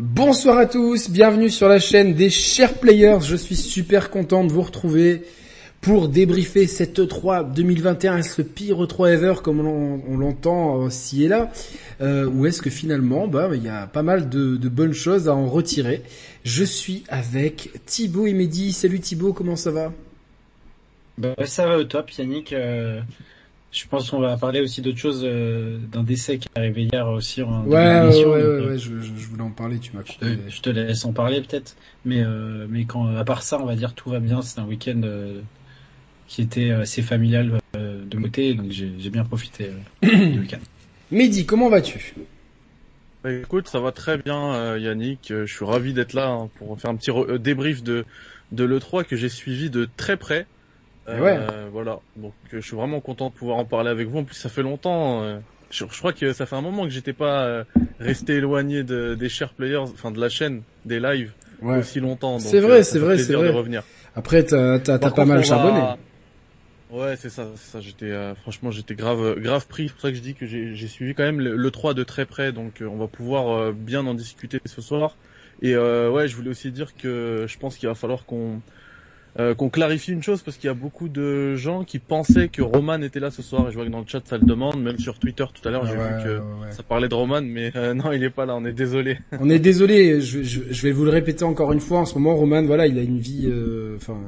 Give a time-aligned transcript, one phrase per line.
[0.00, 3.18] Bonsoir à tous, bienvenue sur la chaîne des chers players.
[3.20, 5.24] Je suis super content de vous retrouver
[5.80, 8.18] pour débriefer cette E3 2021.
[8.18, 11.50] Est-ce le pire E3 ever comme on, l'entend euh, ci et là
[12.00, 15.34] euh, Ou est-ce que finalement, bah, il y a pas mal de, bonnes choses à
[15.34, 16.04] en retirer
[16.44, 18.72] Je suis avec Thibaut et Mehdi.
[18.72, 19.92] Salut Thibaut, comment ça va?
[21.16, 22.52] Bah, Ça va au top Yannick.
[22.52, 23.00] Euh,
[23.70, 27.06] je pense qu'on va parler aussi d'autres choses, euh, d'un décès qui est arrivé hier
[27.08, 30.02] aussi en Ouais, ouais, ouais, euh, ouais, je, voulais en parler, tu m'as
[30.48, 33.76] Je, te laisse en parler peut-être, mais euh, mais quand à part ça, on va
[33.76, 34.40] dire tout va bien.
[34.40, 35.02] C'est un week-end
[36.26, 39.70] qui était assez familial de côté, donc j'ai bien profité
[40.02, 40.60] du week-end.
[41.10, 42.14] Mehdi, comment vas-tu?
[43.22, 45.26] Bah, Écoute, ça va très bien, Yannick.
[45.30, 48.06] Je suis ravi d'être là hein, pour faire un petit débrief de
[48.50, 50.46] de l'E3 que j'ai suivi de très près.
[51.08, 54.18] Euh, voilà, donc euh, je suis vraiment content de pouvoir en parler avec vous.
[54.18, 55.22] En plus, ça fait longtemps.
[55.22, 55.38] Euh,
[55.70, 57.64] je, crois que ça fait un moment que j'étais pas
[57.98, 62.38] resté éloigné de, des chers players, enfin de la chaîne, des lives aussi longtemps.
[62.38, 63.50] C'est vrai, c'est vrai, c'est vrai.
[63.50, 63.82] revenir.
[64.14, 65.82] Après, t'as as, pas mal charbonné.
[66.90, 67.80] Ouais, c'est ça, ça.
[67.80, 69.88] J'étais, franchement, j'étais grave, grave pris.
[69.88, 72.24] C'est pour ça que je dis que j'ai suivi quand même le, 3 de très
[72.24, 75.16] près, donc on va pouvoir bien en discuter ce soir.
[75.60, 78.60] Et ouais, je voulais aussi dire que je pense qu'il va falloir qu'on
[79.38, 82.62] euh, qu'on clarifie une chose parce qu'il y a beaucoup de gens qui pensaient que
[82.62, 84.82] Roman était là ce soir et je vois que dans le chat ça le demande,
[84.82, 87.94] même sur Twitter tout à l'heure j'ai vu que ça parlait de Roman mais euh,
[87.94, 89.18] non il est pas là, on est désolé.
[89.38, 92.34] on est désolé, je, je, vais vous le répéter encore une fois, en ce moment
[92.36, 94.18] Roman voilà il a une vie, euh, enfin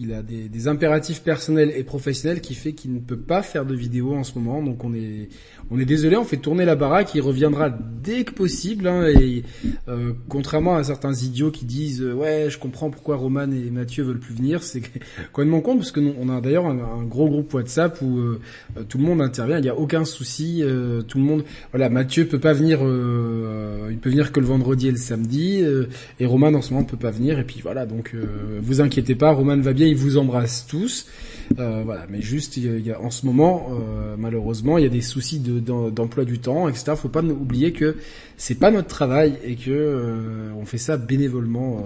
[0.00, 3.74] il a des, impératifs personnels et professionnels qui fait qu'il ne peut pas faire de
[3.74, 4.62] vidéo en ce moment.
[4.62, 5.28] Donc on est,
[5.70, 7.14] on est désolé, on fait tourner la baraque.
[7.14, 8.86] Il reviendra dès que possible.
[8.86, 9.42] Hein, et
[9.88, 14.04] euh, contrairement à certains idiots qui disent euh, ouais, je comprends pourquoi Roman et Mathieu
[14.04, 14.82] veulent plus venir, c'est
[15.32, 18.40] complètement con parce que nous, on a d'ailleurs un, gros groupe WhatsApp où euh,
[18.88, 19.58] tout le monde intervient.
[19.58, 20.62] Il n'y a aucun souci.
[21.08, 22.80] tout le monde, voilà, Mathieu peut pas venir.
[22.80, 25.64] il peut venir que le vendredi et le samedi.
[26.20, 27.38] et Roman en ce moment peut pas venir.
[27.38, 28.14] Et puis voilà, donc
[28.60, 31.06] vous inquiétez pas, Roman va bien il vous embrasse tous.
[31.58, 34.90] Euh, voilà, mais juste, il y a, en ce moment, euh, malheureusement, il y a
[34.90, 36.92] des soucis d'emploi du temps, etc.
[36.96, 37.96] Faut pas oublier que
[38.36, 41.84] c'est pas notre travail et que euh, on fait ça bénévolement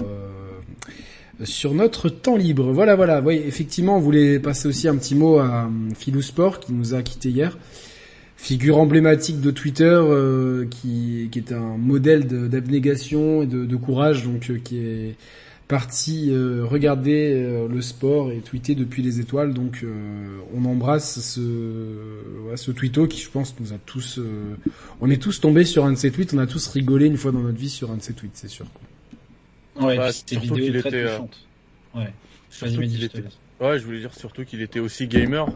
[1.44, 2.72] sur notre temps libre.
[2.72, 3.20] Voilà, voilà.
[3.20, 7.02] Oui, effectivement, on voulait passer aussi un petit mot à Philou Sport qui nous a
[7.02, 7.58] quitté hier
[8.36, 10.02] figure emblématique de Twitter
[10.68, 15.14] qui, qui est un modèle d'abnégation et de, de, courage donc qui est
[15.72, 19.54] parti euh, regarder euh, le sport et tweeter depuis les étoiles.
[19.54, 21.40] Donc euh, on embrasse ce,
[22.56, 24.20] ce tweeto qui je pense nous a tous...
[25.00, 27.32] on est tous tombés sur un de ces tweets, on a tous rigolé une fois
[27.32, 28.66] dans notre vie sur un de ces tweets, c'est sûr.
[29.80, 31.06] Ouais, bah, surtout qu'il était...
[31.94, 32.12] Ouais.
[33.60, 35.46] ouais, je voulais dire surtout qu'il était aussi gamer.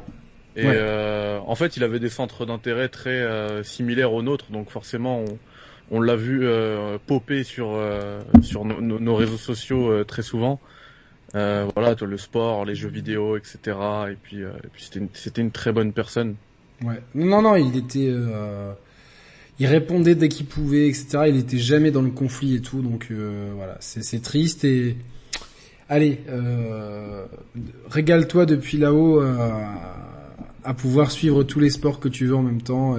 [0.56, 3.22] Et en fait, il avait des centres d'intérêt très
[3.64, 5.38] similaires aux nôtres, donc forcément, on,
[5.90, 10.60] on l'a vu euh, popper sur euh, sur nos réseaux sociaux euh, très souvent.
[11.34, 13.76] Euh, voilà, le sport, les jeux vidéo, etc.
[14.10, 16.36] Et puis, et puis c'était une, très bonne personne.
[16.82, 17.00] Ouais.
[17.14, 18.14] Non, non, il était,
[19.58, 21.24] il répondait dès qu'il pouvait, etc.
[21.28, 24.96] Il était jamais dans le conflit et tout, donc voilà, c'est, triste et
[25.90, 26.20] allez,
[27.90, 32.96] régale-toi depuis là-haut à pouvoir suivre tous les sports que tu veux en même temps.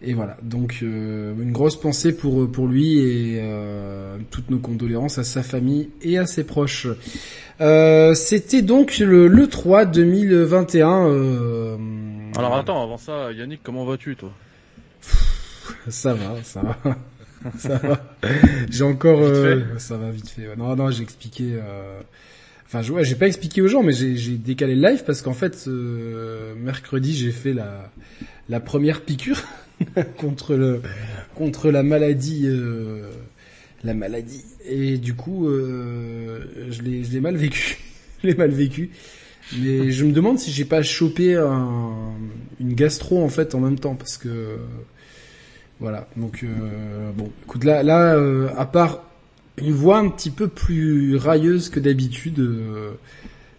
[0.00, 5.18] Et voilà, donc euh, une grosse pensée pour pour lui et euh, toutes nos condoléances
[5.18, 6.86] à sa famille et à ses proches.
[7.60, 11.08] Euh, C'était donc le, le 3 2021.
[11.08, 11.76] Euh...
[12.36, 14.30] Alors attends, avant ça, Yannick, comment vas-tu toi?
[15.88, 16.76] Ça va, ça va.
[17.58, 18.00] ça va.
[18.70, 20.54] J'ai encore, euh, ça va vite fait.
[20.56, 21.58] Non, non, j'ai expliqué.
[22.66, 25.32] Enfin, je, ouais, j'ai pas expliqué aux gens, mais j'ai décalé le live parce qu'en
[25.34, 25.66] fait,
[26.56, 27.90] mercredi, j'ai fait la
[28.48, 29.42] la première piqûre.
[30.18, 30.82] contre le
[31.34, 33.10] contre la maladie euh,
[33.84, 34.44] la maladie.
[34.66, 36.40] Et du coup euh,
[36.70, 37.78] je l'ai je l'ai mal vécu.
[38.20, 38.90] Je l'ai mal vécu.
[39.60, 41.92] Mais je me demande si j'ai pas chopé un,
[42.58, 44.58] une gastro en fait en même temps parce que
[45.78, 46.08] voilà.
[46.16, 47.30] Donc euh, bon.
[47.44, 49.04] Écoute là là euh, à part
[49.56, 52.44] une voix un petit peu plus railleuse que d'habitude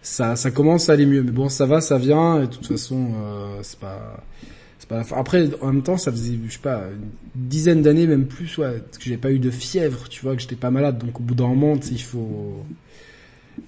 [0.02, 1.24] ça ça commence à aller mieux.
[1.24, 3.14] Mais bon ça va ça vient et de toute façon
[3.62, 4.22] c'est pas
[4.90, 8.82] après, en même temps, ça faisait, je sais pas, une dizaine d'années, même plus, ouais,
[8.98, 10.98] que j'ai pas eu de fièvre, tu vois, que j'étais pas malade.
[10.98, 12.66] Donc, au bout d'un moment, il faut,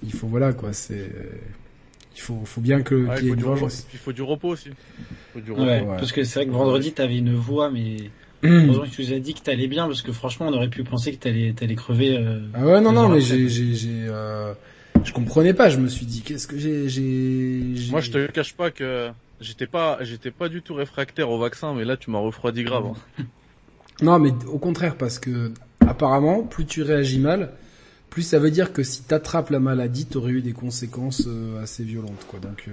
[0.02, 1.10] il faut, voilà, quoi, c'est,
[2.14, 4.70] il faut, faut bien que, il, faut du repos, il faut du repos aussi.
[5.32, 5.64] Faut du repos.
[5.64, 7.96] Ouais, parce que c'est vrai que vendredi, t'avais une voix, mais,
[8.42, 10.82] heureusement que tu nous as dit que t'allais bien, parce que franchement, on aurait pu
[10.82, 14.54] penser que t'allais, t'allais crever, euh, Ah ouais, non, non, mais j'ai, j'ai, j'ai, euh,
[15.04, 18.54] je comprenais pas, je me suis dit, qu'est-ce que j'ai, j'ai, Moi, je te cache
[18.54, 19.10] pas que,
[19.42, 22.86] J'étais pas, j'étais pas du tout réfractaire au vaccin, mais là tu m'as refroidi grave.
[22.86, 23.24] Hein.
[24.00, 27.52] Non, mais au contraire, parce que apparemment, plus tu réagis mal,
[28.10, 31.84] plus ça veut dire que si t'attrapes la maladie, t'aurais eu des conséquences euh, assez
[31.84, 32.40] violentes, quoi.
[32.40, 32.72] Donc, euh,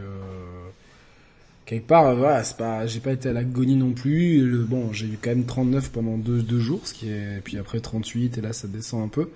[1.66, 4.50] quelque part, voilà, c'est pas, j'ai pas été à l'agonie non plus.
[4.50, 7.58] Le, bon, j'ai eu quand même 39 pendant deux, deux jours, ce qui est, puis
[7.60, 9.30] après 38, et là ça descend un peu.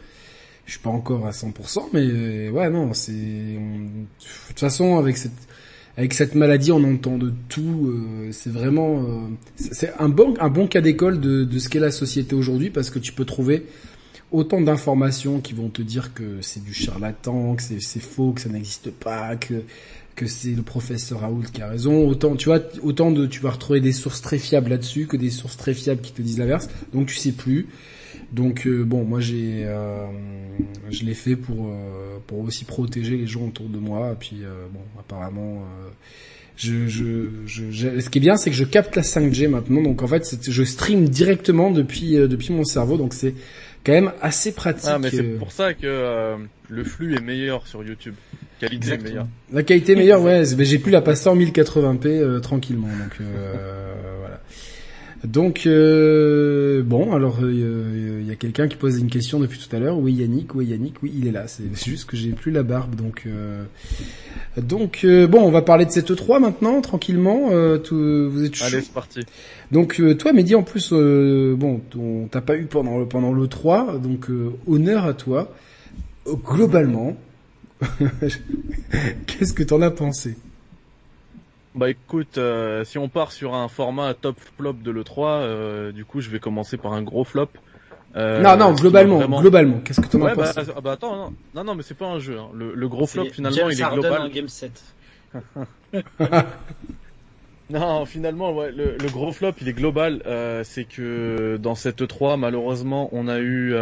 [0.66, 4.06] Je suis pas encore à 100%, mais ouais, non, c'est, de
[4.48, 5.32] toute façon, avec cette,
[5.98, 7.88] avec cette maladie, on entend de tout.
[7.88, 9.20] Euh, c'est vraiment, euh,
[9.56, 13.26] c'est un bon, cas d'école de, ce qu'est la société aujourd'hui, parce que tu peux
[13.26, 13.66] trouver
[14.32, 18.50] autant d'informations qui vont te dire que c'est du charlatan, que c'est faux, que ça
[18.50, 19.64] n'existe pas, que
[20.16, 22.08] que c'est le professeur Raoult qui a raison.
[22.08, 25.30] Autant, tu vois, autant de, tu vas retrouver des sources très fiables là-dessus que des
[25.30, 26.70] sources très fiables qui te disent l'inverse.
[26.94, 27.68] Donc tu sais plus.
[28.34, 30.08] Donc euh, bon, moi j'ai, euh,
[30.90, 34.12] je l'ai fait pour euh, pour aussi protéger les gens autour de moi.
[34.14, 34.42] Et puis
[34.74, 35.64] bon, apparemment,
[36.58, 39.82] je, je, je, ce qui est bien, c'est que je capte la 5G maintenant.
[39.82, 42.98] Donc en fait, je stream directement depuis depuis mon cerveau.
[42.98, 43.36] Donc c'est
[43.86, 44.90] quand même assez pratique.
[44.92, 46.38] Ah, mais c'est pour ça que
[46.70, 48.16] le flux est meilleur sur YouTube.
[48.60, 49.28] Qualité meilleure.
[49.52, 50.44] La qualité meilleure, ouais.
[50.58, 52.88] Mais j'ai pu la passer en 1080p euh, tranquillement.
[52.88, 54.23] Donc euh.
[55.24, 59.80] Donc euh, bon, alors il y a quelqu'un qui pose une question depuis tout à
[59.80, 59.98] l'heure.
[59.98, 61.48] Oui Yannick, oui Yannick, oui il est là.
[61.48, 63.28] C'est juste que j'ai plus la barbe, donc
[64.58, 67.50] donc bon, on va parler de cette 3 maintenant tranquillement.
[67.80, 69.22] Tout, vous êtes Allez, c'est parti.
[69.72, 74.28] Donc toi, Mehdi, en plus, bon, on t'a pas eu pendant pendant le 3, donc
[74.68, 75.54] honneur à toi.
[76.26, 77.18] Globalement,
[79.28, 80.36] Qu'est-ce que t'en as pensé?
[81.76, 86.06] Bah écoute, euh, si on part sur un format top flop de l'E3, euh, du
[86.06, 87.50] coup je vais commencer par un gros flop.
[88.16, 91.64] Euh, non, non, globalement, globalement, qu'est-ce que t'en as bah, pensé ah, bah attends, non,
[91.64, 92.38] non, mais c'est pas un jeu.
[92.38, 92.50] Hein.
[92.54, 94.30] Le, gros flop finalement, il est global.
[94.30, 94.84] game set.
[97.72, 100.22] non, finalement, ouais, le, gros flop, il est global.
[100.64, 103.74] c'est que dans cette E3, malheureusement, on a eu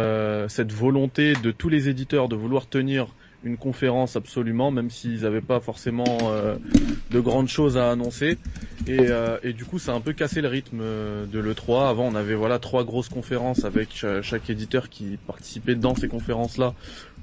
[0.48, 3.08] cette volonté de tous les éditeurs de vouloir tenir
[3.44, 6.56] une conférence absolument, même s'ils n'avaient pas forcément euh,
[7.10, 8.38] de grandes choses à annoncer.
[8.86, 11.88] Et, euh, et du coup, ça a un peu cassé le rythme euh, de l'E3.
[11.88, 16.74] Avant, on avait voilà trois grosses conférences avec chaque éditeur qui participait dans ces conférences-là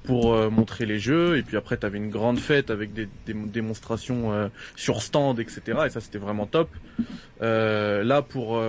[0.03, 1.37] pour montrer les jeux.
[1.37, 5.61] Et puis après, tu avais une grande fête avec des, démonstrations sur stand, etc.
[5.85, 6.69] Et ça, c'était vraiment top.
[7.41, 8.61] là, pour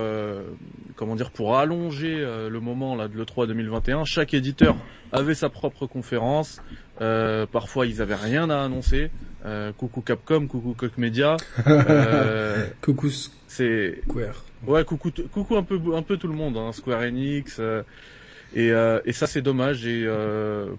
[0.95, 4.75] comment dire, pour allonger le moment là de l'E3 2021, chaque éditeur
[5.11, 6.61] avait sa propre conférence
[7.01, 9.09] euh, parfois, ils avaient rien à annoncer.
[9.43, 11.37] Euh, coucou Capcom, coucou Coq Media.
[11.67, 13.09] Euh, coucou
[13.47, 14.45] c'est Square.
[14.67, 17.57] Ouais, coucou, coucou un peu, un peu tout le monde, hein, Square Enix.
[17.59, 17.81] Euh,
[18.53, 19.85] et, euh, et ça, c'est dommage.
[19.85, 20.07] Et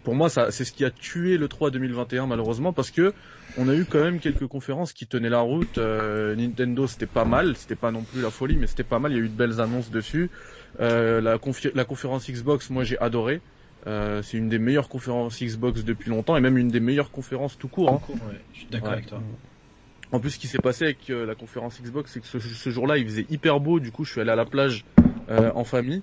[0.05, 3.13] pour moi, ça, c'est ce qui a tué le 3 2021 malheureusement, parce que
[3.59, 5.79] on a eu quand même quelques conférences qui tenaient la route.
[5.79, 9.13] Nintendo, c'était pas mal, c'était pas non plus la folie, mais c'était pas mal.
[9.13, 10.31] Il y a eu de belles annonces dessus.
[10.79, 13.41] la, la conférence Xbox, moi, j'ai adoré.
[13.87, 17.59] Euh, c'est une des meilleures conférences Xbox depuis longtemps et même une des meilleures conférences
[17.59, 17.91] tout court.
[17.91, 18.01] Hein.
[18.53, 19.21] je suis d'accord avec toi.
[20.13, 22.99] En plus, ce qui s'est passé avec euh, la conférence Xbox, c'est que ce, jour-là,
[22.99, 23.81] il faisait hyper beau.
[23.81, 24.85] Du coup, je suis allé à la plage
[25.31, 26.03] euh, en famille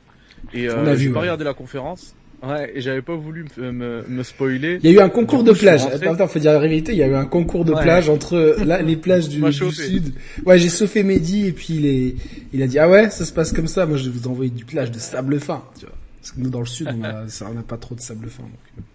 [0.54, 2.16] et euh, j'ai pas regardé la conférence.
[2.42, 4.80] Ouais, et j'avais pas voulu me, me, spoiler.
[4.82, 5.86] Il y a eu un concours de plage.
[5.86, 6.94] Attends, attends, faut dire la vérité.
[6.94, 10.14] Il y a eu un concours de plage entre là, les plages du, du sud.
[10.46, 12.16] Ouais, j'ai sauvé Mehdi et puis il, est,
[12.54, 13.86] il a dit ah ouais, ça se passe comme ça.
[13.86, 15.62] Moi, je vais vous envoyer du plage de sable fin.
[15.78, 15.96] Tu vois.
[16.22, 18.44] Parce que nous, dans le sud, on a, ça, on pas trop de sable fin.
[18.44, 18.86] Donc.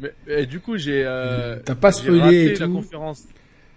[0.00, 1.04] Mais, et du coup, j'ai.
[1.04, 3.24] Euh, T'as pas spoilé la conférence.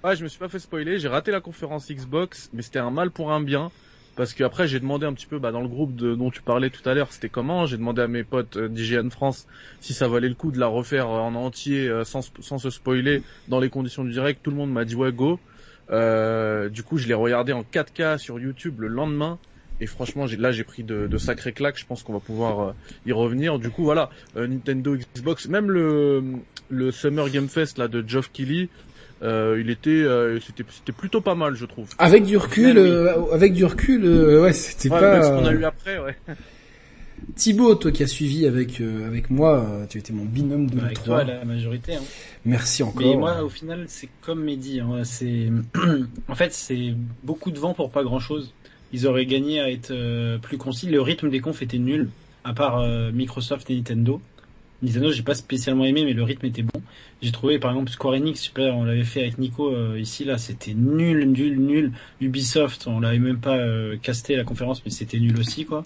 [0.04, 1.00] Ouais, je me suis pas fait spoiler.
[1.00, 3.72] J'ai raté la conférence Xbox, mais c'était un mal pour un bien.
[4.16, 6.42] Parce que après, j'ai demandé un petit peu, bah, dans le groupe de, dont tu
[6.42, 7.66] parlais tout à l'heure, c'était comment.
[7.66, 9.46] J'ai demandé à mes potes euh, d'IGN France
[9.82, 13.24] si ça valait le coup de la refaire en entier euh, sans, sans se spoiler
[13.50, 14.42] dans les conditions du direct.
[14.42, 15.40] Tout le monde m'a dit ouais go.
[15.92, 19.38] Euh, du coup, je l'ai regardé en 4K sur YouTube le lendemain
[19.82, 22.74] et franchement là j'ai pris de, de, sacrés claques je pense qu'on va pouvoir euh,
[23.06, 26.24] y revenir du coup voilà euh, Nintendo Xbox même le
[26.70, 28.70] le Summer Game Fest là de Geoff Keighley
[29.22, 30.06] euh, il était
[30.46, 32.78] c'était c'était plutôt pas mal je trouve avec du recul
[33.32, 36.16] avec du recul ouais c'était ouais, pas ce qu'on a eu après ouais
[37.36, 41.24] Thibaut, toi qui as suivi avec avec moi, tu étais mon binôme de avec toi,
[41.24, 41.96] la majorité.
[41.96, 42.02] Hein.
[42.44, 43.02] Merci encore.
[43.02, 44.82] Mais moi, au final, c'est comme Mehdi.
[44.82, 45.50] Hein, c'est
[46.28, 48.54] en fait, c'est beaucoup de vent pour pas grand chose
[48.94, 50.88] ils auraient gagné à être euh, plus concis.
[50.88, 52.10] Le rythme des confs était nul,
[52.44, 54.22] à part euh, Microsoft et Nintendo.
[54.82, 56.82] Nintendo, j'ai pas spécialement aimé, mais le rythme était bon.
[57.22, 60.38] J'ai trouvé, par exemple, Square Enix, super, on l'avait fait avec Nico euh, ici, là,
[60.38, 61.92] c'était nul, nul, nul.
[62.22, 63.58] Ubisoft, on l'avait même pas
[64.02, 65.86] casté la conférence, mais c'était nul aussi, quoi.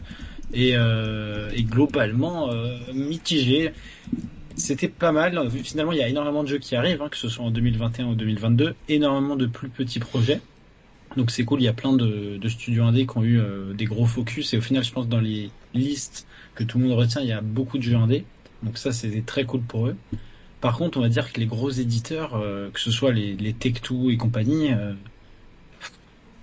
[0.54, 2.50] Et, et globalement,
[2.94, 3.72] mitigé.
[4.56, 5.50] C'était pas mal.
[5.64, 8.08] Finalement, il y a énormément de jeux qui arrivent, hein, que ce soit en 2021
[8.08, 10.42] ou 2022, énormément de plus petits projets.
[11.18, 13.74] Donc c'est cool, il y a plein de, de studios indés qui ont eu euh,
[13.74, 16.98] des gros focus et au final je pense dans les listes que tout le monde
[16.98, 18.26] retient, il y a beaucoup de jeux indés.
[18.64, 19.96] Donc ça c'est très cool pour eux.
[20.62, 23.54] Par contre, on va dire que les gros éditeurs, euh, que ce soit les, les
[23.54, 24.92] Tech2 et compagnie, euh,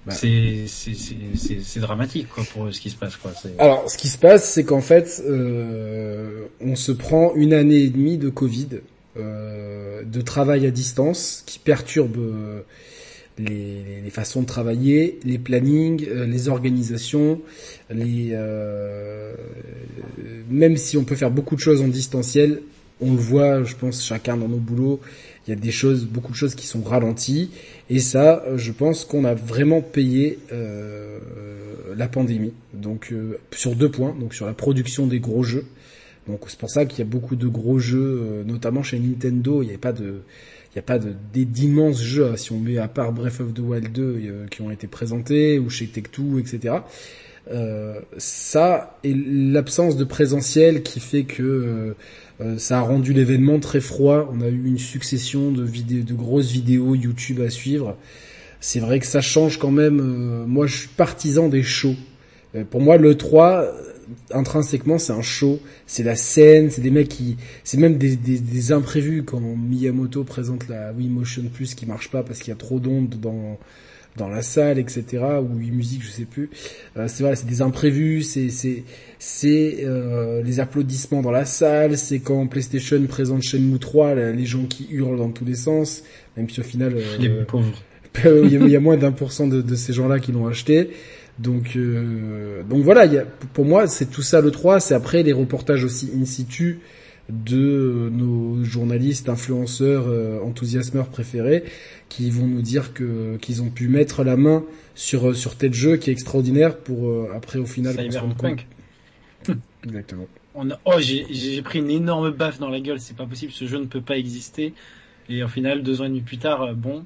[0.06, 0.14] bah.
[0.14, 3.32] c'est dramatique quoi pour ce qui se passe quoi.
[3.58, 7.90] Alors, ce qui se passe, c'est qu'en fait, euh, on se prend une année et
[7.90, 8.68] demie de Covid,
[9.16, 12.18] de travail à distance, qui perturbe
[13.38, 17.40] les, les, façons de travailler, les plannings, euh, les organisations,
[17.90, 19.34] les euh,
[20.48, 22.62] même si on peut faire beaucoup de choses en distanciel,
[23.00, 25.00] on le voit, je pense, chacun dans nos boulots,
[25.46, 27.50] il y a des choses, beaucoup de choses qui sont ralenties,
[27.90, 31.18] et ça, je pense qu'on a vraiment payé euh,
[31.94, 32.54] la pandémie.
[32.72, 33.12] Donc
[33.52, 35.66] sur deux points, donc sur la production des gros jeux.
[36.26, 39.68] Donc c'est pour ça qu'il y a beaucoup de gros jeux, notamment chez Nintendo, il
[39.68, 40.22] n'y a pas de
[40.76, 40.98] n'y a pas
[41.32, 44.60] d'immenses jeux, hein, si on met à part Breath of the Wild 2 euh, qui
[44.60, 46.74] ont été présentés, ou chez Tech2, etc.
[47.50, 51.94] Euh, ça et l'absence de présentiel qui fait que
[52.42, 54.30] euh, ça a rendu l'événement très froid.
[54.34, 57.96] On a eu une succession de, vidéos, de grosses vidéos YouTube à suivre.
[58.60, 60.44] C'est vrai que ça change quand même.
[60.46, 61.94] moi, je suis partisan des shows.
[62.70, 63.70] pour moi, le 3,
[64.30, 68.38] intrinsèquement c'est un show, c'est la scène, c'est des mecs qui, c'est même des, des,
[68.38, 72.52] des, imprévus quand Miyamoto présente la Wii Motion Plus qui marche pas parce qu'il y
[72.52, 73.58] a trop d'ondes dans
[74.16, 75.04] dans la salle, etc.
[75.42, 76.50] ou Wii Music, je sais plus.
[76.96, 78.84] Euh, c'est voilà, c'est des imprévus, c'est c'est
[79.18, 84.64] c'est euh, les applaudissements dans la salle, c'est quand PlayStation présente Shenmue 3, les gens
[84.64, 86.02] qui hurlent dans tous les sens,
[86.36, 87.82] même si au final, euh, les pauvres.
[88.24, 90.90] il y a moins d'un pour cent de, de ces gens-là qui l'ont acheté.
[91.38, 94.80] Donc, euh, donc voilà, y a, pour moi, c'est tout ça le 3.
[94.80, 96.80] C'est après les reportages aussi in situ
[97.28, 101.64] de nos journalistes, influenceurs, euh, enthousiasmeurs préférés,
[102.08, 104.64] qui vont nous dire que qu'ils ont pu mettre la main
[104.94, 108.64] sur sur tel jeu qui est extraordinaire pour euh, après au final se rendre compte.
[109.84, 110.26] Exactement.
[110.54, 112.98] On a, oh, j'ai pris une énorme baffe dans la gueule.
[112.98, 114.72] C'est pas possible, ce jeu ne peut pas exister.
[115.28, 117.04] Et au final, deux ans et demi plus tard, bon,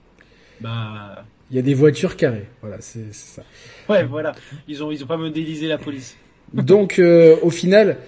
[0.60, 2.47] bah il y a des voitures carrées.
[2.61, 3.42] Voilà, c'est ça.
[3.88, 4.35] Ouais, voilà.
[4.69, 6.16] Ils ont ils ont pas modélisé la police.
[6.52, 7.99] Donc euh, au final,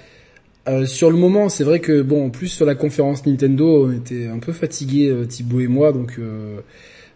[0.68, 3.92] euh, sur le moment, c'est vrai que bon, en plus sur la conférence Nintendo, on
[3.92, 6.60] était un peu fatigués, euh, Thibaut et moi, donc euh,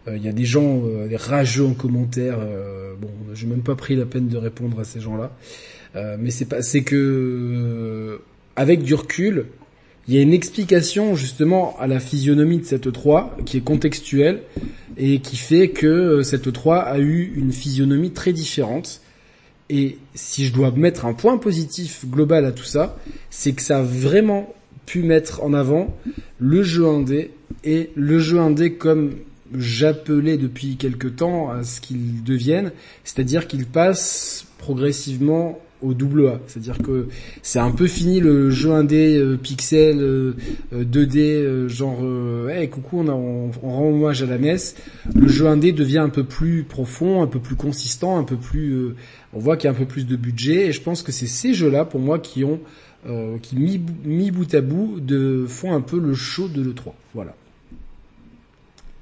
[0.07, 2.37] il y a des gens, des rageux en commentaire.
[2.97, 5.35] bon, j'ai même pas pris la peine de répondre à ces gens-là,
[6.17, 8.21] mais c'est pas, c'est que
[8.55, 9.47] avec du recul,
[10.07, 14.41] il y a une explication justement à la physionomie de cette 3 qui est contextuelle
[14.95, 19.01] et qui fait que euh, cette 3 a eu une physionomie très différente.
[19.69, 22.97] Et si je dois mettre un point positif global à tout ça,
[23.29, 24.53] c'est que ça a vraiment
[24.85, 25.93] pu mettre en avant
[26.39, 27.31] le jeu indé
[27.65, 29.15] et le jeu indé comme
[29.53, 32.71] j'appelais depuis quelque temps à ce qu'il devienne,
[33.03, 36.39] c'est-à-dire qu'il passe progressivement au double A.
[36.47, 37.07] C'est-à-dire que
[37.41, 39.97] c'est un peu fini le jeu indé euh, pixel
[40.73, 41.99] 2D euh, euh, genre
[42.49, 44.57] hey, coucou on, rend hommage à la NES.
[45.13, 48.95] Le jeu indé devient un peu plus profond, un peu plus consistant, un peu plus
[49.33, 51.27] on voit qu'il y a un peu plus de budget et je pense que c'est
[51.27, 52.59] ces jeux-là pour moi qui ont
[53.41, 56.91] qui mis, mis bout à bout de font un peu le show de l'E3.
[57.13, 57.35] Voilà.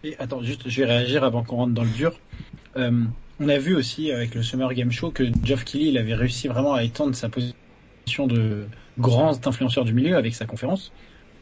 [0.03, 2.19] Et attends, juste je vais réagir avant qu'on rentre dans le dur.
[3.39, 6.47] On a vu aussi avec le Summer Game Show que Geoff Keighley il avait réussi
[6.47, 8.65] vraiment à étendre sa position de
[8.97, 10.93] grand influenceur du milieu avec sa conférence.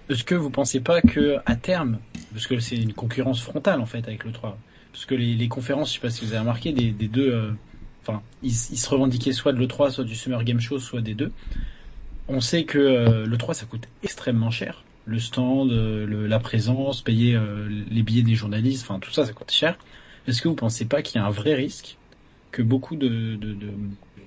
[0.09, 1.99] Est-ce que vous pensez pas que à terme,
[2.31, 4.57] parce que c'est une concurrence frontale en fait avec le 3,
[4.91, 7.51] parce que les, conférences, je sais pas si vous avez remarqué, des, deux, euh,
[8.01, 11.13] enfin, ils, se revendiquaient soit de le 3, soit du Summer Game Show, soit des
[11.13, 11.31] deux.
[12.27, 17.01] On sait que euh, le 3 ça coûte extrêmement cher, le stand, euh, la présence,
[17.01, 17.39] payer
[17.89, 19.77] les billets des journalistes, enfin tout ça ça coûte cher.
[20.27, 21.97] Est-ce que vous pensez pas qu'il y a un vrai risque
[22.51, 23.37] que beaucoup de,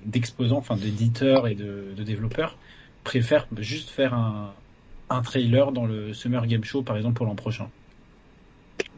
[0.05, 2.57] d'exposants, enfin d'éditeurs et de, développeurs
[3.03, 4.53] préfèrent juste faire un,
[5.09, 7.69] un trailer dans le Summer Game Show, par exemple, pour l'an prochain?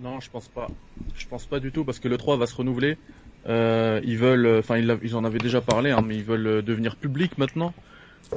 [0.01, 0.69] Non, je pense pas.
[1.15, 2.97] Je pense pas du tout parce que le 3 va se renouveler.
[3.47, 7.37] Euh, ils veulent, enfin ils, en avaient déjà parlé, hein, mais ils veulent devenir public
[7.37, 7.73] maintenant.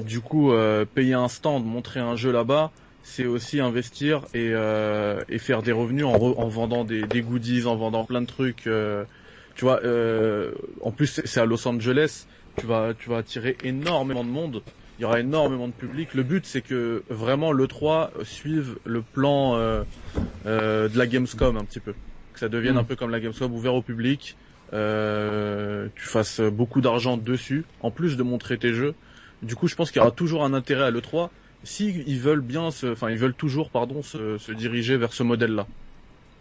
[0.05, 5.21] Du coup, euh, payer un stand, montrer un jeu là-bas, c'est aussi investir et, euh,
[5.29, 8.67] et, faire des revenus en, en vendant des, des, goodies, en vendant plein de trucs.
[8.67, 9.05] Euh,
[9.55, 14.25] tu vois, euh, en plus c'est à Los Angeles, tu vas tu vas attirer énormément
[14.25, 14.63] de monde.
[14.99, 16.15] Il y aura énormément de public.
[16.15, 19.83] Le but c'est que vraiment le 3 suive le plan euh,
[20.47, 21.95] euh, de la Gamescom un petit peu,
[22.33, 22.79] que ça devienne mm.
[22.79, 24.37] un peu comme la Gamescom ouvert au public.
[24.73, 28.95] Euh, tu fasses beaucoup d'argent dessus, en plus de montrer tes jeux.
[29.43, 31.29] Du coup, je pense qu'il y aura toujours un intérêt à l'E3
[31.65, 35.23] si ils veulent bien, se, enfin ils veulent toujours, pardon, se, se diriger vers ce
[35.23, 35.67] modèle-là.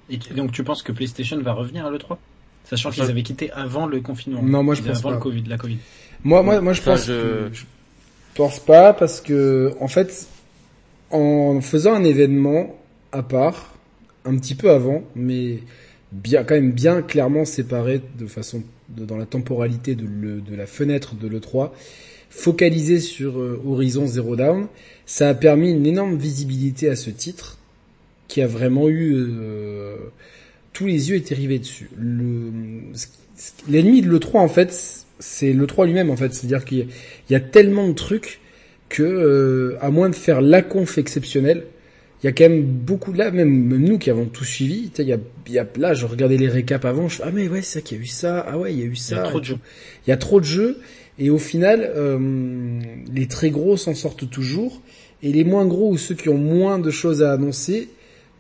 [0.10, 2.18] Et donc tu penses que PlayStation va revenir à l'E3
[2.66, 4.42] Sachant qu'ils avaient quitté avant le confinement.
[4.42, 5.16] Non, moi je pense avant pas.
[5.16, 5.78] le Covid, la Covid.
[6.24, 7.64] Moi, moi, moi, je Ça, pense, je- que- je
[8.36, 10.28] pense pas parce que, en fait,
[11.10, 12.76] en faisant un événement
[13.12, 13.74] à part,
[14.26, 15.60] un petit peu avant, mais
[16.12, 20.56] bien, quand même bien clairement séparé de façon, de- dans la temporalité de, le- de
[20.56, 21.72] la fenêtre de l'E3,
[22.30, 24.68] focalisé sur euh, Horizon Zero Dawn,
[25.12, 27.58] ça a permis une énorme visibilité à ce titre
[28.30, 29.98] qui a vraiment eu euh,
[30.72, 31.90] tous les yeux étaient rivés dessus.
[31.98, 32.50] Le
[33.68, 34.74] l'ennemi de l'E3 en fait,
[35.20, 36.86] c'est l'E3 lui-même en fait, c'est-à-dire qu'il y, a-
[37.30, 38.40] il y a tellement de trucs
[38.88, 41.66] que euh, à moins de faire la conf exceptionnelle,
[42.24, 44.90] il y a quand même beaucoup de là, même, même nous qui avons tout suivi,
[44.92, 45.18] tu sais, il y a,
[45.50, 47.98] y a là, je regardais les récaps avant, je ah mais ouais, c'est ça qu'il
[47.98, 49.22] y a eu ça, ah ouais, il y a eu Il y ça.
[49.24, 49.58] a trop de jeux.
[50.08, 50.78] Il y a trop de jeux
[51.20, 52.80] et au final, euh,
[53.14, 54.82] les très gros s'en sortent toujours
[55.24, 57.90] et les moins gros ou ceux qui ont moins de choses à annoncer,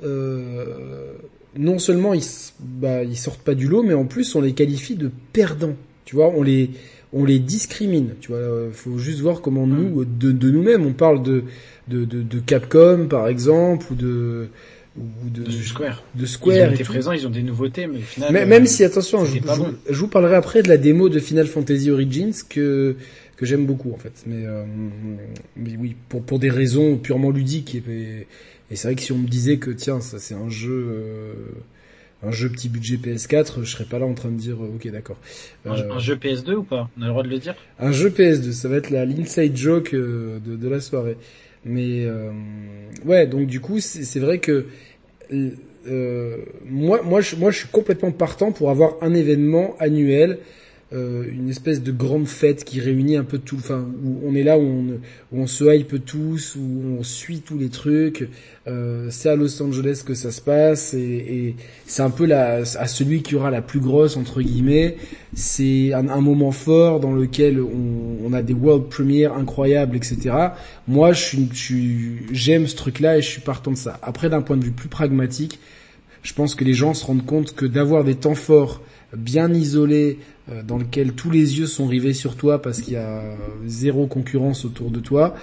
[0.03, 1.13] euh,
[1.57, 2.23] non seulement ils,
[2.59, 5.75] bah, ils sortent pas du lot, mais en plus on les qualifie de perdants.
[6.05, 6.69] Tu vois, on les
[7.13, 8.11] on les discrimine.
[8.21, 11.43] Tu vois, Euh, faut juste voir comment nous, de, de nous-mêmes, on parle de,
[11.87, 14.47] de de de Capcom par exemple ou de
[14.97, 16.03] ou de, De Square.
[16.15, 16.91] de Ils Square ont été tout.
[16.91, 18.33] présents, ils ont des nouveautés, mais au final.
[18.33, 19.73] Mais- euh, même si attention, je, bon.
[19.89, 22.95] je vous parlerai après de la démo de Final Fantasy Origins que
[23.41, 24.23] que j'aime beaucoup en fait.
[24.27, 24.65] Mais, euh,
[25.57, 28.27] mais oui, pour pour des raisons purement ludiques et,
[28.71, 31.33] et c'est vrai que si on me disait que tiens ça c'est un jeu euh,
[32.23, 34.89] un jeu petit budget PS4, je serais pas là en train de dire euh, ok
[34.91, 35.19] d'accord.
[35.65, 36.89] Un, Euh, un jeu PS2 ou pas?
[36.97, 37.55] On a le droit de le dire?
[37.79, 41.17] Un jeu PS2, ça va être la l'inside joke euh, de, de la soirée.
[41.65, 42.31] Mais euh,
[43.05, 44.65] ouais, donc du coup, c'est vrai que
[45.87, 50.39] euh, moi, moi, je, moi, je suis complètement partant pour avoir un événement annuel,
[50.93, 53.55] euh, une espèce de grande fête qui réunit un peu tout.
[53.55, 54.85] Enfin, où on est là où on,
[55.31, 58.27] où on se hype tous, où on suit tous les trucs.
[58.67, 61.55] Euh, c'est à Los Angeles que ça se passe et, et
[61.85, 64.97] c'est un peu la, à celui qui aura la plus grosse entre guillemets.
[65.33, 70.31] C'est un, un moment fort dans lequel on, on a des world premières incroyables, etc.
[70.87, 71.37] Moi, je
[72.31, 73.97] j'aime ce truc-là et je suis partant de ça.
[74.03, 75.59] Après, d'un point de vue plus pragmatique,
[76.23, 78.81] je pense que les gens se rendent compte que d'avoir des temps forts
[79.15, 80.19] bien isolés,
[80.65, 83.21] dans lesquels tous les yeux sont rivés sur toi parce qu'il y a
[83.65, 85.35] zéro concurrence autour de toi,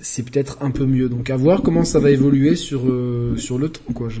[0.00, 1.08] c'est peut-être un peu mieux.
[1.08, 4.08] Donc à voir comment ça va évoluer sur euh, sur le temps, quoi.
[4.08, 4.20] Je...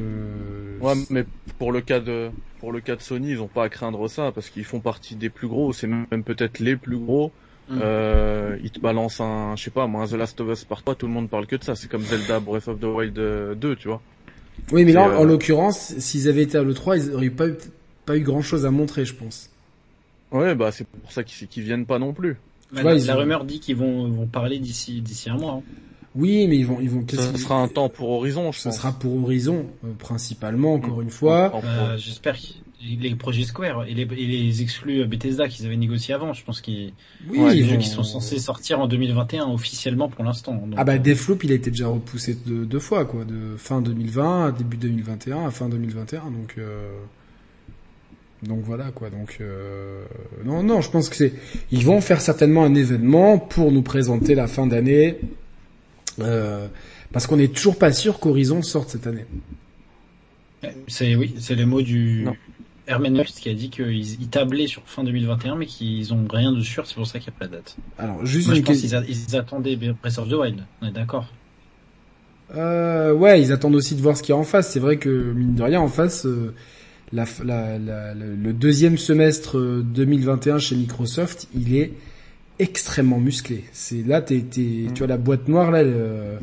[0.80, 1.24] Ouais, mais
[1.58, 2.30] pour le cas de
[2.60, 5.16] pour le cas de Sony, ils ont pas à craindre ça parce qu'ils font partie
[5.16, 7.32] des plus gros, c'est même peut-être les plus gros.
[7.68, 7.78] Mm.
[7.82, 10.82] Euh, ils te balancent un, je sais pas, moi, un The Last of Us par
[10.82, 11.74] toi, tout le monde parle que de ça.
[11.74, 14.00] C'est comme Zelda Breath of the Wild euh, 2, tu vois.
[14.72, 17.54] Oui, mais là, en euh, l'occurrence, s'ils avaient été à l'E3, ils auraient pas eu,
[18.04, 19.50] pas eu grand chose à montrer, je pense.
[20.32, 22.36] Ouais, bah c'est pour ça qu'ils qu'ils viennent pas non plus.
[22.72, 25.52] Bah, la, ils la ont- rumeur dit qu'ils vont, vont parler d'ici d'ici un mois.
[25.52, 25.62] hein.
[26.16, 27.04] Oui, mais ils vont, ils vont.
[27.08, 28.76] Ça sera un temps pour Horizon, je Ce pense.
[28.78, 31.50] sera pour Horizon, euh, principalement, encore une fois.
[31.62, 32.46] Bah, J'espère que
[32.82, 36.60] les projets Square et les, et les exclus Bethesda qu'ils avaient négociés avant, je pense
[36.62, 36.92] qu'ils
[37.28, 40.54] Oui, Ouais, les ils jeux vont- qui sont censés sortir en 2021 officiellement pour l'instant.
[40.54, 43.80] Donc, Ah bah Deathloop, il a été déjà repoussé deux, deux fois, quoi, de fin
[43.82, 46.90] 2020 à début 2021 à fin 2021, donc euh...
[48.42, 49.10] donc voilà quoi.
[49.10, 50.04] Donc euh...
[50.44, 51.32] non non, je pense que c'est
[51.72, 55.18] ils vont faire certainement un événement pour nous présenter la fin d'année,
[56.20, 56.68] euh...
[57.12, 59.24] parce qu'on n'est toujours pas sûr qu'Horizon sorte cette année.
[60.88, 62.36] c'est oui, c'est le mot du Non.
[62.88, 66.60] Herman qui a dit qu'ils ils tablaient sur fin 2021 mais qu'ils ont rien de
[66.60, 67.76] sûr, c'est pour ça qu'il n'y a pas de date.
[67.98, 69.02] Alors juste Moi, je une pense question.
[69.02, 71.26] qu'ils a- ils attendaient Breath of the Wild, on est d'accord.
[72.54, 74.70] Euh, ouais, ils attendent aussi de voir ce qu'il y a en face.
[74.72, 76.54] C'est vrai que mine de rien, en face, euh,
[77.12, 81.92] la, la- la- le deuxième semestre euh, 2021 chez Microsoft, il est
[82.58, 83.64] extrêmement musclé.
[83.72, 86.38] C'est là, t'es, t'es- tu vois la boîte noire là, elle, euh,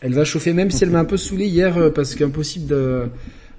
[0.00, 0.52] elle va chauffer.
[0.52, 3.08] Même si elle m'a un peu saoulé hier euh, parce qu'impossible de-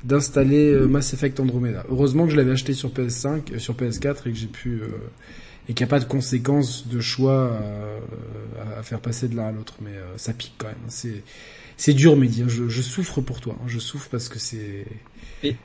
[0.04, 1.86] d'installer euh, Mass Effect Andromeda.
[1.90, 4.88] Heureusement que je l'avais acheté sur PS5, euh, sur PS4 et que j'ai pu euh,
[5.68, 8.00] et qu'il n'y a pas de conséquences de choix euh,
[8.76, 9.76] à, à faire passer de l'un à l'autre.
[9.82, 10.76] Mais euh, ça pique quand même.
[10.88, 11.24] C'est
[11.78, 12.42] c'est dur, Mehdi.
[12.44, 12.46] hein.
[12.50, 13.56] Je, je souffre pour toi.
[13.60, 13.64] hein.
[13.68, 14.86] Je souffre parce que c'est
[15.44, 15.56] Et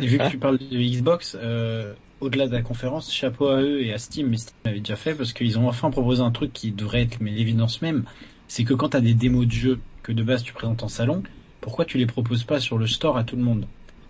[0.00, 3.92] vu que tu parles de Xbox, euh, au-delà de la conférence, chapeau à eux et
[3.92, 6.70] à Steam, mais Steam avait déjà fait parce qu'ils ont enfin proposé un truc qui
[6.70, 8.04] devrait être mais l'évidence même,
[8.48, 10.88] c'est que quand tu as des démos de jeux que de base tu présentes en
[10.88, 11.22] salon,
[11.60, 13.66] pourquoi tu les proposes pas sur le store à tout le monde?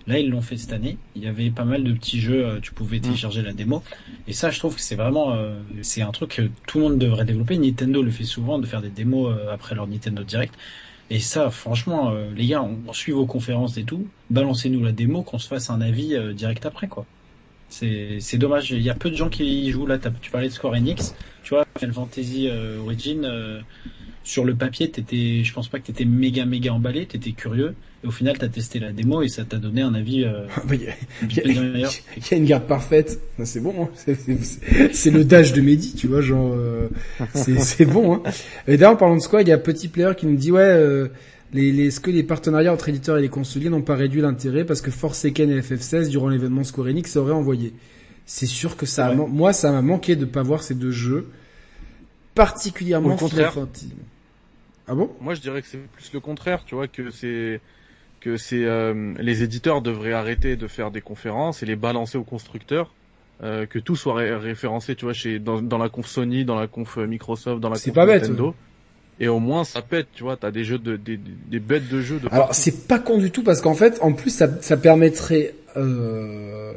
[0.07, 0.99] Là, ils l'ont fait cette année.
[1.17, 3.83] Il y avait pas mal de petits jeux, euh, tu pouvais télécharger la démo.
[4.27, 6.99] Et ça, je trouve que c'est vraiment, euh, c'est un truc que tout le monde
[6.99, 7.57] devrait développer.
[7.57, 10.55] Nintendo le fait souvent, de faire des démos euh, après leur Nintendo Direct.
[11.11, 14.07] Et ça, franchement, euh, les gars, on, suit vos conférences et tout.
[14.31, 17.05] Balancez-nous la démo, qu'on se fasse un avis euh, direct après, quoi.
[17.69, 18.71] C'est, dommage.
[18.71, 19.99] Il y a peu de gens qui y jouent là.
[19.99, 21.15] Tu parlais de Square Enix.
[21.43, 23.65] Tu vois, Final Fantasy euh, Origin.
[24.25, 28.07] Sur le papier, t'étais, je pense pas que t'étais méga méga emballé, t'étais curieux, et
[28.07, 30.25] au final t'as testé la démo et ça t'a donné un avis.
[30.25, 30.81] Euh, il
[31.37, 34.13] y, a une garde parfaite, c'est bon, hein.
[34.93, 36.89] c'est le dash de Mehdi, tu vois, genre euh,
[37.35, 38.15] c'est bon.
[38.15, 38.23] Hein.
[38.67, 40.63] Et d'ailleurs, parlant de Squad, il y a Petit Player qui nous dit ouais.
[40.63, 41.09] Euh,
[41.53, 44.65] les, les, ce que les partenariats entre éditeurs et les consoliers n'ont pas réduit l'intérêt
[44.65, 47.75] parce que Forsaken et FF16 durant l'événement Square Enix auraient envoyé?
[48.27, 51.29] C'est sûr que ça, moi, ça m'a manqué de pas voir ces deux jeux
[52.35, 53.15] particulièrement.
[53.15, 53.55] Au contraire.
[54.89, 55.11] Ah bon?
[55.21, 57.61] Moi, je dirais que c'est plus le contraire, tu vois, que c'est
[58.21, 62.25] que c'est euh, les éditeurs devraient arrêter de faire des conférences et les balancer aux
[62.25, 62.95] constructeurs,
[63.43, 66.67] euh, que tout soit référencé, tu vois, chez dans, dans, la conf Sony, dans la
[66.67, 68.49] conf Microsoft, dans la conf pas Nintendo.
[68.49, 68.57] Bête,
[69.21, 72.01] Et au moins ça pète, tu vois, t'as des jeux de des, des bêtes de
[72.01, 72.19] jeux.
[72.19, 75.55] De Alors c'est pas con du tout parce qu'en fait, en plus ça, ça permettrait
[75.77, 76.73] euh,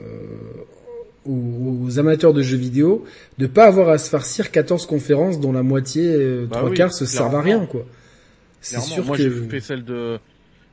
[1.27, 3.05] aux, amateurs de jeux vidéo
[3.37, 6.93] de pas avoir à se farcir 14 conférences dont la moitié, euh, bah trois quarts
[6.93, 7.85] se servent à rien, quoi.
[8.61, 10.19] C'est sûr moi, j'ai fait celle de,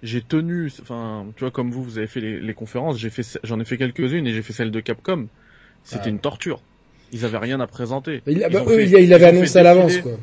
[0.03, 3.39] j'ai tenu, enfin, tu vois, comme vous, vous avez fait les, les conférences, j'ai fait,
[3.45, 5.29] j'en ai fait quelques-unes et j'ai fait celle de Capcom.
[5.85, 6.61] C'était une torture.
[7.13, 8.23] Ils avaient rien à présenter.
[8.27, 10.19] Il, bah, eux, il avait annoncé à l'avance, quoi.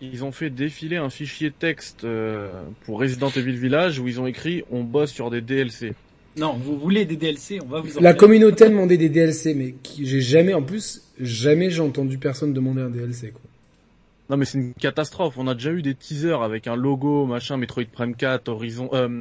[0.00, 2.50] Ils ont fait défiler un fichier texte euh,
[2.84, 5.94] pour Resident Evil Village où ils ont écrit on bosse sur des DLC.
[6.36, 9.54] Non, vous voulez des DLC, on va vous en La communauté a demandé des DLC,
[9.54, 13.42] mais j'ai jamais, en plus, jamais j'ai entendu personne demander un DLC, quoi.
[14.30, 15.34] Non mais c'est une catastrophe.
[15.36, 19.20] On a déjà eu des teasers avec un logo, machin, Metroid Prime 4, Horizon, euh,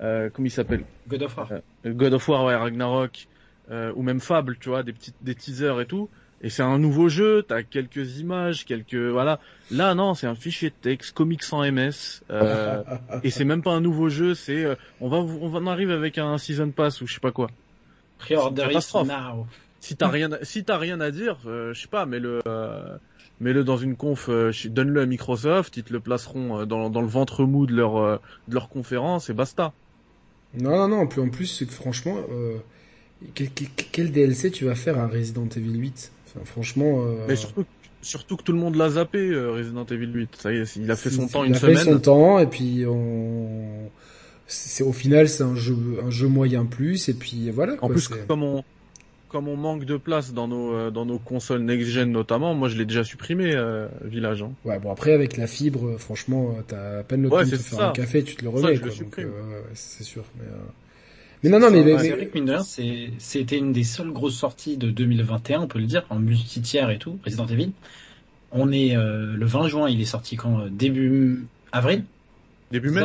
[0.00, 0.84] euh, comment il s'appelle?
[1.08, 1.48] God of War.
[1.52, 3.28] Euh, God of War, ouais, Ragnarok,
[3.70, 6.08] euh, ou même Fable, tu vois, des petits, des teasers et tout.
[6.42, 9.38] Et c'est un nouveau jeu, t'as quelques images, quelques voilà.
[9.70, 12.82] Là non, c'est un fichier de texte, comics sans MS, euh,
[13.22, 15.92] et c'est même pas un nouveau jeu, c'est euh, on va on va on arrive
[15.92, 17.48] avec un season pass ou je sais pas quoi.
[18.18, 18.68] Pre-order
[19.04, 19.46] now.
[19.78, 22.96] Si t'as rien, si t'as rien à dire, euh, je sais pas, mais le euh,
[23.40, 24.28] mets-le dans une conf,
[24.64, 28.54] donne-le à Microsoft, ils te le placeront dans, dans le ventre mou de leur de
[28.54, 29.72] leur conférence et basta.
[30.54, 32.18] Non non non, en plus c'est que franchement,
[33.34, 36.12] quel, quel, quel, DLC tu vas faire à Resident Evil 8
[36.44, 37.04] franchement.
[37.04, 37.24] Euh...
[37.28, 37.64] Mais surtout,
[38.02, 40.36] surtout que tout le monde l'a zappé euh, Resident Evil 8.
[40.36, 41.74] Ça y est, il a fait son temps une semaine.
[41.74, 43.90] Il a fait son temps et puis on.
[44.46, 47.76] C'est au final c'est un jeu un jeu moyen plus et puis voilà.
[47.80, 48.64] En plus comme on
[49.28, 52.68] comme on manque de place dans nos euh, dans nos consoles next gen notamment, moi
[52.68, 54.42] je l'ai déjà supprimé euh, Village.
[54.42, 54.52] Hein.
[54.66, 57.80] Ouais bon après avec la fibre, franchement t'as à peine le temps de te faire
[57.80, 58.78] un café, tu te le remets.
[59.74, 60.24] c'est sûr.
[60.38, 60.44] Mais,
[61.42, 65.66] mais non, non, mais, mais, c'est c'était une des seules grosses sorties de 2021, on
[65.66, 67.72] peut le dire, en multi-tiers et tout, Resident Evil.
[68.52, 72.04] On est euh, le 20 juin, il est sorti quand euh, Début avril?
[72.70, 73.02] Début mai?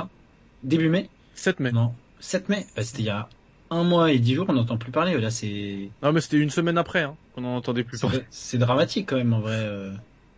[0.63, 1.71] Début mai 7 mai.
[1.71, 2.65] Non, 7 mai.
[2.75, 3.29] Bah, c'était il y a
[3.69, 5.17] un mois et dix jours, on n'entend plus parler.
[5.17, 5.89] Là, c'est.
[6.03, 8.19] Non, mais c'était une semaine après hein, qu'on n'en entendait plus parler.
[8.29, 9.57] C'est dramatique quand même, en vrai.
[9.57, 9.91] Euh...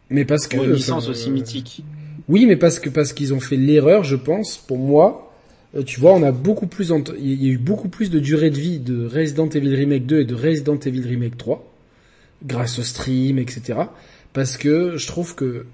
[0.09, 1.83] Mais parce que une licence aussi mythique.
[2.27, 5.28] Oui, mais parce que parce qu'ils ont fait l'erreur, je pense, pour moi,
[5.75, 8.49] euh, tu vois, on a beaucoup plus, il y a eu beaucoup plus de durée
[8.49, 11.63] de vie de Resident Evil Remake 2 et de Resident Evil Remake 3,
[12.43, 13.79] grâce au stream, etc.
[14.33, 15.65] Parce que je trouve que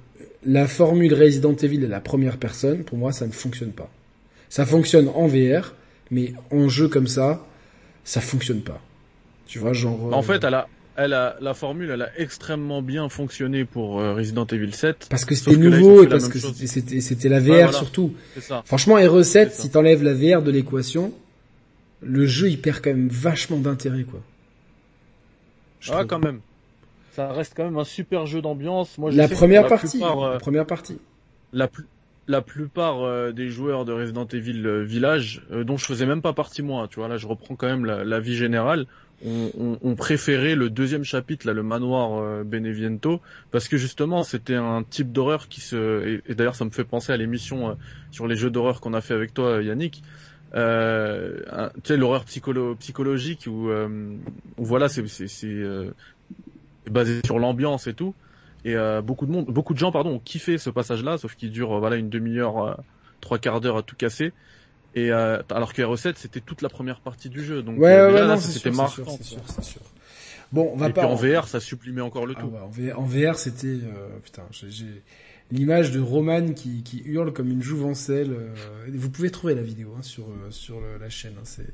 [0.45, 3.89] la formule Resident Evil de la première personne, pour moi, ça ne fonctionne pas.
[4.49, 5.73] Ça fonctionne en VR,
[6.11, 7.45] mais en jeu comme ça,
[8.03, 8.81] ça fonctionne pas.
[9.47, 10.13] Tu vois, genre.
[10.13, 14.13] En fait, elle a, elle a, la formule, elle a extrêmement bien fonctionné pour euh,
[14.13, 15.07] Resident Evil 7.
[15.09, 18.13] Parce que c'était nouveau et parce que c'était, c'était la VR surtout.
[18.39, 18.63] Ça.
[18.65, 21.13] Franchement, RE7, si t'enlèves la VR de l'équation,
[22.01, 24.21] le jeu il perd quand même vachement d'intérêt quoi.
[25.81, 26.39] Je ah quand même.
[27.11, 28.97] Ça reste quand même un super jeu d'ambiance.
[28.97, 30.97] Moi, la, première partie, la euh, première partie.
[31.53, 31.69] La
[32.27, 36.63] la plupart euh, des joueurs de Resident Evil Village, dont je faisais même pas partie
[36.63, 38.87] moi, tu vois, là je reprends quand même la, la vie générale,
[39.25, 44.55] on, on, préférait le deuxième chapitre, là, le manoir euh, Beneviento, parce que justement c'était
[44.55, 47.73] un type d'horreur qui se, et, d'ailleurs ça me fait penser à l'émission euh,
[48.11, 50.03] sur les jeux d'horreur qu'on a fait avec toi, Yannick.
[50.53, 51.39] Euh,
[51.83, 54.15] tu sais l'horreur psycholo psychologique où, euh,
[54.57, 55.63] voilà c'est c'est
[56.89, 58.13] basé sur l'ambiance et tout.
[58.63, 61.79] Et beaucoup de monde, beaucoup de gens pardon ont kiffé ce passage-là, sauf qu'il dure
[61.79, 62.79] voilà une demi-heure,
[63.21, 64.33] trois quarts d'heure à tout casser.
[64.95, 68.13] Et euh, alors que R7 c'était toute la première partie du jeu, donc ouais, euh,
[68.13, 69.17] ouais, là, c'était marquant.
[69.17, 69.81] C'est sûr, c'est sûr.
[70.53, 71.01] Bon, on va et pas.
[71.01, 72.47] Puis en VR, ça sublimait encore le ah tout.
[72.47, 75.03] Bah, en VR, c'était euh, putain, j'ai
[75.51, 78.31] l'image de Roman qui, qui hurle comme une jouvencelle.
[78.31, 78.53] Euh,
[78.93, 81.33] vous pouvez trouver la vidéo hein, sur sur la chaîne.
[81.37, 81.73] Hein, c'est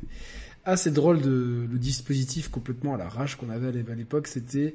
[0.65, 4.25] assez drôle de le dispositif complètement à la rage qu'on avait à l'époque.
[4.25, 4.73] C'était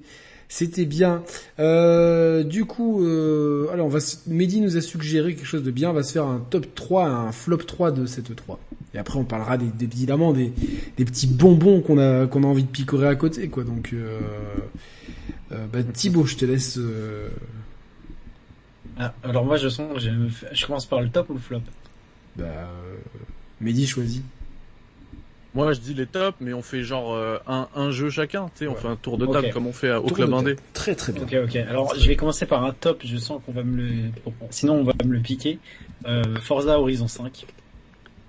[0.48, 1.22] c'était bien.
[1.58, 5.90] Euh, du coup, euh, alors on va, Mehdi nous a suggéré quelque chose de bien.
[5.90, 8.58] On va se faire un top 3, un flop 3 de cette 3.
[8.94, 10.52] Et après, on parlera des, évidemment des,
[10.96, 13.64] des petits bonbons qu'on a qu'on a envie de picorer à côté, quoi.
[13.64, 14.20] Donc, euh,
[15.52, 16.78] euh, bah, Thibaut, je te laisse.
[16.78, 17.28] Euh,
[18.98, 20.10] Ah, alors moi je sens, je,
[20.52, 21.60] je commence par le top ou le flop?
[22.36, 22.96] Bah, euh,
[23.60, 24.24] Mehdi choisit.
[25.56, 28.64] Moi, je dis les tops, mais on fait genre euh, un, un jeu chacun, tu
[28.64, 28.80] sais, on Ouais.
[28.80, 30.56] fait un tour de table comme on fait au Tour club de indé.
[30.74, 31.22] Très très bien.
[31.22, 31.56] Ok, ok.
[31.56, 34.10] Alors je vais commencer par un top, je sens qu'on va me le...
[34.50, 35.58] Sinon on va me le piquer.
[36.06, 37.46] Euh, Forza Horizon 5.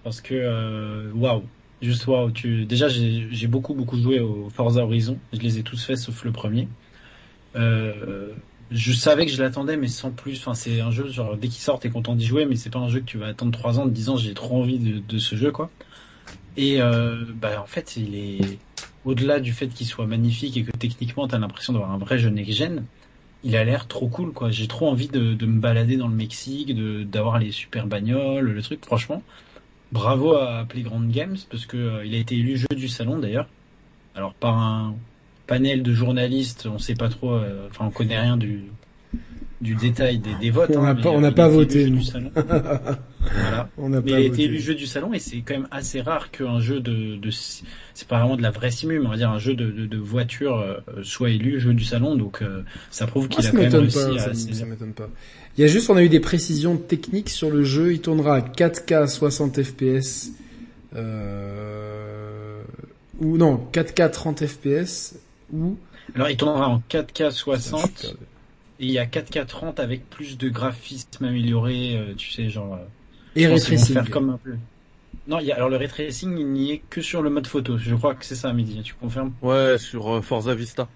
[0.06, 1.44] Parce que, euh, waouh.
[1.82, 2.32] Juste waouh.
[2.32, 2.63] Tu...
[2.66, 5.18] Déjà j'ai j'ai beaucoup beaucoup joué au Forza Horizon.
[5.34, 6.70] Je les ai tous faits sauf le premier.
[7.56, 8.30] Euh,
[8.72, 10.38] je savais que je l'attendais mais sans plus.
[10.40, 12.80] Enfin c'est un jeu genre dès qu'il sort t'es content d'y jouer mais c'est pas
[12.80, 15.00] un jeu que tu vas attendre 3 ans en te disant j'ai trop envie de,
[15.00, 15.70] de ce jeu quoi.
[16.58, 18.60] Et euh, bah en fait il est
[19.06, 22.30] au-delà du fait qu'il soit magnifique et que techniquement t'as l'impression d'avoir un vrai jeu
[22.30, 22.84] next-gen,
[23.43, 24.50] il a l'air trop cool quoi.
[24.50, 26.76] J'ai trop envie de, me balader dans le Mexique,
[27.10, 28.84] d'avoir les super bagnoles, le truc.
[28.84, 29.22] Franchement,
[29.91, 33.48] bravo à Playground Games parce que euh, il a été élu jeu du salon d'ailleurs.
[34.15, 34.96] Alors par un
[35.46, 38.63] panel de journalistes, on sait pas trop, euh, enfin on connaît rien du
[39.62, 40.72] du détail des, des votes.
[40.76, 42.02] On hein, n'a mais, pas- on pas voté, nous.
[42.36, 43.70] voilà.
[43.78, 44.43] On n'a Mais pas il a été voté.
[44.43, 48.08] élu jeu du salon et c'est quand même assez rare qu'un jeu de, de c'est
[48.08, 49.98] pas vraiment de la vraie simu, mais on va dire un jeu de, de, de
[49.98, 52.15] voiture euh, soit élu jeu du salon.
[52.15, 54.56] Donc euh, ça prouve qu'il a quand même réussi pas, à ça, saisir.
[54.56, 55.10] ça m'étonne pas.
[55.58, 57.93] Il y a juste, on a eu des précisions techniques sur le jeu.
[57.93, 60.30] Il tournera à 4K 60 FPS,
[60.96, 62.62] euh,
[63.20, 65.15] ou non, 4K 30 FPS,
[65.52, 65.78] ou
[66.13, 68.17] Alors il tournera en 4K Putain, 60 je suis perdu.
[68.80, 72.76] Et il y a 4K 30 avec plus de graphismes améliorés, euh, tu sais genre.
[72.76, 72.86] euh,
[73.36, 74.56] et faire comme un peu.
[75.28, 77.48] Non, il y a, alors le ray tracing il n'y est que sur le mode
[77.48, 77.78] photo.
[77.78, 78.82] Je crois que c'est ça, midi.
[78.84, 79.34] Tu confirmes?
[79.42, 80.88] Ouais, sur euh, Forza Vista.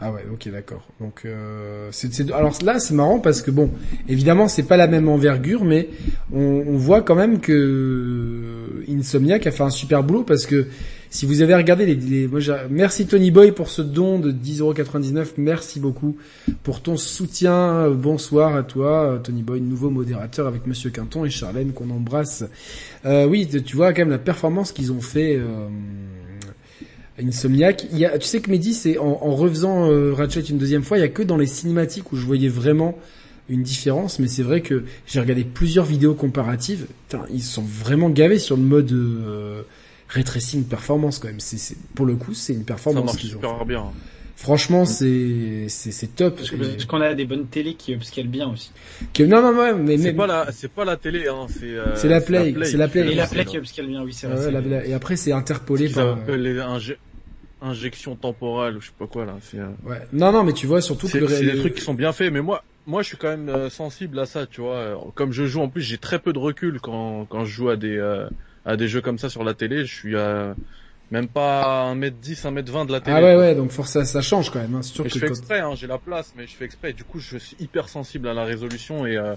[0.00, 0.86] Ah ouais, ok, d'accord.
[1.00, 3.70] Donc, euh, c'est, c'est- alors là, c'est marrant parce que bon,
[4.08, 5.88] évidemment, c'est pas la même envergure, mais
[6.32, 10.68] on, on voit quand même que Insomniac a fait un super boulot parce que
[11.10, 12.40] si vous avez regardé les, les moi,
[12.70, 15.32] merci Tony Boy pour ce don de 10,99€.
[15.38, 16.16] Merci beaucoup
[16.62, 17.54] pour ton soutien.
[17.54, 21.90] Euh, Bonsoir à toi, euh, Tony Boy, nouveau modérateur avec Monsieur Quinton et Charlène qu'on
[21.90, 22.44] embrasse.
[23.04, 25.36] Euh, oui, tu vois quand même la performance qu'ils ont fait.
[25.36, 25.68] Euh,
[27.20, 27.86] Insomniac.
[27.92, 30.82] Il y a, tu sais que Mehdi, c'est en, en refaisant euh, Ratchet une deuxième
[30.82, 32.96] fois, il y a que dans les cinématiques où je voyais vraiment
[33.48, 36.86] une différence, mais c'est vrai que j'ai regardé plusieurs vidéos comparatives.
[37.32, 39.62] Ils sont vraiment gavés sur le mode euh,
[40.08, 41.40] ray tracing performance quand même.
[41.40, 43.18] C'est, c'est, pour le coup, c'est une Ça performance ont.
[43.18, 43.92] super bien.
[44.36, 46.36] Franchement, c'est, c'est, c'est top.
[46.36, 48.70] Parce qu'on a des bonnes télés qui upscale bien aussi.
[49.12, 51.66] que- non, non, non, mais, C'est pas la, c'est pas la télé, hein, c'est.
[51.66, 53.12] euh, C'est la Play, c'est la Play.
[53.12, 53.34] Et la ça.
[53.34, 54.52] plaque qui upscale bien, oui, c'est Ah vrai.
[54.52, 56.16] ouais, et après, c'est Ce interpolé par.
[56.36, 56.96] les inje-
[57.60, 59.36] injections temporales ou je sais pas quoi là.
[59.42, 59.58] C'est.
[59.58, 60.00] euh, Ouais.
[60.12, 61.94] Non, non, mais tu vois surtout que C'est le c'est le- des trucs qui sont
[61.94, 64.76] bien faits, mais moi, moi, je suis quand même euh, sensible à ça, tu vois.
[64.76, 67.68] Euh, Comme je joue, en plus, j'ai très peu de recul quand quand je joue
[67.70, 68.28] à des euh,
[68.68, 69.84] à des jeux comme ça sur la télé.
[69.84, 70.54] Je suis à
[71.10, 73.16] même pas 1m10, 1m20 de la télé.
[73.18, 74.74] Ah ouais, ouais, donc forcément ça change quand même.
[74.74, 74.82] Hein.
[74.82, 76.92] Sûr que je fais exprès, hein, j'ai la place, mais je fais exprès.
[76.92, 79.34] Du coup, je suis hyper sensible à la résolution et euh,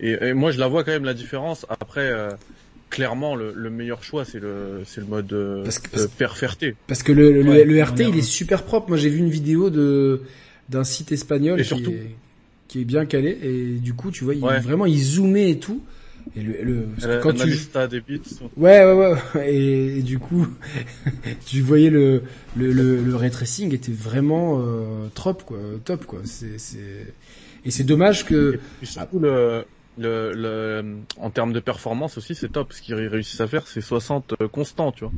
[0.00, 1.64] et, et moi, je la vois quand même la différence.
[1.68, 2.30] Après, euh,
[2.90, 6.74] clairement, le, le meilleur choix, c'est le c'est le mode euh, Parce que- perferté.
[6.88, 8.88] Parce que le, le, Ouais, le on RT, il est super propre.
[8.88, 10.22] Moi, j'ai vu une vidéo de
[10.68, 12.10] d'un site espagnol Et qui, surtout- est,
[12.68, 13.38] qui est bien calé.
[13.42, 14.58] Et du coup, tu vois, il, Ouais.
[14.60, 15.82] vraiment, il zoomait et tout.
[16.36, 17.46] Et le, le- parce que La- quand tu
[17.88, 18.00] des
[18.56, 19.54] ouais, ouais, ouais.
[19.54, 20.46] Et, et du coup,
[21.46, 22.22] tu voyais le
[22.56, 26.20] le le, le ray tracing était vraiment euh, trop quoi, top quoi.
[26.24, 27.14] C'est c'est
[27.64, 29.64] et c'est dommage que Et surtout le,
[29.96, 32.72] le, le, en termes de performance aussi, c'est top.
[32.72, 35.14] Ce qu'ils réussissent à faire, c'est 60 euh, constant, tu vois.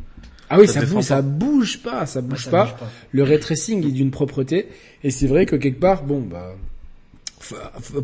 [0.48, 1.02] ah oui, ça ça, bouge, pas.
[1.02, 2.64] ça bouge pas, ça Ouais, bouge ça pas.
[2.64, 2.98] bouge pas.
[3.10, 4.68] le ray tracing est d'une propreté
[5.02, 6.54] et c'est vrai que quelque part bon bah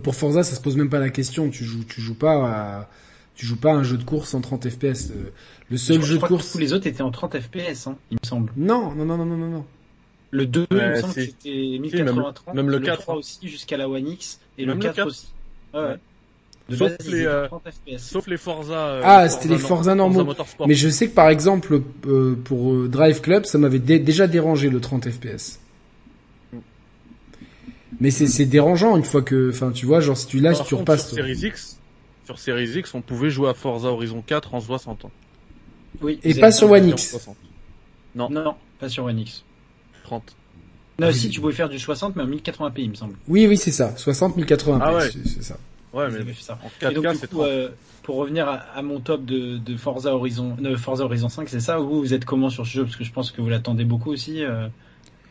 [0.03, 2.35] pour Forza ça se pose même pas la question tu joues tu joues pas
[2.81, 2.89] à,
[3.35, 5.31] tu joues pas à un jeu de course en 30 FPS Euh,
[5.71, 7.97] le seul Je jeu de que course tous les autres étaient en 30 FPS, hein,
[8.11, 8.53] il me semble.
[8.57, 9.65] non non non non non non non
[10.31, 11.27] Le 2, il me semble que si.
[11.29, 13.19] c'était même 1080 même le le 4, 3 hein.
[13.19, 15.07] aussi jusqu'à la One X et Même le le 4 4.
[15.09, 15.29] aussi.
[15.75, 15.97] Ouais, ouais.
[16.69, 17.99] De Sauf base, les, euh, 30 FPS.
[18.03, 18.75] Sauf les Forza.
[18.87, 20.33] euh, Ah, c'était les Forza normaux.
[20.67, 24.27] Mais je sais que par exemple euh, pour euh, Drive Club ça m'avait dé- déjà
[24.29, 25.59] dérangé le 30 FPS
[28.01, 30.75] mais c'est c'est dérangeant une fois que enfin tu vois genre si tu lâches tu
[30.75, 31.83] contre, repasses Sur Series X,
[32.25, 35.15] sur Series X, on pouvait jouer à Forza Horizon 4 en 60 ans.
[36.01, 36.71] Oui, et pas sur.
[36.71, 37.39] One X 60.
[38.15, 39.47] Non, non, pas sur One X.
[40.03, 40.39] 30.
[40.99, 41.11] Là Oui.
[41.11, 43.21] aussi, tu pouvais faire du 60, mais en 1080p, il me semble.
[43.27, 45.13] oui oui c'est ça 60 1080 Ah ouais.
[45.13, 45.59] c'est c'est ça
[45.93, 46.61] Ouais, mais fait ça.
[46.61, 47.45] en Et donc, 4K, du c'est coup, 30.
[47.45, 51.49] euh, pour revenir à, à mon top de, de Forza Horizon, de Forza Horizon 5,
[51.49, 52.85] c'est ça Vous, vous êtes comment sur ce jeu?
[52.85, 54.45] Parce que je pense que vous l'attendez beaucoup aussi.
[54.45, 54.69] euh.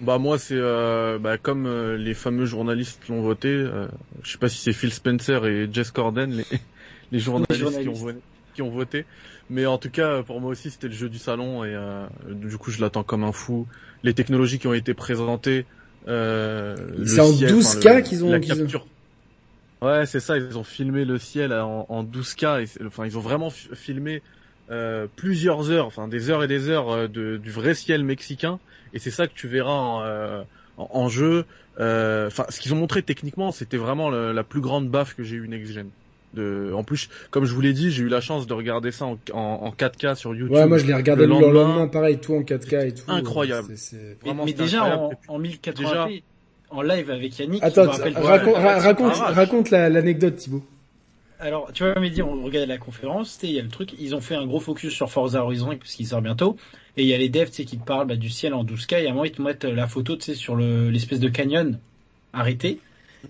[0.02, 3.50] Bah moi c'est euh, bah, comme euh, les fameux journalistes l'ont voté.
[3.50, 3.88] euh,
[4.24, 6.46] je sais pas si c'est Phil Spencer et Jess Corden les,
[7.12, 8.20] les journalistes, Qui, ont voté,
[8.56, 9.06] qui ont voté.
[9.50, 12.58] Mais en tout cas pour moi aussi c'était le jeu du salon et euh, du
[12.58, 13.68] coup je l'attends comme un fou.
[14.04, 15.66] Les technologies qui ont été présentées.
[16.08, 18.88] Euh, C'est en ciel, 12K enfin, le- qu'ils ont- la qu'ils ont- capture.
[19.84, 20.38] Ouais, c'est ça.
[20.38, 22.62] Ils ont filmé le ciel en, en 12K.
[22.62, 24.22] Et, enfin, ils ont vraiment filmé
[24.72, 28.60] euh, plusieurs heures, enfin des heures et des heures euh, de, du vrai ciel mexicain.
[28.94, 30.44] Et c'est ça que tu verras en, euh,
[30.78, 31.46] en, jeu.
[31.80, 35.36] Euh, enfin, ce qu'ils ont montré techniquement, c'était vraiment la plus grande baffe que j'ai
[35.36, 35.90] eu next gen.
[36.34, 39.06] De, en plus, comme je vous l'ai dit, j'ai eu la chance de regarder ça
[39.06, 40.56] en, en, 4K sur YouTube.
[40.56, 43.04] Ouais, moi je l'ai regardé le lendemain, pareil, tout en 4K et tout.
[43.10, 43.68] Incroyable.
[44.46, 46.24] mais, déjà en, en 1080p,
[46.70, 47.62] en live avec Yannick.
[47.62, 50.64] Attends, raconte, raconte, raconte l'anecdote, Thibaut.
[51.42, 54.22] Alors, tu vois, Mehdi, on regardait la conférence, il y a le truc, ils ont
[54.22, 56.56] fait un gros focus sur Forza Horizon parce qu'il sort bientôt,
[56.98, 59.02] et il y a les devs, tu sais, qui parlent bah, du ciel en 12K,
[59.02, 61.80] et à un moment ils te mettent la photo, tu sais, sur l'espèce de canyon
[62.32, 62.80] arrêté.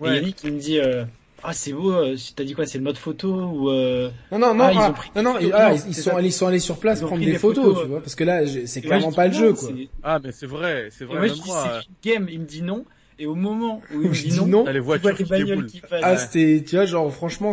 [0.04, 1.04] Et Yannick, il me dit, euh,
[1.42, 4.10] ah c'est beau, euh, t'as dit quoi, c'est le mode photo ou euh...
[4.30, 6.58] Non non non, ah, ils, ah, non, non, ah, ils, sont allés, ils sont allés
[6.58, 9.54] sur place prendre des, photos, tu vois, parce que là c'est clairement pas le jeu
[9.54, 9.70] quoi.
[10.02, 11.16] Ah mais c'est vrai, c'est vrai.
[11.16, 12.84] Et moi, je dis c'est une game, il me dit non.
[13.22, 16.74] Et au moment où il me dit non, non les voitures qui Ah, c'était, tu
[16.74, 17.52] vois, genre, franchement,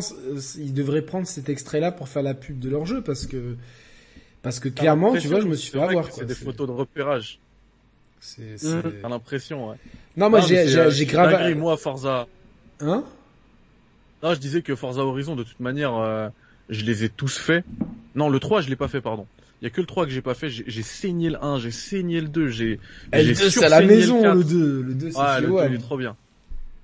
[0.57, 3.55] ils devraient prendre cet extrait-là pour faire la pub de leur jeu, parce que,
[4.41, 7.37] parce que clairement, tu vois, je me suis fait avoir, C'est des photos de repérage.
[8.19, 8.81] C'est, c'est...
[8.99, 9.75] T'as l'impression, ouais.
[10.17, 11.55] Non, moi, j'ai, j'ai, j'ai grave...
[11.55, 12.25] moi, Forza.
[12.79, 13.03] Hein?
[14.23, 16.29] Non, je disais que Forza Horizon, de toute manière, euh,
[16.69, 17.63] je les ai tous faits.
[18.15, 19.27] Non, le 3, je l'ai pas fait, pardon.
[19.61, 21.71] Il y a que le 3 que j'ai pas fait, j'ai saigné le 1, j'ai
[21.71, 22.79] saigné le 2, j'ai
[23.11, 25.75] Le 2 c'est à la maison le, 2, le 2 c'est ah, le 2 il
[25.75, 26.15] est trop bien.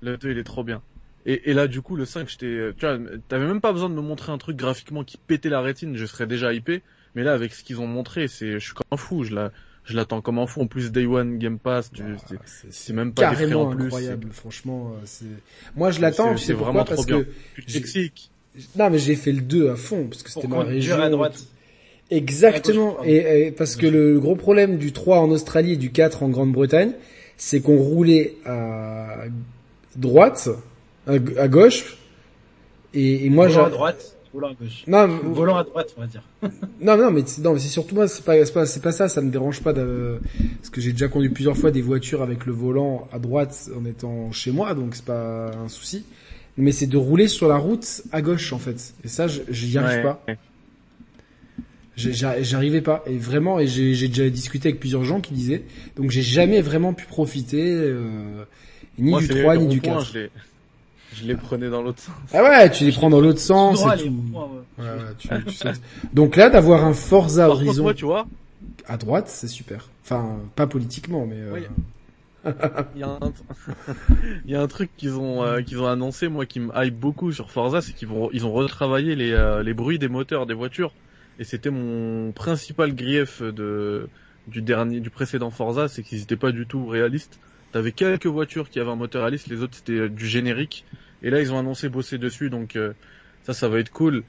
[0.02, 0.82] Le 2 il est trop bien.
[1.24, 3.94] Et, et là du coup le 5 j'étais tu vois t'avais même pas besoin de
[3.94, 6.82] me montrer un truc graphiquement qui pétait la rétine, je serais déjà hypé,
[7.14, 9.52] mais là avec ce qu'ils ont montré, c'est je suis comme un fou, je la
[9.84, 10.60] je l'attends comme un fou.
[10.60, 12.02] En plus Day One Game Pass, ah,
[12.70, 15.24] c'est même pas carrément incroyable franchement euh, c'est
[15.74, 17.26] moi je l'attends, c'est vraiment parce que
[18.76, 21.42] Non mais j'ai fait le 2 à fond parce que c'était ma région à droite.
[22.10, 22.98] Exactement.
[23.04, 26.92] Et, parce que le gros problème du 3 en Australie et du 4 en Grande-Bretagne,
[27.36, 29.24] c'est qu'on roulait à
[29.96, 30.48] droite,
[31.06, 31.98] à, gauche,
[32.94, 33.60] et, et moi j'ai...
[33.60, 34.84] à droite, volant à gauche.
[34.86, 36.22] Non, volant à droite, on va dire.
[36.80, 39.20] non, non, mais non, c'est surtout moi, c'est pas, c'est pas, c'est pas ça, ça
[39.20, 40.20] me dérange pas de,
[40.58, 43.84] parce que j'ai déjà conduit plusieurs fois des voitures avec le volant à droite en
[43.84, 46.04] étant chez moi, donc c'est pas un souci.
[46.58, 50.02] Mais c'est de rouler sur la route à gauche en fait, et ça, j'y arrive
[50.02, 50.22] pas.
[51.96, 53.02] J'arrivais pas.
[53.06, 55.62] Et vraiment, et j'ai déjà discuté avec plusieurs gens qui disaient,
[55.96, 58.44] donc j'ai jamais vraiment pu profiter euh,
[58.98, 60.04] ni du 3 ni du 4.
[61.14, 62.14] Je les, prenais dans l'autre sens.
[62.34, 64.14] Ah ouais, tu les prends dans l'autre sens et tout.
[64.78, 65.68] Ouais, ouais, tu, tu
[66.12, 68.26] donc là, d'avoir un Forza Horizon tu vois,
[68.86, 69.88] à droite, c'est super.
[70.04, 71.36] Enfin, pas politiquement, mais...
[71.36, 71.60] Euh...
[72.94, 73.18] il, y a un...
[74.44, 76.94] il y a un truc qu'ils ont euh, qu'ils ont annoncé moi qui me hype
[76.94, 80.46] beaucoup sur Forza c'est qu'ils vont ils ont retravaillé les euh, les bruits des moteurs
[80.46, 80.92] des voitures
[81.38, 84.08] et c'était mon principal grief de
[84.46, 87.40] du dernier du précédent Forza, c'est qu'ils n'étaient pas du tout réalistes.
[87.72, 90.84] T'avais quelques voitures qui avaient un moteur réaliste, les autres c'était euh, du générique.
[91.22, 92.92] Et là ils ont annoncé bosser dessus, donc euh,
[93.42, 94.22] ça ça va être cool.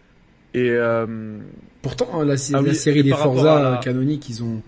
[0.53, 1.37] Et euh...
[1.81, 4.63] pourtant hein, la, ah la série des Forza canoniques, ils ont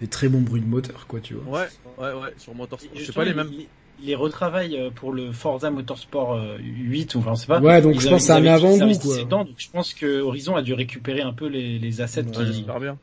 [0.00, 1.60] des très bons bruits de moteur, quoi, tu vois.
[1.60, 1.68] Ouais,
[1.98, 2.90] ouais, ouais, sur Motorsport.
[2.96, 3.66] C'est pas les mêmes il
[4.02, 7.60] les retravaille euh, pour le Forza Motorsport 8 euh, ou enfin c'est pas.
[7.60, 9.24] Ouais, donc je pense que c'est un avant goût quoi.
[9.24, 12.62] donc je pense que Horizon a dû récupérer un peu les, les assets ouais, qui
[12.80, 12.98] bien.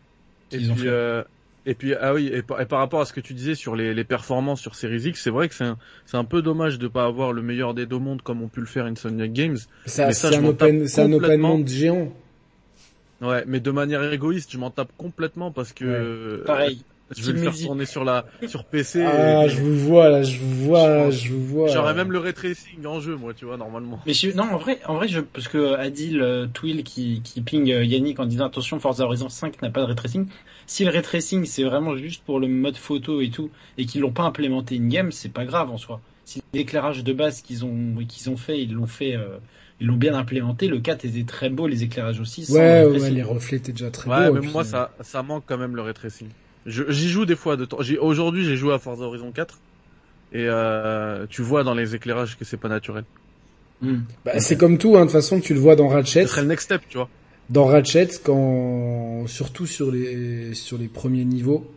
[0.52, 1.24] Et puis, euh,
[1.66, 4.04] et puis ah oui et par, rapport à ce que tu disais sur les, les
[4.04, 7.06] performances sur Series X, c'est vrai que c'est un, c'est un peu dommage de pas
[7.06, 9.58] avoir le meilleur des deux mondes comme ont pu le faire Insomniac Games.
[9.86, 12.12] Ça, c'est un open c'est un open monde géant.
[13.22, 16.82] Ouais, mais de manière égoïste, je m'en tape complètement parce que pareil.
[17.16, 19.04] Je vais le faire tourner sur la sur PC.
[19.04, 21.68] Ah, je vous vois là, je vous vois, je vous vois.
[21.68, 24.00] J'aurais même le ray tracing en jeu, moi, tu vois, normalement.
[24.06, 27.42] Mais je, non, en vrai, en vrai, je, parce que Adil euh, Twill qui qui
[27.42, 30.28] ping euh, Yannick en disant attention, Forza Horizon 5 n'a pas de ray tracing.
[30.68, 34.02] Si le ray tracing c'est vraiment juste pour le mode photo et tout, et qu'ils
[34.02, 36.02] l'ont pas implémenté in game, c'est pas grave en soi.
[36.26, 39.16] Si l'éclairage de base qu'ils ont qu'ils ont fait, ils l'ont fait.
[39.16, 39.38] Euh,
[39.82, 40.68] ils l'ont bien implémenté.
[40.68, 42.46] Le 4 était très beau, les éclairages aussi.
[42.52, 44.40] Ouais, ouais, les reflets étaient déjà très ouais, beaux.
[44.40, 46.28] mais moi, ça, ça manque quand même le ray tracing.
[46.66, 47.80] J'y joue des fois de temps.
[48.02, 49.60] Aujourd'hui, j'ai joué à Forza Horizon 4
[50.34, 53.04] et euh, tu vois dans les éclairages que c'est pas naturel.
[53.82, 54.02] Hmm.
[54.26, 56.24] Bah, c'est comme tout, hein, de toute façon, tu le vois dans Ratchet.
[56.24, 57.10] Ce serait le next step, tu vois.
[57.50, 61.70] Dans Ratchet, quand surtout sur les sur les premiers niveaux,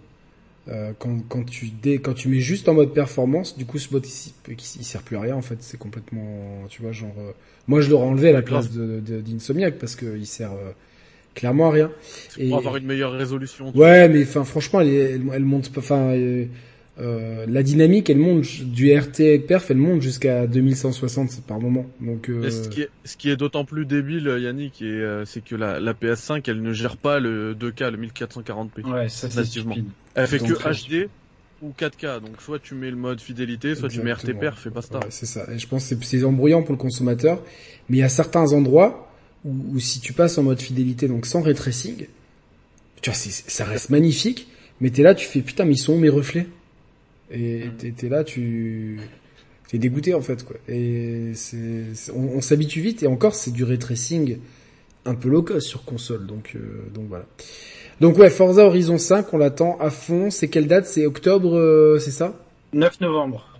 [0.68, 1.98] euh, quand quand tu dé...
[1.98, 5.16] quand tu mets juste en mode performance, du coup ce mode ici il, sert plus
[5.16, 5.56] à rien en fait.
[5.60, 7.14] C'est complètement, tu vois, genre.
[7.18, 7.32] Euh,
[7.66, 10.72] moi, je l'aurais enlevé à la place de d'Insomniac parce que il sert euh,
[11.34, 11.90] clairement rien.
[12.38, 12.48] Et...
[12.48, 13.72] Pour avoir une meilleure résolution.
[13.74, 16.46] Ouais, mais enfin franchement, elle, elle, monte enfin euh,
[17.00, 21.86] euh, la dynamique, elle monte du RT perf, elle monte jusqu'à 2160 par moment.
[22.00, 22.50] Donc euh...
[22.50, 25.92] ce qui est, ce qui est d'autant plus débile, Yannick, euh, c'est que la, la,
[25.92, 28.90] PS5, elle ne gère pas le 2K, le 1440p.
[28.90, 29.64] Ouais, ça c'est
[30.14, 31.08] Elle fait que HD
[31.62, 32.20] ou 4K.
[32.20, 34.98] Donc soit tu mets le mode fidélité, soit tu mets RTPR, fais pas ça.
[34.98, 35.46] Ouais, c'est ça.
[35.52, 37.40] Et je pense que c'est embrouillant pour le consommateur.
[37.88, 39.10] Mais il y a certains endroits
[39.44, 42.06] où, si tu passes en mode fidélité, donc sans ray tracing,
[43.00, 44.48] tu vois, ça reste magnifique.
[44.80, 46.46] Mais t'es là, tu fais putain, mais ils sont où mes reflets?
[47.30, 47.64] Et
[47.96, 49.00] t'es là, tu
[49.68, 50.56] t'es dégoûté en fait quoi.
[50.68, 51.84] Et c'est
[52.14, 54.38] on, on s'habitue vite et encore c'est du ray tracing
[55.06, 56.26] un peu low cost sur console.
[56.26, 57.26] Donc euh, donc voilà.
[58.00, 60.30] Donc ouais, Forza Horizon 5, on l'attend à fond.
[60.30, 60.86] C'est quelle date?
[60.86, 62.34] C'est octobre, euh, c'est ça?
[62.72, 63.53] 9 novembre.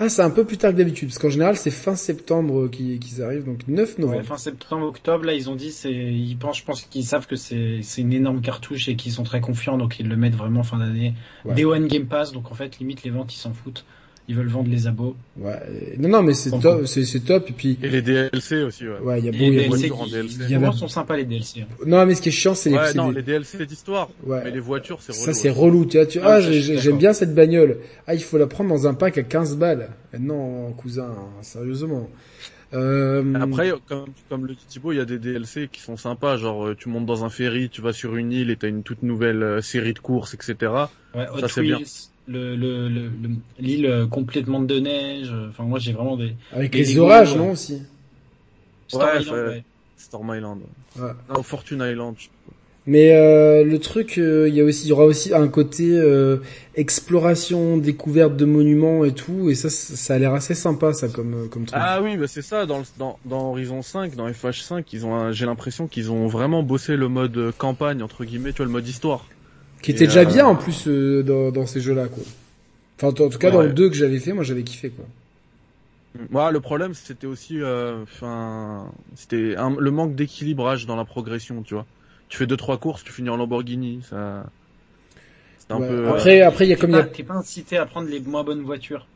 [0.00, 3.22] Ah, c'est un peu plus tard que d'habitude, parce qu'en général, c'est fin septembre qu'ils
[3.22, 4.18] arrivent, donc 9 novembre.
[4.18, 7.28] Ouais, fin septembre, octobre, là, ils ont dit, c'est, ils pensent, je pense qu'ils savent
[7.28, 10.34] que c'est, c'est une énorme cartouche et qu'ils sont très confiants, donc ils le mettent
[10.34, 11.14] vraiment fin d'année.
[11.44, 11.54] Ouais.
[11.54, 13.84] Day One Game Pass, donc en fait, limite, les ventes, ils s'en foutent
[14.26, 15.16] ils veulent vendre les abos.
[15.36, 15.96] Ouais.
[15.98, 17.50] Non, non, mais c'est top, c'est, c'est top.
[17.50, 17.78] Et puis.
[17.82, 18.98] Et les DLC aussi, ouais.
[19.00, 20.38] Ouais, il y a beaucoup de voitures en DLC.
[20.48, 21.60] Les voitures sont sympas, les DLC.
[21.60, 21.66] Hein.
[21.86, 24.08] Non, mais ce qui est chiant, c'est les, ouais, non, les DLC d'histoire.
[24.24, 24.40] Ouais.
[24.44, 25.24] Mais les voitures, c'est relou.
[25.24, 27.78] Ça, c'est relou, tu vois, tu, ah, ah j'aime bien cette bagnole.
[28.06, 29.90] Ah, il faut la prendre dans un pack à 15 balles.
[30.18, 32.08] Non, cousin, sérieusement.
[32.72, 33.34] Euh...
[33.34, 36.66] Après, comme, comme le dit Thibaut, il y a des DLC qui sont sympas, genre
[36.66, 39.02] euh, tu montes dans un ferry, tu vas sur une île et t'as une toute
[39.02, 40.72] nouvelle euh, série de courses, etc.
[41.14, 41.78] Ouais, ça c'est bien
[42.26, 43.10] le le
[43.58, 45.32] l'île euh, complètement de neige.
[45.50, 47.82] Enfin moi j'ai vraiment des avec les orages non aussi?
[48.88, 49.64] Storm ouais, Island, ouais.
[49.96, 50.60] Storm Island.
[50.98, 51.10] Ouais.
[51.34, 52.16] Non, Fortune Island.
[52.86, 55.88] Mais euh, le truc, euh, il y a aussi, il y aura aussi un côté
[55.96, 56.36] euh,
[56.74, 61.48] exploration, découverte de monuments et tout, et ça, ça a l'air assez sympa, ça comme
[61.48, 61.80] comme truc.
[61.82, 62.66] Ah oui, bah c'est ça.
[62.66, 66.96] Dans, dans dans Horizon 5, dans FH5, ils ont, j'ai l'impression qu'ils ont vraiment bossé
[66.96, 69.24] le mode campagne entre guillemets, tu vois, le mode histoire.
[69.84, 72.22] Qui était déjà euh, bien en plus euh, dans, dans, ces jeux-là, quoi.
[72.96, 75.04] Enfin, en tout cas, dans le 2 que j'avais fait, moi j'avais kiffé, quoi.
[76.30, 81.74] Moi, le problème, c'était aussi, euh, enfin, c'était le manque d'équilibrage dans la progression, tu
[81.74, 81.84] vois.
[82.30, 84.46] Tu fais deux trois courses, tu finis en Lamborghini, ça.
[85.68, 87.04] Un peu, après, après, il y a comme il y a.
[87.04, 89.06] T'es pas incité à prendre les moins bonnes voitures,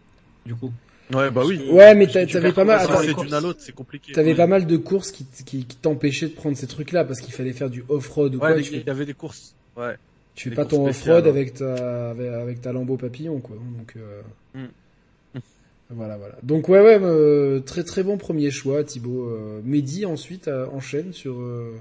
[0.45, 0.71] du coup.
[1.15, 1.67] Ouais, bah oui.
[1.71, 2.81] Ouais, mais t'avais pas mal.
[2.81, 4.13] Attends, d'une à l'autre, c'est compliqué.
[4.13, 7.33] T'avais pas mal de courses qui, qui, qui t'empêchaient de prendre ces trucs-là parce qu'il
[7.33, 8.61] fallait faire du off-road ou ouais, quoi.
[8.61, 9.55] Il y avait des courses.
[9.75, 9.97] Ouais.
[10.39, 13.57] Tu fais pas ton off-road avec ta avec, ta Lambeau papillon quoi.
[13.57, 14.23] Donc euh...
[14.55, 15.41] mm.
[15.91, 16.37] voilà voilà.
[16.45, 19.29] Donc ouais ouais euh, très très bon premier choix Thibaut.
[19.31, 21.75] Euh, Mehdi ensuite euh, enchaîne sur euh,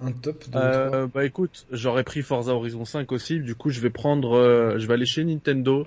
[0.00, 0.48] un top.
[0.48, 3.40] De bah écoute, j'aurais pris Forza Horizon 5 aussi.
[3.40, 5.86] Du coup je vais prendre, je vais aller chez Nintendo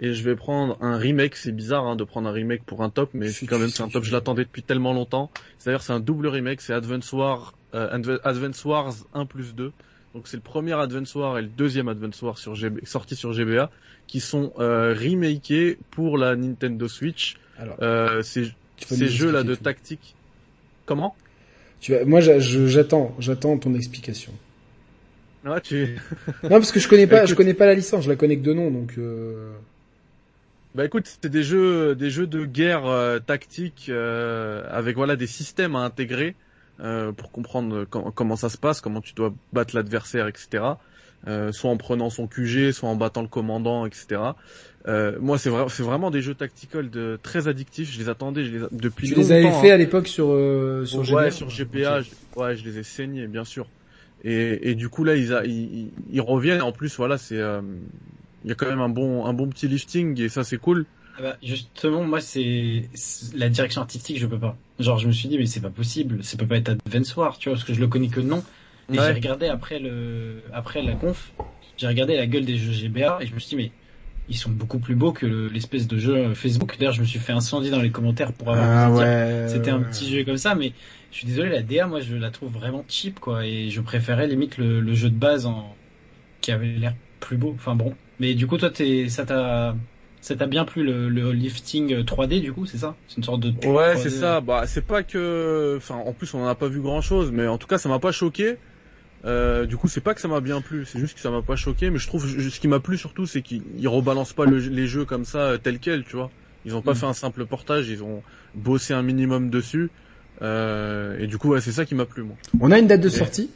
[0.00, 1.36] et je vais prendre un remake.
[1.36, 3.90] C'est bizarre hein, de prendre un remake pour un top, mais quand même c'est un
[3.90, 4.04] top.
[4.04, 5.30] Je l'attendais depuis tellement longtemps.
[5.58, 6.62] C'est-à-dire c'est un double remake.
[6.62, 9.70] C'est Advance Wars Advance Wars 1 plus 2.
[10.16, 13.70] Donc c'est le premier Advance War et le deuxième Advance War sur sorti sur GBA
[14.06, 17.36] qui sont euh, remakés pour la Nintendo Switch.
[17.58, 20.14] Alors, euh, ces, ces jeux là de tactique.
[20.86, 21.14] Comment?
[21.80, 24.32] Tu vas, Moi j'attends, j'attends ton explication.
[25.44, 25.98] Ah, tu...
[26.44, 28.42] non parce que je connais pas, je connais pas la licence, je la connais que
[28.42, 28.94] de nom donc.
[28.96, 29.52] Euh...
[30.74, 35.26] Bah écoute, c'est des jeux, des jeux de guerre euh, tactique euh, avec voilà des
[35.26, 36.34] systèmes à intégrer
[36.80, 40.62] euh, pour comprendre comment ça se passe, comment tu dois battre l'adversaire, etc.
[41.28, 44.20] Euh, soit en prenant son QG, soit en battant le commandant, etc.
[44.86, 47.92] Euh, moi, c'est vrai, c'est vraiment des jeux tactical de très addictifs.
[47.92, 49.08] Je les attendais, je les depuis.
[49.08, 49.74] Tu les avais fait hein.
[49.74, 51.14] à l'époque sur euh, sur GPA.
[51.16, 52.02] Ouais, sur GPA.
[52.02, 53.66] Je, ouais, je les ai saignés, bien sûr.
[54.22, 56.62] Et, et du coup là, ils, a, ils, ils, reviennent.
[56.62, 57.60] En plus, voilà, c'est euh,
[58.44, 60.86] il y a quand même un bon un bon petit lifting et ça c'est cool.
[61.18, 62.90] Ah bah, justement, moi, c'est
[63.34, 64.56] la direction artistique, je peux pas.
[64.78, 67.38] Genre, je me suis dit, mais c'est pas possible, ça peut pas être Advance War,
[67.38, 68.44] tu vois, parce que je le connais que de nom.
[68.92, 71.34] Et j'ai regardé après le, après la conf,
[71.76, 73.72] j'ai regardé la gueule des jeux GBA et je me suis dit, mais
[74.28, 76.76] ils sont beaucoup plus beaux que l'espèce de jeu Facebook.
[76.78, 79.82] D'ailleurs, je me suis fait incendier dans les commentaires pour avoir ah ouais, c'était un
[79.82, 80.74] petit jeu comme ça, mais
[81.10, 84.26] je suis désolé, la DA, moi, je la trouve vraiment cheap, quoi, et je préférais
[84.26, 85.78] limite le, le jeu de base en,
[86.40, 87.52] qui avait l'air plus beau.
[87.54, 87.94] Enfin bon.
[88.18, 89.76] Mais du coup, toi, t'es, ça t'a,
[90.20, 92.96] ça t'a bien plu le, le, lifting 3D du coup, c'est ça?
[93.08, 94.40] C'est une sorte de Ouais, c'est ça.
[94.40, 97.58] Bah, c'est pas que enfin en plus on en a pas vu grand-chose mais en
[97.58, 98.56] tout cas, ça m'a pas choqué.
[99.24, 101.42] Euh, du coup, c'est pas que ça m'a bien plu, c'est juste que ça m'a
[101.42, 104.58] pas choqué, mais je trouve ce qui m'a plu surtout c'est qu'ils rebalancent pas le,
[104.58, 106.30] les jeux comme ça euh, tel quel, tu vois.
[106.64, 106.96] Ils ont pas mm.
[106.96, 108.22] fait un simple portage, ils ont
[108.54, 109.90] bossé un minimum dessus.
[110.42, 112.36] Euh, et du coup, ouais, c'est ça qui m'a plu moi.
[112.60, 113.50] On a une date de sortie?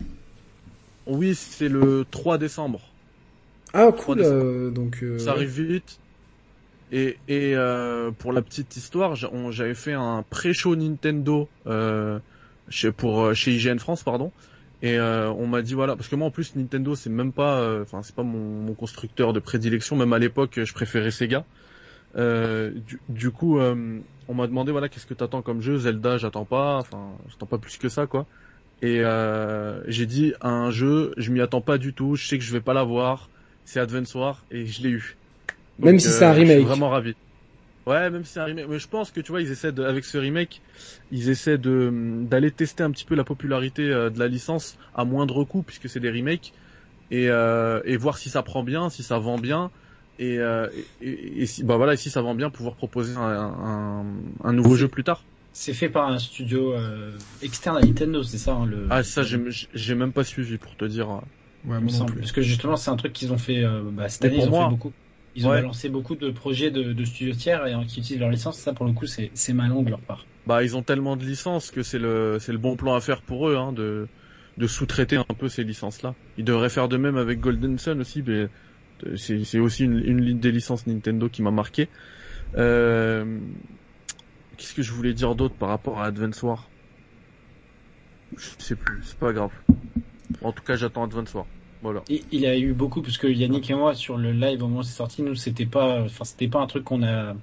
[1.07, 2.81] Oui, c'est le 3 décembre.
[3.73, 6.01] Ah cool, euh, donc ça arrive vite.
[6.93, 12.19] Et, et euh, pour la petite histoire, j'avais fait un pré-show Nintendo euh,
[12.69, 14.33] chez, pour euh, chez IGN France, pardon.
[14.83, 17.61] Et euh, on m'a dit voilà, parce que moi en plus Nintendo c'est même pas,
[17.61, 19.95] euh, enfin c'est pas mon, constructeur de prédilection.
[19.95, 21.45] Même à l'époque, je préférais Sega.
[22.17, 25.77] Du, du, coup, on m'a demandé voilà qu'est-ce que t'attends comme jeu?
[25.77, 26.79] Zelda, j'attends pas.
[26.79, 28.27] Enfin, j'attends pas plus que ça quoi.
[28.83, 29.03] Et
[29.87, 32.17] j'ai dit un jeu, je m'y attends pas du tout.
[32.17, 33.29] Je sais que je vais pas l'avoir.
[33.67, 35.17] C'est Advance War et je l'ai eu.
[35.81, 36.49] Même si c'est un remake.
[36.49, 37.15] Je suis vraiment ravi.
[37.87, 38.67] Ouais, même si c'est un remake.
[38.69, 40.61] Mais je pense que tu vois, ils essaient de, avec ce remake,
[41.11, 41.91] ils essaient de
[42.25, 46.01] d'aller tester un petit peu la popularité de la licence à moindre coût puisque c'est
[46.01, 46.53] des remakes
[47.11, 49.71] et et voir si ça prend bien, si ça vend bien
[50.21, 50.69] et, euh,
[51.01, 54.05] et, et, si, bah voilà, si ça vend bien, pouvoir proposer un, un,
[54.45, 55.25] un nouveau jeu plus tard.
[55.53, 57.11] C'est fait par un studio euh,
[57.43, 58.87] externe à Nintendo, c'est ça hein, le.
[58.91, 61.09] Ah ça, j'ai même pas suivi pour te dire.
[61.65, 62.17] Ouais, moi semble.
[62.21, 64.37] Parce que justement, c'est un truc qu'ils ont fait euh, bah, cette année.
[64.37, 64.93] Ils ont fait beaucoup.
[65.35, 68.59] Ils ont balancé beaucoup de projets de, de studios tiers et qui utilisent leur licence.
[68.59, 70.27] Ça, pour le coup, c'est c'est malin de leur part.
[70.47, 73.23] Bah, ils ont tellement de licences que c'est le c'est le bon plan à faire
[73.23, 74.09] pour eux, hein, de
[74.57, 76.15] de sous-traiter un peu ces licences-là.
[76.37, 78.49] Ils devraient faire de même avec Golden Sun aussi, mais
[79.17, 81.89] c'est aussi une, une des licences Nintendo qui m'a marqué.
[82.57, 83.39] Euh,
[84.57, 86.71] Qu'est-ce que je voulais dire d'autre par rapport à Advance War?
[88.37, 89.53] Je sais plus, c'est pas grave.
[90.43, 91.47] En tout cas, j'attends Advance War.
[91.83, 92.03] Voilà.
[92.09, 94.81] Et il a eu beaucoup parce que Yannick et moi sur le live au moment
[94.81, 97.35] où c'est sorti, nous c'était pas, enfin c'était pas un truc qu'on a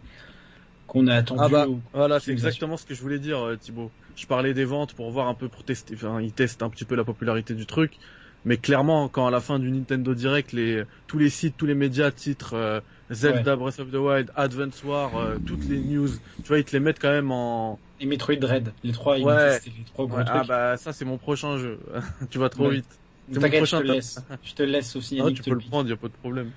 [0.85, 1.41] qu'on a attendu.
[1.43, 3.91] Ah bah, voilà, c'est exactement ce que je voulais dire, euh, Thibaut.
[4.15, 6.85] Je parlais des ventes pour voir un peu pour tester, enfin ils testent un petit
[6.85, 7.97] peu la popularité du truc.
[8.45, 11.75] Mais clairement, quand à la fin du Nintendo Direct, les, tous les sites, tous les
[11.75, 12.79] médias titrent euh,
[13.09, 16.71] Zelda Breath of the Wild, Advance War, euh, toutes les news, tu vois, ils te
[16.71, 17.81] les mettent quand même en...
[17.99, 19.59] Et Metroid Dread, les trois, ouais.
[19.65, 20.41] les trois gros ouais, trucs.
[20.41, 21.79] Ah bah ça c'est mon prochain jeu,
[22.29, 22.75] tu vas trop Ouais.
[22.75, 23.01] vite.
[23.31, 24.25] C'est mon T'inquiète, je prochain te laisse.
[24.41, 26.53] Je te laisse aussi, Ah, tu te peux le prendre, y a pas de problème.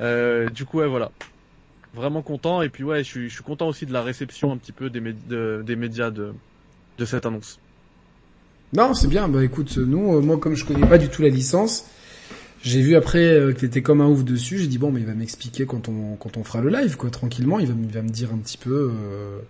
[0.00, 1.12] Euh, du coup, ouais, voilà.
[1.92, 4.58] Vraiment content, et puis ouais, je suis, je suis content aussi de la réception un
[4.58, 6.34] petit peu des, médi- de- des médias de,
[6.98, 7.60] de cette annonce.
[8.72, 9.28] Non, c'est bien.
[9.28, 11.84] Bah écoute, nous, euh, moi comme je connais pas du tout la licence,
[12.62, 14.58] j'ai vu après euh, que t'étais comme un ouf dessus.
[14.58, 17.10] J'ai dit bon, mais il va m'expliquer quand on quand on fera le live, quoi,
[17.10, 17.58] tranquillement.
[17.60, 19.40] Il va, me- il va me dire un petit peu euh,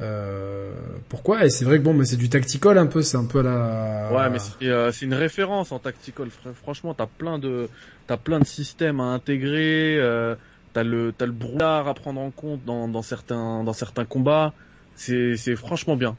[0.00, 0.74] euh,
[1.08, 1.44] pourquoi?
[1.44, 3.02] Et c'est vrai que bon, bah, c'est du tactical un peu.
[3.02, 4.12] C'est un peu à la.
[4.14, 6.28] Ouais, mais c'est, euh, c'est une référence en tactical.
[6.28, 7.70] Fr- Franchement, t'as plein de,
[8.06, 9.96] t'as plein de systèmes à intégrer.
[9.98, 10.36] Euh,
[10.72, 14.54] t'as le, t'as le brouillard à prendre en compte dans, dans certains, dans certains combats.
[14.94, 16.18] C'est, c'est franchement bien.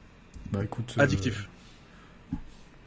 [0.51, 0.95] Bah écoute.
[0.97, 1.49] euh, Addictif.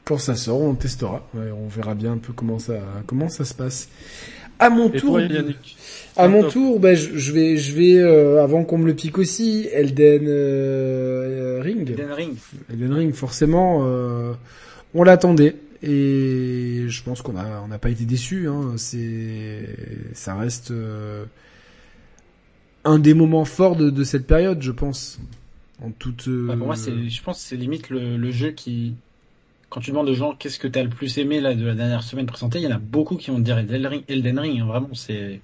[0.05, 1.29] quand ça sort, on testera.
[1.35, 3.89] Ouais, on verra bien un peu comment ça comment ça se passe.
[4.59, 5.13] À mon Et tour.
[5.15, 5.77] toi, Yannick
[6.17, 6.53] À mon Top.
[6.53, 10.25] tour, bah, je, je vais, je vais euh, avant qu'on me le pique aussi, Elden
[10.27, 11.89] euh, Ring.
[11.91, 12.37] Elden Ring.
[12.71, 14.33] Elden Ring, forcément, euh,
[14.95, 18.49] on l'attendait et je pense qu'on a, on n'a pas été déçus.
[18.49, 18.73] Hein.
[18.77, 19.69] C'est,
[20.13, 21.25] ça reste euh,
[22.85, 25.21] un des moments forts de, de cette période, je pense.
[25.81, 26.27] En toute.
[26.27, 28.95] euh, Bah, pour moi, c'est, je pense que c'est limite le, le jeu qui,
[29.69, 32.03] quand tu demandes aux gens qu'est-ce que t'as le plus aimé là de la dernière
[32.03, 34.61] semaine présentée, il y en a beaucoup qui vont te dire Elden Ring, Elden Ring,
[34.61, 35.41] hein, vraiment, c'est,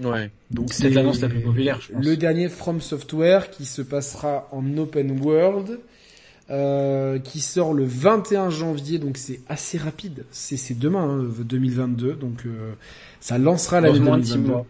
[0.00, 0.30] Ouais.
[0.50, 2.04] Donc c'est l'annonce la plus populaire, je pense.
[2.04, 5.80] Le dernier From Software qui se passera en open world,
[6.50, 10.24] euh, qui sort le 21 janvier, donc c'est assez rapide.
[10.30, 12.72] C'est c'est demain, hein, 2022, donc euh,
[13.20, 14.64] ça lancera l'année Dans moins de six 2022.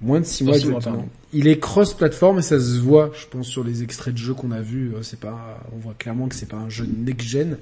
[0.00, 1.08] Moins de 6 Dans mois six mois, exactement.
[1.32, 4.50] Il est cross-platform et ça se voit, je pense, sur les extraits de jeux qu'on
[4.50, 4.92] a vus.
[4.94, 7.58] euh, C'est pas, on voit clairement que c'est pas un jeu next-gen,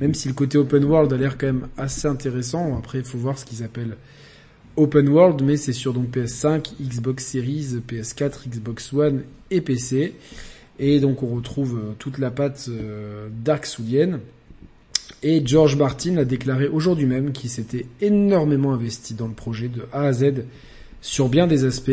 [0.00, 2.76] même si le côté open world a l'air quand même assez intéressant.
[2.78, 3.96] Après, il faut voir ce qu'ils appellent
[4.76, 10.14] open world, mais c'est sur donc PS5, Xbox Series, PS4, Xbox One et PC.
[10.78, 14.20] Et donc on retrouve euh, toute la patte euh, Dark Soulienne.
[15.22, 19.82] Et George Martin a déclaré aujourd'hui même qu'il s'était énormément investi dans le projet de
[19.92, 20.44] A à Z
[21.02, 21.90] sur bien des aspects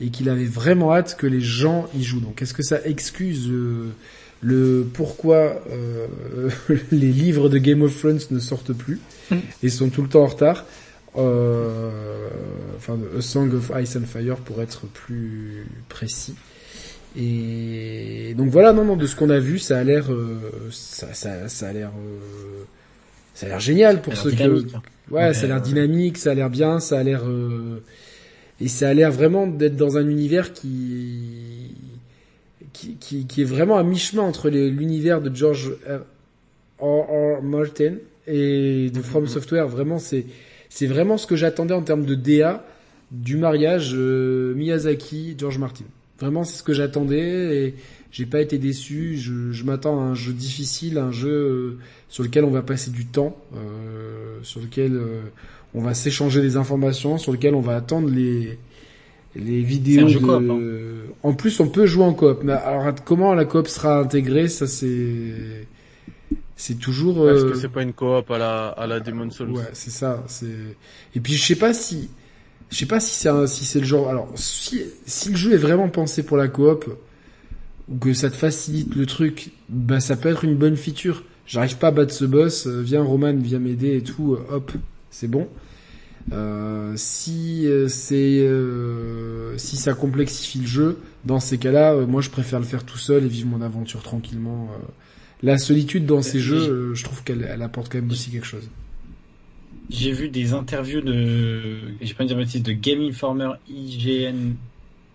[0.00, 2.20] et qu'il avait vraiment hâte que les gens y jouent.
[2.20, 3.88] Donc est-ce que ça excuse euh,
[4.42, 6.06] le pourquoi euh,
[6.90, 8.98] les livres de Game of Thrones ne sortent plus
[9.30, 9.36] Mm.
[9.64, 10.64] et sont tout le temps en retard
[11.18, 11.90] euh,
[12.76, 16.34] enfin A Song of Ice and Fire pour être plus précis.
[17.18, 20.36] Et donc voilà, non, non, de ce qu'on a vu, ça a l'air, euh,
[20.70, 22.64] ça, ça, ça a l'air, euh,
[23.34, 24.82] ça a l'air génial pour ceux que, dynamique, hein.
[25.10, 25.62] ouais, Ouais, ça a l'air ouais.
[25.62, 27.82] dynamique, ça a l'air bien, ça a l'air, euh,
[28.60, 31.74] et ça a l'air vraiment d'être dans un univers qui,
[32.72, 36.84] qui, qui, qui est vraiment à mi-chemin entre l'univers de George R.
[36.84, 37.38] R.
[37.38, 37.42] R.
[37.42, 37.94] Martin
[38.26, 39.68] et de From Software.
[39.68, 40.26] Vraiment, c'est,
[40.68, 42.64] c'est vraiment ce que j'attendais en termes de DA
[43.10, 45.84] du mariage euh, Miyazaki George Martin.
[46.18, 47.74] Vraiment, c'est ce que j'attendais et
[48.10, 49.16] j'ai pas été déçu.
[49.18, 51.78] Je, je m'attends à un jeu difficile, un jeu euh,
[52.08, 55.20] sur lequel on va passer du temps, euh, sur lequel euh,
[55.74, 58.58] on va s'échanger des informations, sur lequel on va attendre les
[59.34, 60.08] les vidéos.
[60.08, 61.12] De- coop, hein.
[61.22, 62.40] En plus, on peut jouer en coop.
[62.42, 65.66] Mais alors, comment la coop sera intégrée, ça c'est
[66.56, 67.28] c'est toujours.
[67.28, 69.90] Est-ce euh, que c'est pas une coop à la, à la Demon's Souls Ouais, c'est
[69.90, 70.24] ça.
[70.26, 70.46] C'est
[71.14, 72.08] et puis je sais pas si
[72.70, 74.08] je sais pas si c'est un- si c'est le genre.
[74.08, 76.86] Alors si si le jeu est vraiment pensé pour la coop
[77.88, 81.22] ou que ça te facilite le truc, bah ça peut être une bonne feature.
[81.46, 84.72] J'arrive pas à battre ce boss, euh, viens Roman, viens m'aider et tout, euh, hop,
[85.16, 85.48] c'est bon.
[86.32, 92.30] Euh, si euh, c'est euh, si ça complexifie le jeu, dans ces cas-là, moi je
[92.30, 94.68] préfère le faire tout seul et vivre mon aventure tranquillement.
[95.42, 98.68] La solitude dans ces jeux, je trouve qu'elle elle apporte quand même aussi quelque chose.
[99.88, 104.54] J'ai vu des interviews de, j'ai pas dire de bêtises, de Game Informer, IGN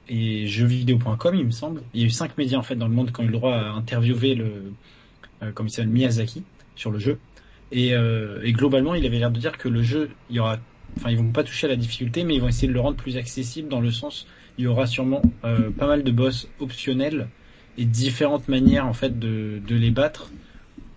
[0.07, 1.81] et jeuxvideo.com, il me semble.
[1.93, 3.33] Il y a eu cinq médias en fait dans le monde qui ont eu le
[3.33, 4.71] droit à interviewer le,
[5.53, 6.43] comme il s'appelle, Miyazaki
[6.75, 7.17] sur le jeu.
[7.71, 10.57] Et, euh, et globalement, il avait l'air de dire que le jeu, il y aura,
[10.97, 12.97] enfin, ils vont pas toucher à la difficulté, mais ils vont essayer de le rendre
[12.97, 17.29] plus accessible dans le sens, il y aura sûrement euh, pas mal de boss optionnels
[17.77, 20.31] et différentes manières en fait de, de les battre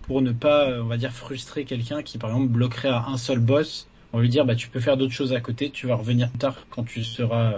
[0.01, 3.39] pour ne pas, on va dire, frustrer quelqu'un qui, par exemple, bloquerait à un seul
[3.39, 3.87] boss.
[4.13, 6.29] On va lui dire, bah, tu peux faire d'autres choses à côté, tu vas revenir
[6.29, 7.53] plus tard quand tu seras,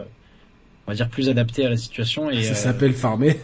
[0.85, 2.29] on va dire, plus adapté à la situation.
[2.29, 3.35] Et, ça euh, s'appelle farmer.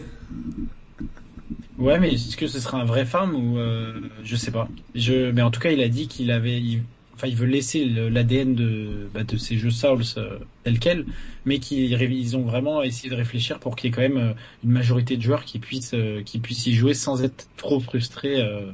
[1.76, 4.70] Ouais, mais est-ce que ce sera un vrai farm ou euh, je sais pas.
[4.94, 7.84] Je, mais en tout cas, il a dit qu'il avait, il- enfin, il veut laisser
[7.84, 11.06] l'ADN de, bah, de ces jeux Souls euh, tel quel,
[11.44, 14.34] mais qu'ils ils ont vraiment essayé de réfléchir pour qu'il y ait quand même euh,
[14.62, 18.40] une majorité de joueurs qui puissent, euh, qui puissent y jouer sans être trop frustrés,
[18.40, 18.72] euh,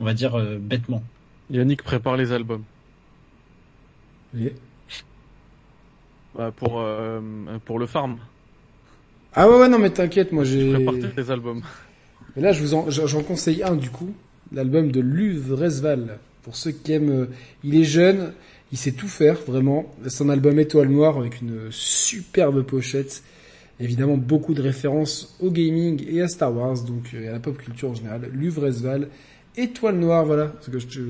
[0.00, 1.04] on va dire euh, bêtement.
[1.50, 2.64] Yannick prépare les albums.
[4.32, 4.54] Oui.
[6.34, 7.20] Bah, pour euh,
[7.64, 8.20] pour le farm.
[9.32, 10.70] Ah ouais, ouais, non, mais t'inquiète, moi j'ai.
[10.70, 11.62] Prépare tes albums.
[12.36, 14.12] Et là, je vous en, j'en conseille un du coup,
[14.52, 16.18] l'album de Luv Resval.
[16.42, 17.26] Pour ceux qui aiment, euh,
[17.64, 18.32] il est jeune,
[18.72, 19.92] il sait tout faire vraiment.
[20.08, 23.22] C'est un album étoile noire avec une superbe pochette.
[23.78, 27.56] Évidemment, beaucoup de références au gaming et à Star Wars, donc euh, à la pop
[27.56, 28.30] culture en général.
[28.32, 29.08] Luv Resval,
[29.56, 31.00] étoile noire, voilà, parce que, je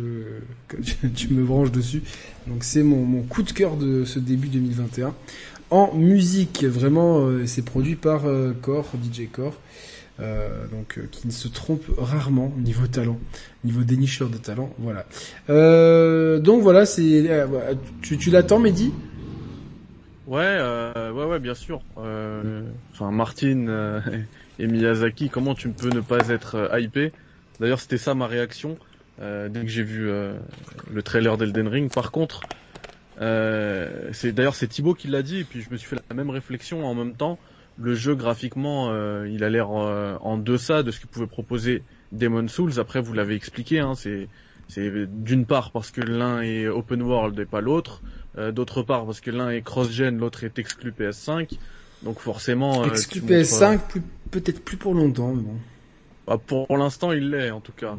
[1.14, 2.02] tu, me branches dessus.
[2.46, 5.14] Donc c'est mon, coup de cœur de ce début 2021.
[5.70, 8.22] En musique, vraiment, euh, c'est produit par
[8.62, 9.56] Core, DJ Core.
[10.20, 13.18] Euh, donc euh, qui ne se trompe rarement niveau talent,
[13.64, 15.06] niveau dénicheur de talent, voilà.
[15.48, 17.46] Euh, donc voilà, c'est
[18.02, 18.92] tu, l'attends Mehdi?
[20.26, 20.60] Ouais,
[21.14, 21.80] ouais, ouais, bien sûr.
[21.96, 24.02] Enfin, Martin
[24.58, 27.12] et Miyazaki, comment tu peux ne pas être hypé?
[27.58, 28.76] D'ailleurs, c'était ça ma réaction
[29.18, 31.90] dès que j'ai vu le trailer d'Elden Ring.
[31.90, 32.42] Par contre,
[33.18, 36.30] c'est d'ailleurs c'est Thibaut qui l'a dit, et puis je me suis fait la même
[36.30, 37.38] réflexion en même temps.
[37.82, 41.82] Le jeu graphiquement, euh, il a l'air euh, en deçà de ce que pouvait proposer
[42.12, 42.78] Demon Souls.
[42.78, 44.28] Après, vous l'avez expliqué, hein, c'est
[44.76, 48.02] d'une part parce que l'un est open world et pas l'autre.
[48.38, 51.58] Euh, D'autre part, parce que l'un est cross-gen, l'autre est exclu PS5.
[52.04, 52.84] Donc forcément...
[52.84, 55.56] Exclu tu montres, PS5, plus- peut-être plus pour longtemps, mais bon.
[56.26, 57.96] bah, pour pour l'instant, il l'est en tout cas.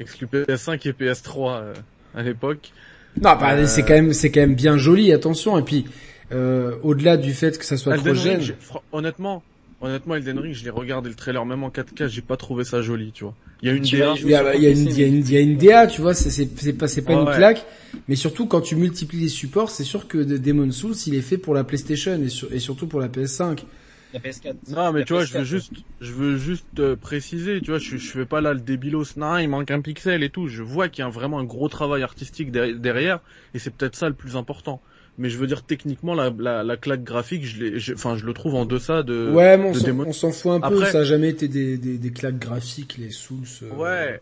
[0.00, 1.74] Exclu PS5 et PS3 euh,
[2.14, 2.72] à l'époque.
[3.16, 5.58] Non, bah, c'est quand même, c'est quand même bien joli, attention.
[5.58, 5.86] Et puis,
[6.32, 8.56] euh, au-delà du fait que ça soit trop Elden Ring, jeune,
[8.92, 9.46] honnêtement,
[9.80, 12.82] honnêtement, Elden Ring, je l'ai regardé le trailer même en 4K, j'ai pas trouvé ça
[12.82, 13.38] joli, tu vois.
[13.62, 14.20] Il y a une Tu DA.
[14.22, 16.00] il y a, y a une, y a une, il y a une DA, tu
[16.00, 17.34] vois, c'est, c'est, c'est pas, c'est pas Ouais, une ouais.
[17.34, 17.66] claque.
[18.08, 21.22] Mais surtout, quand tu multiplies les supports, c'est sûr que de- Demon Souls, il est
[21.22, 23.64] fait pour la PlayStation et, sur- et surtout pour la PS5.
[24.12, 24.58] La PS4.
[24.68, 25.44] Non, mais La tu vois, je veux PS4.
[25.44, 29.16] juste, je veux juste euh, préciser, tu vois, je, je fais pas là le débilos,
[29.16, 30.48] non, il manque un pixel et tout.
[30.48, 33.20] Je vois qu'il y a vraiment un gros travail artistique der- derrière,
[33.54, 34.82] et c'est peut-être ça le plus important.
[35.16, 38.26] Mais je veux dire, techniquement, la, la, la claque graphique, je l'ai, je- enfin, je
[38.26, 39.30] le trouve en deçà de.
[39.32, 40.66] ouais, mais on s'en, Demon- on s'en fout un peu.
[40.76, 43.44] Après- Ça a jamais été des, des, des claques graphiques, les Souls.
[43.62, 44.20] euh, Ouais.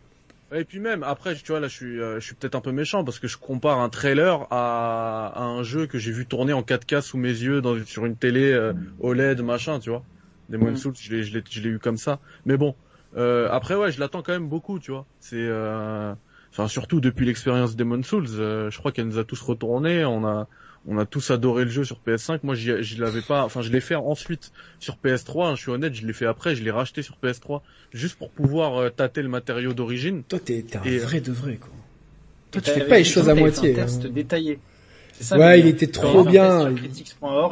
[0.55, 2.73] Et puis même après, tu vois là, je suis, euh, je suis peut-être un peu
[2.73, 6.53] méchant parce que je compare un trailer à, à un jeu que j'ai vu tourner
[6.53, 10.05] en 4K sous mes yeux dans, sur une télé euh, OLED machin, tu vois.
[10.51, 10.77] Demon Mm.
[10.77, 12.21] Souls, je l'ai, je l'ai, je l'ai eu comme ça.
[12.45, 12.75] Mais bon,
[13.17, 15.07] euh, après ouais, je l'attends quand même beaucoup, tu vois.
[15.21, 16.13] C'est, euh,
[16.53, 20.05] enfin surtout depuis l'expérience Demon Souls, euh, je crois qu'elle nous a tous retournés.
[20.05, 20.49] On a,
[20.89, 22.41] on a tous adoré le jeu sur PS5.
[22.43, 25.47] Moi, je l'avais pas, enfin je l'ai fait ensuite sur PS3.
[25.47, 27.61] hein, je suis honnête, je l'ai fait après, je l'ai racheté sur PS3
[27.93, 30.23] juste pour pouvoir euh, t'ater le matériau d'origine.
[30.25, 31.71] Toi, t'es, un Et- vrai de vrai, quoi.
[32.51, 33.73] Toi, tu fais pas les choses à moitié.
[33.73, 34.09] Un test hein.
[34.13, 34.59] détaillé.
[35.19, 36.71] Ça, Ouais, il était trop bien.
[36.71, 36.91] Il-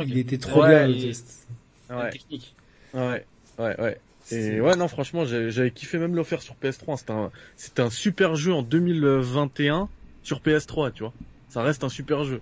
[0.08, 1.46] Il était trop Ouais, bien, le et- test.
[1.88, 2.54] la technique.
[2.94, 3.24] Ouais,
[3.58, 4.00] ouais, ouais.
[4.32, 6.96] Et ouais, non, franchement, j'avais kiffé même l'offert sur PS3.
[6.98, 9.88] C'était un, c'était un super jeu en 2021
[10.22, 11.12] sur PS3, tu vois.
[11.48, 12.40] Ça reste un super jeu.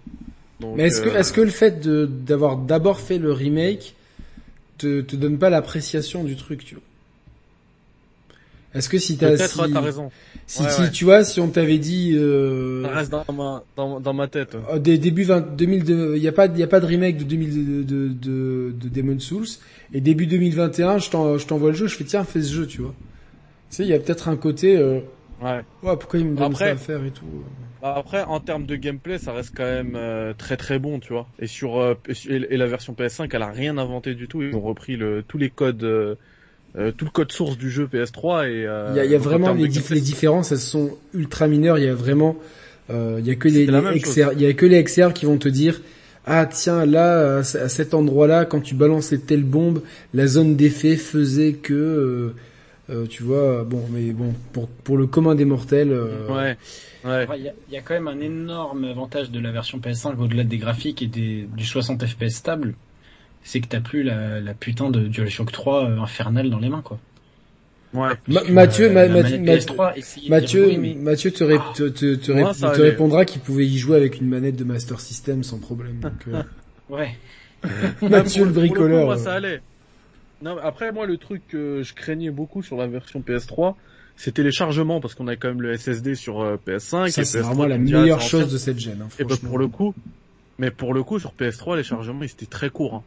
[0.60, 3.94] Donc, Mais est-ce que, euh, est-ce que le fait de, d'avoir d'abord fait le remake
[4.78, 6.82] te, te donne pas l'appréciation du truc, tu vois?
[8.74, 10.10] Est-ce que si t'as, peut-être, si, t'as raison.
[10.46, 10.90] si, Ouais, si- ouais.
[10.90, 14.56] tu vois, si on t'avait dit, euh, Ça reste dans ma, dans, dans ma tête.
[14.70, 17.16] euh, des début 20, 2002, il y a pas, il y a pas de remake
[17.16, 19.46] de 2000 de, de, de, de Demon Souls,
[19.94, 22.66] et début 2021, je t'en, je t'envoie le jeu, je fais tiens, fais ce jeu,
[22.66, 22.94] tu vois.
[23.70, 25.00] Tu sais, il y a peut-être un côté, euh,
[25.40, 25.60] Ouais.
[25.82, 27.24] ouais, pourquoi il me donne Après- ça à faire et tout.
[27.80, 31.12] Bah, Après, en termes de gameplay, ça reste quand même euh, très très bon, tu
[31.12, 31.28] vois.
[31.38, 31.94] Et sur euh,
[32.28, 34.42] et, la version PS5, elle a rien inventé du tout.
[34.42, 36.16] Ils ont repris le, tous les codes, euh,
[36.76, 38.66] euh, tout le code source du jeu PS3 et.
[38.66, 41.78] euh, Il y a, y vraiment les, dif- gameplay, les différences, elles sont ultra mineures.
[41.78, 42.36] Il y a vraiment
[42.90, 45.38] Il y a que les, les XR, il y a que les XR qui vont
[45.38, 45.80] te dire
[46.26, 51.52] ah tiens là à cet endroit-là quand tu balançais telle bombe, la zone d'effet faisait
[51.54, 52.34] que
[52.90, 55.90] euh, tu vois bon mais bon pour pour le commun des mortels.
[55.92, 56.56] euh, Ouais.
[57.04, 57.26] Ouais.
[57.38, 60.16] Il y, a, il y a quand même un énorme avantage de la version PS5
[60.18, 62.74] au-delà des graphiques et des, du 60 FPS stable,
[63.44, 66.82] c'est que t'as plus la, la putain de DualShock 3 euh, infernale dans les mains
[66.82, 66.98] quoi.
[67.94, 68.10] Ouais.
[68.26, 71.42] Ma- Mathieu, euh, Ma- la Ma- manette Ma- PS3, essayez de Mathieu, mais- Mathieu te,
[71.44, 72.90] ré- te, te, te, ré- Moi, ça te allait.
[72.90, 76.00] répondra qu'il pouvait y jouer avec une manette de Master System sans problème.
[76.00, 76.42] Donc, euh,
[76.90, 77.16] Ouais.
[78.02, 79.06] Mathieu le Pour- pour coup, bricoleur.
[79.06, 79.60] moi, ça allait.
[80.42, 83.74] Non, après, moi, le truc que je craignais beaucoup sur la version PS3,
[84.16, 87.10] c'était les chargements, parce qu'on a quand même le SSD sur euh, PS5.
[87.10, 89.02] Ça, et c'est PS3 vraiment la meilleure chose de cette gêne.
[89.02, 89.94] Hein, Et ben, pour le coup,
[90.58, 93.02] mais pour le coup, sur PS3, les chargements, ils étaient très courts, hein,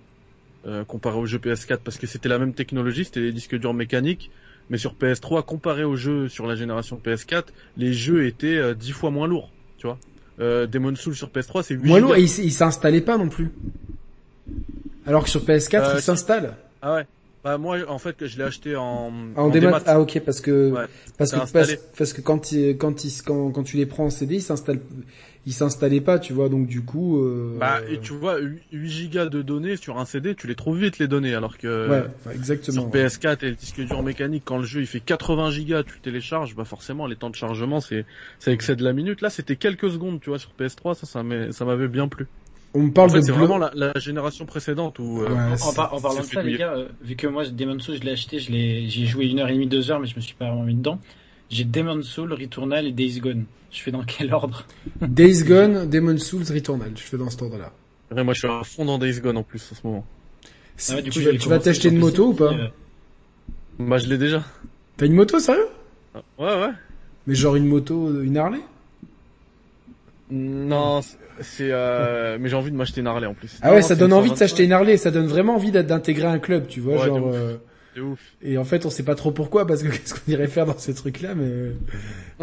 [0.67, 3.73] euh, comparé au jeu PS4, parce que c'était la même technologie, c'était des disques durs
[3.73, 4.29] mécaniques,
[4.69, 7.45] mais sur PS3, comparé aux jeux sur la génération PS4,
[7.77, 9.97] les jeux étaient euh, 10 fois moins lourds, tu vois.
[10.39, 13.51] Euh, Demon's Souls sur PS3, c'est 8 Moi, lourd, et il, s'installait pas non plus.
[15.05, 16.05] Alors que sur PS4, Euh, il si.
[16.05, 16.55] s'installe.
[16.81, 17.05] Ah ouais.
[17.43, 19.79] Bah moi, en fait, que je l'ai acheté en, Ah, en démat.
[19.79, 19.83] démat.
[19.87, 20.85] Ah, ok, parce que, Ouais,
[21.17, 24.09] parce que, parce, parce que quand il, quand il, quand, quand tu les prends en
[24.11, 24.81] CD, ils s'installent,
[25.47, 29.25] ils s'installaient pas, tu vois, donc du coup, euh, Bah, et tu vois, 8 gigas
[29.25, 32.03] de données sur un CD, tu les trouves vite les données, alors que ouais,
[32.35, 32.81] exactement.
[32.81, 35.95] sur PS4 et le disque dur mécanique, quand le jeu il fait 80 gigas, tu
[35.95, 38.05] le télécharges, bah forcément les temps de chargement c'est
[38.37, 39.21] ça excède la minute.
[39.21, 41.07] Là, c'était quelques secondes, tu vois, sur PS3, ça
[41.51, 42.27] ça m'avait bien plu.
[42.73, 45.35] On me En parle fait, de c'est vraiment la, la génération précédente où euh, Ouais,
[45.35, 47.95] En, c'est- par- en parlant de ça, les gars, euh, vu que moi, Demon's Souls,
[47.97, 50.15] je l'ai acheté, je l'ai, j'ai joué une heure et demie, deux heures, mais je
[50.15, 50.99] me suis pas vraiment mis dedans.
[51.49, 53.45] J'ai Demon's Souls, Returnal et Days Gone.
[53.71, 54.65] Je fais dans quel ordre?
[55.01, 56.91] Days Gone, Demon's Souls, Returnal.
[56.95, 57.71] Je fais dans cet ordre-là.
[58.15, 60.05] ouais, moi je suis à fond dans Days Gone en plus en ce moment.
[60.89, 62.67] Ah ouais, du tu coup, tu vas t'acheter une moto ou pas euh,
[63.79, 64.43] Bah je l'ai déjà.
[64.97, 65.67] T'as une moto, sérieux?
[66.37, 66.71] Ouais ouais.
[67.27, 68.59] Mais genre une moto, une Harley?
[70.31, 71.01] Non,
[71.41, 72.37] c'est- euh...
[72.39, 73.59] mais j'ai envie de m'acheter une Harley en plus.
[73.61, 74.47] Ah ouais, Non, ça donne envie de 125.
[74.47, 77.27] s'acheter une Harley, ça donne vraiment envie d'intégrer un club, tu vois, Ouais, genre.
[77.27, 77.35] ouf.
[77.35, 77.57] euh,
[77.93, 78.19] C'est ouf.
[78.41, 80.77] Et en fait, on sait pas trop pourquoi, parce que qu'est-ce qu'on irait faire dans
[80.77, 81.73] ces trucs-là, mais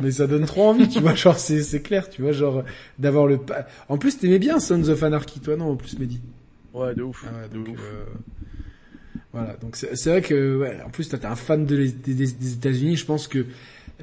[0.02, 2.62] mais ça donne trop envie, tu vois, genre c'est c'est clair, tu vois, genre
[2.98, 3.38] d'avoir le.
[3.38, 6.20] pa- En plus, t'aimais bien Sons of Anarchy, toi, non, en plus, Mehdi?
[6.74, 7.24] Ouais, de ouf.
[7.26, 7.80] Ah ouais, de donc, ouf.
[7.82, 8.04] euh,
[9.32, 12.32] Voilà, donc c'est vrai que, ouais, en plus, t'es un fan de les- des, des-
[12.32, 12.96] des États-Unis.
[12.96, 13.44] Je pense que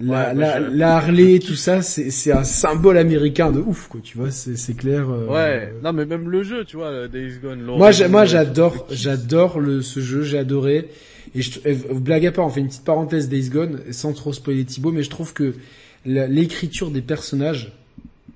[0.01, 3.87] la, Ouais, la, je- la Harley, tout ça, c'est c'est un symbole américain de ouf,
[3.87, 4.01] quoi.
[4.03, 5.09] Tu vois, c'est c'est clair.
[5.09, 7.61] euh, Ouais, non mais même le jeu, tu vois, euh, Days Gone.
[7.63, 10.89] Moi, moi, euh, j'adore, j'adore le ce jeu, j'ai adoré.
[11.33, 14.31] Et je, eh, blague à part, on fait une petite parenthèse Days Gone, sans trop
[14.33, 15.53] spoiler Thibaut, mais je trouve que
[16.05, 17.73] la- l'écriture des personnages,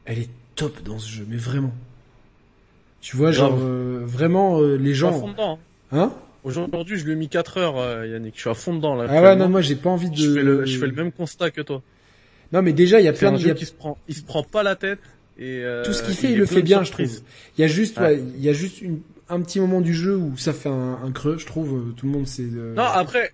[0.06, 1.74] elle est top dans ce jeu, mais vraiment.
[3.02, 5.12] Tu vois, genre euh, vraiment euh, les gens,
[5.92, 6.12] hein?
[6.50, 8.36] Aujourd'hui, je lui ai mis 4 heures, euh, Yannick.
[8.36, 9.06] Je suis à fond dedans là.
[9.10, 10.16] Ah ouais, non, moi j'ai pas envie de.
[10.16, 11.82] je fais le, je fais le même constat que toi.
[12.52, 14.24] Non, mais déjà il y a plein de, jeu a- qui se prend, il se
[14.24, 15.00] prend pas la tête
[15.38, 17.20] et euh, tout ce qu'il fait, il le fait bien, je trouve.
[17.58, 18.16] Il y a juste, Ouais.
[18.16, 21.00] ouais, il y a juste une, un petit moment du jeu où ça fait un,
[21.04, 21.76] un creux, je trouve.
[21.90, 22.42] euh, Tout le monde c'est.
[22.44, 23.32] euh, Non, après,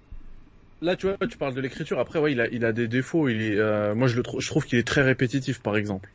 [0.81, 1.99] là, tu vois, tu parles de l'écriture.
[1.99, 3.29] Après, ouais, il a, il a des défauts.
[3.29, 6.09] Il est, euh, moi, je le trouve, je trouve qu'il est très répétitif, par exemple.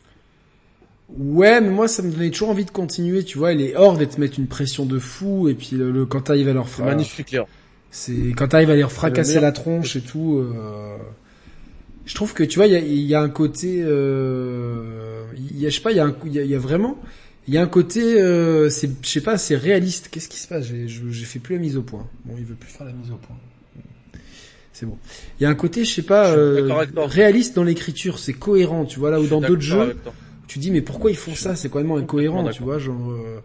[1.18, 3.52] Ouais, mais moi ça me donnait toujours envie de continuer, tu vois.
[3.52, 6.48] Les hordes, elles te mettent une pression de fou, et puis le, le- quand t'arrives
[6.48, 7.46] à leur magnifique, Léon.
[7.90, 10.38] c'est quand t'arrives à leur fracasser la tronche et tout.
[10.38, 10.96] euh,
[12.06, 15.24] Je trouve que tu vois, il y a, il y a un côté, euh...
[15.36, 16.58] il y a, je sais pas, il y a, un, il y a, y a
[16.58, 16.98] vraiment,
[17.46, 18.68] il y a un côté, euh...
[18.70, 20.08] c'est, je sais pas, c'est réaliste.
[20.10, 20.66] Qu'est-ce qui se passe?
[20.66, 22.06] J'ai, j'ai fait plus la mise au point.
[22.24, 23.36] Bon, il veut plus faire la mise au point.
[24.72, 24.96] C'est bon.
[25.38, 28.18] Il y a un côté, je sais pas, Je euh, réaliste dans l'écriture.
[28.18, 30.14] C'est cohérent, tu vois là où dans d'autres jeux, avec toi.
[30.50, 31.56] Tu dis mais pourquoi ils font ça?
[31.56, 33.10] C'est complètement incohérent, tu vois, genre.
[33.12, 33.40] euh,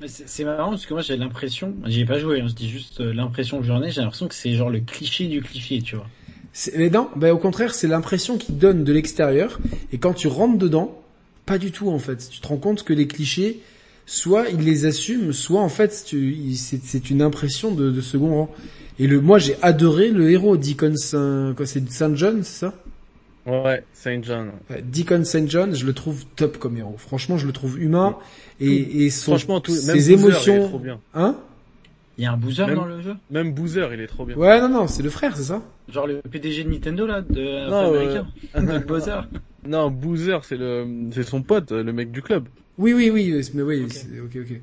[0.00, 2.68] Mais c'est marrant parce que moi j'ai l'impression, j'y ai pas joué, hein, je dis
[2.68, 5.82] juste euh, l'impression que j'en ai, j'ai l'impression que c'est genre le cliché du cliché,
[5.82, 6.10] tu vois.
[6.52, 9.60] C'est- Mais non, bah au contraire, c'est l'impression qu'ils donnent de l'extérieur,
[9.92, 11.02] et quand tu rentres dedans,
[11.46, 12.28] pas du tout en fait.
[12.30, 13.60] Tu te rends compte que les clichés,
[14.06, 18.50] soit ils les assument, soit en fait c'est une impression de, de second rang.
[18.98, 21.54] Et le, moi j'ai adoré le héros Deacon Saint,
[21.88, 22.74] Saint John, c'est ça?
[23.48, 24.52] Ouais, Saint John.
[24.82, 26.96] Deacon Saint John, je le trouve top comme héros.
[26.98, 28.16] Franchement, je le trouve humain
[28.60, 31.00] et, et son, Franchement, tout, même ses Boozer, il est émotions, trop bien.
[31.14, 31.36] hein?
[32.18, 33.14] Il y a un boozer Même- dans le jeu?
[33.30, 34.36] Même Boozer, il est trop bien.
[34.36, 35.62] Ouais, non, non, c'est le frère, c'est ça?
[35.88, 39.20] Genre le PDG de Nintendo là, de Non, américain, de Bowser.
[39.66, 42.48] Non, Boozer, c'est le, c'est son pote, le mec du club.
[42.76, 43.92] Oui, oui, oui, mais oui, Ok.
[43.92, 44.60] c'est- ok, ok.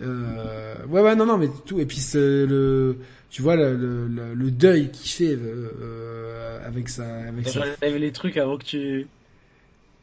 [0.00, 1.80] Euh, ouais, ouais, non, non, mais tout.
[1.80, 2.96] Et puis c'est le,
[3.30, 3.76] tu vois le,
[4.34, 7.64] le, deuil qu'il fait euh, euh, avec sa, avec sa.
[7.82, 9.06] Les trucs avant que tu...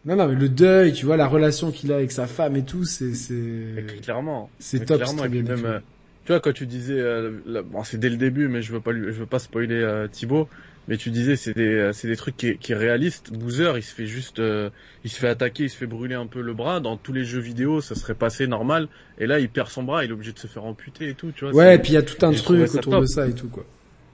[0.06, 2.64] Non, non, mais le deuil, tu vois la relation qu'il a avec sa femme et
[2.64, 4.50] tout, c'est, c'est, Clairement.
[4.60, 5.80] c'est top, clairement, bien même, euh,
[6.26, 8.82] tu vois, quand tu disais, euh, là, bon, c'est dès le début, mais je veux
[8.82, 10.48] pas, lui- je veux pas spoiler euh, Thibaut.
[10.88, 13.34] Mais tu disais c'est des c'est des trucs qui, qui est réaliste.
[13.34, 14.70] Boozer il se fait juste euh,
[15.04, 16.80] il se fait attaquer, il se fait brûler un peu le bras.
[16.80, 18.88] Dans tous les jeux vidéo ça serait passé normal.
[19.18, 21.32] Et là il perd son bras, il est obligé de se faire amputer et tout.
[21.36, 21.54] Tu vois.
[21.56, 23.02] Ouais, et puis il y a tout un truc autour top.
[23.02, 23.66] de ça et tout quoi.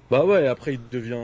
[0.10, 0.48] Bah ouais.
[0.48, 1.18] Après il devient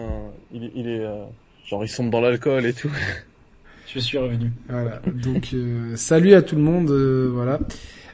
[0.51, 1.23] il, est- il est euh,
[1.65, 2.91] genre il sombre dans l'alcool et tout.
[3.93, 4.51] Je suis revenu.
[4.67, 5.01] Voilà.
[5.05, 7.59] Donc euh, salut à tout le monde, euh, voilà.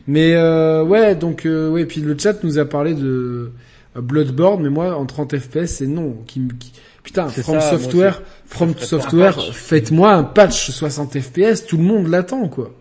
[0.06, 3.52] Mais euh, ouais, donc euh, ouais, puis le chat nous a parlé de
[3.96, 6.14] euh, Bloodborne, mais moi en 30 FPS c'est non.
[6.28, 6.74] Qui, me- qui-
[7.04, 8.22] Putain, C'est From ça, Software.
[8.46, 12.72] From Software, faites-moi un patch 60 FPS, tout le monde l'attend quoi.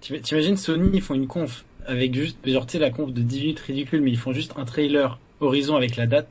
[0.00, 3.22] T'im- T'imagines Sony, ils font une conf avec juste, genre tu sais la conf de
[3.22, 6.28] 10 minutes ridicule, mais ils font juste un trailer Horizon avec la date.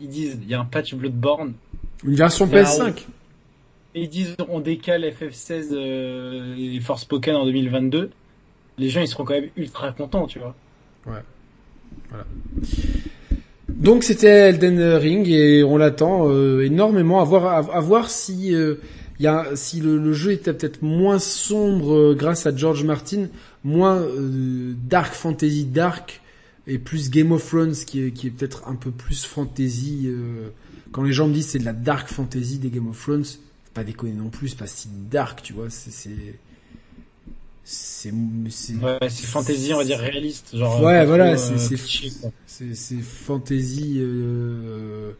[0.00, 1.54] Ils disent, il y a un patch Bloodborne.
[2.04, 3.06] Une version C'est un PS5.
[3.94, 8.10] Et ils disent, on décale FF16 euh, et Forspoken en 2022.
[8.76, 10.54] Les gens, ils seront quand même ultra contents, tu vois.
[13.68, 17.20] Donc c'était Elden Ring et on l'attend euh, énormément.
[17.20, 18.76] À voir à, voir si euh,
[19.18, 23.26] y a si le, jeu était peut-être moins sombre euh, grâce à George Martin,
[23.64, 26.20] moins euh, dark fantasy dark
[26.68, 30.08] et plus Game of Thrones qui est qui est peut-être un peu plus fantasy
[30.92, 33.24] quand les gens me disent c'est de la dark fantasy des Game of Thrones,
[33.74, 36.10] pas déconner non plus, c'est pas si dark, tu vois, c'est
[37.68, 38.12] c'est
[38.48, 40.56] c'est Ouais, fantasy, on va dire réaliste.
[40.56, 45.12] Genre, Ouais, voilà, c'est- euh, c'est- c'est fantasy euh,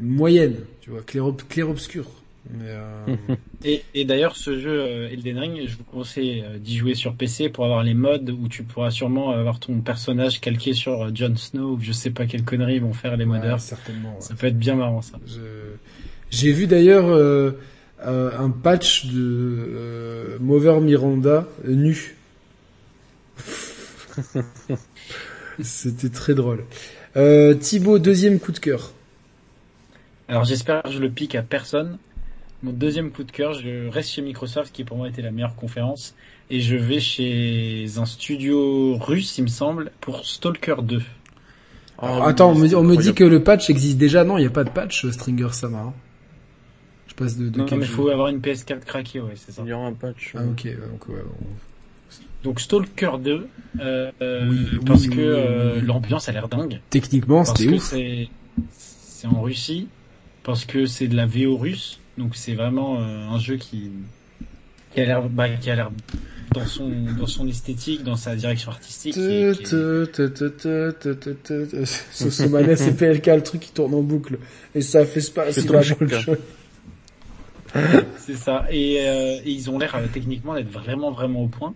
[0.00, 2.06] moyenne, tu vois, clair clair obscur.
[2.50, 3.04] Mais euh,
[3.64, 7.64] Et, et d'ailleurs, ce jeu Elden Ring, je vous conseille d'y jouer sur PC pour
[7.66, 11.80] avoir les modes où tu pourras sûrement avoir ton personnage calqué sur Jon Snow ou
[11.80, 13.60] je sais pas quelle connerie vont faire les ouais, modeurs.
[13.60, 14.14] certainement.
[14.16, 14.20] ouais.
[14.20, 15.18] Ça peut être bien marrant ça.
[15.26, 15.76] Je-
[16.30, 17.06] J'ai vu d'ailleurs
[18.06, 22.16] euh, un patch de euh, Mover Miranda euh, nu.
[25.60, 26.64] C'était très drôle.
[27.16, 28.92] Euh, Thibaut, deuxième coup de cœur.
[30.28, 31.98] Alors j'espère que je le pique à personne.
[32.62, 35.54] Mon deuxième coup de cœur, je reste chez Microsoft qui pour moi était la meilleure
[35.54, 36.14] conférence
[36.50, 41.02] et je vais chez un studio russe, il me semble, pour Stalker 2.
[41.98, 44.24] Alors, Ah, attends, on me, c'est on me dit que le patch existe déjà.
[44.24, 45.78] Non, il n'y a pas de patch, Stringer Sama.
[45.78, 45.94] hein.
[47.16, 49.52] Je passe de, de Non, quel mais il faut avoir une PS4 craquée, ouais, c'est
[49.52, 49.62] ça.
[49.64, 50.32] Il y aura un patch.
[50.36, 51.46] Ah ok, donc ouais, on-
[52.42, 53.46] Donc Stalker 2,
[53.80, 56.80] euh, euh, Oui, parce oui, que oui, euh, l'ambiance a l'air dingue.
[56.90, 57.82] techniquement c'était ouf.
[57.82, 58.28] c'est
[58.70, 59.88] c'est en Russie,
[60.42, 63.90] parce que c'est de la VO russe, donc c'est vraiment euh, un jeu qui
[64.92, 65.90] qui a l'air bah, qui a l'air
[66.52, 69.14] dans son dans son esthétique, dans sa direction artistique.
[69.14, 70.20] qui est- qui est-
[72.12, 74.38] Sosomane, c'est PLK, le truc qui tourne en boucle.
[74.74, 76.38] Et ça fait pas C'est si trop vraiment le jeu.
[78.18, 78.66] C'est ça.
[78.70, 81.74] Et, euh, et ils ont l'air euh, techniquement d'être vraiment vraiment au point.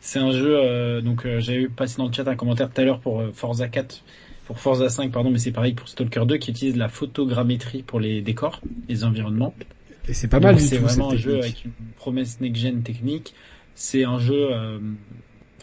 [0.00, 2.80] C'est un jeu euh, donc euh, j'avais eu passé dans le chat un commentaire tout
[2.80, 4.02] à l'heure pour Forza 4,
[4.46, 8.00] pour Forza 5 pardon, mais c'est pareil pour Stalker 2 qui utilise la photogrammétrie pour
[8.00, 9.54] les décors, les environnements.
[10.08, 13.34] Et c'est pas mal Donc du C'est vraiment un jeu avec une promesse next-gen technique.
[13.74, 14.78] C'est un jeu euh,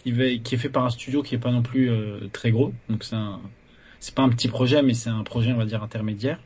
[0.03, 2.73] qui est fait par un studio qui est pas non plus euh, très gros.
[2.89, 3.39] Donc c'est un,
[3.99, 6.39] c'est pas un petit projet, mais c'est un projet on va dire intermédiaire.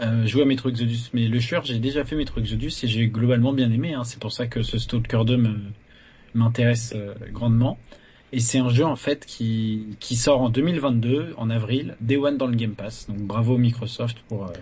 [0.00, 3.08] Euh, jouer à Metro Exodus, mais le shooter, j'ai déjà fait Metro Exodus et j'ai
[3.08, 3.92] globalement bien aimé.
[3.92, 4.04] Hein.
[4.04, 5.56] C'est pour ça que ce Stalker 2 me
[6.34, 7.78] m'intéresse euh, grandement.
[8.32, 12.36] Et c'est un jeu en fait qui qui sort en 2022 en avril, Day One
[12.38, 13.06] dans le Game Pass.
[13.08, 14.52] Donc bravo Microsoft pour euh,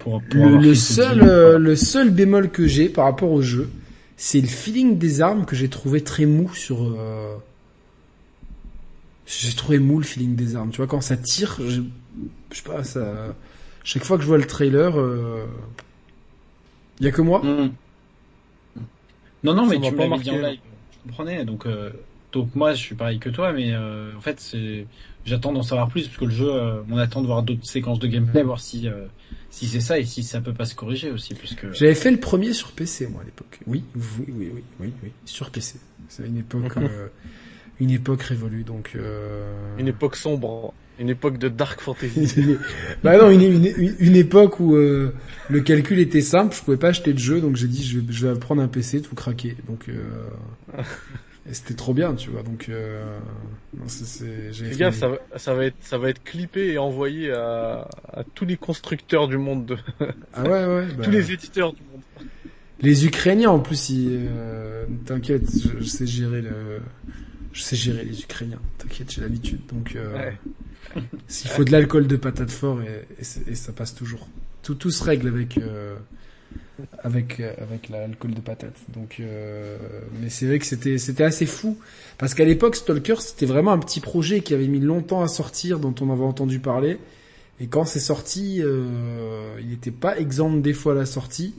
[0.00, 3.70] pour, pour Le, seul, euh, le seul bémol que j'ai par rapport au jeu,
[4.18, 6.94] c'est le feeling des armes que j'ai trouvé très mou sur.
[9.26, 10.70] J'ai trouvé mou le feeling des armes.
[10.70, 11.80] Tu vois, quand ça tire, je,
[12.50, 13.34] je sais pas, ça.
[13.88, 15.46] Chaque fois que je vois le trailer, euh...
[17.00, 17.38] y a que moi.
[17.42, 17.72] Mm.
[19.44, 20.60] Non, non, Ça mais m'a tu pas m'avais dit en marqué, live.
[20.92, 21.44] Je comprenais.
[21.46, 21.90] Donc, euh,
[22.32, 24.84] donc moi, je suis pareil que toi, mais euh, en fait, c'est,
[25.24, 27.98] j'attends d'en savoir plus parce que le jeu, euh, on attend de voir d'autres séquences
[27.98, 29.06] de gameplay, voir si euh,
[29.48, 32.20] si c'est ça et si ça peut pas se corriger aussi, puisque J'avais fait le
[32.20, 33.58] premier sur PC moi à l'époque.
[33.66, 35.78] Oui, oui, oui, oui, oui, oui, sur PC.
[36.08, 37.08] C'est une époque, euh,
[37.80, 38.92] une époque révolue donc.
[38.96, 39.78] Euh...
[39.78, 42.56] Une époque sombre, une époque de dark fantasy.
[43.04, 45.12] Bah non, une, une, une- époque où euh,
[45.48, 48.12] le calcul était simple, je pouvais pas acheter de jeu, donc j'ai dit je vais,
[48.12, 49.56] je vais prendre un PC, tout craquer.
[49.68, 49.94] Donc euh,
[51.48, 52.42] et c'était trop bien, tu vois.
[52.42, 53.18] Donc euh,
[53.86, 58.24] c'est, gaffe, ça va, ça va être, ça va être clippé et envoyé à, à
[58.34, 59.76] tous les constructeurs du monde, de,
[60.34, 60.86] Ah ouais, ouais.
[60.96, 62.02] bah, tous les éditeurs du monde.
[62.80, 66.80] les Ukrainiens en plus, ils, euh, t'inquiète, je, je sais gérer le,
[67.52, 68.60] je sais gérer les Ukrainiens.
[68.78, 69.60] T'inquiète, j'ai l'habitude.
[69.72, 70.36] Donc euh, Ouais.
[71.28, 73.24] S'il faut de l'alcool de patate fort et,
[73.54, 74.28] ça passe toujours.
[74.62, 75.96] Tout, tout se règle avec euh,
[77.02, 78.76] avec euh, avec l'alcool de patate.
[78.88, 79.76] Donc, euh,
[80.20, 81.78] mais c'est vrai que c'était c'était assez fou
[82.18, 85.78] parce qu'à l'époque Stalker c'était vraiment un petit projet qui avait mis longtemps à sortir,
[85.78, 86.98] dont on avait entendu parler.
[87.60, 91.54] Et quand c'est sorti, euh, il n'était pas exempt de défauts à la sortie.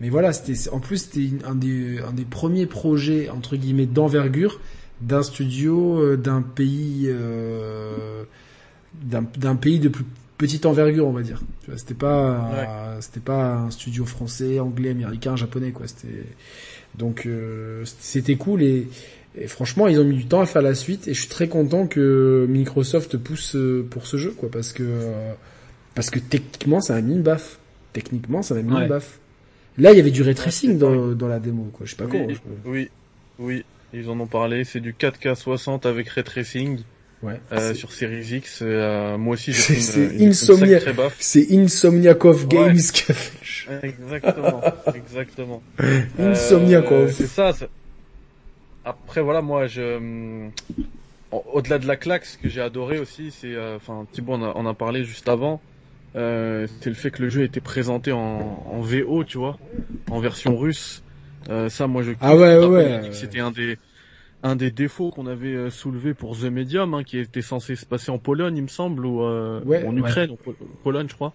[0.00, 4.60] Mais voilà, c'était en plus c'était un des, un des premiers projets entre guillemets d'envergure
[5.00, 8.24] d'un studio euh, d'un pays euh,
[8.94, 10.04] d'un pays de plus
[10.38, 11.40] petite envergure, on va dire.
[11.76, 15.86] C'était pas c'était pas un studio français, anglais, américain, japonais quoi.
[15.86, 16.24] C'était
[16.96, 18.88] donc euh, c'était cool et,
[19.38, 21.46] et franchement ils ont mis du temps à faire la suite et je suis très
[21.48, 25.32] content que Microsoft pousse euh, pour ce jeu quoi parce que euh,
[25.94, 27.58] parce que techniquement ça m'a mis une baffe.
[27.92, 28.82] Techniquement ça m'a mis Ouais.
[28.82, 29.18] une baffe.
[29.78, 31.86] Là il y avait du ray tracing c'est dans, dans la démo quoi.
[31.86, 32.88] Je sais pas oui, oui,
[33.38, 33.64] oui,
[33.94, 34.64] ils en ont parlé.
[34.64, 36.80] C'est du 4K 60 avec ray tracing
[37.22, 37.38] Ouais.
[37.52, 38.60] euh, sur Series X.
[38.62, 40.78] Euh, moi aussi, j'ai pris c'est une, une, Insomnia.
[41.18, 42.48] C'est Insomniakov Ouais.
[42.48, 43.80] Games qui a fait le jeu.
[43.82, 44.60] Exactement,
[44.94, 45.62] exactement.
[46.18, 47.08] Insomniakov.
[47.08, 47.52] Euh, c'est ça.
[48.84, 50.48] Après voilà, moi je
[51.30, 54.42] au- au-delà de la claque, ce que j'ai adoré aussi, c'est euh, enfin Thibaut en
[54.42, 55.60] a, en a parlé juste avant.
[56.16, 59.58] Euh, c'est le fait que le jeu était présenté en, en VO, tu vois,
[60.10, 61.02] en version russe.
[61.48, 62.12] Euh, ça, moi, je.
[62.20, 63.00] Ah ouais, ouais, ouais.
[63.08, 63.78] On C'était un des
[64.42, 67.84] un des défauts qu'on avait euh, soulevé pour The Medium, hein, qui était censé se
[67.86, 70.00] passer en Pologne, il me semble, ou euh, Ouais, en ouais.
[70.00, 71.34] Ukraine, en Pol- Pologne, je crois.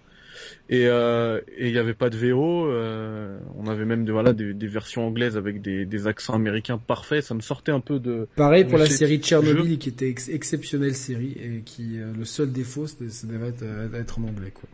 [0.68, 2.66] Et euh, et il y avait pas de VO.
[2.66, 6.76] euh, on avait même des voilà des, des versions anglaises avec des, des accents américains
[6.76, 7.24] parfaits.
[7.24, 8.28] Ça me sortait un peu de.
[8.36, 12.52] Pareil pour la série Tchernobyl qui était ex- exceptionnelle série et qui euh, le seul
[12.52, 14.68] défaut c'était ça devait être, euh, d'être en anglais quoi.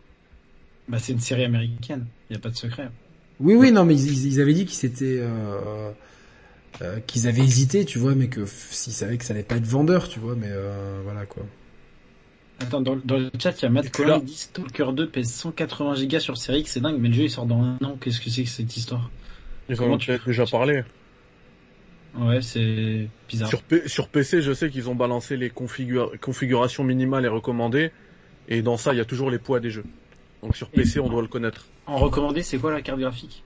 [0.89, 2.05] Bah, c'est une série américaine.
[2.29, 2.89] Il y a pas de secret.
[3.39, 5.21] Oui oui non mais ils, ils avaient dit qu'ils s'étaient
[6.81, 9.65] euh, qu'ils avaient hésité tu vois mais que s'ils savaient que ça allait pas être
[9.65, 11.43] vendeur tu vois mais euh, voilà quoi.
[12.59, 15.31] Attends, dans, dans le chat, il y a Matt là- qui dit Stalker 2 pèse
[15.33, 17.97] 180 gigas sur Series X, c'est dingue, mais le jeu il sort dans un an.
[17.99, 19.09] Qu'est-ce que c'est que cette histoire?
[19.69, 20.83] Ils en Comment ont tu- peut-être déjà parlé.
[22.15, 23.49] Ouais, c'est bizarre.
[23.49, 27.91] Sur, P- sur PC, je sais qu'ils ont balancé les configura- configurations minimales et recommandées.
[28.47, 29.83] Et dans ça, il y a toujours les poids des jeux.
[30.43, 31.65] Donc sur Et- PC, on doit le connaître.
[31.87, 33.43] En recommandé, c'est quoi la carte graphique?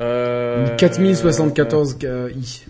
[0.00, 1.98] Euh, 4074
[2.34, 2.64] i.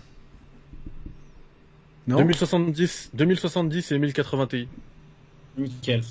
[2.06, 4.68] Non 2070, 2070 et 1080 Ti.
[5.58, 6.02] Nickel.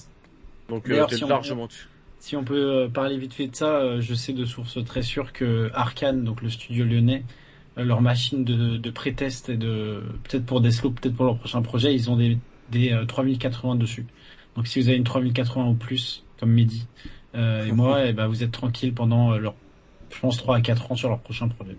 [0.69, 1.87] Donc euh, t'es si on- largement dessus.
[2.19, 5.03] Si on peut euh, parler vite fait de ça, euh, je sais de sources très
[5.03, 7.23] sûres que Arkane, donc le studio lyonnais,
[7.77, 11.61] euh, leur machine de, de pré-test et de peut-être pour Deathloop, peut-être pour leur prochain
[11.61, 12.37] projet, ils ont des,
[12.71, 14.05] des euh, 3080 dessus.
[14.55, 16.87] Donc si vous avez une 3080 ou plus, comme Mehdi
[17.35, 19.53] euh, et moi, eh ben, vous êtes tranquille pendant euh, leur,
[20.15, 21.75] je pense 3 à 4 ans sur leur prochain projet.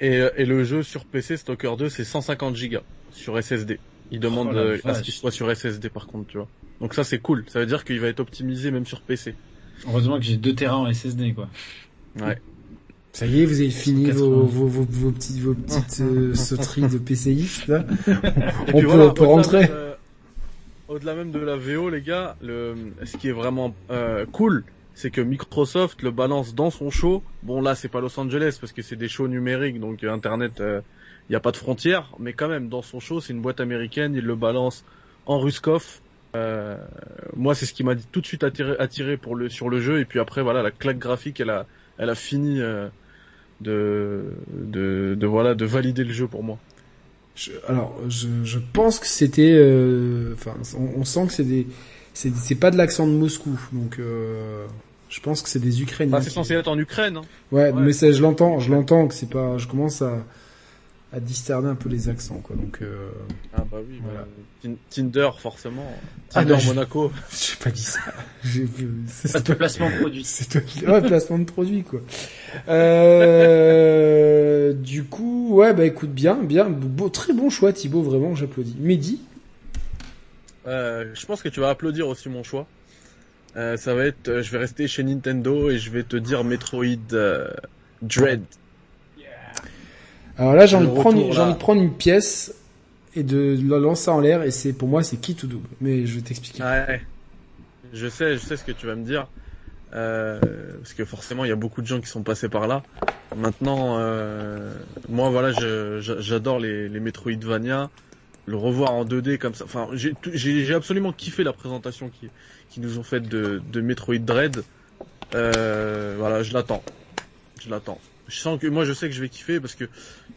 [0.00, 2.78] Et, et le jeu sur PC, Stalker 2, c'est 150 Go
[3.12, 3.78] sur SSD.
[4.10, 6.48] Il demande Oh la euh, à ce qu'il soit sur SSD par contre, tu vois.
[6.80, 7.44] Donc ça c'est cool.
[7.48, 9.34] Ça veut dire qu'il va être optimisé même sur PC.
[9.86, 11.48] Heureusement que j'ai 2 terrains en SSD quoi.
[12.20, 12.38] Ouais.
[13.12, 14.26] Ça y est, vous avez fini 180.
[14.26, 17.84] vos, vos, vos, vos petites, vos petites euh, sauteries de PCiste, là.
[18.68, 19.60] On peut, voilà, on peut au-delà rentrer.
[19.62, 19.94] même, euh,
[20.88, 24.64] Au-delà même de la VO, les gars, le, ce qui est vraiment euh, cool,
[24.98, 27.22] c'est que Microsoft le balance dans son show.
[27.44, 30.54] Bon là, c'est pas Los Angeles parce que c'est des shows numériques, donc euh, Internet,
[30.58, 32.06] il n'y a pas de frontières.
[32.18, 34.84] Mais quand même, dans son show, c'est une boîte américaine, il le balance
[35.26, 36.00] en Ruskov.
[36.34, 36.76] Euh,
[37.36, 40.00] moi, c'est ce qui m'a tout de suite attiré, attiré pour le sur le jeu.
[40.00, 42.88] Et puis après, voilà, la claque graphique, elle a, elle a fini euh,
[43.60, 46.58] de, de, de voilà, de valider le jeu pour moi.
[47.68, 51.68] Alors, je, je pense que c'était, euh, enfin, on, on sent que c'est des,
[52.12, 54.66] c'est pas de l'accent de Moscou, donc euh,
[55.08, 56.16] je pense que c'est des Ukrainiens.
[56.18, 57.16] Ah, c'est qui- censé être en Ukraine.
[57.18, 57.22] Hein.
[57.52, 57.80] Ouais, ouais.
[57.80, 60.18] mais ça, je l'entends, je l'entends que c'est pas, je commence à,
[61.12, 62.54] à discerner un peu les accents, quoi.
[62.56, 63.08] Donc, euh,
[63.54, 64.20] Ah bah oui, Voilà.
[64.20, 64.26] bah,
[64.62, 65.90] Tin- Tinder forcément.
[66.34, 67.10] Ah, Tinder non, je- Monaco.
[67.32, 68.00] j'ai pas dit ça.
[68.44, 68.68] J'ai,
[69.06, 70.24] c'est, de placement produit.
[70.24, 72.00] c'est toi qui, ouais, placement de produit, quoi.
[72.68, 78.76] Euh, du coup, ouais, bah écoute, bien, bien, beau, très bon choix, Thibaut, vraiment, j'applaudis.
[78.78, 79.20] Mehdi,
[80.66, 82.66] Euh, je pense que tu vas applaudir aussi mon choix.
[83.56, 86.44] Euh, ça va être, euh, je vais rester chez Nintendo et je vais te dire
[86.44, 87.50] Metroid euh,
[88.02, 88.46] Dread.
[90.36, 91.44] Alors là, j'ai envie de prendre, retour, j'ai là.
[91.44, 92.54] envie de prendre une pièce
[93.14, 95.68] et de la lancer en l'air et c'est, pour moi, c'est quitte ou double.
[95.80, 96.62] Mais je vais t'expliquer.
[96.62, 97.02] Ouais.
[97.92, 99.28] Je sais, je sais ce que tu vas me dire.
[99.94, 102.86] Euh, parce que forcément, il y a beaucoup de gens qui sont passés par là.
[103.34, 104.74] Maintenant, euh,
[105.08, 107.92] moi, voilà, je- je- j'adore les, les Metroidvania.
[108.46, 109.64] Le revoir en 2D comme ça.
[109.66, 112.32] Enfin, j'ai tout- j'ai j'ai absolument kiffé la présentation qui,
[112.68, 114.64] qui nous ont faite de, de Metroid Dread.
[115.34, 116.84] Euh, voilà, je l'attends.
[117.60, 118.00] Je l'attends.
[118.26, 119.84] Je sens que moi, je sais que je vais kiffer parce que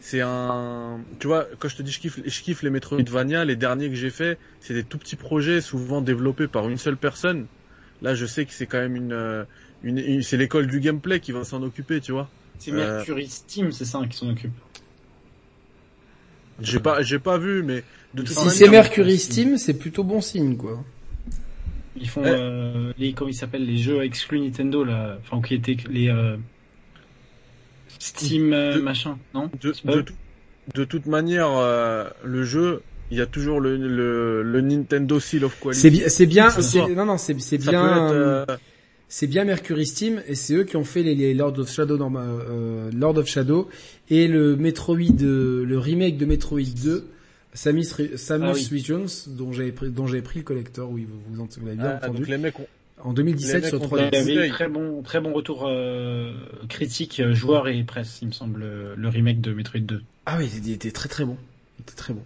[0.00, 1.04] c'est un.
[1.20, 3.94] Tu vois, quand je te dis je kiffe, je kiffe les Metroidvania, les derniers que
[3.94, 7.46] j'ai fait, c'est des tout petits projets, souvent développés par une seule personne.
[8.00, 9.44] Là, je sais que c'est quand même une, euh,
[9.82, 12.30] une, une- c'est l'école du gameplay qui va s'en occuper, tu vois.
[12.58, 14.54] C'est Euh, Mercury Steam, c'est ça hein, qui s'en occupe.
[16.60, 17.82] J'ai pas, j'ai pas vu, mais
[18.14, 20.84] de toute Si c'est Mercury Steam, c'est plutôt bon signe, quoi.
[22.02, 25.76] Ils font euh, les comment ils s'appellent les jeux exclus Nintendo là, enfin qui étaient
[25.88, 26.36] les euh,
[27.98, 29.72] Steam euh, De- machin, non De,
[30.02, 35.44] tout- toute manière, euh, le jeu, il y a toujours le, le, le Nintendo Seal
[35.44, 35.80] of Quality.
[35.80, 36.88] C'est bien, c'est bien, Ce c'est- soir.
[36.90, 38.12] non non, c'est c'est Ça bien, peut être,
[38.50, 38.56] euh,
[39.08, 41.96] c'est bien Mercury Steam et c'est eux qui ont fait les, les Lord of Shadow
[41.96, 43.68] dans ma- euh, Lord of Shadow
[44.10, 47.06] et le Metroid, le remake de Metroid 2,
[47.54, 47.84] Samus,
[48.16, 48.78] Samus Ah oui.
[48.78, 51.76] Returns, dont j'avais pris, dont j'avais pris le collector, oui, vous, vous, en- vous l'avez
[51.76, 52.66] bien ah, entendu, donc les mecs ont,
[53.02, 54.16] en les 2017 mecs sur ont Il y 3DS.
[54.16, 54.50] avait eu Bouteille.
[54.50, 56.32] très bon très bon retour euh,
[56.68, 58.64] critique euh, joueurs et presse, il me semble
[58.96, 60.02] le, remake de Metroid 2.
[60.26, 61.36] Ah oui, il était très très bon,
[61.78, 62.22] il était très bon.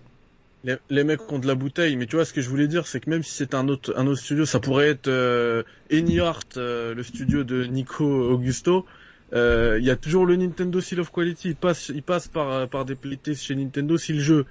[0.65, 2.87] les, les mecs ont de la bouteille, mais tu vois ce que je voulais dire,
[2.87, 6.45] c'est que même si c'est un autre un autre studio, ça pourrait être euh, Anyart,
[6.57, 8.87] euh, le studio de Nico Augusto.
[9.33, 11.49] euh, Il y a toujours le Nintendo Seal of Quality.
[11.49, 13.97] Il passe, il passe par euh, par des playtests chez Nintendo.
[13.99, 14.45] Si le jeu,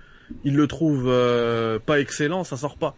[0.44, 2.96] il le trouve euh, pas excellent, ça sort pas.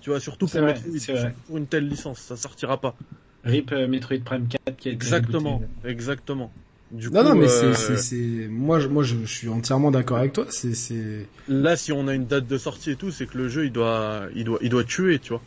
[0.00, 1.34] Tu vois, surtout pour, vrai, Metroid, c'est vrai.
[1.46, 2.96] pour une telle licence, ça sortira pas.
[3.44, 6.52] RIP euh, Metroid Prime 4 qui a été Exactement, exactement.
[6.90, 9.48] Du Non coup, non, mais euh, c'est, c'est, c'est, moi, je, moi, je, je suis
[9.48, 10.46] entièrement d'accord avec toi.
[10.48, 11.26] C'est, c'est.
[11.48, 13.72] là, si on a une date de sortie et tout, c'est que le jeu, il
[13.72, 15.42] doit, il doit, il doit tuer, tu vois.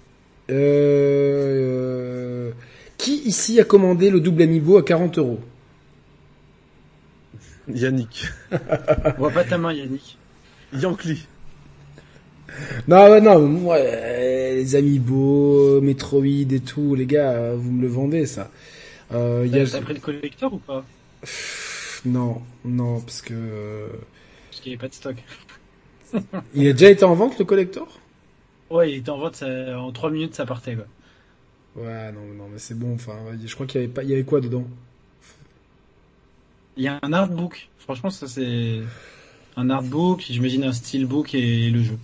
[0.51, 2.51] Euh...
[2.97, 5.41] Qui ici a commandé le double amiibo à 40 euros?
[7.67, 10.17] Yannick, On voit pas ta main Yannick.
[10.73, 11.27] Yankli.
[12.87, 17.81] Non, ouais, non, moi, euh, les amiibo, Metroid et tout, les gars, euh, vous me
[17.81, 18.51] le vendez ça.
[19.13, 19.65] Euh, il y a...
[19.65, 20.85] T'as pris le collector ou pas?
[22.05, 23.87] Non, non, parce que euh,
[24.49, 25.23] Parce qu'il n'y avait pas de stock.
[26.53, 27.99] il a déjà été en vente le collector?
[28.69, 30.85] Ouais, il était en vente, ça- en 3 minutes ça partait quoi.
[31.75, 32.93] Ouais, non, non, mais c'est bon.
[32.95, 34.65] Enfin, je crois qu'il y avait pas, il y avait quoi dedans?
[36.75, 37.69] Il y a un artbook.
[37.77, 38.81] Franchement, ça c'est
[39.55, 41.97] un artbook, j'imagine un steelbook et le jeu.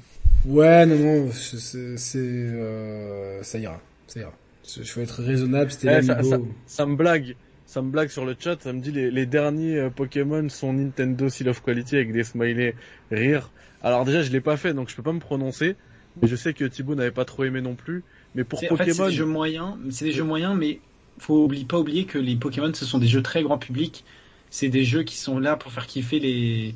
[0.46, 4.34] Ouais, non, non, c'est, euh, ça ira, ça ira.
[4.78, 5.72] Il faut être raisonnable.
[5.72, 6.02] C'était Ouais,
[6.68, 7.36] ça- me blague,
[7.66, 10.74] ça me blague sur le chat, ça me dit les, les derniers euh, Pokémon sont
[10.74, 12.74] Nintendo Seal of Quality avec des smileys
[13.12, 13.52] rire.
[13.82, 15.76] Alors déjà je l'ai pas fait donc je peux pas me prononcer,
[16.22, 18.04] mais je sais que Thibaut n'avait pas trop aimé non plus.
[18.36, 20.80] Mais pour En fait, c'est Pokémon, des jeux moyens, c'est des jeux moyens, mais
[21.20, 24.06] faut oublie, pas oublier que les Pokémon, ce sont des jeux très grand public.
[24.50, 26.76] C'est des jeux qui sont là pour faire kiffer les.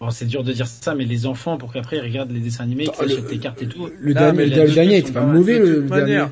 [0.00, 2.64] Bon, c'est dur de dire ça, mais les enfants pour qu'après ils regardent les dessins
[2.64, 3.88] animés, qu'ils le- des cartes et tout.
[4.00, 6.00] Le Non, dernier, le, dernier était pas mauvais de le, toute le dernier.
[6.14, 6.30] manière,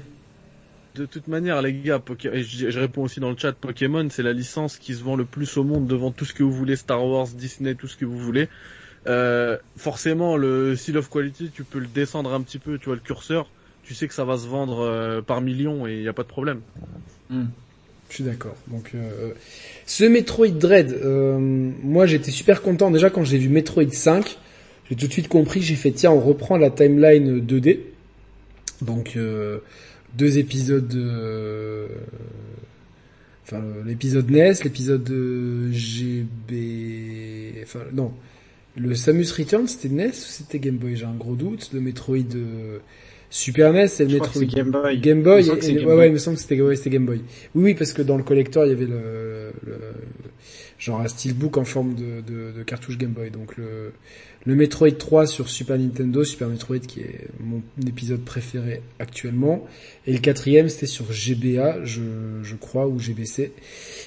[0.95, 4.09] de toute manière les gars, Poké- et je, je réponds aussi dans le chat, Pokémon
[4.11, 6.53] c'est la licence qui se vend le plus au monde devant tout ce que vous
[6.53, 8.49] voulez, Star Wars, Disney, tout ce que vous voulez.
[9.09, 12.97] Euh, forcément le Seal of Quality tu peux le descendre un petit peu, tu vois
[12.97, 13.53] le curseur,
[13.83, 16.23] tu sais que ça va se vendre euh, par millions et il y a pas
[16.25, 16.63] de problème.
[17.29, 17.47] Hmm.
[18.09, 18.55] Je suis d'accord.
[18.69, 19.33] Donc, euh,
[19.85, 24.39] ce Metroid Dread, euh, moi j'étais super content déjà quand j'ai vu Metroid 5.
[24.89, 25.61] J'ai tout de suite compris.
[25.63, 27.81] J'ai fait tiens, on reprend la timeline 2D.
[28.83, 29.59] Donc euh,
[30.17, 30.95] deux épisodes.
[30.95, 31.89] euh,
[33.49, 37.63] Enfin, l'épisode NES, l'épisode de GB.
[37.63, 38.13] Enfin, non.
[38.77, 40.97] Le Samus Return, c'était NES ou c'était Game Boy?
[40.97, 41.71] J'ai un gros doute.
[41.73, 42.79] Le Metroid euh,
[43.31, 44.99] Super NES et le Metroid c'est Game Boy.
[45.01, 45.99] Game Boy, Il me semble et- que c'est et- Game ouais, Boy.
[45.99, 47.21] ouais, il me semble que c'était ouais, Game Boy.
[47.55, 49.75] Oui, oui, parce que dans le collector, il y avait le, le
[50.79, 53.31] genre un steelbook en forme de, de, de cartouche Game Boy.
[53.31, 53.93] Donc le,
[54.45, 59.67] le Metroid 3 sur Super Nintendo, Super Metroid qui est mon épisode préféré actuellement.
[60.07, 62.01] Et le quatrième, c'était sur GBA, je,
[62.43, 63.53] je crois, ou GBC.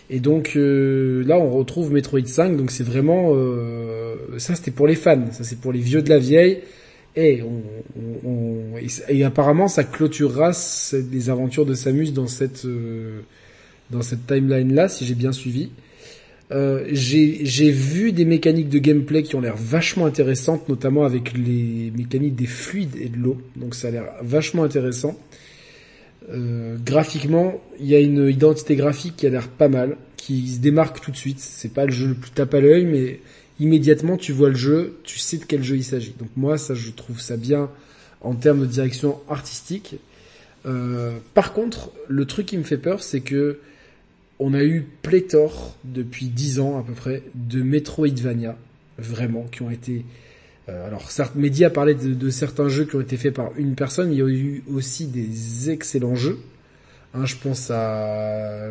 [0.09, 2.55] Et donc euh, là, on retrouve Metroid 5.
[2.55, 5.25] Donc c'est vraiment euh, ça, c'était pour les fans.
[5.31, 6.59] Ça, c'est pour les vieux de la vieille.
[7.15, 7.61] Et, on,
[8.25, 8.77] on- on-
[9.09, 10.51] et, apparemment, ça clôturera
[11.11, 13.21] les aventures de Samus dans cette euh,
[13.89, 15.71] dans cette timeline là, si j'ai bien suivi.
[16.51, 21.33] Euh, j'ai j'ai vu des mécaniques de gameplay qui ont l'air vachement intéressantes, notamment avec
[21.37, 23.37] les mécaniques des fluides et de l'eau.
[23.55, 25.17] Donc ça a l'air vachement intéressant.
[26.31, 30.59] Euh, graphiquement, il y a une identité graphique qui a l'air pas mal, qui se
[30.59, 31.39] démarque tout de suite.
[31.39, 33.19] C'est pas le jeu le plus tape à l'œil, mais
[33.59, 36.13] immédiatement tu vois le jeu, tu sais de quel jeu il s'agit.
[36.17, 37.69] Donc moi, ça, je trouve ça bien
[38.21, 39.95] en termes de direction artistique.
[40.65, 43.59] Euh, par contre, le truc qui me fait peur, c'est que
[44.39, 48.57] on a eu pléthore depuis 10 ans à peu près de Metroidvania,
[48.97, 50.05] vraiment, qui ont été...
[50.69, 53.75] euh, alors certes, Mehdi a parlé de, certains jeux qui ont été faits par une
[53.75, 56.39] personne, mais il y a eu aussi des excellents jeux.
[57.13, 58.65] Hein, je pense à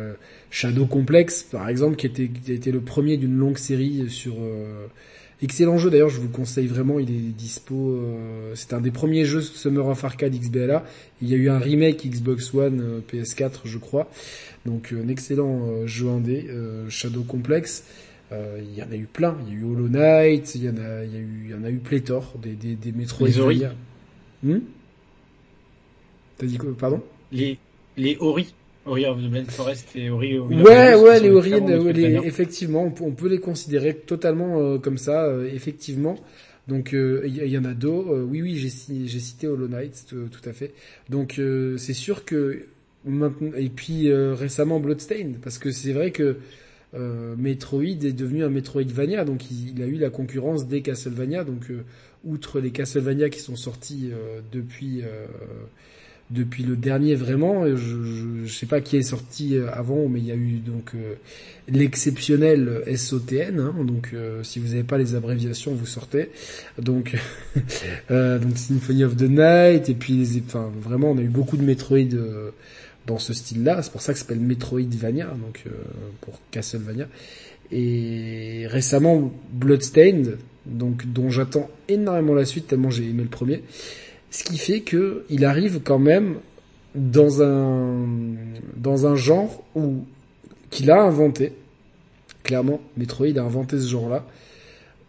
[0.51, 4.35] Shadow Complex, par exemple, qui, était, qui a été le premier d'une longue série sur...
[4.39, 4.87] euh,
[5.41, 7.91] excellent jeu d'ailleurs, je vous le conseille vraiment, il est dispo...
[7.93, 10.83] euh, c'est un des premiers jeux Summer of Arcade XBLA.
[11.21, 14.09] Il y a eu un remake Xbox One, euh, PS4 je crois.
[14.65, 17.85] Donc euh, un excellent euh, jeu indé, euh, Shadow Complex.
[18.31, 19.37] Euh, Il y en a eu plein.
[19.47, 21.51] Il y a eu Hollow Knight, il y en a, il y a eu, il
[21.51, 23.73] y en a eu pléthore des des, des Metroidvania.
[24.43, 24.59] Hmm
[26.37, 26.69] T'as dit quoi?
[26.77, 27.01] Pardon?
[27.31, 27.57] Les
[27.97, 28.53] les Ori,
[28.89, 30.37] Ori of the Blind Forest et Ori.
[30.37, 31.53] Ori ouais, ouais, les Ori,
[32.25, 36.17] effectivement, on peut, les considérer totalement euh, comme ça, euh, effectivement.
[36.67, 38.15] Donc il y, en a d'autres.
[38.29, 40.71] oui, oui, j'ai cité Hollow Knight, tout, à fait.
[41.09, 41.41] Donc
[41.77, 42.67] c'est sûr que
[43.05, 46.37] maintenant et puis récemment Bloodstained, parce que c'est vrai que
[46.93, 51.43] Metroid est devenu un Metroidvania, donc il, a eu la concurrence des Castlevania.
[51.43, 51.71] Donc
[52.23, 54.11] outre les Castlevania qui sont sortis
[54.51, 55.01] depuis
[56.29, 57.65] depuis le dernier vraiment.
[57.75, 60.91] Je, je, sais pas qui est sorti euh, avant, mais il y a eu donc
[60.93, 61.15] euh,
[61.67, 63.59] l'exceptionnel SOTN.
[63.59, 66.29] Hein, donc euh, si vous n'avez pas les abréviations, vous sortez.
[66.77, 67.15] Donc
[68.09, 71.63] donc Symphony of the Night et puis les, enfin vraiment on a eu beaucoup de
[71.63, 72.15] Metroid
[73.07, 73.81] dans ce style-là.
[73.81, 75.63] C'est pour ça que ça s'appelle Metroidvania, donc
[76.21, 77.07] pour Castlevania.
[77.71, 83.63] Et récemment Bloodstained, donc dont j'attends énormément la suite tellement j'ai aimé le premier.
[84.31, 86.37] Ce qui fait que il arrive quand même
[86.95, 88.05] dans un
[88.77, 90.03] dans un genre où
[90.69, 91.53] qu'il a inventé.
[92.43, 94.25] Clairement, Metroid a inventé ce genre-là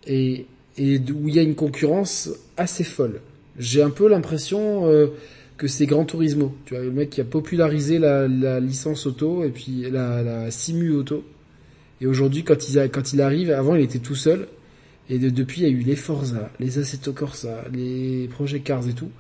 [0.07, 0.47] et
[0.79, 3.21] et où il y a une concurrence assez folle.
[3.59, 5.09] J'ai un peu l'impression euh,
[5.59, 6.55] que c'est Gran Turismo.
[6.65, 10.51] Tu vois, le mec qui a popularisé la, la licence auto et puis la, la
[10.51, 11.23] simu auto.
[12.01, 14.49] Et aujourd'hui, quand il, quand il arrive, avant il était tout seul.
[15.11, 18.93] Et depuis, il y a eu les Forza, les Assetto Corsa, les Project Cars et
[18.93, 19.11] tout.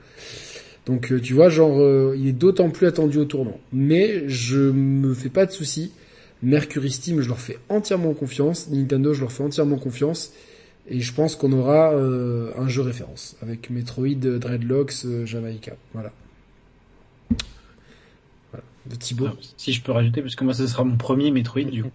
[0.86, 3.58] Donc euh, tu vois, genre, euh, il est d'autant plus attendu au tournant.
[3.72, 5.90] Mais je me fais pas de soucis.
[6.42, 8.70] Mercury Steam, je leur fais entièrement confiance.
[8.70, 10.32] Nintendo, je leur fais entièrement confiance.
[10.88, 15.72] Et je pense qu'on aura euh, un jeu référence avec Metroid, Dreadlocks, Jamaica.
[15.92, 16.12] Voilà.
[18.52, 18.64] Voilà.
[18.86, 19.28] De Thibaut.
[19.56, 21.90] si je peux rajouter, parce que moi, ce sera mon premier Metroid du coup.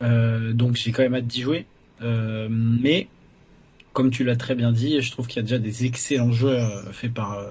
[0.00, 1.66] donc j'ai quand même hâte d'y jouer.
[2.02, 3.08] Euh, mais
[3.92, 6.58] comme tu l'as très bien dit, je trouve qu'il y a déjà des excellents jeux
[6.58, 7.50] euh, faits par euh,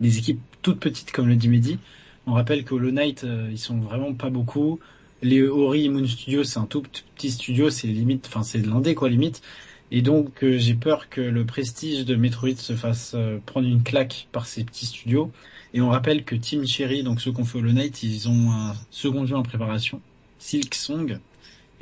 [0.00, 1.78] des équipes toutes petites comme le dit Mehdi.
[2.26, 4.78] On rappelle que Hollow Knight, ils sont vraiment pas beaucoup.
[5.22, 6.82] Les Ori Moon Studio, c'est un tout
[7.16, 8.62] petit studio, c'est limite, enfin c'est
[8.94, 9.42] quoi limite.
[9.90, 14.46] Et donc j'ai peur que le prestige de Metroid se fasse prendre une claque par
[14.46, 15.32] ces petits studios.
[15.74, 18.74] Et on rappelle que Team Cherry, donc ceux qu'on fait Hollow Knight, ils ont un
[18.90, 20.00] second jeu en préparation,
[20.38, 21.18] Silk Song,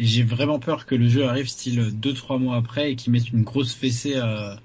[0.00, 3.28] et j'ai vraiment peur que le jeu arrive style 2-3 mois après et qu'il mette
[3.30, 4.58] une grosse fessée à,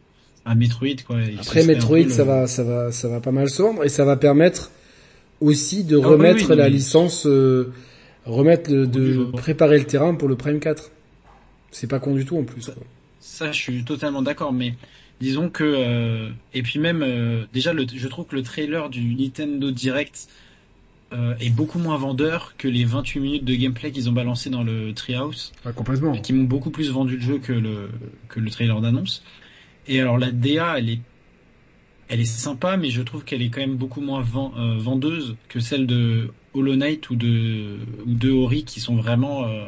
[0.46, 0.96] à Metroid.
[1.06, 1.18] Quoi.
[1.38, 4.16] après Metroid, ça va, ça va, ça va pas mal se vendre et ça va
[4.16, 4.72] permettre
[5.42, 7.74] aussi de ah remettre la licence, euh,
[8.26, 10.90] remettre de préparer le terrain pour le Prime 4.
[11.70, 12.72] C'est pas con du tout en plus.
[13.20, 14.76] Ça, je suis totalement d'accord, mais
[15.20, 19.16] disons que euh, et puis même euh, déjà, le, je trouve que le trailer du
[19.16, 20.30] Nintendo Direct
[21.16, 24.64] euh, est beaucoup moins vendeur que les 28 minutes de gameplay qu'ils ont balancé dans
[24.64, 25.54] le Treehouse.
[25.64, 26.18] Ah, complètement.
[26.20, 27.90] Qui m'ont beaucoup plus vendu le jeu que le,
[28.28, 29.24] que le trailer d'annonce.
[29.88, 31.00] Et alors la DA, elle est,
[32.10, 35.60] elle est sympa, mais je trouve qu'elle est quand même beaucoup moins euh, vendeuse que
[35.60, 39.68] celle de Hollow Knight ou de, ou de Ori qui sont vraiment euh,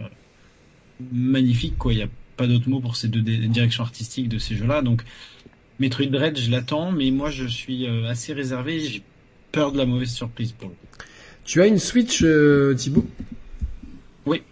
[1.13, 1.93] magnifiques, quoi.
[1.93, 4.81] Il n'y a pas d'autre mot pour ces deux directions artistiques de ces jeux-là.
[4.81, 5.03] Donc,
[5.79, 8.79] Metroid Dread, je l'attends, mais moi je suis assez réservé.
[8.79, 9.03] J'ai
[9.51, 11.07] peur de la mauvaise surprise pour le coup.
[11.47, 13.05] Tu as une Switch, euh, Thibaut?
[14.25, 14.43] Oui.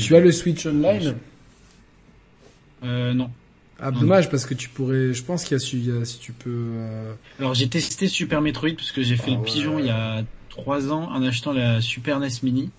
[0.00, 1.16] Tu as le Switch Online?
[2.82, 3.30] Euh, Non.
[3.78, 6.50] Ah, dommage, parce que tu pourrais, je pense qu'il y a, si tu peux...
[6.50, 7.14] Euh...
[7.38, 10.24] Alors, j'ai testé Super Metroid, parce que j'ai fait le ah pigeon il y a
[10.48, 12.70] trois ans en achetant la Super NES Mini.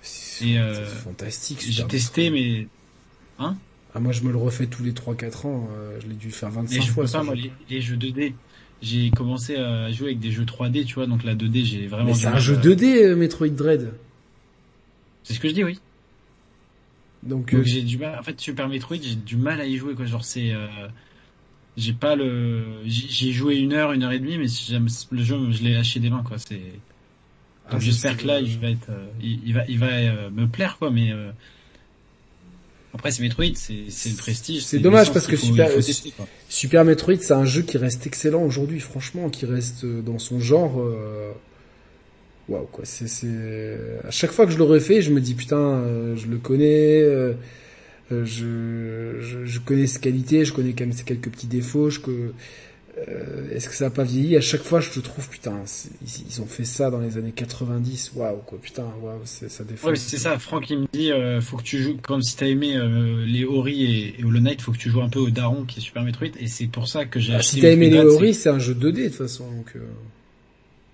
[0.00, 1.64] C'est euh, fantastique.
[1.68, 2.68] J'ai testé, mais...
[3.38, 3.56] Hein?
[3.94, 5.68] Ah, moi, je me le refais tous les 3-4 ans.
[5.72, 7.04] Euh, je l'ai dû faire 25 fois.
[7.06, 8.34] Pas, moi, les, les, jeux 2D
[8.82, 12.14] j'ai commencé à jouer avec des jeux 3D, tu vois, donc la 2D, j'ai vraiment.
[12.14, 13.92] c'est un jeu 2D, euh, Metroid Dread.
[15.22, 15.78] C'est ce que je dis, oui.
[17.22, 18.18] Donc, euh, j'ai du mal.
[18.18, 20.06] En fait, Super Metroid, j'ai du mal à y jouer, quoi.
[20.06, 20.66] Genre, c'est, euh,
[21.76, 24.46] j'ai pas le, j'ai joué une heure, une heure et demie, mais
[25.10, 26.38] le jeu, je l'ai lâché des mains, quoi.
[26.38, 26.60] C'est.
[27.68, 28.90] Ah, j'espère que là, il va être,
[29.22, 31.12] il, va, il va me plaire, quoi, mais.
[32.92, 34.64] Après, c'est Metroid, c'est le prestige.
[34.64, 35.70] C'est dommage parce que Super,
[36.48, 40.40] Super Metroid, c'est un jeu qui reste excellent aujourd'hui, franchement, qui reste euh, dans son
[40.40, 40.80] genre.
[40.80, 41.30] Euh,
[42.48, 42.84] waouh, quoi.
[42.84, 46.38] C'est, à chaque fois que je le refais, je me dis putain, euh, je le
[46.38, 47.02] connais.
[48.10, 51.90] je, je, je, connais ses qualités, je connais quand même ses quelques petits défauts.
[51.90, 52.32] Je, que,
[53.08, 55.62] euh, est-ce que ça a pas vieilli À chaque fois, je te trouve, putain,
[56.02, 58.12] ils, ont fait ça dans les années 90.
[58.14, 59.88] Waouh, quoi, putain, waouh, ça défend.
[59.88, 60.38] Ouais, c'est ça.
[60.38, 63.44] Franck, il me dit, euh, faut que tu joues, comme si t'as aimé euh, les
[63.44, 65.82] Ori et, et, Hollow Knight, faut que tu joues un peu au Daron qui est
[65.82, 67.34] Super Metroid, et c'est pour ça que j'ai.
[67.34, 69.50] Ah, si t'as aimé les Ori, c'est un jeu 2D de toute façon.
[69.50, 69.74] Donc,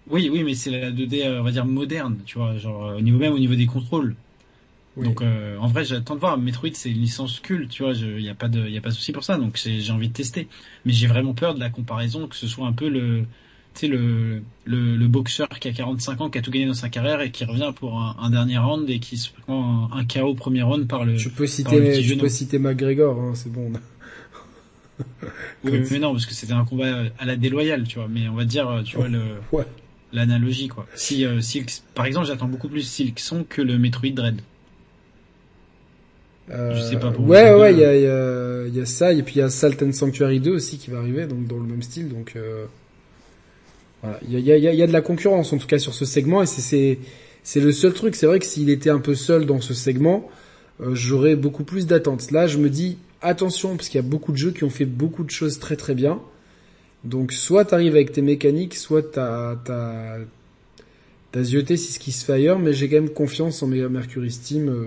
[0.08, 3.18] Oui, oui, mais c'est la 2D, on va dire moderne, tu vois, genre au niveau
[3.18, 4.14] même au niveau des contrôles.
[5.04, 6.38] Donc euh, en vrai, j'attends de voir.
[6.38, 7.92] Metroid, c'est une licence culte, tu vois.
[7.92, 9.36] Il y a pas de, y a pas de souci pour ça.
[9.36, 10.48] Donc j'ai envie de tester.
[10.84, 13.24] Mais j'ai vraiment peur de la comparaison, que ce soit un peu le,
[13.74, 16.88] sais le, le le boxeur qui a 45 ans, qui a tout gagné dans sa
[16.88, 20.04] carrière et qui revient pour un, un dernier round et qui se prend un, un
[20.06, 21.16] KO au premier round par le.
[21.16, 22.22] Je peux citer, genou.
[22.22, 23.72] peux citer McGregor, hein, c'est bon.
[25.64, 28.08] Oui, mais non, parce que c'était un combat à la déloyale, tu vois.
[28.08, 29.20] Mais on va dire, tu vois le
[29.52, 29.64] Ouais.
[30.12, 30.86] l'analogie quoi.
[30.94, 34.40] Si euh, Silk, par exemple, j'attends beaucoup plus Silkson que le Metroid Dread.
[36.50, 38.82] Euh, Je sais pas pour Ouais, ouais, euh, il y a, il y, a, y
[38.82, 41.26] a ça, et puis il y a Salt and Sanctuary 2 aussi qui va arriver,
[41.26, 42.66] donc dans le même style, donc euh,
[44.02, 44.20] voilà.
[44.28, 45.78] Il y a, il y, a, il y a- de la concurrence en tout cas
[45.78, 46.98] sur ce segment, et c'est c'est
[47.42, 48.14] c'est le seul truc.
[48.16, 50.28] C'est vrai que s'il était un peu seul dans ce segment,
[50.80, 52.30] euh, j'aurais beaucoup plus d'attentes.
[52.32, 54.84] Là, je me dis attention parce qu'il y a beaucoup de jeux qui ont fait
[54.84, 56.20] beaucoup de choses très très bien.
[57.04, 60.18] Donc soit t'arrives avec tes mécaniques, soit t'as t'as
[61.32, 63.90] t'as zioté si ce qui se fait ailleurs, mais j'ai quand même confiance en Mer-
[63.90, 64.68] Mercury Steam.
[64.68, 64.84] euh,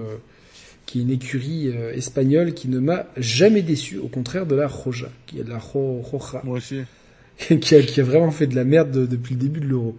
[0.89, 4.67] qui est une écurie euh, espagnole qui ne m'a jamais déçu, au contraire de la
[4.67, 6.81] Roja, qui est de la Ro- Roja, Moi aussi.
[7.61, 9.95] qui, a, qui a vraiment fait de la merde de- depuis le début de l'euro.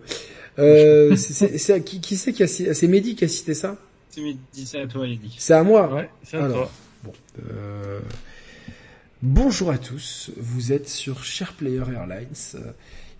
[0.58, 3.54] Euh, c'est- c'est- c'est- qui, qui c'est qui a cité, c'est Mehdi qui a cité
[3.54, 3.76] ça?
[4.10, 4.20] C'est
[4.52, 5.36] dis ça à toi, Yannick.
[5.38, 5.94] C'est à moi?
[5.94, 6.56] Ouais, c'est à Alors.
[6.56, 6.70] toi.
[7.04, 7.12] Bon.
[7.52, 8.00] Euh,
[9.22, 12.26] Bonjour à tous, vous êtes sur Share Player Airlines.
[12.54, 12.72] Euh,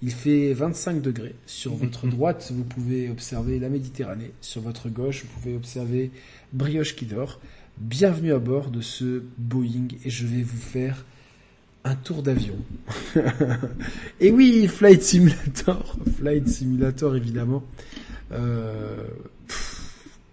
[0.03, 1.35] Il fait 25 degrés.
[1.47, 4.31] Sur votre droite, vous pouvez observer la Méditerranée.
[4.41, 6.11] Sur votre gauche, vous pouvez observer
[6.55, 7.39] Brioche qui dort.
[7.81, 11.07] Bienvenue à bord de ce Boeing et je vais vous faire
[11.83, 12.57] un tour d'avion.
[14.21, 15.97] et oui, Flight Simulator.
[16.19, 17.65] Flight Simulator, évidemment.
[18.33, 19.03] Euh,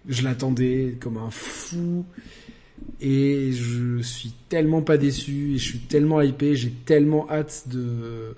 [0.06, 2.04] je l'attendais comme un fou
[3.00, 8.36] et je suis tellement pas déçu et je suis tellement hypé, j'ai tellement hâte de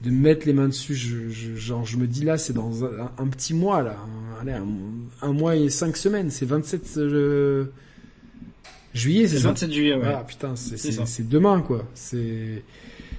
[0.00, 0.94] de mettre les mains dessus.
[0.94, 4.58] Je, genre, je me dis là, c'est dans un, petit mois là, un, allez,
[5.20, 6.30] un, mois et cinq semaines.
[6.30, 7.66] C'est 27 euh,
[8.94, 10.02] juillet, c'est ça 27 juillet, ouais.
[10.06, 11.84] ah putain, c'est demain quoi.
[11.94, 12.62] C'est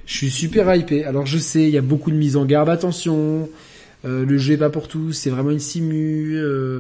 [0.06, 1.06] je suis super hypé.
[1.06, 2.70] Alors je sais, il y a beaucoup de mise en garde.
[2.70, 3.48] Attention,
[4.06, 5.14] euh, le jeu est pas pour tous.
[5.14, 6.36] C'est vraiment une simu.
[6.36, 6.80] euh,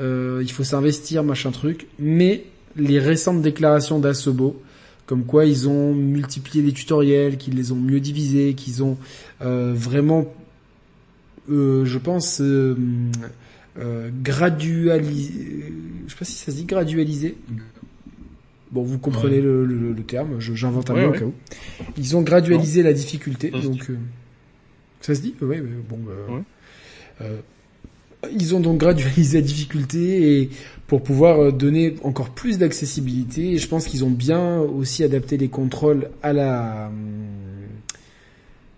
[0.00, 1.86] euh, il faut s'investir, machin truc.
[1.98, 2.44] Mais
[2.76, 4.60] les récentes déclarations d'Asobo,
[5.06, 8.98] comme quoi ils ont multiplié les tutoriels, qu'ils les ont mieux divisés, qu'ils ont
[9.42, 10.26] euh, vraiment,
[11.50, 12.76] euh, je pense, euh,
[13.78, 15.72] euh, gradualisé.
[16.06, 17.36] Je sais pas si ça se dit gradualisé.
[18.76, 19.40] Bon, vous comprenez Ouais.
[19.42, 21.32] le, le- le terme, j'invente un Ouais, mot au cas où.
[21.96, 23.96] Ils ont gradualisé la difficulté, Ça se donc euh,
[25.00, 25.56] ça se dit, oui,
[25.88, 25.98] bon.
[26.06, 26.42] bah,
[27.22, 27.36] euh,
[28.32, 30.50] ils ont donc gradualisé la difficulté et
[30.88, 33.52] pour pouvoir euh, donner encore plus d'accessibilité.
[33.52, 36.90] Et je pense qu'ils ont bien aussi adapté les contrôles à la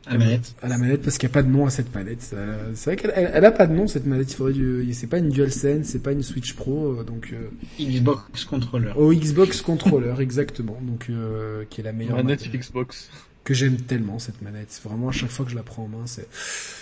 [0.09, 0.55] À la manette.
[0.63, 2.31] à la manette parce qu'il n'y a pas de nom à cette manette.
[2.33, 4.33] Euh, C'est vrai qu'elle elle, elle a pas de nom cette manette.
[4.33, 7.49] Il faudrait du, c'est pas une DualSense, c'est pas une Switch Pro, euh, donc euh,
[7.83, 8.93] Xbox Controller.
[8.97, 10.79] au Xbox Controller exactement.
[10.83, 13.11] Donc euh, qui est la meilleure Manette manette Xbox.
[13.45, 14.67] que j'aime tellement cette manette.
[14.71, 16.27] C'est Vraiment à chaque fois que je la prends en main, c'est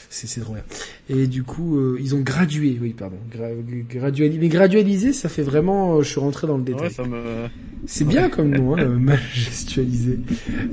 [0.09, 0.62] c'est c'est trop bien.
[1.11, 3.48] Et du coup, euh, ils ont gradué, oui pardon, gra,
[3.90, 4.39] gradualisé.
[4.39, 5.97] Mais gradualisé, ça fait vraiment.
[5.97, 6.82] euh, je suis rentré dans le détail.
[6.89, 7.48] Ouais, ça me.
[7.86, 10.20] C'est bien comme nom, hein, majestualisé.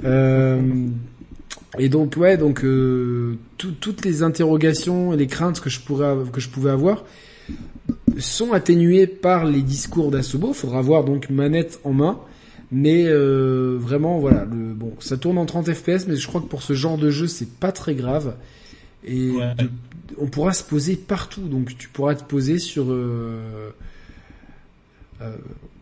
[0.06, 0.62] Euh,
[1.80, 6.16] et donc ouais, donc euh, tout- toutes les interrogations et les craintes que je pourrais
[6.32, 7.04] que je pouvais avoir
[8.20, 10.54] sont atténuées par les discours d'Asobo.
[10.54, 12.20] Faudra voir donc manette en main.
[12.72, 16.48] Mais euh, vraiment voilà, le bon, ça tourne en 30 FPS, mais je crois que
[16.48, 18.36] pour ce genre de jeu, c'est pas très grave.
[19.06, 19.54] Et Ouais.
[19.56, 19.70] de-
[20.20, 22.86] on pourra se poser partout, donc tu pourras te poser sur.
[22.92, 23.70] Euh,
[25.22, 25.36] euh,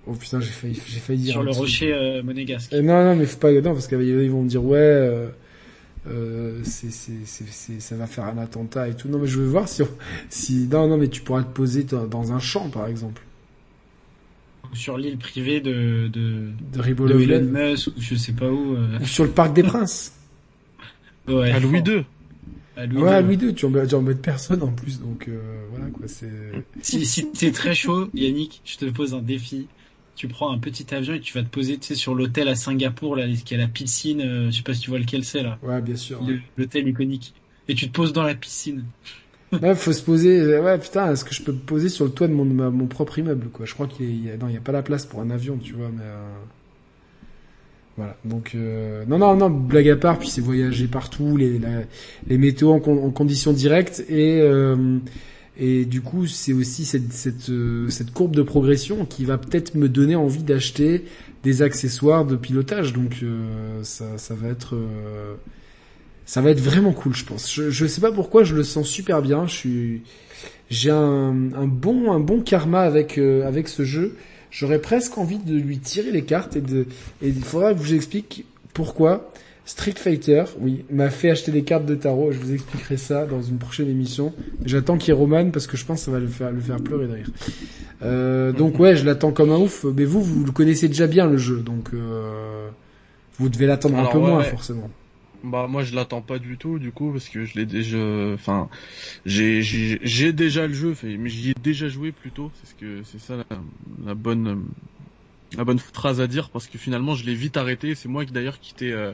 [0.07, 2.73] oh putain, j'ai failli, j'ai failli dire Sur le rocher euh, monégasque.
[2.73, 5.27] Euh, non, non, mais faut pas, non, parce qu'ils vont me dire ouais, euh,
[6.07, 9.07] euh, c'est, c'est, c'est, c'est- ça va faire un attentat et tout.
[9.07, 9.87] Non, mais je veux voir si, on-
[10.29, 13.21] si, non, non, mais tu pourras te poser dans, un champ, par exemple,
[14.73, 18.75] Sur l'île privée de, de, de de Elon Musk ou je sais pas où.
[18.75, 20.13] euh, ou sur le parc des Princes.
[21.27, 21.51] Ouais.
[21.51, 22.05] À Louis II.
[22.75, 23.25] À Louis ouais, II.
[23.25, 26.29] Louis II, tu embêtes, tu embêtes personne en plus, donc euh, voilà quoi, c'est.
[26.81, 29.67] Si, si t'es très chaud, Yannick, je te pose un défi.
[30.15, 32.55] Tu prends un petit avion et tu vas te poser, tu sais, sur l'hôtel à
[32.55, 35.41] Singapour, là, qui a la piscine, euh, je sais pas si tu vois lequel c'est,
[35.43, 35.59] là.
[35.63, 36.23] Ouais, bien sûr.
[36.23, 37.33] Le- L'hôtel iconique.
[37.67, 38.91] Et tu te poses dans la piscine.
[39.61, 40.57] Ouais, faut se poser.
[40.59, 42.87] Ouais, putain, est-ce que je peux me poser sur le toit de mon, ma- mon
[42.87, 43.65] propre immeuble, quoi?
[43.65, 45.57] Je crois qu'il y a, non, il y a pas la place pour un avion,
[45.57, 46.03] tu vois, mais.
[46.03, 46.43] euh,
[47.97, 48.15] Voilà.
[48.23, 49.03] Donc, euh...
[49.05, 50.17] non, non, non, blague à part.
[50.17, 51.83] Puis c'est voyager partout, les la-
[52.27, 54.97] les météos en, con- en conditions directes et euh,
[55.57, 56.89] et du coup, c'est aussi
[57.49, 61.05] euh, cette courbe de progression qui va peut-être me donner envie d'acheter
[61.43, 62.93] des accessoires de pilotage.
[62.93, 65.35] Donc, euh, ça va être euh,
[66.25, 67.53] ça va être vraiment cool, je pense.
[67.53, 69.45] Je, je sais pas pourquoi, je le sens super bien.
[69.45, 70.01] Je suis,
[70.69, 74.15] j'ai un, bon, un bon karma avec avec ce jeu.
[74.51, 76.85] J'aurais presque envie de lui tirer les cartes et de,
[77.21, 79.31] et il faudra que je vous explique pourquoi.
[79.65, 82.31] Street Fighter, oui, m'a fait acheter des cartes de tarot.
[82.31, 84.33] Je vous expliquerai ça dans une prochaine émission.
[84.65, 86.59] J'attends qu'il y ait Roman parce que je pense que ça va le faire, le
[86.59, 87.29] faire pleurer de rire.
[88.01, 89.85] Euh, donc ouais, je l'attends comme un ouf.
[89.95, 92.69] Mais vous, vous le connaissez déjà bien le jeu, donc euh,
[93.37, 94.45] vous devez l'attendre un peu ouais, moins ouais.
[94.45, 94.89] forcément.
[95.43, 97.97] Bah moi je l'attends pas du tout du coup parce que je l'ai déjà
[98.35, 98.69] enfin
[99.25, 103.19] j'ai j'ai déjà le jeu mais j'y ai déjà joué plutôt c'est ce que c'est
[103.19, 103.57] ça la,
[104.05, 104.65] la bonne
[105.57, 108.31] la bonne phrase à dire parce que finalement je l'ai vite arrêté c'est moi qui
[108.31, 109.13] d'ailleurs qui t'ai euh,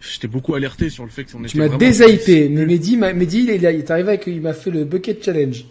[0.00, 2.48] j'étais beaucoup alerté sur le fait que on Tu était m'as vraiment déshypé.
[2.48, 5.64] Mais Mehdi, Mehdi, il est, arrivé avec, il m'a fait le bucket challenge.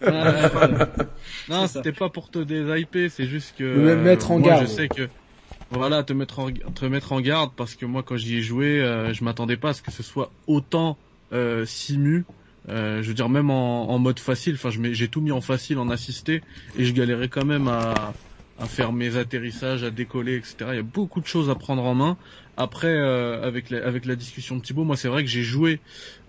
[0.00, 0.90] Voilà.
[1.48, 4.62] non, c'était pas pour te déshyper, c'est juste que Me mettre en moi, garde.
[4.62, 5.08] Je sais que
[5.70, 8.80] voilà, te mettre en te mettre en garde parce que moi quand j'y ai joué,
[8.80, 10.98] euh, je m'attendais pas à ce que ce soit autant
[11.32, 12.24] euh, simu.
[12.68, 14.54] Euh, je veux dire même en, en mode facile.
[14.54, 16.42] Enfin, je j'ai tout mis en facile, en assisté,
[16.78, 18.12] et je galérais quand même à
[18.62, 20.56] à faire mes atterrissages, à décoller, etc.
[20.70, 22.16] Il y a beaucoup de choses à prendre en main.
[22.56, 25.80] Après, euh, avec la, avec la discussion de Thibaut, moi c'est vrai que j'ai joué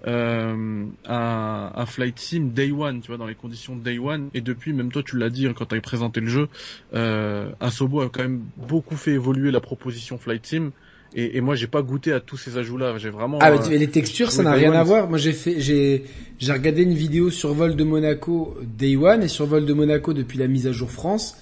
[0.08, 4.30] euh, à, à Flight Sim Day One, tu vois, dans les conditions de Day One,
[4.34, 6.48] et depuis, même toi tu l'as dit hein, quand tu avais présenté le jeu,
[6.94, 10.72] euh, Asobo a quand même beaucoup fait évoluer la proposition Flight Sim,
[11.14, 13.40] et, et moi j'ai pas goûté à tous ces ajouts-là, j'ai vraiment...
[13.42, 15.10] Ah, euh, mais tu- les textures, ça n'a rien One, à voir.
[15.10, 16.06] Moi, j'ai fait, j'ai,
[16.40, 20.14] j'ai regardé une vidéo sur vol de Monaco Day One et sur vol de Monaco
[20.14, 21.36] depuis la mise à jour France.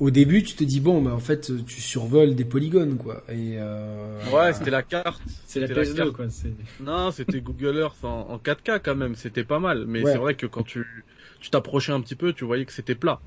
[0.00, 3.22] Au début, tu te dis bon, bah en fait, tu survoles des polygones, quoi.
[3.28, 4.18] Et euh...
[4.32, 5.22] Ouais, c'était la carte.
[5.46, 6.12] C'est la C'était la PS2 carte.
[6.12, 6.26] quoi.
[6.78, 9.84] Non, c'était Google Earth en, en 4K quand même, c'était pas mal.
[9.86, 10.12] Mais Ouais.
[10.12, 10.86] c'est vrai que quand tu
[11.40, 13.20] tu t'approchais un petit peu, tu voyais que c'était plat.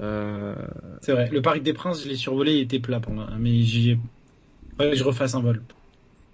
[0.00, 0.54] Euh,
[1.02, 1.28] c'est vrai.
[1.30, 3.28] Le Parc des Princes, je l'ai survolé, il était plat pour moi.
[3.38, 3.98] Mais j'y ai...
[4.78, 5.62] Ouais, je refasse un vol.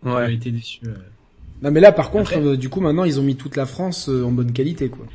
[0.04, 0.34] J'ai ouais.
[0.34, 0.80] été déçu.
[0.86, 0.94] euh.
[1.62, 3.66] Non, mais là, par contre, Après- euh, du coup, maintenant, ils ont mis toute la
[3.66, 5.06] France euh, en bonne qualité, quoi.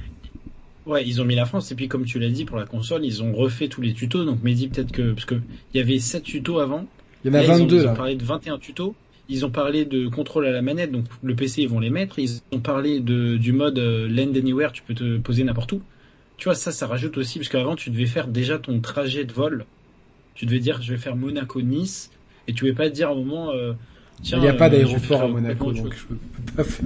[0.86, 3.04] Ouais, ils ont mis la France et puis comme tu l'as dit pour la console,
[3.06, 4.24] ils ont refait tous les tutos.
[4.24, 5.36] Donc Mehdi peut-être que parce que
[5.74, 6.86] il y avait 7 tutos avant.
[7.24, 7.94] Il y en a Là, ils ont- 22, ils ont, là.
[7.96, 8.96] parlé de 21 tutos.
[9.28, 12.20] Ils ont parlé de contrôle à la manette, donc le PC ils vont les mettre.
[12.20, 15.82] Ils ont parlé de du mode euh, Land Anywhere, tu peux te poser n'importe où.
[16.38, 19.34] Tu vois ça, ça rajoute aussi parce qu'avant tu devais faire déjà ton trajet de
[19.34, 19.66] vol.
[20.36, 22.12] Tu devais dire je vais faire Monaco-Nice
[22.48, 23.52] et tu pouvais pas dire à un moment.
[23.54, 23.74] euh,
[24.22, 26.18] Tiens, Il n'y a pas euh, vais d'aéroport à Monaco, donc je peux
[26.56, 26.86] pas faire.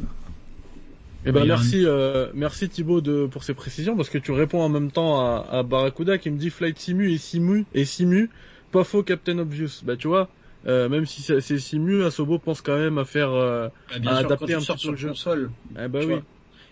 [1.26, 4.70] Eh ben merci, euh, merci Thibaut de pour ces précisions parce que tu réponds en
[4.70, 8.32] même temps à, à Barracuda qui me dit Flight Simu et Simu et Simu,
[8.72, 9.84] pas faux Captain Obvious.
[9.84, 10.32] Bah tu vois,
[10.66, 13.32] euh, même si c'est Simu, Asobo pense quand même à faire.
[13.34, 15.10] Euh, Bah, à sûr, adapter un petit sur peu le jeu.
[15.10, 15.52] console.
[15.78, 16.26] eh Tu oui, vois.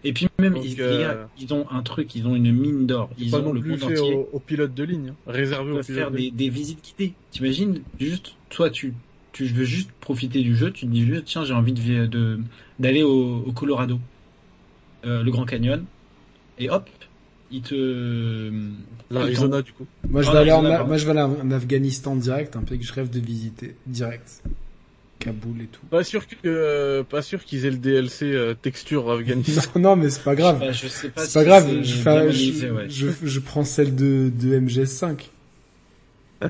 [0.03, 2.86] Et puis même Donc, ils, euh, gars, ils ont un truc, ils ont une mine
[2.88, 3.10] d'or.
[3.18, 5.80] Ils pas ont non le plus fait aux, aux pilotes de ligne, hein, réservé aux
[5.84, 6.30] pilotes faire de ligne.
[6.30, 7.19] des, des visites guidées.
[7.32, 8.94] T'imagines juste, toi tu,
[9.34, 12.40] tu veux juste profiter du jeu, tu te dis juste tiens j'ai envie de
[12.80, 13.99] d'aller au, au Colorado,
[15.07, 15.84] euh, le Grand Canyon,
[16.59, 16.89] et hop,
[17.51, 18.51] il te
[19.09, 19.85] L'Arizona du coup.
[20.09, 20.88] Moi, je Ah, vais aller en, Arizona, A- pardon.
[20.89, 24.43] moi, je vais aller en Afghanistan direct, un pays que je rêve de visiter direct.
[25.19, 25.84] Kaboul et tout.
[25.89, 29.61] Pas sûr que, euh, pas sûr qu'ils aient le DLC euh, texture Afghanistan.
[29.75, 30.63] Non, non, mais c'est pas grave.
[30.73, 32.85] Je sais pas C'est si pas grave, c'est je, bien fais, analysé, je, ouais.
[32.89, 35.17] je, je prends celle de, de MGS5.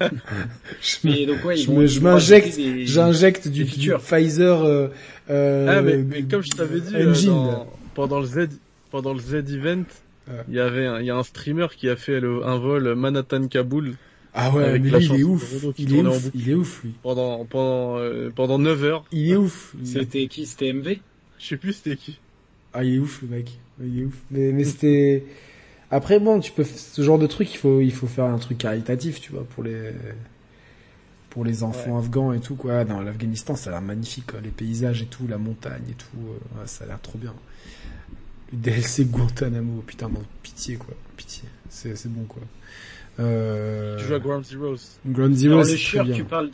[0.00, 3.64] je Mais donc ouais, ils je vont- me- ils je vont m'injecte- J'injecte du, des
[3.64, 4.00] du features.
[4.00, 4.88] Pfizer euh,
[5.30, 7.28] euh, ah mais, mais comme je t'avais dit euh, engine.
[7.30, 8.48] dans- pendant le Z,
[8.92, 9.84] pendant le Z event,
[10.28, 10.44] Ouais.
[10.48, 12.94] il y avait, un, il y a un streamer qui a fait le, un vol
[12.94, 13.94] Manhattan Kaboul
[14.34, 15.54] Ah ouais, avec mais lui, il est ouf.
[15.78, 16.22] Il est ouf.
[16.22, 16.36] boucle.
[16.38, 16.94] Il est ouf, lui.
[17.02, 19.04] pendant pendant euh, pendant 9 heures.
[19.10, 19.74] Il est ouf.
[19.84, 20.44] C'était qui?
[20.46, 20.98] C'était MV
[21.38, 22.18] Je sais plus c'était qui.
[22.74, 23.58] Ah, il est ouf, le mec.
[23.82, 24.14] Il est ouf.
[24.30, 25.24] Mais, mais c'était...
[25.90, 28.58] Après, bon, tu peux, ce genre de truc, il faut, il faut faire un truc
[28.58, 29.92] caritatif, tu vois, pour les,
[31.30, 32.84] pour les enfants afghans et tout, quoi.
[32.84, 34.40] Dans l'Afghanistan, ça a l'air magnifique, quoi.
[34.42, 37.32] Les paysages et tout, la montagne et tout, euh, ouais, ça a l'air trop bien.
[38.52, 40.94] Le DLC Guantanamo, putain, bon, pitié, quoi.
[41.16, 41.48] Pitié.
[41.68, 42.42] C'est, bon, quoi.
[43.20, 44.76] Euh, Tu joues à Ground Zeroes.
[45.06, 46.14] Ground Zero, Alors c'est très bien.
[46.14, 46.50] tu parles.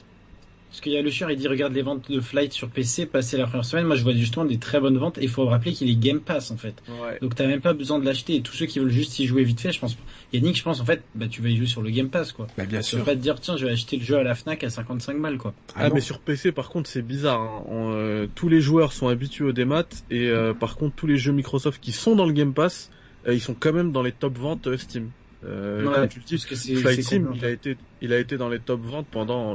[0.75, 3.07] Parce qu'il y a le chieur, il dit regarde les ventes de Flight sur PC
[3.07, 3.87] passer la première semaine.
[3.87, 5.19] Moi, je vois justement des très bonnes ventes.
[5.19, 6.83] Et il faut rappeler qu'il est Game Pass en fait.
[7.01, 7.17] Ouais.
[7.23, 8.35] Donc t'as même pas besoin de l'acheter.
[8.35, 9.97] Et tous ceux qui veulent juste y jouer vite fait, je pense.
[10.33, 12.49] Yannick, je pense en fait, bah tu vas y jouer sur le Game Pass quoi.
[12.59, 13.05] Bah, bien Tu vas sûr.
[13.05, 15.39] pas te dire tiens, je vais acheter le jeu à la Fnac à 55 balles
[15.39, 15.55] quoi.
[15.77, 15.95] Ah, non.
[15.95, 17.41] mais sur PC par contre c'est bizarre.
[17.41, 17.63] hein.
[17.69, 21.19] On, euh, tous les joueurs sont habitués au démat et euh, par contre tous les
[21.19, 22.91] jeux Microsoft qui sont dans le Game Pass,
[23.29, 25.11] euh, ils sont quand même dans les top ventes euh, Steam.
[25.47, 27.39] Euh, Ouais, tu le dis, parce que c'est- Flight c'est Sim, complet.
[27.39, 29.55] il a été, il a été dans les top ventes pendant.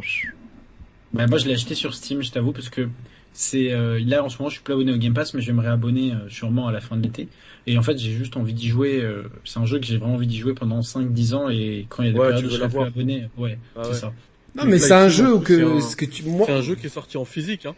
[1.14, 2.88] Bah, moi, je l'ai acheté sur Steam, je t'avoue, parce que
[3.34, 5.48] c'est euh, là en ce moment, je suis plus abonné au Game Pass, mais je
[5.48, 7.27] vais me réabonner euh, sûrement à la fin de l'été.
[7.68, 9.02] Et en fait, j'ai juste envie d'y jouer.
[9.02, 12.03] euh, c'est un jeu que j'ai vraiment envie d'y jouer pendant 5-10 ans, et quand
[12.03, 12.88] il y a des Ouais, périodes où je l'avoir.
[12.88, 13.99] abonné, ouais, Ah c'est ouais.
[13.99, 14.14] ça.
[14.56, 16.88] Non, mais c'est un jeu que, un- ce que tu, moi, C'est un jeu qui
[16.88, 17.65] est sorti en physique.
[17.65, 17.76] Hein.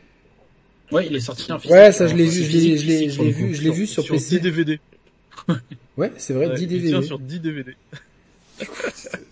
[0.92, 1.76] Ouais, il est sorti en physique.
[1.78, 3.72] Ouais, ça, je l'ai vu, je l'ai- physique, je l'ai- je l'ai vu, je l'ai
[3.72, 4.40] vu sur 10 PC.
[4.40, 4.80] DVD.
[5.98, 7.08] Ouais, c'est vrai, Ouais, 10 il tient DVD.
[7.08, 7.76] sur 10 DVD.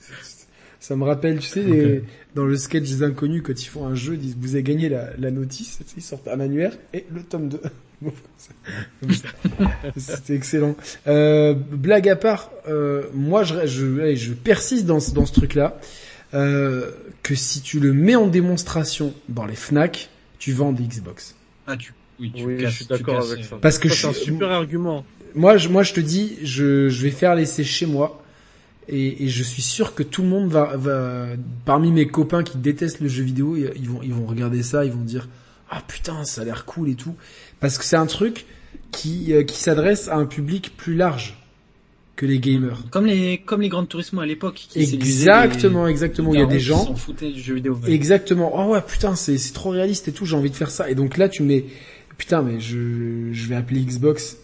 [0.90, 2.04] Ça me rappelle, tu sais, les-
[2.34, 4.90] dans le sketch des inconnus, quand ils font un jeu, ils disent, vous avez gagné
[4.90, 7.62] la, la notice, tu sais, ils sortent un annuaire et le tome 2.
[8.02, 8.12] Bon,
[9.02, 9.28] comme ça.
[9.98, 10.76] C'était excellent.
[11.06, 15.34] Euh, blague à part, euh, moi je, je, allez, je persiste dans, ce- dans ce
[15.34, 15.80] truc-là,
[16.34, 16.90] euh,
[17.22, 20.10] que si tu le mets en démonstration dans les Fnac,
[20.40, 21.36] tu vends des Xbox.
[21.68, 23.58] Ah, tu, oui, tu Oui, casses, je suis d'accord avec euh, ça.
[23.62, 25.06] Parce que c'est un suis- super argument.
[25.36, 28.24] Moi, je, moi, je te dis, je, je vais faire l'essai chez moi.
[28.88, 31.28] Et, et je suis sûr que tout le monde va, va,
[31.66, 34.92] parmi mes copains qui détestent le jeu vidéo, ils vont, ils vont regarder ça, ils
[34.92, 35.28] vont dire,
[35.70, 37.16] ah putain, ça a l'air cool et tout.
[37.60, 38.46] Parce que c'est un truc
[38.92, 41.38] qui, euh, qui s'adresse à un public plus large
[42.16, 42.84] que les gamers.
[42.90, 43.88] Comme les, comme les grandes
[44.20, 44.68] à l'époque.
[44.76, 46.34] Exactement, les- exactement.
[46.34, 47.80] Il y a des gens, s'en foutaient du jeu vidéo.
[47.84, 47.92] ouais.
[47.92, 48.52] Exactement.
[48.56, 50.26] Oh ouais, putain, c'est c'est trop réaliste et tout.
[50.26, 50.90] J'ai envie de faire ça.
[50.90, 51.66] Et donc là, tu mets,
[52.18, 54.38] putain, mais je je vais appeler Xbox.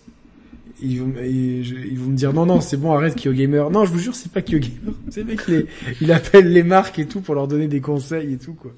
[0.82, 3.66] Ils vont, me dire non non c'est bon arrête KyoGamer.
[3.72, 4.94] Non je vous jure c'est pas KyoGamer.
[5.10, 5.68] C'est mec il, est-
[6.02, 8.72] il appelle les marques et tout pour leur donner des conseils et tout quoi.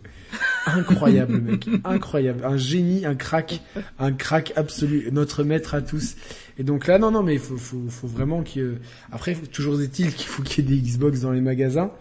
[0.67, 3.61] Incroyable le mec, incroyable, un génie, un crack,
[3.99, 6.15] un crack absolu, notre maître à tous.
[6.59, 8.75] Et donc là non non mais faut faut faut vraiment que
[9.11, 11.91] après toujours est-il qu'il faut qu'il y ait des Xbox dans les magasins.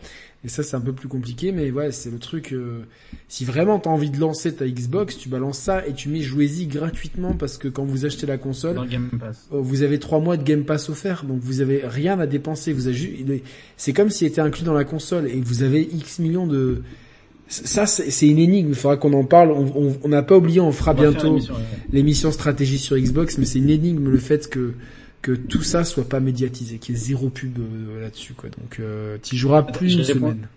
[0.47, 2.52] Et ça, c'est un peu plus compliqué, mais ouais, c'est le truc.
[2.52, 2.82] euh,
[3.27, 6.68] si vraiment t'as envie de lancer ta Xbox, tu balances ça et tu mets jouez-y
[6.68, 9.48] gratuitement parce que quand vous achetez la console, Game Pass.
[9.52, 12.73] euh, vous avez trois mois de Game Pass offert, donc vous avez rien à dépenser.
[12.73, 13.43] Vous avez
[13.77, 16.82] c'est comme s'il était inclus dans la console et vous avez X millions de.
[17.48, 18.68] Ça, c'est une énigme.
[18.70, 19.51] Il faudra qu'on en parle.
[19.52, 21.60] On n'a pas oublié, on fera On bientôt l'émission, ouais.
[21.93, 24.74] l'émission stratégie sur Xbox, mais c'est une énigme le fait que
[25.27, 28.48] que tout ça soit pas médiatisé, qu'il y ait zéro pub euh, là-dessus, quoi.
[28.48, 30.20] Donc, euh, tu joueras plus je une réponds.
[30.31, 30.48] semaine.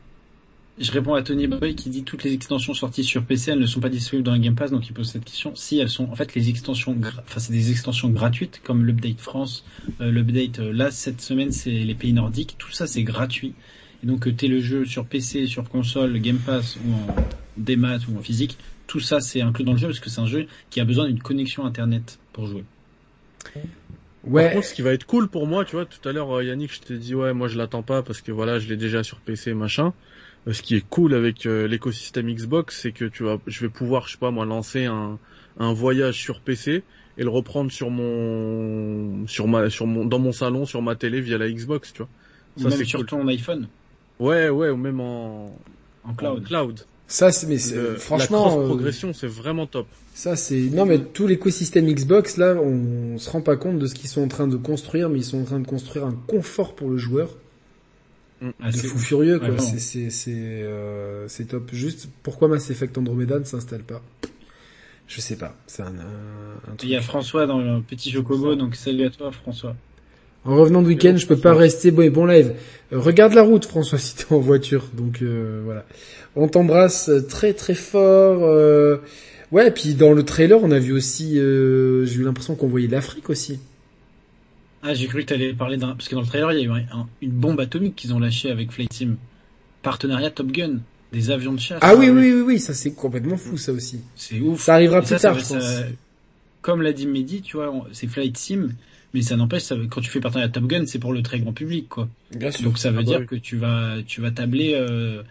[0.77, 3.65] Je réponds à Tony Boy qui dit toutes les extensions sorties sur PC, elles ne
[3.65, 5.55] sont pas disponibles dans le Game Pass, donc il pose cette question.
[5.55, 9.65] Si elles sont, en fait, les extensions, enfin, c'est des extensions gratuites, comme l'update France,
[10.01, 13.55] euh, l'update, là, cette semaine, c'est les pays nordiques, tout ça, c'est gratuit.
[14.03, 17.15] Et donc, que t'aies le jeu sur PC, sur console, Game Pass, ou en
[17.57, 20.27] démat, ou en physique, tout ça, c'est inclus dans le jeu, parce que c'est un
[20.27, 22.63] jeu qui a besoin d'une connexion Internet pour jouer.
[24.33, 26.31] Par Ouais, contre, ce qui va être cool pour moi, tu vois, tout à l'heure,
[26.37, 28.77] euh, Yannick, je t'ai dit, ouais, moi je l'attends pas parce que voilà, je l'ai
[28.77, 29.95] déjà sur PC, machin.
[30.47, 33.69] Euh, Ce qui est cool avec euh, l'écosystème Xbox, c'est que tu vas, je vais
[33.71, 35.19] pouvoir, je sais pas, moi, lancer un,
[35.57, 36.85] un voyage sur PC
[37.17, 41.21] et le reprendre sur mon, sur ma, sur mon, dans mon salon, sur ma télé
[41.21, 42.11] via la Xbox, tu vois.
[42.55, 43.07] Ou Ça, même c'est sur cool.
[43.07, 43.71] ton iPhone,
[44.19, 45.65] Ouais, ouais, ou même en,
[46.03, 46.41] en cloud.
[46.41, 46.88] en cloud.
[47.09, 49.87] Ça, c'est mais c'est- Le- franchement, la euh, progression, c'est vraiment top.
[50.13, 53.95] ça c'est non mais tout l'écosystème Xbox là, on, se rend pas compte de ce
[53.95, 56.75] qu'ils sont en train de construire, mais ils sont en train de construire un confort
[56.75, 57.35] pour le joueur
[58.61, 59.49] Ah, de c'est fou furieux quoi.
[59.49, 61.69] Ouais, c'est c'est c'est euh, c'est top.
[61.73, 64.01] Juste pourquoi Mass Effect Andromeda ne s'installe pas?
[65.07, 65.55] Je sais pas.
[65.67, 66.83] C'est un, un, un truc.
[66.83, 69.75] Il y a François dans le petit Chocobo, donc salut à toi, François.
[70.45, 72.53] En revenant de week-end, je peux pas rester bon, bon live.
[72.93, 74.85] Euh, regarde la route, François, si t'es en voiture.
[74.93, 75.85] Donc euh, voilà.
[76.35, 78.43] On t'embrasse très très fort.
[78.43, 78.97] euh,
[79.51, 81.39] Ouais, et puis dans le trailer, on a vu aussi.
[81.39, 83.59] euh, J'ai eu l'impression qu'on voyait l'Afrique aussi.
[84.81, 86.65] Ah, j'ai cru que t'allais parler d'un, parce que dans le trailer, il y a
[86.65, 89.15] eu un- un- une bombe atomique qu'ils ont lâchée avec Flight Sim.
[89.81, 90.77] Partenariat Top Gun.
[91.11, 91.79] Des avions de chasse.
[91.81, 93.99] Ah oui, oui, oui, oui, ça c'est complètement fou, ça aussi.
[94.15, 94.61] C'est ouf.
[94.61, 95.63] Ça arrivera Et plus ça, tard, ça- je pense.
[95.75, 95.83] ça-
[96.61, 98.69] comme l'a dit Mehdi, tu vois, c'est Flight Sim,
[99.13, 101.53] mais ça n'empêche, ça, quand tu fais partenariat Top Gun, c'est pour le très grand
[101.53, 102.09] public, quoi.
[102.31, 102.63] Bien sûr.
[102.63, 103.27] Donc ça veut Ah bah dire oui.
[103.27, 105.23] que tu vas, tu vas tabler, euh,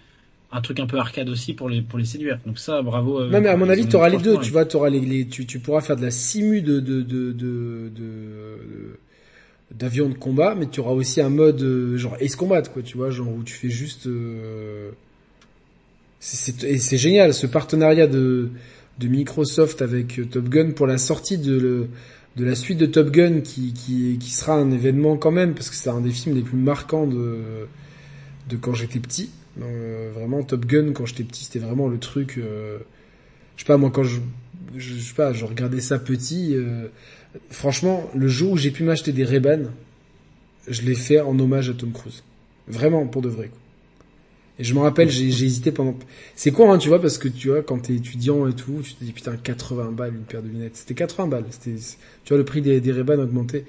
[0.53, 2.39] un truc un peu arcade aussi pour les, pour les séduire.
[2.47, 3.21] Donc ça, bravo.
[3.21, 4.39] euh, Non mais à mon avis, t'auras les deux.
[4.39, 7.33] Tu vois, t'auras les, les tu, tu pourras faire de la simu de de de
[7.33, 8.99] de, de-
[10.19, 12.83] combat, mais tu auras aussi un mode euh, genre Ace Combat, quoi.
[12.83, 14.07] Tu vois, genre où tu fais juste.
[14.07, 14.91] euh,
[16.21, 18.51] c'est c'est- et c'est génial ce partenariat de
[18.99, 21.89] de Microsoft avec Top Gun pour la sortie de le
[22.39, 25.77] de la suite de Top Gun qui qui sera un événement quand même parce que
[25.77, 27.67] c'est un des films les plus marquants de
[28.49, 29.31] de quand j'étais petit.
[29.61, 32.39] Euh, vraiment Top Gun quand j'étais petit, c'était vraiment le truc.
[32.39, 32.79] euh,
[33.57, 34.21] je sais pas moi quand je,
[34.77, 36.55] je, je sais pas, je regardais ça petit.
[36.55, 36.89] euh,
[37.51, 39.65] franchement, le jour où j'ai pu m'acheter des Ray-Ban,
[40.69, 42.23] je l'ai fait en hommage à Tom Cruise.
[42.69, 43.49] Vraiment pour de vrai.
[43.49, 43.59] Quoi.
[44.59, 45.97] Et je me rappelle, j'ai hésité pendant.
[46.35, 48.95] C'est con, hein, tu vois, parce que tu vois, quand t'es étudiant et tout, tu
[48.95, 50.77] te dis putain 80 balles une paire de lunettes.
[50.77, 51.45] C'était 80 balles.
[51.51, 51.77] C'était,
[52.25, 53.65] tu vois, le prix des, des Ray-Ban augmenté.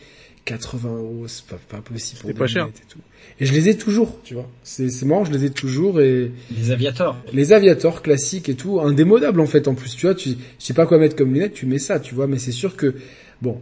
[0.46, 2.66] 80 euros, c'est pas, pas possible des pas cher.
[2.68, 2.98] et tout.
[3.40, 4.50] Et je les ai toujours, tu vois.
[4.64, 7.18] C'est c'est marrant, je les ai toujours et Les aviators.
[7.34, 10.74] les aviators classiques et tout, indémodables en fait en plus, tu vois, tu je sais
[10.74, 12.96] pas quoi mettre comme lunettes, tu mets ça, tu vois, mais c'est sûr que
[13.42, 13.62] bon,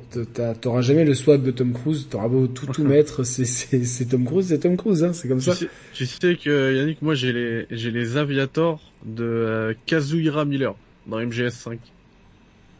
[0.62, 4.48] t'auras jamais le swag de Tom Cruise, t'auras beau tout tout mettre, c'est Tom Cruise,
[4.48, 5.56] c'est Tom Cruise hein, c'est comme Tu ça.
[5.56, 10.76] sais, tu sais que Yannick, moi j'ai les j'ai les Aviators de euh, Kazuhira Miller
[11.06, 11.80] dans MGS5.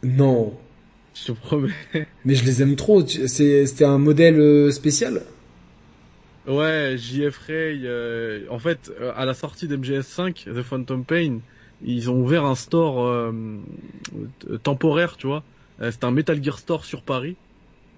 [0.02, 0.58] Non,
[1.14, 1.74] Je te promets.
[2.24, 5.22] mais je les aime trop, c'était un modèle euh, spécial?
[6.46, 7.86] Ouais, JF Ray.
[7.86, 11.40] euh, en fait, euh, à la sortie d'MGS5, The Phantom Pain,
[11.80, 13.30] ils ont ouvert un store euh,
[14.62, 15.44] temporaire, tu vois.
[15.80, 17.36] Euh, C'était un Metal Gear Store sur Paris.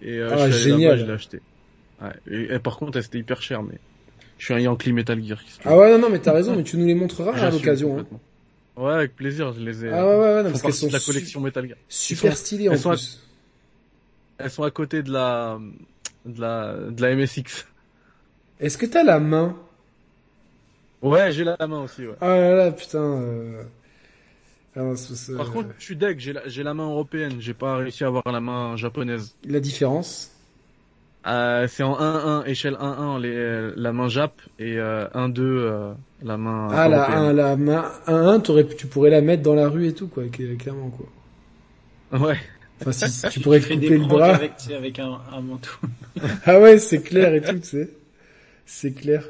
[0.03, 0.99] Et euh, Ah, je suis génial.
[0.99, 1.41] je l'ai acheté.
[2.03, 2.09] Ouais.
[2.31, 3.79] Et, et par contre, c'était hyper cher, mais
[4.39, 5.39] je suis un Yankee Metal Gear.
[5.45, 7.59] tu Ah ouais, non, non, mais t'as raison, mais tu nous les montreras à J'assume
[7.61, 7.99] l'occasion.
[7.99, 8.07] Hein.
[8.77, 9.91] Ouais, avec plaisir, je les ai.
[9.91, 11.77] Ah ouais, ouais, ouais, non, parce qu'elles sont de la collection Metal Gear.
[11.89, 13.21] super stylées en elles sont à- plus.
[14.39, 15.59] Elles sont à côté de la
[16.25, 17.67] de la de la MSX.
[18.59, 19.55] Est-ce que t'as la main?
[21.03, 22.07] Ouais, j'ai la main aussi.
[22.07, 22.15] Ouais.
[22.23, 22.99] Ah là là, putain.
[23.21, 23.63] Euh...
[24.77, 24.95] ah
[25.37, 28.23] Par contre, je suis deg, j'ai la, la main européenne, j'ai pas réussi à avoir
[28.31, 29.35] la main japonaise.
[29.45, 30.31] la différence.
[31.27, 35.93] Euh, c'est en 1-1, échelle 1-1, les, la main jap, et euh, 1-2, euh,
[36.23, 37.37] la main Ah la, européenne.
[37.37, 40.57] la main 1-1, t'aurais, tu pourrais la mettre dans la rue et tout, quoi, cl-
[40.57, 42.19] clairement, quoi.
[42.19, 42.39] Ouais.
[42.81, 44.35] Enfin, si, tu pourrais couper des le bras.
[44.35, 45.71] avec, avec un, un manteau.
[46.47, 47.91] Ah ouais, c'est clair et tout, tu sais.
[48.65, 49.25] C'est clair.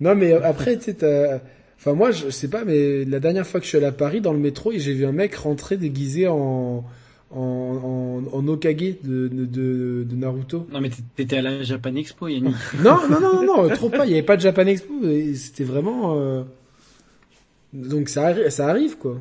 [0.00, 1.38] Non, mais après, tu sais, t'as...
[1.80, 4.20] Enfin, moi, je sais pas, mais la dernière fois que je suis allé à Paris,
[4.20, 6.84] dans le métro, et j'ai vu un mec rentrer déguisé en...
[7.32, 9.44] En, en, en Okage de, de,
[10.04, 10.66] de, Naruto.
[10.72, 12.56] Non mais t'étais à la Japan Expo, Yannick.
[12.82, 14.04] Non, non, non, non, non, trop pas.
[14.04, 14.94] Il y avait pas de Japan Expo.
[15.36, 16.16] C'était vraiment.
[16.18, 16.42] euh,
[17.72, 19.20] Donc ça, arri- ça arrive quoi.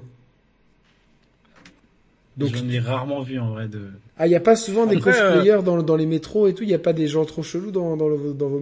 [2.36, 3.80] Donc J'en ai rarement vu en vrai de.
[4.18, 6.64] ah, il y a pas souvent des Après, cosplayers dans, dans les métros et tout.
[6.64, 8.62] Il y a pas des gens trop chelous dans dans, le, dans vos.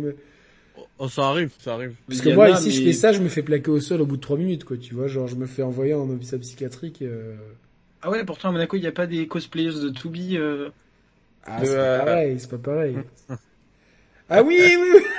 [0.99, 1.95] Oh, ça arrive, ça arrive.
[2.07, 4.05] Parce que moi a, ici, je fais ça, je me fais plaquer au sol au
[4.05, 4.77] bout de trois minutes quoi.
[4.77, 7.01] Tu vois, genre je me fais envoyer en hôpital psychiatrique.
[7.01, 7.35] euh.
[8.01, 10.37] Ah ouais, pourtant à Monaco il n'y a pas des cosplayers de 2B.
[10.37, 10.69] Euh...
[11.43, 12.97] Ah, c'est euh, pas pareil, c'est pas pareil.
[14.29, 15.01] ah oui, oui, oui.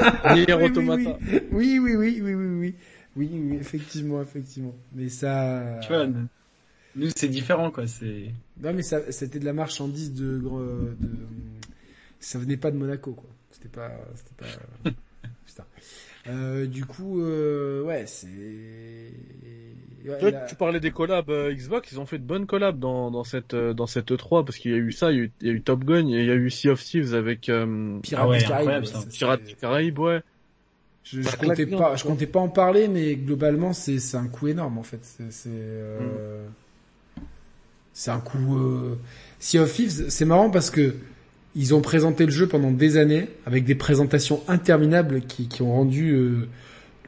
[0.00, 1.18] Oui, oui, Automata.
[1.50, 2.74] Oui, oui, oui, oui, oui, oui,
[3.16, 4.74] oui, oui, effectivement, effectivement.
[4.94, 5.80] Mais ça.
[5.82, 6.06] Tu vois,
[6.94, 7.86] nous c'est différent quoi.
[7.86, 8.30] C'est.
[8.60, 10.96] Non, mais ça, c'était de la marchandise de, de,
[12.20, 13.28] ça venait pas de Monaco, quoi.
[13.60, 14.90] C'était pas, c'était pas,
[15.46, 15.64] putain.
[16.28, 18.28] Euh, du coup, euh, ouais, c'est,
[20.06, 22.78] ouais, Toi, là- tu parlais des collabs euh, Xbox, ils ont fait de bonnes collabs
[22.78, 25.20] dans, dans cette euh, dans cette E3 parce qu'il y a eu ça, il y
[25.20, 27.14] a eu, il y a eu Top Gun, il y a eu Sea of Thieves
[27.14, 28.86] avec euh, Pirates Ah ouais, des Caraïbes, incroyable,
[29.98, 30.22] ouais.
[31.04, 34.48] Je, comptais bien, pas, je comptais pas en parler, mais globalement, c'est, c'est un coup
[34.48, 35.00] énorme, en fait.
[35.02, 35.50] C'est, c'est,
[37.92, 38.96] c'est un coup, euh...
[39.40, 40.94] Sea of Thieves, c'est marrant parce que
[41.56, 45.72] ils ont présenté le jeu pendant des années avec des présentations interminables qui, qui ont
[45.72, 46.48] rendu euh,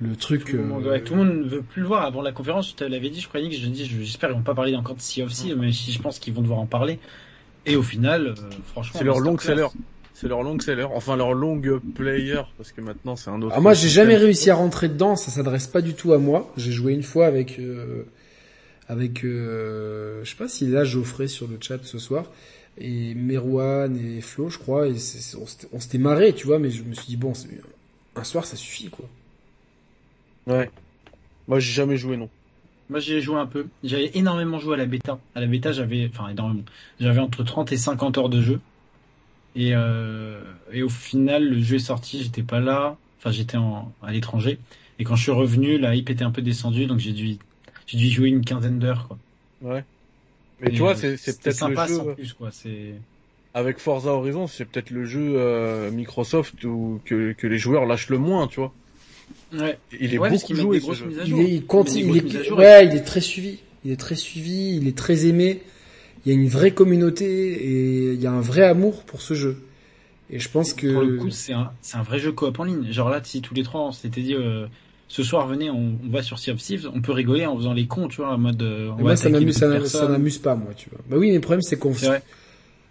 [0.00, 0.44] le truc.
[0.46, 2.32] Tout le, monde, euh, ouais, tout le monde ne veut plus le voir avant la
[2.32, 2.70] conférence.
[2.70, 4.74] Je te l'avais dit, je croyais que je dis, je- j'espère qu'ils vont pas parler
[4.74, 6.98] encore de Sea of Thieves, mais si je pense qu'ils vont devoir en parler.
[7.66, 8.34] Et au final, euh,
[8.66, 9.66] franchement, C'est leur long seller.
[10.14, 11.58] C'est leur long seller, enfin leur long
[11.94, 13.54] player parce que maintenant c'est un autre.
[13.56, 15.16] Ah, moi, j'ai jamais réussi à rentrer dedans.
[15.16, 16.52] Ça s'adresse pas du tout à moi.
[16.58, 18.02] J'ai joué une fois avec euh,
[18.88, 22.26] avec euh, je sais pas est là Geoffrey sur le chat ce soir
[22.81, 24.89] et Merwan et Flo, je crois.
[24.89, 24.94] Et
[25.73, 26.59] on s'était- marré, tu vois.
[26.59, 27.32] Mais je me suis dit bon,
[28.16, 29.07] un soir ça suffit quoi.
[30.47, 30.70] Ouais.
[31.47, 32.28] Moi j'ai jamais joué non.
[32.89, 33.66] Moi, j'ai joué un peu.
[33.85, 35.20] J'avais énormément joué à la bêta.
[35.36, 36.65] À la bêta, j'avais, enfin, énormément.
[36.98, 38.61] J'avais entre 30 et 50 heures de jeu.
[39.55, 40.43] Et, euh,
[40.73, 42.97] et au final, le jeu est sorti, j'étais pas là.
[43.19, 44.59] Enfin, j'étais en, à l'étranger.
[44.98, 47.36] Et quand je suis revenu, la hype était un peu descendue, donc j'ai dû,
[47.86, 49.19] j'ai dû y jouer une quinzaine d'heures, quoi.
[49.62, 49.85] Ouais.
[50.62, 52.51] Mais Et, tu vois, c'est peut-être le sympa jeu sans plus, quoi.
[52.53, 52.95] C'est,
[53.55, 58.09] avec Forza Horizon, c'est peut-être le jeu euh, Microsoft où que que les joueurs lâchent
[58.11, 58.73] le moins, tu vois.
[59.53, 59.78] ouais.
[59.99, 61.12] Il est Ouais, beaucoup joué des ce jeu.
[61.27, 63.59] Il est, il continue, Des il à est, jour, ouais, il est très suivi.
[63.85, 65.61] Il est très suivi, il est très aimé.
[66.24, 69.35] Il y a une vraie communauté et il y a un vrai amour pour ce
[69.35, 69.57] jeu.
[70.28, 72.65] Et je pense que Pour le coup, c'est un, c'est un vrai jeu coop en
[72.65, 72.93] ligne.
[72.93, 74.66] Genre là, si tous les trois, on s'était dit, euh,
[75.11, 77.73] ce soir, venez, on, on va sur Sea of Thieves, on peut rigoler en faisant
[77.73, 80.73] les cons, tu vois, en mode, euh, on moi, ça m'amuse, ça, m'amuse pas, moi,
[80.77, 81.01] tu vois.
[81.11, 81.93] Bah oui, mais le problème, c'est qu'on...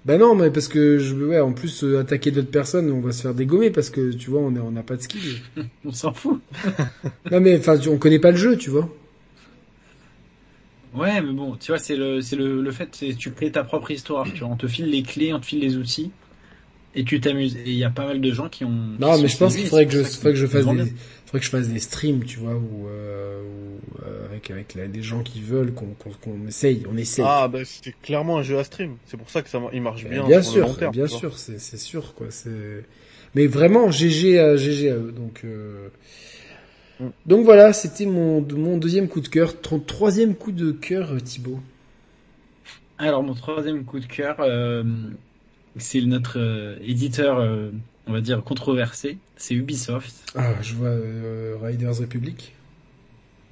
[0.06, 3.12] Bah non, mais parce que, je, ouais, en plus, euh, attaquer d'autres personnes, on va
[3.14, 5.40] se faire dégommer parce que, tu vois, on est- on n'a pas de skill.
[5.86, 6.42] On s'en fout.
[7.32, 8.90] non, mais, enfin, on connaît pas le jeu, tu vois.
[10.94, 13.64] Ouais, mais bon, tu vois, c'est le, c'est le, le fait, c'est tu crées ta
[13.64, 16.12] propre histoire, tu vois, on te file les clés, on te file les outils,
[16.96, 17.56] et tu t'amuses.
[17.58, 18.98] Et il y a pas mal de gens qui ont.
[19.00, 20.94] Non, qui mais je pense qu'il faudrait que je, faudrait que je fasse des.
[21.30, 23.44] Faudrait que je fasse des streams, tu vois, ou, euh,
[24.06, 27.26] euh, avec, avec la- des gens qui veulent qu'on, qu'on, qu'on essaye, on essaye.
[27.28, 28.98] Ah bah c'est clairement un jeu à stream.
[29.06, 30.26] C'est pour ça que ça il marche Euh, bien.
[30.26, 32.84] bien sur sûr, le long terme, bien sûr, c'est, c'est sûr, quoi, c'est,
[33.36, 35.90] mais vraiment, GG à, GG à eux, donc, euh...
[37.00, 37.08] Mm.
[37.26, 41.20] donc voilà, c'était mon, mon deuxième coup de cœur, ton troisième coup de cœur, euh,
[41.20, 41.60] Thibaut.
[42.98, 44.84] Alors, mon troisième coup de cœur, euh,
[45.78, 47.72] c'est notre euh, éditeur, euh,
[48.10, 50.34] on va dire, controversé, c'est Ubisoft.
[50.36, 52.54] Ah, je vois, euh, Riders Republic.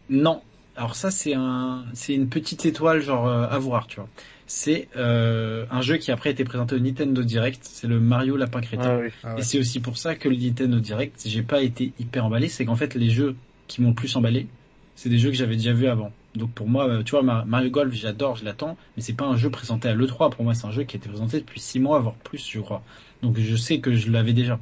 [0.09, 0.41] Non.
[0.75, 4.09] Alors ça, c'est un, c'est une petite étoile, genre, euh, à voir, tu vois.
[4.45, 7.61] C'est euh, un jeu qui après a été présenté au Nintendo Direct.
[7.63, 8.83] C'est le Mario Lapin Crétin.
[8.91, 9.09] Ah oui.
[9.23, 9.41] Ah ouais.
[9.41, 12.47] Et c'est aussi pour ça que le Nintendo Direct, j'ai pas été hyper emballé.
[12.47, 13.35] C'est qu'en fait, les jeux
[13.67, 14.47] qui m'ont le plus emballé,
[14.95, 16.11] c'est des jeux que j'avais déjà vus avant.
[16.35, 19.25] Donc pour moi, euh, tu vois, Ma- Mario Golf, j'adore, je l'attends, mais c'est pas
[19.25, 20.29] un jeu présenté à l'E3.
[20.29, 22.59] Pour moi, c'est un jeu qui a été présenté depuis 6 mois, voire plus, je
[22.59, 22.83] crois.
[23.21, 24.59] Donc je sais que je l'avais déjà.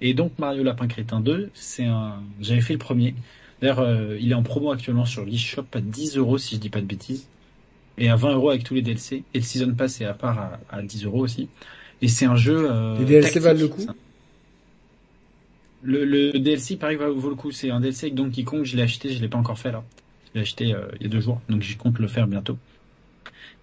[0.00, 2.28] Et donc Mario Lapin Crétin 2, c'est un...
[2.40, 3.16] J'avais fait le premier.
[3.60, 6.70] D'ailleurs, euh, il est en promo actuellement sur l'eShop à 10 euros, si je dis
[6.70, 7.30] pas de bêtises.
[7.98, 9.26] Et à 20 euros avec tous les DLC.
[9.34, 11.50] Et le Season Pass est à part à, à 10 euros aussi.
[12.00, 12.70] Et c'est un jeu...
[12.70, 13.92] Euh, Les DLC valent le coup?
[15.80, 17.50] Le, le DLC, pareil, va- vaut le coup.
[17.52, 18.64] C'est un DLC avec Donkey Kong.
[18.64, 19.88] Je l'ai acheté, je l'ai pas encore fait là.
[20.24, 22.58] Je l'ai acheté euh, il y a deux jours, donc j'y compte le faire bientôt.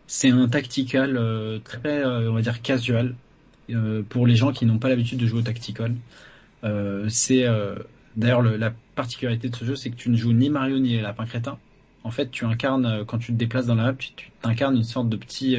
[0.07, 3.19] C'est un tactical euh, très, euh, on va dire, casual
[3.71, 6.01] euh, pour les gens qui n'ont pas l'habitude de jouer au tactical.
[6.65, 7.77] Euh, c'est euh,
[8.15, 10.99] d'ailleurs le- la particularité de ce jeu, c'est que tu ne joues ni Mario ni
[11.01, 11.61] Lapin Crétin.
[12.03, 14.83] En fait, tu incarnes quand tu te déplaces dans la map, tu, tu incarnes une
[14.83, 15.57] sorte de petit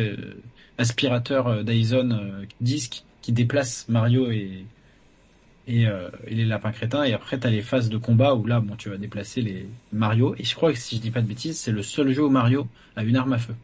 [0.78, 4.70] aspirateur Dyson disque qui déplace Mario et
[5.66, 8.60] et, euh, et les lapins crétins et après t'as les phases de combat où là
[8.60, 11.26] bon tu vas déplacer les Mario et je crois que si je dis pas de
[11.28, 13.56] bêtises c'est le seul jeu où Mario a une arme à feu.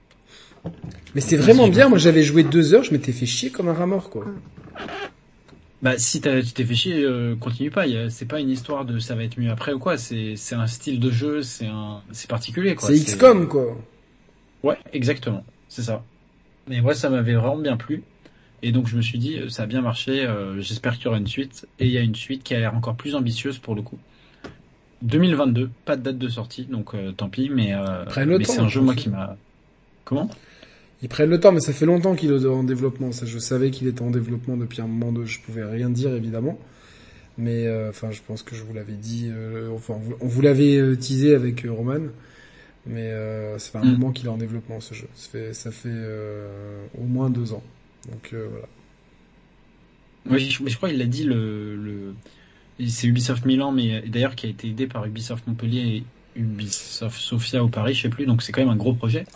[1.15, 1.89] Mais c'est vraiment bien.
[1.89, 4.25] Moi, j'avais joué deux heures, je m'étais fait chier comme un rat mort, quoi.
[5.83, 7.87] Bah si t'as- tu t'es fait chier, euh, continue pas.
[7.87, 9.99] il y a- C'est pas une histoire de ça va être mieux après ou quoi.
[9.99, 12.89] C'est c'est un style de jeu, c'est un c'est particulier quoi.
[12.89, 13.77] C'est XCOM, quoi.
[14.63, 16.05] Ouais, exactement, c'est ça.
[16.71, 18.05] Et moi, ça m'avait vraiment bien plu.
[18.63, 21.09] Et donc, je me suis dit, euh, ça a bien marché, euh, j'espère qu'il y
[21.09, 21.69] aura une suite.
[21.79, 24.01] Et il y a une suite qui a l'air encore plus ambitieuse pour le coup.
[25.03, 27.75] 2022, pas de date de sortie, donc euh, tant pis, mais,
[28.37, 29.39] mais c'est un jeu, moi, qui m'a...
[30.05, 30.31] Comment?
[31.03, 33.11] Ils prennent le temps, mais ça fait longtemps qu'il est en développement.
[33.13, 35.13] Ça, je savais qu'il était en développement depuis un moment.
[35.13, 36.59] De, je pouvais rien dire évidemment,
[37.39, 39.29] mais euh, enfin, je pense que je vous l'avais dit.
[39.31, 42.01] euh, enfin, on vous- l'avait euh, teasé avec Roman,
[42.87, 43.93] mais euh, ça fait un Mm.
[43.93, 45.09] moment qu'il est en développement ce jeu.
[45.15, 45.89] Ça fait, ça fait
[46.99, 47.63] au moins deux ans.
[48.11, 48.69] Donc voilà.
[50.31, 51.77] Oui, je, crois qu'il a dit le...
[51.77, 52.15] le...
[52.87, 57.63] C'est Ubisoft Milan, mais d'ailleurs qui a été aidé par Ubisoft Montpellier et Ubisoft Sofia
[57.63, 59.27] au Paris, je sais plus, donc c'est quand même un gros projet.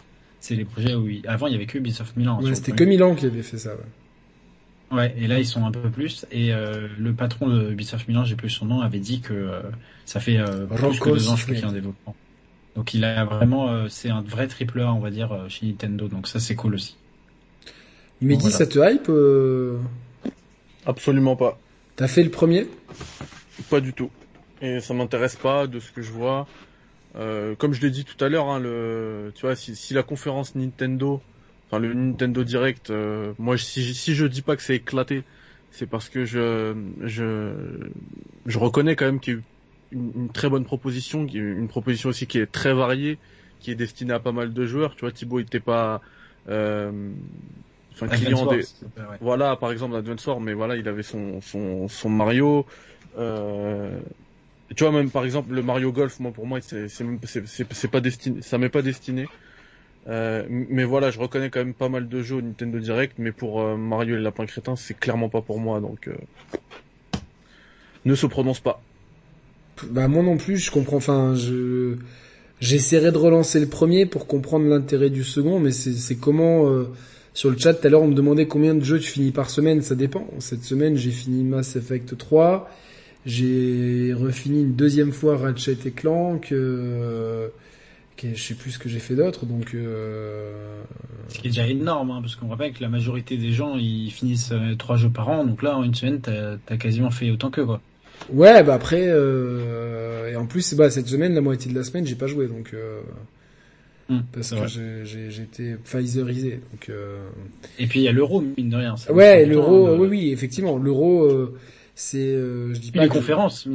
[0.46, 1.08] C'est les projets où...
[1.08, 2.40] il- Avant, il y avait que Ubisoft Milan.
[2.40, 2.84] Ouais, c'était que.
[2.84, 3.70] Milan qui avait fait ça.
[3.74, 4.96] Ouais.
[4.96, 6.24] Ouais, et là ils sont un peu plus.
[6.30, 9.60] Et euh, le patron de Ubisoft Milan, j'ai plus son nom, avait dit que euh,
[10.04, 12.14] ça fait euh, plus que deux ans je qu'il est en développement.
[12.76, 16.06] Donc il a vraiment, euh, c'est un vrai triple A, on va dire, chez Nintendo.
[16.06, 16.94] Donc ça c'est cool aussi.
[18.20, 18.56] Il m'a Bon, dit, voilà.
[18.58, 19.78] ça te hype euh...
[20.86, 21.58] Absolument pas.
[21.96, 22.68] T'as fait le premier?
[23.68, 24.10] Pas du tout.
[24.62, 26.46] Et ça m'intéresse pas de ce que je vois.
[27.16, 30.02] Euh, comme je l'ai dit tout à l'heure, hein, le, tu vois, si, si la
[30.02, 31.24] conférence Nintendo,
[31.68, 35.24] enfin le Nintendo Direct, euh, moi si, je- si je dis pas que c'est éclaté,
[35.70, 37.90] c'est parce que je, je,
[38.44, 39.44] je reconnais quand même qu'il y a eu
[39.92, 43.20] une, une très bonne proposition, une proposition aussi qui est très variée,
[43.60, 44.94] qui est destinée à pas mal de joueurs.
[44.96, 46.00] Tu vois, Thibaut, il était pas,
[46.48, 47.14] euh,
[47.92, 49.20] enfin client des, ouais.
[49.20, 52.66] voilà, par exemple, Advance Wars, mais voilà, il avait son, son, son Mario.
[53.16, 54.02] Euh,
[54.74, 57.04] tu vois, même par exemple, le Mario Golf, moi, pour moi, c'est, c'est,
[57.46, 59.26] c'est pas destiné, ça m'est pas destiné.
[60.08, 63.32] Euh, mais voilà, je reconnais quand même pas mal de jeux au Nintendo Direct, mais
[63.32, 66.14] pour euh, Mario et le Lapin Crétin, c'est clairement pas pour moi, donc euh,
[68.04, 68.80] ne se prononce pas.
[69.90, 70.96] Bah moi non plus, je comprends.
[70.96, 71.96] Enfin, je
[72.60, 76.84] j'essaierai de relancer le premier pour comprendre l'intérêt du second, mais c'est c'est comment euh,
[77.34, 79.50] sur le chat tout à l'heure on me demandait combien de jeux tu finis par
[79.50, 80.26] semaine, ça dépend.
[80.38, 82.70] Cette semaine j'ai fini Mass Effect 3,
[83.26, 87.48] j'ai refini une deuxième fois Ratchet et Clank, euh,
[88.22, 90.52] je sais plus ce que j'ai fait d'autre, donc euh,
[91.28, 94.10] Ce qui est déjà énorme, hein, parce qu'on rappelle que la majorité des gens ils
[94.10, 97.30] finissent euh, trois jeux par an, donc là en une semaine t'as as quasiment fait
[97.30, 97.80] autant que quoi.
[98.32, 102.06] ouais bah après euh, et en plus bah cette semaine la moitié de la semaine
[102.06, 103.00] j'ai pas joué donc euh,
[104.08, 107.26] Hum, parce que été Pfizerisé donc euh,
[107.80, 108.96] Et puis il y a l'euro mine de rien.
[108.96, 111.58] ça Ouais, l'euro, temps, oui, oui, effectivement, l'euro, euh,
[111.96, 113.66] c'est, euh, je dis pas les que- conférences,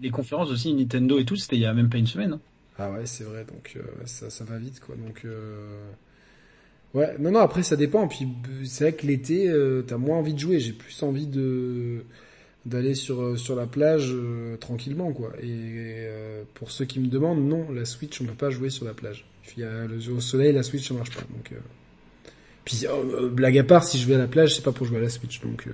[0.00, 2.34] les conférences aussi Nintendo et tout, c'était il y a même pas une semaine.
[2.34, 2.40] hein.
[2.78, 4.96] Ah ouais, c'est vrai, donc euh, ça, ça va vite, quoi.
[4.96, 5.92] Donc, euh...
[6.94, 8.06] ouais, non, non, après ça dépend.
[8.08, 8.26] Puis
[8.64, 10.60] c'est vrai que l'été, euh, t'as moins envie de jouer.
[10.60, 12.04] J'ai plus envie de
[12.66, 15.32] d'aller sur euh, sur la plage euh, tranquillement, quoi.
[15.42, 18.86] Et euh, pour ceux qui me demandent, non, la Switch, on peut pas jouer sur
[18.86, 19.26] la plage.
[19.56, 21.22] Il y a le, au soleil, la Switch, ça marche pas.
[21.22, 21.56] Donc, euh...
[22.64, 24.98] puis euh, blague à part, si je vais à la plage, c'est pas pour jouer
[24.98, 25.66] à la Switch, donc.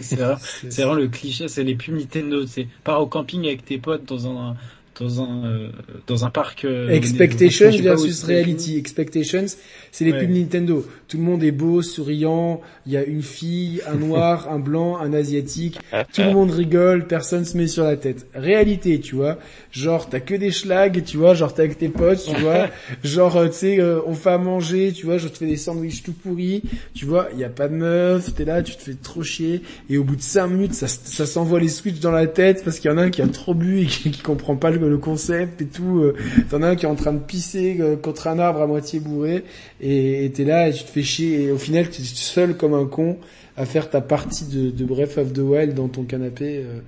[0.00, 0.36] C'est vrai.
[0.40, 2.46] c'est- C'est vraiment le cliché, c'est les pubs Nintendo.
[2.46, 4.56] C'est pars au camping avec tes potes dans un
[4.98, 5.68] dans un euh,
[6.06, 6.64] dans un parc.
[6.64, 8.76] euh, Expectations versus reality.
[8.76, 9.46] Expectations,
[9.92, 10.20] c'est les Ouais.
[10.26, 10.86] pubs Nintendo.
[11.10, 12.60] Tout le monde est beau, souriant.
[12.86, 15.80] Il y a une fille, un noir, un blanc, un asiatique.
[16.14, 18.28] Tout le monde rigole, personne se met sur la tête.
[18.32, 19.36] Réalité, tu vois.
[19.72, 21.34] Genre, t'as que des schlags, tu vois.
[21.34, 22.68] Genre, t'es avec tes potes, tu vois.
[23.04, 25.18] Genre, euh, tu sais, euh, on fait à manger, tu vois.
[25.18, 26.62] Je te fais des sandwichs tout pourris,
[26.94, 27.28] tu vois.
[27.34, 29.62] Il y a pas de meuf, t'es là, tu te fais trop chier.
[29.90, 32.78] Et au bout de cinq minutes, ça, ça s'envoie les switches dans la tête parce
[32.78, 34.88] qu'il y en a un qui a trop bu et qui, qui comprend pas le,
[34.88, 35.98] le concept et tout.
[36.04, 36.14] euh,
[36.50, 39.00] T'en as un qui est en train de pisser euh, contre un arbre à moitié
[39.00, 39.42] bourré
[39.82, 42.74] et t'es là et tu te fais chier et au final tu es seul comme
[42.74, 43.18] un con
[43.56, 46.80] à faire ta partie de, de Breath of the Wild dans ton canapé euh,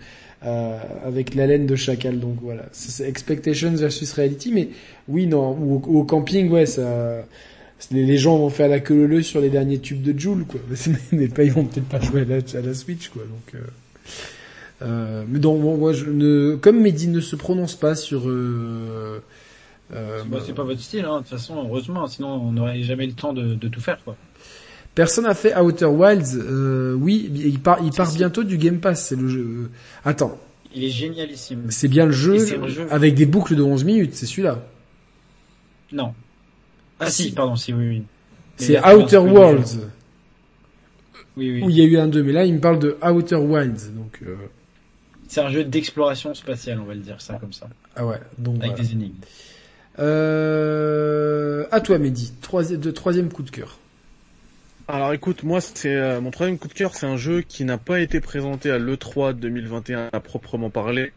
[0.45, 2.19] euh, avec la laine de chacal.
[2.19, 4.51] Donc voilà, c'est expectations versus reality.
[4.53, 4.69] Mais
[5.09, 7.25] oui, non, au, camping, ouais, ça.
[7.91, 10.61] Les, gens vont faire la queue leu sur les derniers tubes de Joule, quoi.
[11.13, 13.23] Mais, pas, ils vont peut-être pas jouer à la, Switch, quoi.
[13.23, 13.67] Donc, euh,
[14.83, 19.23] euh, mais donc, moi, je ne, comme Mehdi ne se prononce pas sur, euh,
[19.95, 21.17] euh, Bah, c'est pas votre style, hein.
[21.17, 24.17] de toute façon, heureusement, sinon on n'aurait jamais le temps de, de tout faire, quoi.
[24.95, 26.37] Personne n'a fait Outer Wilds.
[26.37, 29.07] Euh, oui, il part, il part bientôt du Game Pass.
[29.09, 29.71] C'est le jeu.
[30.05, 30.39] Attends,
[30.75, 31.71] Il est génialissime.
[31.71, 32.37] c'est bien le jeu,
[32.91, 34.15] avec des boucles de 11 minutes.
[34.15, 34.63] C'est celui-là.
[35.93, 36.13] Non.
[37.01, 38.03] Ah, Ah, si, pardon, si, oui, oui.
[38.59, 39.79] C'est Outer Worlds
[41.37, 41.63] Oui, oui.
[41.63, 43.93] où il y a eu un 2 mais là il me parle de Outer Wilds.
[43.95, 44.37] Donc euh,
[45.27, 47.69] C'est un jeu d'exploration spatiale, on va le dire ça comme ça.
[47.97, 48.21] ah ouais.
[48.39, 48.85] Donc Avec voilà.
[48.85, 49.15] des énigmes.
[49.99, 52.33] Euh, à toi Mehdi,
[52.71, 53.79] de troisième coup de cœur.
[54.89, 57.79] Alors écoute, moi c'est euh, mon troisième coup de cœur, c'est un jeu qui n'a
[57.79, 61.13] pas été présenté à l'E3 2021 à proprement parler.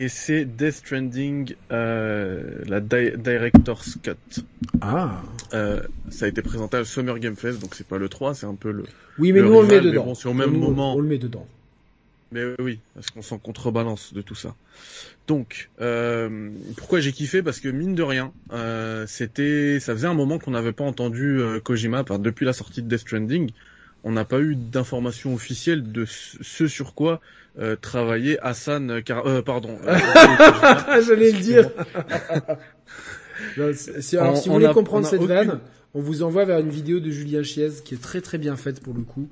[0.00, 4.42] Et c'est Death Stranding, euh, la Di- Director's Cut.
[4.80, 5.20] Ah.
[5.54, 8.46] Euh, ça a été présenté à Summer Game Fest, donc c'est pas le 3, c'est
[8.46, 8.84] un peu le...
[9.18, 10.04] Oui, mais Le nous on le met dedans.
[10.04, 10.94] bon, c'est au même Nous, moment.
[10.94, 11.46] On le met dedans.
[12.30, 14.54] Mais oui, parce qu'on s'en contrebalance de tout ça.
[15.28, 17.42] Donc, euh, pourquoi j'ai kiffé?
[17.42, 21.38] Parce que mine de rien, euh, c'était, ça faisait un moment qu'on n'avait pas entendu
[21.40, 23.50] euh, Kojima, depuis la sortie de Death Stranding,
[24.04, 27.20] on n'a pas eu d'informations officielles de ce sur quoi
[27.58, 29.78] euh, travaillait Hassan, Car- euh, pardon.
[31.06, 31.70] j'allais le dire.
[33.56, 33.70] Non,
[34.20, 35.60] alors, On- si vous voulez a- comprendre cette aucune- vanne,
[35.94, 38.80] on vous envoie vers une vidéo de Julien Chiez qui est très très bien faite
[38.80, 39.28] pour le coup,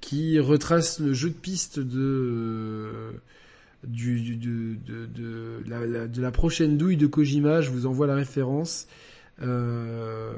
[0.00, 2.90] qui retrace le jeu de piste de
[3.86, 7.60] du, du- de, de, de, la, la- de la prochaine douille de Kojima.
[7.60, 8.86] Je vous envoie la référence.
[9.42, 10.32] Euh,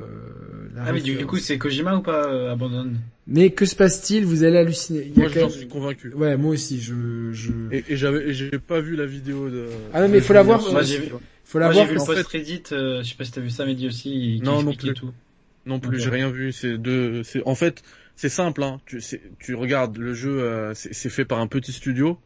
[0.75, 2.93] la Ah, mais du coup, c'est Kojima ou pas, euh, Abandon?
[3.27, 4.25] Mais que se passe-t-il?
[4.25, 5.03] Vous allez halluciner.
[5.15, 6.13] Il y a moi, même- suis convaincu.
[6.15, 6.81] Ouais, moi aussi.
[6.81, 7.53] Je, je...
[7.73, 9.67] Et, et j'avais, et j'ai pas vu la vidéo de.
[9.93, 10.61] Ah non, mais il faut la voir.
[10.71, 11.09] Moi, j'ai vu,
[11.45, 11.85] Faut la moi, voir.
[11.87, 14.11] j'ai vu le post Reddit, euh, je sais pas si t'as vu ça, Mehdi aussi,
[14.39, 14.95] qui Non, non plus.
[14.95, 15.11] tout.
[15.67, 16.51] Non plus, j'ai rien vu.
[16.53, 17.83] C'est de, c'est en fait,
[18.17, 18.63] c'est simple.
[18.65, 18.81] Hein.
[18.87, 22.19] Tu, c'est- tu regardes le jeu, euh, c'est c'est fait par un petit studio.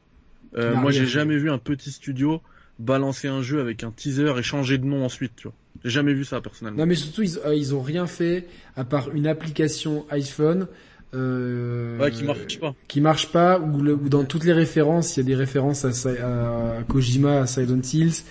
[0.56, 2.40] Euh, moi, j'ai jamais vu un petit studio
[2.78, 5.32] balancer un jeu avec un teaser et changer de nom ensuite.
[5.36, 5.54] Tu vois,
[5.84, 6.80] j'ai jamais vu ça personnellement.
[6.80, 8.46] Non mais surtout ils, euh, ils ont rien fait
[8.76, 10.66] à part une application iPhone
[11.14, 12.74] euh, Ouais, qui marche pas.
[12.88, 16.82] qui marche pas le- où dans toutes les références il y a des références à,
[16.88, 18.22] Kojima, à Silent Hills.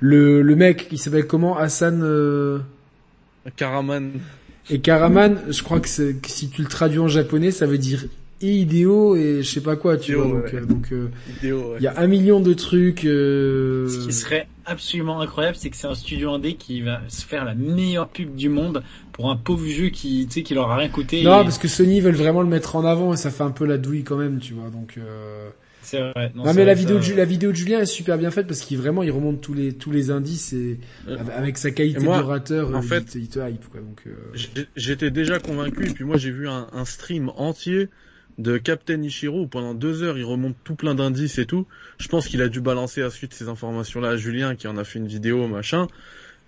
[0.00, 1.56] Le, le mec il s'appelle comment?
[1.58, 2.60] Hassan euh,
[3.56, 4.12] Karaman.
[4.70, 5.40] et Karaman.
[5.48, 8.04] Je crois que si tu le traduis en japonais ça veut dire
[8.40, 10.54] et idéo et je sais pas quoi tu vois donc ouais.
[10.54, 11.08] euh, donc euh.
[11.42, 11.76] Ouais.
[11.78, 13.04] il y a un million de trucs.
[13.04, 17.24] euh, Ce qui serait absolument incroyable, c'est que c'est un studio indé qui va se
[17.24, 18.82] faire la meilleure pub du monde
[19.12, 21.22] pour un pauvre jeu qui, tu sais, qui leur a rien coûté.
[21.22, 23.50] Non et- parce que Sony veulent vraiment le mettre en avant et ça fait un
[23.50, 24.94] peu la douille quand même tu vois donc.
[24.98, 25.48] Euh...
[25.80, 26.32] C'est vrai.
[26.34, 28.46] Non, mais la vrai, vidéo, de, Ju- la vidéo de Julien est super bien faite
[28.46, 30.78] parce qu'il vraiment il remonte tous les tous les indices et
[31.08, 33.80] Euh, avec sa qualité d'orateur, en euh, fait, il, te, il te hype quoi.
[33.80, 34.12] Donc euh,
[34.76, 37.88] J'étais déjà convaincu et puis moi j'ai vu un, un stream entier
[38.38, 41.66] de Captain Ichiro où pendant deux heures il remonte tout plein d'indices et tout.
[41.98, 44.98] Je pense qu'il a dû balancer ensuite ces informations-là à Julien qui en a fait
[44.98, 45.88] une vidéo machin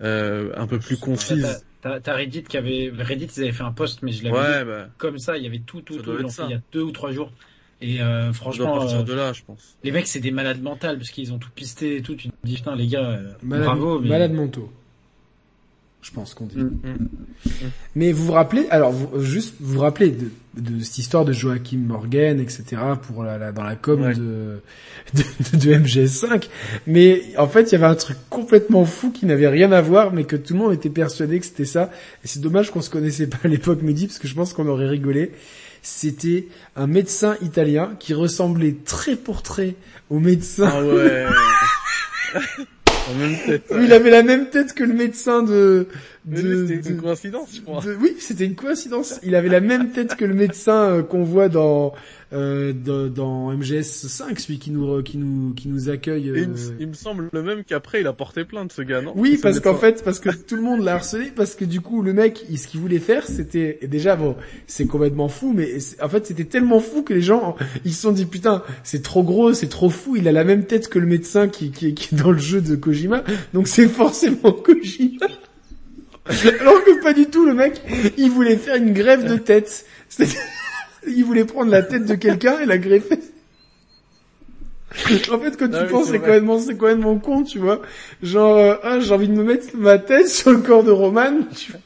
[0.01, 1.65] euh, un peu plus concise.
[1.83, 4.65] T'as Reddit qui avait, Reddit ils avaient fait un post, mais je l'avais vu Ouais,
[4.65, 7.13] bah, comme ça, il y avait tout, tout, tout, il y a deux ou trois
[7.13, 7.33] jours.
[7.81, 9.79] Et euh, franchement, partir euh, de là, je pense.
[9.83, 12.15] les mecs c'est des malades mentales parce qu'ils ont tout pisté et tout.
[12.15, 14.01] Tu te dis putain les gars, euh, malade, bravo.
[14.01, 14.09] Mais...
[14.11, 14.71] malade mentaux.
[16.03, 16.57] Je pense qu'on dit.
[16.57, 16.79] Mm.
[17.95, 21.27] Mais vous vous rappelez, alors vous, euh, juste vous vous rappelez de, de cette histoire
[21.27, 22.65] de Joachim Morgan, etc.
[23.07, 24.15] pour la, la- dans la com Ouais.
[24.15, 24.61] de,
[25.15, 26.49] de, de MGS5.
[26.87, 30.11] Mais en fait, il y avait un truc complètement fou qui n'avait rien à voir,
[30.13, 31.91] mais que tout le monde était persuadé que c'était ça.
[32.25, 34.69] Et c'est dommage qu'on se connaissait pas à l'époque, Mehdi, parce que je pense qu'on
[34.69, 35.33] aurait rigolé.
[35.83, 39.75] C'était un médecin italien qui ressemblait très pour trait
[40.09, 40.71] au médecin.
[40.73, 41.27] Ah ouais.
[43.07, 45.87] il avait la même tête que le médecin de
[46.31, 47.83] de- C'était une de- coïncidence, je crois.
[47.85, 49.21] de- oui, c'était une coïncidence.
[49.23, 51.93] Il avait la même tête que le médecin euh, qu'on voit dans,
[52.33, 56.29] euh, dans dans MGS 5, celui qui nous qui nous qui nous accueille.
[56.29, 58.83] Et il, me, euh, il me semble le même qu'après il a porté plainte ce
[58.83, 59.13] gars, non?
[59.17, 61.81] Oui, Ce parce qu'en fait, parce que tout le monde l'a harcelé, parce que du
[61.81, 64.37] coup, le mec, il- ce qu'il voulait faire, c'était et déjà bon,
[64.67, 68.13] c'est complètement fou, mais en fait, c'était tellement fou que les gens, ils se sont
[68.13, 71.07] dit putain, c'est trop gros, c'est trop fou, il a la même tête que le
[71.07, 73.25] médecin qui qui, qui est dans le jeu de Kojima,
[73.55, 75.27] donc c'est forcément Kojima.
[76.61, 77.81] Alors que pas du tout, le mec,
[78.17, 79.87] il voulait faire une grève de tête.
[81.07, 83.19] Il voulait prendre la tête de quelqu'un et la greffer.
[85.33, 86.27] En fait, quand tu penses, c'est c'est vrai.
[86.27, 87.81] complètement, c'est complètement con, tu vois.
[88.23, 91.39] Genre, euh, ah, j'ai envie de me mettre ma tête sur le corps de Roman.
[91.57, 91.81] tu vois.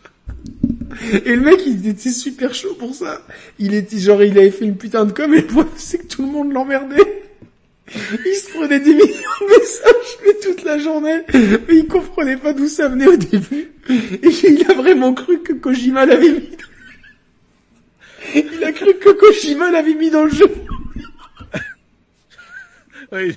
[1.25, 3.21] Et le mec, il était super chaud pour ça.
[3.59, 6.07] Il était, genre, il avait fait une putain de com et le problème, c'est que
[6.07, 7.24] tout le monde l'emmerdait.
[8.27, 9.07] Il se prenait des millions
[9.41, 11.23] de messages, mais toute la journée.
[11.33, 13.73] Mais il comprenait pas d'où ça venait au début.
[13.89, 16.65] Et il a vraiment cru que Kojima l'avait mis dans...
[18.35, 20.47] Il a cru que Kojima l'avait mis dans le jeu.
[23.13, 23.33] Oui,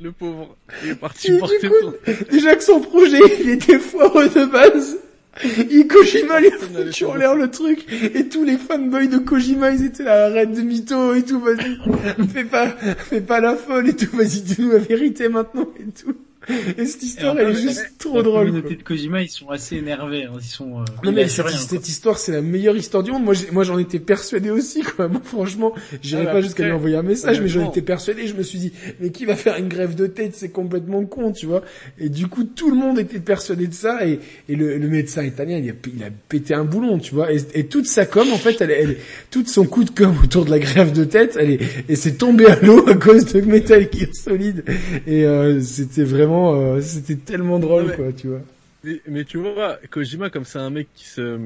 [0.00, 1.92] le pauvre, il est parti porter coup.
[2.30, 4.96] Déjà que son projet, il était foireux de base.
[5.70, 7.86] Et Kojima lui a foutu en l'air le truc.
[8.14, 11.78] Et tous les fanboys de Kojima, ils étaient là, arrête de mytho et tout, vas-y.
[12.32, 16.14] Fais pas, fais pas la folle et tout, vas-y, dis-nous la vérité maintenant et tout.
[16.78, 18.46] Et cette histoire, Et elle est juste trop la drôle.
[18.46, 18.76] communauté quoi.
[18.76, 20.24] de Kojima, ils sont assez énervés.
[20.24, 20.32] hein.
[20.38, 20.80] Ils sont.
[20.80, 23.24] Euh, Non mais cette, rien, cette histoire, c'est la meilleure histoire du monde.
[23.24, 25.08] Moi, moi, j'en étais persuadé aussi, quoi.
[25.08, 28.26] Moi, franchement, j'irai Ah, pas jusqu'à lui envoyer un message, mais j'en étais persuadé.
[28.26, 30.34] Je me suis dit, mais qui va faire une grève de tête?
[30.34, 31.62] C'est complètement con, tu vois.
[31.98, 34.06] Et du coup, tout le monde était persuadé de ça.
[34.06, 37.32] Et, et le, le médecin italien, il a, il a pété un boulon, tu vois.
[37.32, 38.96] Et, et toute sa com, en fait, elle, elle,
[39.30, 42.12] toute son coup de com autour de la grève de tête, elle est, et c'est
[42.12, 44.64] tombé à l'eau à cause de Metal Gear Solid.
[45.06, 47.96] Et euh, c'était vraiment, euh, c'était tellement drôle, Ouais.
[47.96, 48.40] quoi, tu vois.
[48.84, 51.38] Mais, mais tu vois, Kojima, comme c'est un mec qui se,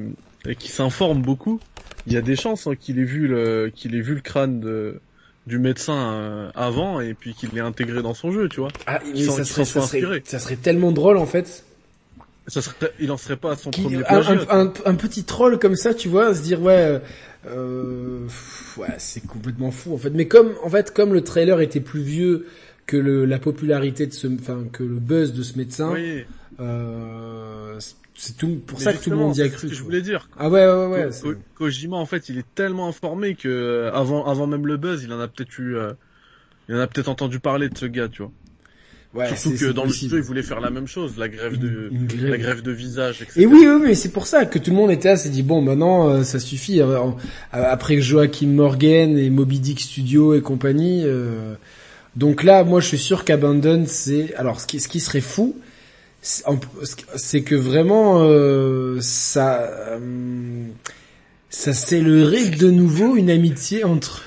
[0.59, 1.61] qui s'informe beaucoup,
[2.05, 4.59] il y a des chances hein, qu'il ait vu le, qu'il ait vu le crâne
[4.59, 4.99] de,
[5.47, 8.71] du médecin euh, avant et puis qu'il l'ait intégré dans son jeu, tu vois.
[8.85, 11.63] Ah, mais Sans- ça serait, ça, serait, ça serait tellement drôle en fait.
[12.47, 14.45] Ça serait, il en serait pas à son Qui- premier un, plagiat.
[14.49, 16.99] un, un- un petit troll comme ça, tu vois, se dire ouais, euh,
[17.47, 20.09] euh, pff, ouais, c'est complètement fou en fait.
[20.09, 22.45] Mais comme en fait, comme le trailer était plus vieux
[22.85, 26.25] que le, la popularité de ce, enfin que le buzz de ce médecin, Oui,
[26.59, 27.75] euh,
[28.13, 29.67] c'est- tout pour mais ça que tout le monde y a c'est cru.
[29.67, 30.29] Ce que je voulais dire.
[30.37, 31.09] Ah ouais, ouais, ouais.
[31.21, 35.03] Ko- Kojima, en fait, il est tellement informé que euh, avant, avant même le buzz,
[35.03, 35.93] il en a peut-être eu, euh,
[36.69, 38.31] il en a peut-être entendu parler de ce gars, tu vois.
[39.15, 39.93] ouais, Surtout que dans le possible.
[40.09, 42.29] studio, il voulait faire la même chose, la grève de, grève.
[42.31, 43.41] la grève de visage, etc.
[43.41, 45.43] Et oui, oui, mais c'est pour ça que tout le monde était là, s'est dit
[45.43, 46.81] bon, maintenant euh, ça suffit.
[46.81, 47.17] euh, en-
[47.51, 51.03] Après Joachim Morgan et Moby Dick Studio et compagnie.
[51.05, 51.55] euh,
[52.15, 55.55] donc là, moi, je suis sûr qu'Abandon, c'est alors ce qui, ce qui serait fou,
[56.21, 56.43] c'est
[57.15, 60.67] c'est que vraiment euh, ça, euh,
[61.49, 64.23] ça scelleraient de nouveau une amitié entre.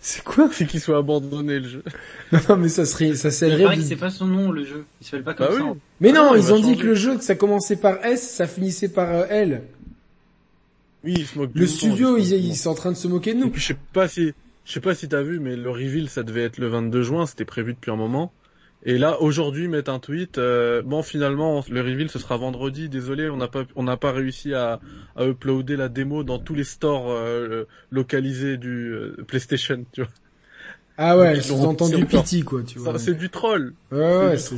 [0.00, 1.82] C'est quoi C'est qu'il soit abandonné le jeu?
[2.32, 3.62] Non, non, mais ça serait, ça Il scellerait.
[3.64, 4.84] paraît de- c'est pas son nom le jeu.
[5.00, 5.64] Il s'appelle pas comme Bah ça.
[5.64, 5.78] oui.
[6.00, 8.04] Mais non, Ah non, il ils ont dit que le jeu, que ça commençait par
[8.04, 9.62] S, ça finissait par euh, L.
[11.04, 13.38] Oui, il se moque Le studio, ils, ils sont en train de se moquer de
[13.38, 13.50] Et nous.
[13.50, 14.32] puis je sais pas si,
[14.68, 17.24] je sais pas si t'as vu, mais le reveal, ça devait être le 22 juin,
[17.26, 18.32] c'était prévu depuis un moment.
[18.84, 20.38] Et là, aujourd'hui, mettent un tweet.
[20.38, 22.88] euh, bon, finalement, le reveal, ce sera vendredi.
[22.88, 24.78] Désolé, on n'a pas, on n'a pas réussi à,
[25.16, 29.84] à uploader la démo dans tous les stores euh, localisés du euh, PlayStation.
[29.92, 30.10] Tu vois,
[30.98, 32.98] Ah ouais, Ils ont entendu piti quoi, tu vois.
[32.98, 33.72] C'est du troll.
[33.90, 34.54] Ouais, ouais, c'est,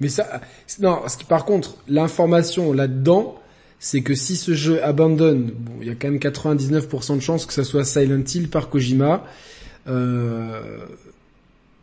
[0.00, 0.40] Mais ça,
[0.80, 3.39] non, ce qui, par contre, l'information là-dedans,
[3.82, 7.46] c'est que si ce jeu abandonne, bon, il y a quand même 99% de chances
[7.46, 9.24] que ça soit Silent Hill par Kojima,
[9.88, 10.60] euh,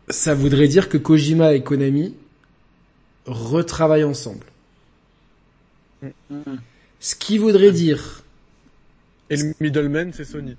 [0.08, 2.14] ça voudrait dire que Kojima et Konami
[3.26, 4.46] retravaillent ensemble.
[7.00, 8.22] Ce qui voudrait dire,
[9.30, 10.56] Et le middleman, c'est Sony.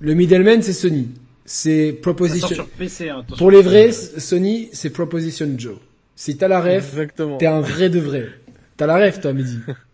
[0.00, 1.08] le middleman c'est Sony,
[1.46, 2.48] c'est Proposition.
[2.48, 3.08] sur PC.
[3.08, 3.24] Hein.
[3.38, 5.76] Pour les vrais, Sony, c'est Proposition Joe.
[6.16, 7.38] Si t'as la ref, Exactement.
[7.38, 8.28] T'es un vrai de vrai.
[8.76, 9.58] T'as la rêve, toi, Mehdi.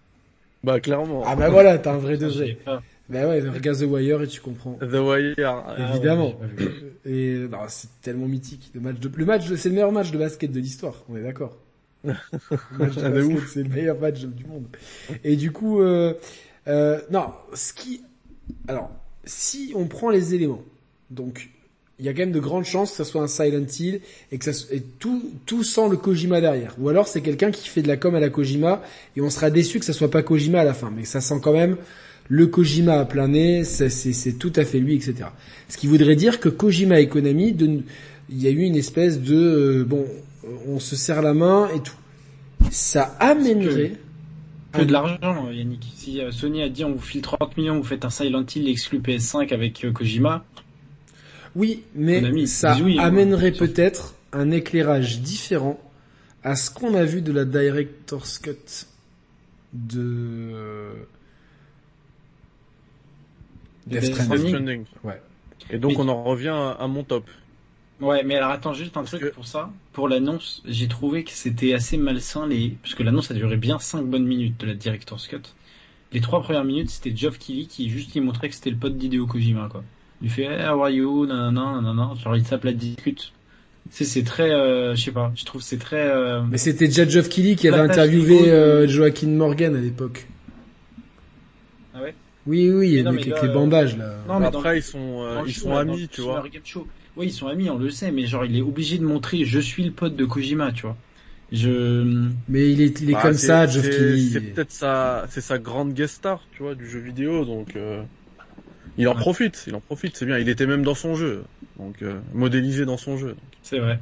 [0.64, 1.22] Bah clairement.
[1.26, 2.62] Ah bah voilà, t'as un vrai de Je l'ai vrai.
[2.64, 2.82] pas.
[3.08, 4.74] Bah ouais, regarde The Wire et tu comprends.
[4.80, 5.34] The Wire.
[5.66, 6.34] Ah, Évidemment.
[6.40, 6.70] ouais, vu.
[7.06, 8.70] Et non, c'est tellement mythique.
[8.74, 10.94] Le match de, le match, de- c'est le meilleur match de basket de l'histoire.
[11.08, 11.56] On est d'accord.
[12.04, 12.12] Le
[12.78, 14.66] match de Ah, de basket, c'est le meilleur match du monde.
[15.24, 16.14] Et du coup, euh,
[16.68, 18.02] euh, non, ce qui,
[18.68, 18.90] alors,
[19.24, 20.62] si on prend les éléments,
[21.10, 21.48] donc,
[21.98, 24.00] il y a quand même de grandes chances que ça soit un Silent Hill
[24.30, 26.74] et que ça et tout tout sans le Kojima derrière.
[26.78, 28.82] Ou alors c'est quelqu'un qui fait de la com à la Kojima
[29.16, 31.40] et on sera déçu que ça soit pas Kojima à la fin, mais ça sent
[31.42, 31.76] quand même
[32.28, 35.30] le Kojima à plein nez, c'est c'est tout à fait lui, etc.
[35.68, 37.80] Ce qui voudrait dire que Kojima et Konami, de,
[38.30, 40.04] il y a eu une espèce de euh, bon,
[40.66, 41.96] on se serre la main et tout.
[42.70, 43.92] Ça amènerait
[44.72, 45.86] Que de l'argent, Yannick.
[45.96, 48.68] Si euh, Sony a dit on vous file 30 millions, vous faites un Silent Hill
[48.68, 50.44] exclu PS5 avec euh, Kojima.
[51.56, 55.80] Oui, mais ça oui, amènerait peut-être un éclairage différent
[56.44, 58.86] à ce qu'on a vu de la Director's Cut
[59.72, 60.92] de
[63.86, 64.84] De Death Stranding.
[65.02, 65.20] Ouais.
[65.70, 67.24] Et donc Mais- on en revient à, à mon top.
[68.00, 69.70] Ouais, mais alors attends juste un Parce truc que- pour ça.
[69.92, 73.78] Pour l'annonce, j'ai trouvé que c'était assez malsain les, parce que l'annonce a duré bien
[73.80, 75.40] 5 bonnes minutes de la Director's Cut.
[76.12, 78.96] Les trois premières minutes, c'était Geoff Keighley qui juste il montrait que c'était le pote
[78.96, 79.82] d'Hideo Kojima, quoi.
[80.20, 83.32] Il fait, hey, how are you, nanana, nanana, genre il tape la discute.
[83.90, 86.88] C'est, c'est très, euh, je sais pas, je trouve que c'est très, euh, Mais c'était
[86.88, 90.26] déjà Geoff Keighley qui avait interviewé de- euh, Joaquin Morgan à l'époque.
[91.92, 92.18] Ah ouais?
[92.46, 94.24] Oui, oui, Mais non, avec, mais là, les euh, bandages là.
[94.26, 96.42] Non, mais Après ils sont euh, ils show, sont là, amis, tu vois.
[96.42, 96.88] Summer Game Show.
[97.16, 99.58] Oui, ils sont amis, on le sait, mais genre il est obligé de montrer je
[99.60, 100.98] suis le pote de Kojima, tu vois.
[101.50, 104.16] Je, Mais il est, il est Bah, comme ça, Geoff Keighley.
[104.16, 108.04] C'est peut-être sa, c'est sa grande guest star, tu vois, du jeu vidéo, donc euh,
[108.98, 109.20] il en Ouais.
[109.20, 110.38] profite, il en profite, c'est bien.
[110.38, 111.42] Il était même dans son jeu,
[111.78, 113.34] donc euh, modélisé dans son jeu.
[113.62, 113.98] c'est vrai.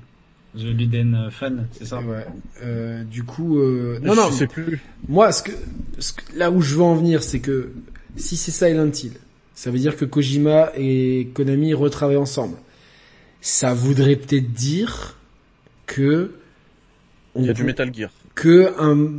[0.57, 2.01] The Luden euh, fan, c'est ça.
[2.01, 2.25] Ouais.
[2.63, 3.99] Euh, du coup, euh...
[4.03, 4.31] non, je non.
[4.33, 4.81] sais plus.
[5.07, 5.51] Moi, ce que,
[5.99, 7.73] ce que- là où je veux en venir, c'est que
[8.17, 9.13] si c'est Silent Hill,
[9.55, 12.57] ça veut dire que Kojima et Konami retravaillent ensemble.
[13.43, 15.19] Ça voudrait peut-être dire
[15.87, 16.33] que
[17.35, 18.11] on Il y a du Metal Gear.
[18.35, 19.11] que un,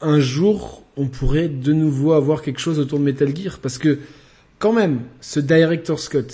[0.00, 3.98] un jour on pourrait de nouveau avoir quelque chose autour de Metal Gear parce que
[4.58, 6.26] quand même ce Director's Cut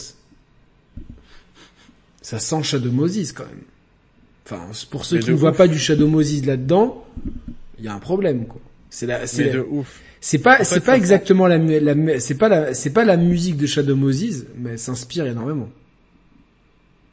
[2.20, 3.62] ça sent Shadow Moses quand même.
[4.44, 7.04] Enfin pour ceux Mais qui ne voient pas du Shadow Moses là-dedans,
[7.78, 8.60] il y a un problème quoi.
[8.90, 10.00] C'est la c'est Mais de ouf.
[10.20, 13.66] c'est pas c'est pas exactement la, la c'est pas la c'est pas la musique de
[13.66, 15.68] Shadow Moses mais elle s'inspire énormément.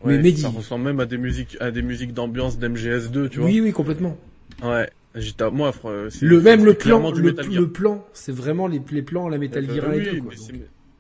[0.06, 0.42] Mais Ouais, Mehdi.
[0.42, 3.50] ça ressemble même à des musiques, à des musiques d'ambiance d'MGS2, tu vois.
[3.50, 4.18] Oui oui complètement.
[4.64, 4.90] Ouais.
[5.16, 9.02] J'étais, moi, fr- c'est- Le même le plan le, le plan c'est vraiment les, les
[9.02, 10.32] plans à la Metal Euh, Gear 1 et 2 quoi.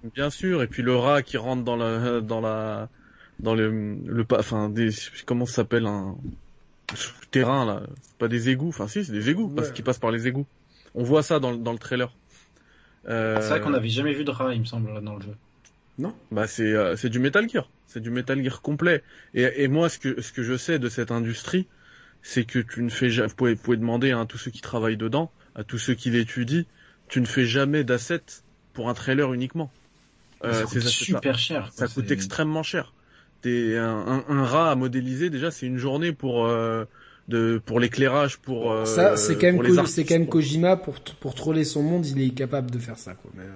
[0.03, 0.63] Bien sûr.
[0.63, 2.89] Et puis le rat qui rentre dans la, dans la,
[3.39, 4.89] dans le, le, enfin, des,
[5.25, 6.15] comment ça s'appelle un
[7.31, 9.73] terrain là, c'est pas des égouts, enfin si, c'est des égouts parce Ouais.
[9.75, 10.47] qu'ils passent par les égouts.
[10.95, 12.11] On voit ça dans, le- dans le trailer.
[13.07, 15.35] Euh, C'est vrai qu'on n'avait jamais vu de rat, il me semble, dans le jeu.
[16.31, 19.03] Bah c'est euh, c'est du Metal Gear, c'est du Metal Gear complet.
[19.33, 21.67] Et, et moi ce que ce que je sais de cette industrie,
[22.21, 24.61] c'est que tu ne fais jamais, vous pouvez, vous pouvez demander à tous ceux qui
[24.61, 26.63] travaillent dedans, à tous ceux qui l'étudient,
[27.09, 28.21] tu ne fais jamais d'assets
[28.73, 29.71] pour un trailer uniquement.
[30.43, 31.69] Euh, ça coûte super cher.
[31.73, 32.93] Ça coûte extrêmement cher.
[33.41, 36.85] T'es un, un, un rat à modéliser déjà, c'est une journée pour euh,
[37.29, 40.27] de pour l'éclairage, pour euh, Ça, c'est quand même, Ko- c'est quand même.
[40.27, 43.31] Kojima pour pour troller son monde, il est capable de faire ça quoi.
[43.35, 43.47] Mais, euh,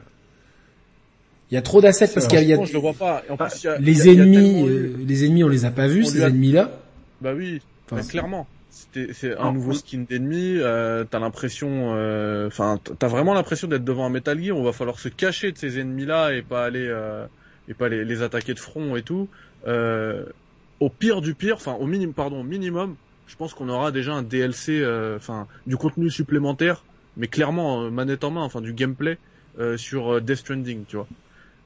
[1.52, 2.80] il y a trop d'assets parce qu'il y a, il y a- Franchement, je le
[2.82, 3.24] vois pas.
[3.28, 4.70] Et en plus, il y a- il y les a- il y a ennemis, eu-
[4.70, 6.80] euh, les ennemis on les a pas vus On ces a- ennemis là.
[7.22, 8.48] Bah oui, Enfin, bah, c'est- clairement.
[8.74, 10.58] C'est un Non, nouveau skin d'ennemi.
[10.58, 14.58] Euh, t'as l'impression, euh, enfin, t'as vraiment l'impression d'être devant un Metal Gear.
[14.58, 17.26] On va falloir se cacher de ces ennemis-là et pas aller euh,
[17.68, 19.30] et pas les, les attaquer de front et tout.
[19.68, 20.26] Euh,
[20.80, 22.96] au pire du pire, enfin au minimum, pardon, au minimum,
[23.28, 26.84] je pense qu'on aura déjà un DLC, euh, enfin du contenu supplémentaire,
[27.16, 29.18] mais clairement manette en main, enfin du gameplay
[29.60, 31.08] euh, sur Death Stranding, tu vois.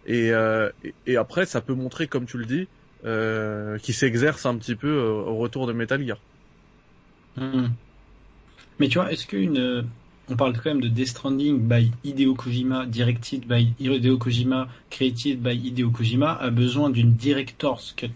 [0.05, 2.67] Et, euh, et, et après, ça peut montrer, comme tu le dis,
[3.05, 6.19] euh, qui s'exerce un petit peu au retour de Metal Gear.
[7.37, 7.71] Mhm.
[8.79, 9.81] Mais tu vois, est-ce qu'une, euh,
[10.29, 15.41] on parle quand même de Death Stranding by Hideo Kojima, directed by Hideo Kojima, created
[15.41, 18.09] by Hideo Kojima, a besoin d'une director's cut?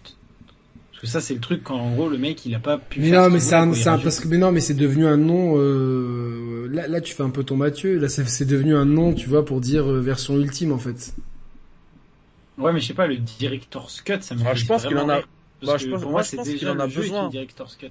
[0.90, 3.00] Parce que ça, c'est le truc quand, en gros, le mec, il a pas pu
[3.00, 5.16] Mais faire non, mais c'est un, un- parce que mais non, mais c'est devenu un
[5.16, 5.54] nom.
[5.56, 7.98] Euh, là, là, tu fais un peu ton Mathieu.
[7.98, 11.12] Là, c'est devenu un nom, tu vois, pour dire euh, version ultime en fait.
[12.58, 14.96] Ouais, mais je sais pas, le director's cut, ça me Ah, fait je pense qu'il
[14.96, 15.22] en a- bah,
[15.60, 17.04] que je pense- pour moi, moi, je c'est pense qu'il en a le jeu est
[17.06, 17.24] besoin.
[17.24, 17.86] une director's cut.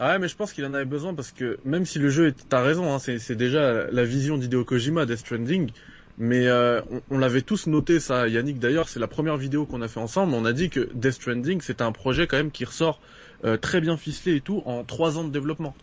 [0.00, 2.28] Ah ouais, mais je pense qu'il en avait besoin parce que même si le jeu
[2.28, 5.70] est, t'as raison, hein, c'est, c'est déjà la vision d'Hideo Kojima, Death Stranding,
[6.18, 9.82] mais euh, on, on l'avait tous noté ça, Yannick d'ailleurs, c'est la première vidéo qu'on
[9.82, 12.64] a fait ensemble, on a dit que Death Stranding c'était un projet quand même qui
[12.64, 13.00] ressort
[13.44, 15.74] euh, très bien ficelé et tout en trois ans de développement.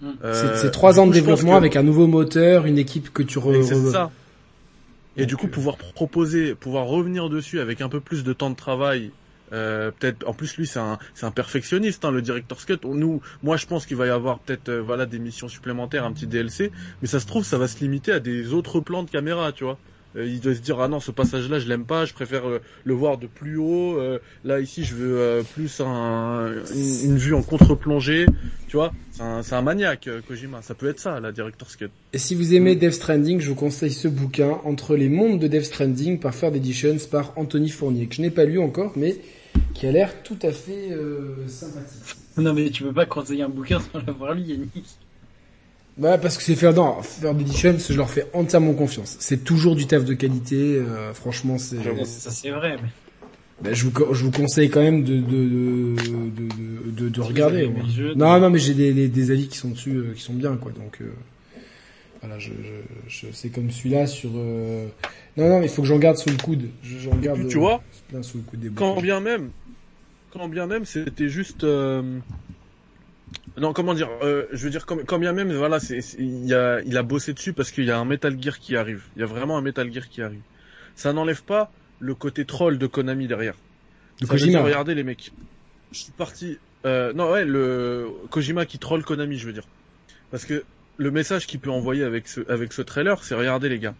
[0.00, 0.10] Mm.
[0.24, 3.22] Euh, C'est c'est trois ans de développement que- avec un nouveau moteur, une équipe que
[3.24, 3.54] tu re.
[3.54, 4.10] Et c'est re- ça.
[5.16, 8.32] Et Donc, du coup, euh, pouvoir proposer, pouvoir revenir dessus avec un peu plus de
[8.32, 9.10] temps de travail.
[9.54, 13.66] Euh, peut-être en plus lui c'est un perfectionniste hein, le director's cut nous moi je
[13.66, 17.06] pense qu'il va y avoir peut-être euh, voilà des missions supplémentaires un petit DLC mais
[17.06, 19.78] ça se trouve ça va se limiter à des autres plans de caméra tu vois.
[20.16, 22.44] Euh, il doit se dire ah non ce passage là je l'aime pas je préfère
[22.84, 23.96] le voir de plus haut.
[24.44, 28.26] Là ici je veux plus un, une, vue en contre-plongée
[28.66, 28.92] tu vois.
[29.12, 30.62] C'est un, maniaque Kojima.
[30.62, 33.54] Ça peut être ça la director's cut Et si vous aimez Death Stranding, je vous
[33.54, 38.06] conseille ce bouquin Entre les mondes de Death Stranding par Third Editions par Anthony Fournier
[38.06, 39.16] que je n'ai pas lu encore, mais
[39.72, 42.16] qui a l'air tout à fait euh, sympathique.
[42.36, 44.84] Non, mais tu peux pas conseiller un bouquin sans l'avoir lu, Yannick.
[45.96, 49.16] Bah parce que c'est faire non, faire Edition, je leur fais entièrement confiance.
[49.20, 50.56] C'est toujours du taf de qualité.
[50.56, 51.76] euh, franchement, c'est.
[52.04, 52.76] Ça c'est vrai.
[52.82, 52.88] Mais...
[53.62, 57.58] Bah, je, vous, je vous conseille quand même de de de de, de, de regarder.
[57.58, 57.86] avez aimé ouais.
[57.86, 60.22] le jeu, non, non, mais j'ai des, des, des avis qui sont dessus, euh, qui
[60.22, 60.72] sont bien, quoi.
[60.72, 61.12] Donc euh,
[62.24, 62.50] voilà, je,
[63.08, 64.30] je, je c'est comme celui-là sur.
[64.34, 64.86] euh,
[65.36, 66.68] Non, non, mais il faut que j'en garde sous le coude.
[66.82, 67.38] Je- J'en garde.
[67.40, 69.50] puis, tu euh, vois, plein sous le coude des Quand bien même,
[70.32, 71.64] quand bien même, c'était juste.
[71.64, 72.18] euh,
[73.58, 76.80] Non, comment dire euh, Je veux dire, quand, quand bien même, voilà, c'est, il, a,
[76.82, 79.02] il a bossé dessus parce qu'il y a un Metal Gear qui arrive.
[79.16, 80.40] Il y a vraiment un Metal Gear qui arrive.
[80.96, 81.70] Ça n'enlève pas
[82.00, 83.54] le côté troll de Konami derrière.
[84.20, 84.62] De Kojima.
[84.62, 85.30] regardez les mecs.
[85.92, 86.58] Je suis parti.
[86.86, 89.66] Euh, non, ouais, le Kojima qui troll Konami, je veux dire.
[90.30, 90.64] Parce que
[90.96, 93.94] le message qu'il peut envoyer avec ce, avec ce trailer, c'est regardez les gars.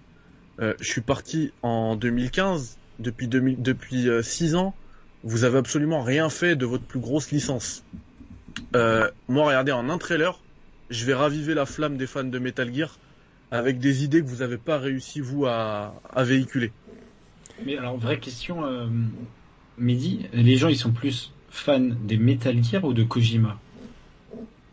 [0.60, 2.78] Euh, je suis parti en 2015.
[3.00, 4.72] Depuis 2000, depuis 6 ans,
[5.24, 7.82] vous avez absolument rien fait de votre plus grosse licence.
[8.76, 10.38] Euh, moi, regardez, en un trailer,
[10.90, 12.98] je vais raviver la flamme des fans de Metal Gear
[13.50, 16.72] avec des idées que vous n'avez pas réussi vous à, à véhiculer.
[17.64, 18.86] mais alors vraie question, euh,
[19.78, 23.58] Mehdi, les gens ils sont plus fans des Metal Gear ou de Kojima?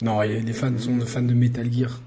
[0.02, 2.02] Non, les fans sont fans de Metal Gear.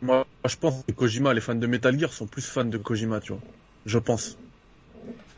[0.00, 3.20] Moi, je pense que Kojima, les fans de Metal Gear sont plus fans de Kojima,
[3.20, 3.42] tu vois.
[3.84, 4.38] Je pense.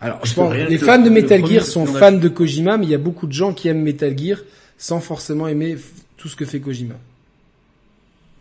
[0.01, 2.95] Alors, je pense, les fans de Metal Gear sont fans de Kojima, mais il y
[2.95, 4.39] a beaucoup de gens qui aiment Metal Gear
[4.79, 5.77] sans forcément aimer
[6.17, 6.95] tout ce que fait Kojima.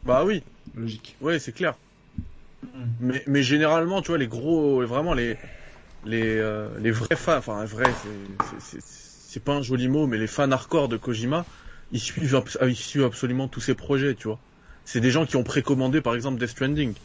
[0.03, 0.41] Bah oui,
[0.75, 1.15] Logique.
[1.21, 1.75] ouais, c'est clair.
[2.99, 5.37] Mais, mais généralement, tu vois, les gros, vraiment les,
[6.03, 10.07] les, euh, les vrais fans, enfin, vrais, c'est- c'est- c'est c'est pas un joli mot,
[10.07, 11.45] mais les fans hardcore de Kojima,
[11.91, 14.39] ils suivent, ils suivent absolument tous ses projets, tu vois.
[14.91, 16.95] C'est des gens qui ont précommandé, par exemple, Death Stranding.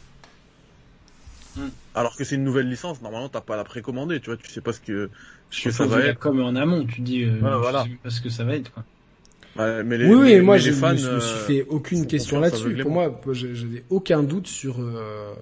[1.55, 1.67] Mm.
[1.93, 4.49] Alors que c'est une nouvelle licence, normalement, t'as pas à la précommander, tu vois, tu
[4.49, 5.11] sais pas ce que,
[5.51, 6.17] ce que ça va être.
[6.19, 7.83] comme en amont, tu dis, euh, voilà.
[7.83, 8.83] sais même pas ce que ça va être quoi.
[9.55, 11.45] Ouais, mais les, oui, oui, mais- moi, je les fans, me, suis- me suis euh,
[11.45, 12.75] fait aucune question là-dessus.
[12.81, 15.35] Pour moi, je- j'avais aucun doute sur euh,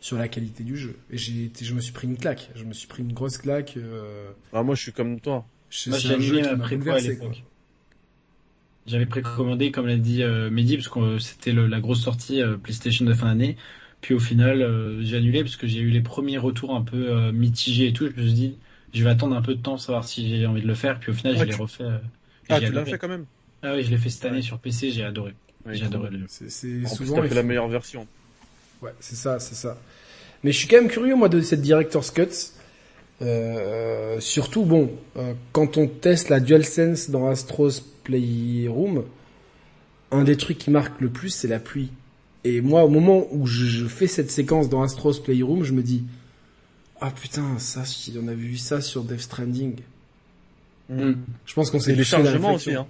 [0.00, 0.96] sur la qualité du jeu.
[1.12, 2.50] Et j'ai, été- je me suis pris une claque.
[2.56, 3.74] Je me suis pris une grosse claque.
[3.76, 5.46] Euh, Ah, moi, je suis comme toi.
[5.86, 7.44] Moi j'ai qui ma à l'époque.
[8.90, 12.56] J'avais précommandé, comme l'a dit euh, Mehdi, parce que euh, c'était la grosse sortie euh,
[12.56, 13.56] PlayStation de fin d'année.
[14.00, 17.10] Puis au final, euh, j'ai annulé parce que j'ai eu les premiers retours un peu
[17.10, 18.06] euh, mitigés et tout.
[18.08, 18.56] Je me suis dit,
[18.94, 20.98] je vais attendre un peu de temps, savoir si j'ai envie de le faire.
[20.98, 21.84] Puis au final, Ouais, je l'ai tu- refait.
[21.84, 21.98] euh,
[22.48, 23.26] Ah, tu l'as fait quand même?
[23.62, 25.34] Ah oui, je l'ai fait cette année sur PC, j'ai adoré.
[25.66, 28.06] Ouais, j'ai adoré le C'est, c'est En plus, souvent fait la meilleure version.
[28.82, 29.76] Ouais, c'est ça, c'est ça.
[30.42, 32.28] Mais je suis quand même curieux moi de cette Director's Cut.
[33.22, 39.04] Euh, surtout bon, euh, quand on teste la DualSense dans Astro's Playroom,
[40.10, 41.90] un des trucs qui marque le plus c'est la pluie.
[42.44, 45.82] Et moi au moment où je, je fais cette séquence dans Astro's Playroom, je me
[45.82, 46.04] dis
[47.00, 49.76] ah putain ça si on avait vu ça sur Death Stranding.
[50.88, 51.12] Mm.
[51.44, 52.86] Je pense qu'on s'est fait la aussi, hein.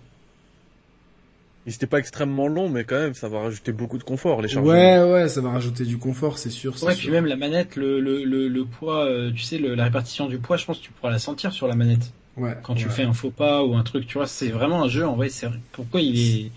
[1.71, 4.49] Ils étaient pas extrêmement longs, mais quand même, ça va rajouter beaucoup de confort, les
[4.49, 4.75] chargements.
[4.75, 6.77] Ouais ouais, ça va rajouter du confort, c'est sûr.
[6.79, 7.01] c'est Ouais, sûr.
[7.03, 10.27] puis même la manette, le, le, le, le poids, euh, tu sais, le- la répartition
[10.29, 12.13] du poids, je pense que tu pourras la sentir sur la manette.
[12.37, 12.95] Ouais, Quand tu ouais.
[12.95, 15.29] fais un faux pas ou un truc, tu vois, c'est vraiment un jeu, en vrai,
[15.29, 16.53] c'est pourquoi il est,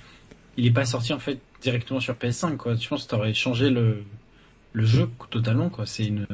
[0.57, 2.75] il est pas sorti, en fait, directement sur PS5, quoi?
[2.75, 4.03] Je pense que t'aurais changé le,
[4.73, 5.85] le jeu totalement, quoi.
[5.85, 6.27] C'est une,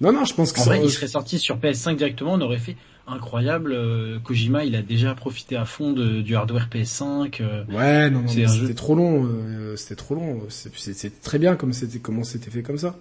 [0.00, 2.40] Non non, je pense que en ça- vrai, il serait sorti sur PS5 directement, on
[2.40, 2.76] aurait fait
[3.12, 8.10] incroyable, euh, Kojima, il a déjà profité à fond de, du hardware PS5, euh, Ouais,
[8.10, 8.74] non, non, un c'était jeu.
[8.74, 9.24] trop long.
[9.26, 10.42] euh, c'était trop long.
[10.48, 12.96] C'est c'est- c'est très bien comme c'était comment c'était fait comme ça.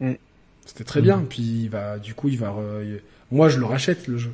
[0.00, 0.12] Mm.
[0.66, 1.24] C'était très bien.
[1.28, 2.48] Puis il va, du coup, il va.
[2.50, 3.00] re- il-
[3.32, 4.32] Moi, je le rachète le jeu.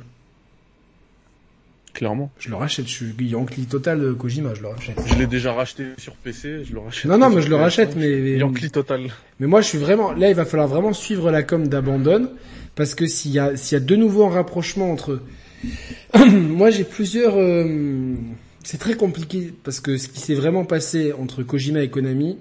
[1.97, 2.31] Clairement.
[2.37, 2.85] Je le rachète.
[2.87, 4.53] Je suis Yankee total euh, Kojima.
[4.53, 4.99] Je le rachète.
[5.07, 7.09] Je l'ai déjà racheté sur PC, je le rachète.
[7.09, 7.59] Non, non, mais je le PS5.
[7.59, 7.95] rachète.
[7.95, 9.07] Mais Yankee total.
[9.39, 10.11] mais moi, je suis vraiment.
[10.11, 12.29] Là, il va falloir vraiment suivre la com d'Abandon
[12.75, 15.23] parce que s'il y a s'il y a de nouveau un rapprochement entre.
[16.29, 17.33] moi, j'ai plusieurs.
[17.35, 18.13] euh,
[18.63, 22.37] C'est très compliqué parce que ce qui s'est vraiment passé entre Kojima et Konami,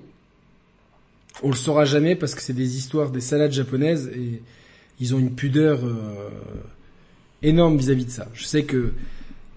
[1.42, 4.42] on le saura jamais parce que c'est des histoires des salades japonaises et
[5.00, 6.28] ils ont une pudeur euh,
[7.42, 8.28] énorme vis-à-vis de ça.
[8.34, 8.92] Je sais que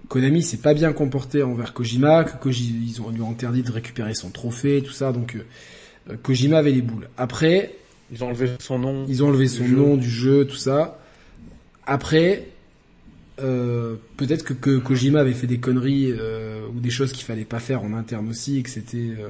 [0.10, 3.72] Konami s'est pas bien comporté envers Kojima, que Koji, ils ont lui ont interdit de
[3.72, 5.38] récupérer son trophée, tout ça, donc
[6.10, 7.07] euh, Kojima avait les boules.
[7.18, 7.76] Après,
[8.11, 9.06] Ils ont enlevé son nom.
[9.07, 9.76] ils ont enlevé son jeu.
[9.76, 10.99] nom du jeu, tout ça.
[11.86, 12.48] Après,
[13.40, 17.45] euh, peut-être que, que Kojima avait fait des conneries euh, ou des choses qu'il fallait
[17.45, 19.30] pas faire en interne aussi et que c'était euh,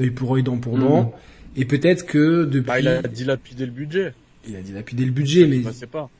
[0.00, 1.02] œil pour œil, dent pour dent.
[1.04, 1.10] Mhm.
[1.58, 4.12] Et peut-être que depuis, Bah, il a dilapidé le budget.
[4.48, 6.10] il a dilapidé le budget, mais Bah, c'est pas.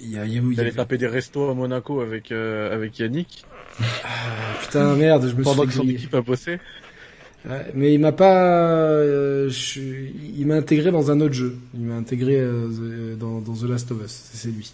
[0.00, 1.54] Il y a, il y a- il Il y a- allait taper des restos à
[1.54, 3.44] Monaco avec, euh, avec Yannick.
[4.62, 6.58] putain merde, je me Pendant suis que fait son équipe a bossé.
[7.46, 11.56] Ouais, mais il m'a pas, euh, je- il m'a intégré dans un autre jeu.
[11.74, 14.30] Il m'a intégré euh, dans, dans The Last of Us.
[14.32, 14.70] C'est lui.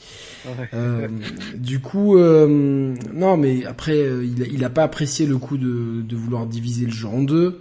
[0.73, 1.09] Euh,
[1.57, 5.57] du coup, euh, non, mais après, euh, il, a, il a pas apprécié le coup
[5.59, 7.61] de, de vouloir diviser le jeu en deux.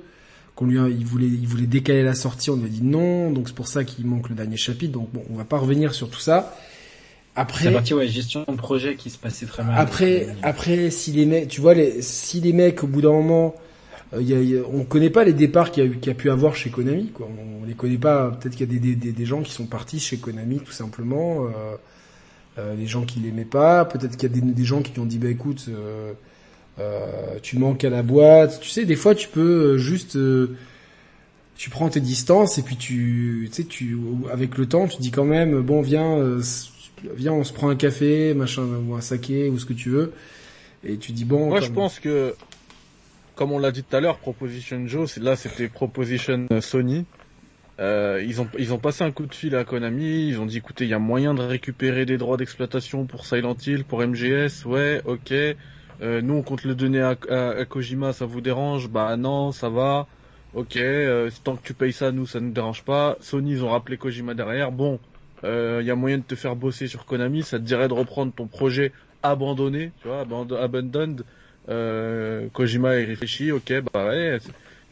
[0.56, 3.48] qu'on lui, il voulait, il voulait décaler la sortie, on lui a dit non, donc
[3.48, 4.92] c'est pour ça qu'il manque le dernier chapitre.
[4.94, 6.56] Donc bon, on va pas revenir sur tout ça.
[7.40, 9.76] Après, C'est parti, ouais, gestion de projet qui se passait très mal.
[9.78, 13.56] après, après, si les mecs, tu vois, les, si les mecs, au bout d'un moment,
[14.14, 16.30] euh, y a- y a- on connaît pas les départs qu'il y a, y pu
[16.30, 17.30] avoir chez Konami, quoi.
[17.62, 18.32] On, les connaît pas.
[18.32, 20.72] Peut-être qu'il y a des, des, des, des gens qui sont partis chez Konami, tout
[20.74, 21.46] simplement.
[21.46, 21.50] Euh,
[22.58, 23.86] euh, des gens qui l'aimaient pas.
[23.86, 26.12] Peut-être qu'il y a des, des gens qui ont dit, bah écoute, euh,
[26.80, 27.06] euh,
[27.42, 28.60] tu manques à la boîte.
[28.60, 30.58] Tu sais, des fois, tu peux euh, juste, euh,
[31.56, 33.98] tu prends tes distances et puis tu, tu sais, tu,
[34.32, 36.42] avec le temps, tu dis quand même, bon, viens, euh,
[37.16, 40.14] viens, on se prend un café, machin, ou un saké, ou ce que tu veux.
[40.84, 41.48] Et tu dis bon.
[41.48, 42.36] Moi, je pense que,
[43.36, 47.06] comme on l'a dit tout à l'heure, Proposition Joe, là, c'était Proposition euh, Sony.
[47.80, 50.28] Euh, ils ont ils ont passé un coup de fil à Konami.
[50.28, 53.56] Ils ont dit, écoutez, il y a moyen de récupérer des droits d'exploitation pour Silent
[53.66, 54.66] Hill, pour MGS.
[54.66, 55.32] Ouais, ok.
[56.02, 58.14] Euh, nous, on compte le donner à, à, à Kojima.
[58.14, 58.90] Ça vous dérange?
[58.90, 60.08] Bah non, ça va.
[60.54, 60.78] Ok.
[60.78, 63.18] Euh, tant que tu payes ça, nous, ça nous dérange pas.
[63.22, 64.72] Sony, ils ont rappelé Kojima derrière.
[64.72, 65.00] Bon,
[65.44, 67.44] il y a moyen de te faire bosser sur Konami.
[67.44, 68.92] Ça te dirait de reprendre ton projet
[69.24, 71.24] abandonné, tu vois, aband- abandoned.
[71.68, 74.40] Euh, Kojima y réfléchit, ok, bah ouais,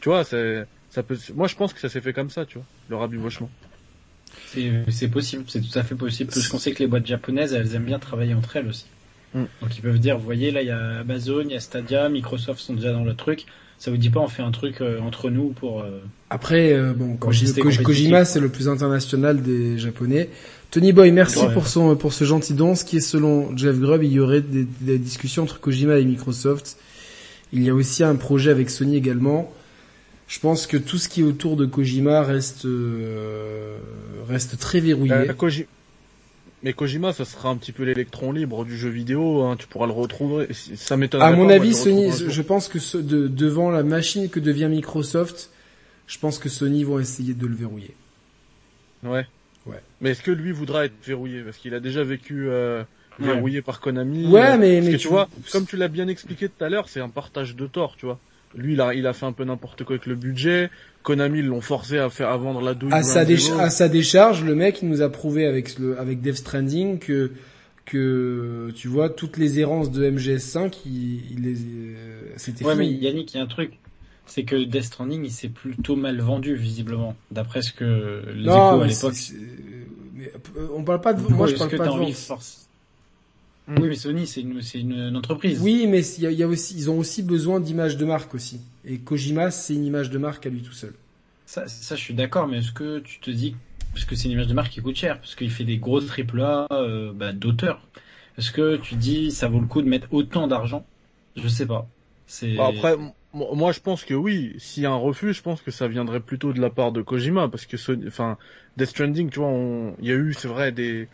[0.00, 2.66] tu vois, ça peut, moi je pense que ça s'est fait comme ça, tu vois,
[2.88, 3.50] le rabibochement.
[4.46, 6.30] C'est c'est possible, c'est tout à fait possible.
[6.32, 8.86] Parce qu'on sait que les boîtes japonaises, elles aiment bien travailler entre elles aussi.
[9.34, 9.44] Mm.
[9.60, 12.08] Donc ils peuvent dire, vous voyez, là il y a Amazon, il y a Stadia,
[12.08, 13.46] Microsoft sont déjà dans le truc.
[13.78, 15.82] Ça vous dit pas, on fait un truc euh, entre nous pour.
[15.82, 16.00] euh,
[16.30, 17.82] Après, euh, bon, Koji- compétitif.
[17.82, 20.28] Kojima, c'est le plus international des japonais.
[20.72, 21.52] Tony Boy, merci Ouais.
[21.54, 22.74] pour son pour ce gentil don.
[22.74, 26.04] Ce qui est selon Jeff Grubb, il y aurait des, des discussions entre Kojima et
[26.04, 26.76] Microsoft.
[27.52, 29.50] Il y a aussi un projet avec Sony également.
[30.26, 33.78] Je pense que tout ce qui est autour de Kojima reste euh,
[34.28, 35.12] reste très verrouillé.
[35.12, 35.66] Euh, Koji-
[36.64, 39.86] Mais Kojima, ça sera un petit peu l'électron libre du jeu vidéo, hein, tu pourras
[39.86, 40.48] le retrouver.
[40.52, 41.22] Ça m'étonne.
[41.22, 45.50] à mon avis, Sony, je pense que ce- de- devant la machine que devient Microsoft,
[46.08, 47.94] je pense que Sony vont essayer de le verrouiller.
[49.04, 49.26] Ouais.
[49.66, 49.80] Ouais.
[50.00, 51.42] Mais est-ce que lui voudra être verrouillé?
[51.42, 52.82] Parce qu'il a déjà vécu euh,
[53.20, 53.26] Ouais.
[53.26, 54.26] verrouillé par Konami.
[54.26, 56.68] Ouais, euh, mais- mais que tu- tu vois, comme tu l'as bien expliqué tout à
[56.68, 58.18] l'heure, c'est un partage de tort, tu vois.
[58.54, 60.70] Lui, il a, il a fait un peu n'importe quoi avec le budget.
[61.02, 62.92] Konami, ils l'ont forcé à faire à vendre la douille.
[62.92, 63.60] à sa, un déch- démo.
[63.60, 67.32] à sa décharge, le mec, il nous a prouvé avec le, avec Death Stranding que,
[67.84, 72.84] que, tu vois, toutes les errances de MGS5, il, il les, euh, c'était Ouais, mais
[72.86, 72.98] fini.
[73.00, 73.78] Yannick, il y a un truc.
[74.26, 77.16] C'est que Death Stranding, il s'est plutôt mal vendu, visiblement.
[77.30, 79.14] D'après ce que les Non, échos à l'époque.
[80.56, 82.12] euh, on parle pas de, moi je Est-ce parle que pas de vente.
[82.12, 82.67] force.
[83.68, 85.60] Oui, mais Sony, c'est une, c'est une, une entreprise.
[85.60, 88.04] Oui, mais il y a, il y a aussi, ils ont aussi besoin d'image de
[88.04, 88.60] marque aussi.
[88.84, 90.94] Et Kojima, c'est une image de marque à lui tout seul.
[91.46, 93.56] Ça, ça, je suis d'accord, mais est-ce que tu te dis,
[93.92, 96.00] parce que c'est une image de marque qui coûte cher, parce qu'il fait des gros
[96.00, 97.80] triple A euh, bah, d'auteur,
[98.36, 100.86] est-ce que tu dis ça vaut le coup de mettre autant d'argent?
[101.36, 101.88] Je sais pas.
[102.26, 102.96] C'est Bah, après,
[103.32, 104.54] moi je pense que oui.
[104.58, 107.02] S'il y a un refus, je pense que ça viendrait plutôt de la part de
[107.02, 108.38] Kojima, parce que Sony- enfin,
[108.76, 111.08] Death Stranding, tu vois, on- il y a eu, c'est vrai, des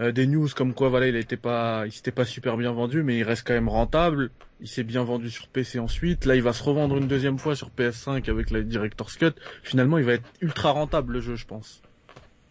[0.00, 3.02] euh, des news comme quoi, voilà, il était pas, il s'était pas super bien vendu,
[3.02, 4.30] mais il reste quand même rentable.
[4.60, 6.24] Il s'est bien vendu sur PC ensuite.
[6.24, 9.32] Là, il va se revendre une deuxième fois sur PS5 avec la Director's Cut.
[9.62, 11.82] Finalement, il va être ultra rentable le jeu, je pense.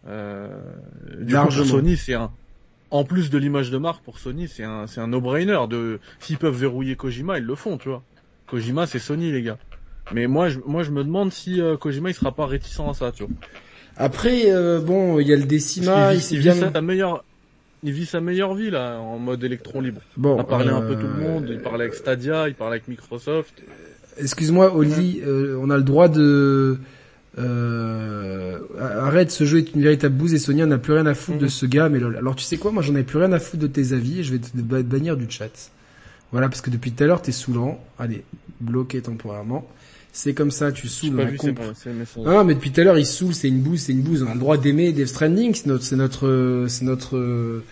[0.06, 0.48] Euh,
[1.20, 2.30] du coup, pour Sony, c'est un,
[2.90, 6.38] en plus de l'image de marque pour Sony, c'est un, c'est un no-brainer de, s'ils
[6.38, 8.02] peuvent verrouiller Kojima, ils le font, tu vois.
[8.46, 9.58] Kojima, c'est Sony, les gars.
[10.12, 12.94] Mais moi, je, moi, je me demande si euh, Kojima, il sera pas réticent à
[12.94, 13.32] ça, tu vois.
[13.96, 17.24] Après, euh, bon, il y a le qu'il il il vit sa meilleure,
[17.84, 20.00] il vit sa meilleure vie là, en mode électron libre.
[20.16, 21.48] Bon, Il a parlé un peu euh, tout le monde.
[21.50, 23.62] Il parlait avec Stadia, il parlait avec Microsoft.
[24.18, 26.78] Excuse-moi, Oli, euh, on a le droit de...
[27.36, 31.38] Euh, arrête, ce jeu est une véritable bouse et Sonia n'a plus rien à foutre
[31.38, 31.88] de ce gars.
[31.88, 32.16] Mais lol.
[32.16, 34.22] alors tu sais quoi, moi j'en ai plus rien à foutre de tes avis et
[34.22, 35.70] je vais te ba- bannir du chat.
[36.32, 37.84] Voilà, parce que depuis tout à l'heure t'es saoulant.
[37.98, 38.24] Allez,
[38.60, 39.68] bloqué temporairement.
[40.16, 41.16] C'est comme ça, tu saoules.
[41.16, 41.38] pas vu.
[42.24, 44.22] Ah, mais depuis tout à l'heure il saoule, c'est une bouse, c'est une bouse.
[44.22, 47.64] On a le droit d'aimer Death Stranding, c'est notre, c'est notre, euh, c'est notre, euh,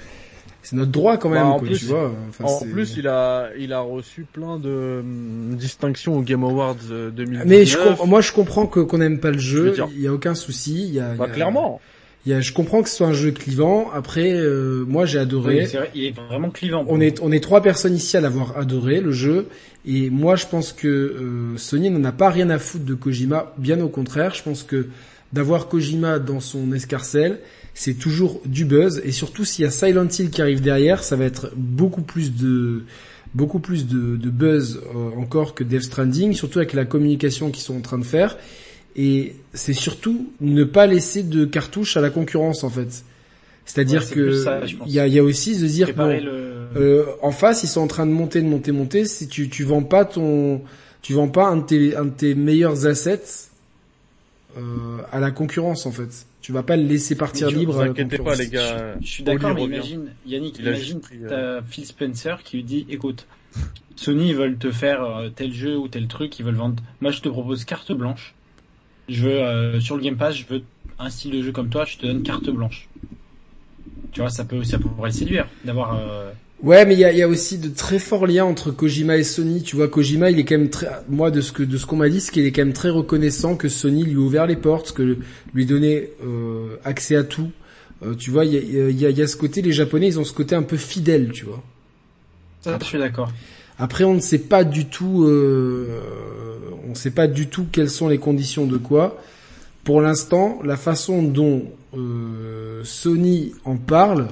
[0.64, 1.43] c'est notre droit quand même.
[1.43, 2.12] Bah, en quoi, plus, tu vois.
[2.28, 6.74] Enfin, en plus, il a, il a reçu plein de hum, distinctions au Game Awards
[6.90, 7.48] euh, 2019.
[7.48, 10.09] Mais je com- moi je comprends que qu'on n'aime pas le Je jeu, il y
[10.09, 11.81] a aucun souci, il y a, Bah, il y a- clairement.
[12.27, 13.90] Il y a- je comprends que ce soit un jeu clivant.
[13.93, 15.61] Après, euh, moi j'ai adoré.
[15.61, 16.85] Oui, vrai, il est vraiment clivant.
[16.89, 19.47] on est on est trois personnes ici à l'avoir adoré le jeu
[19.86, 23.53] et moi je pense que euh, Sony n'en a pas rien à foutre de Kojima,
[23.59, 24.35] bien au contraire.
[24.35, 24.86] Je pense que
[25.32, 27.39] d'avoir Kojima dans son escarcelle,
[27.74, 31.16] c'est toujours du buzz et surtout s'il y a Silent Hill qui arrive derrière, ça
[31.16, 32.82] va être beaucoup plus de
[33.35, 37.62] beaucoup plus de, de buzz euh, encore que Death Stranding, surtout avec la communication qu'ils
[37.65, 38.36] sont en train de faire.
[38.97, 43.05] Et c'est surtout ne pas laisser de cartouches à la concurrence en fait.
[43.64, 44.31] C'est-à-dire Ouais, que
[44.66, 46.66] je il y a, il y a aussi de se dire bon, le.
[46.77, 49.05] euh, en face, ils sont en train de monter, de monter, monter.
[49.05, 50.62] Si tu tu vends pas ton,
[51.01, 53.48] tu vends pas un de tes, un de tes meilleurs assets
[54.59, 56.27] euh, à la concurrence en fait.
[56.40, 58.36] Tu vas pas le laisser partir tu- libre vous inquiétez concurrence.
[58.39, 58.97] pas, les gars.
[59.01, 62.64] Je suis d'accord, mais imagine, Yannick, Il a imagine, euh, t'as Phil Spencer qui lui
[62.64, 63.27] dit, écoute,
[63.97, 66.82] Sony ils veulent te faire tel jeu ou tel truc, ils veulent vendre.
[67.01, 68.35] Moi, je te propose carte blanche.
[69.12, 70.62] Je veux euh, sur le Game Pass, je veux
[70.98, 72.89] un style de jeu comme toi, je te donne carte blanche.
[74.12, 75.97] Tu vois, ça peut, ça pourrait le séduire d'avoir.
[75.97, 76.30] euh,
[76.62, 79.24] Ouais, mais il y a, y a aussi de très forts liens entre Kojima et
[79.24, 79.62] Sony.
[79.62, 81.97] Tu vois, Kojima, il est quand même très, moi de ce que de ce qu'on
[81.97, 84.56] m'a dit, c'est qu'il est quand même très reconnaissant que Sony lui a ouvert les
[84.56, 85.18] portes, que
[85.55, 87.51] lui donnait euh, accès à tout.
[88.05, 90.18] Euh, tu vois, il y a, y, a, y a ce côté, les Japonais, ils
[90.20, 91.62] ont ce côté un peu fidèle, tu vois.
[92.60, 93.30] Ça, je suis d'accord.
[93.78, 96.52] Après, on ne sait pas du tout, euh,
[96.93, 99.20] ne sait pas du tout quelles sont les conditions de quoi.
[99.85, 101.64] Pour l'instant, la façon dont
[101.97, 104.28] euh, Sony en parle,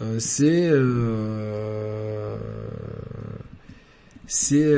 [0.00, 2.36] euh, c'est, euh,
[4.26, 4.74] c'est,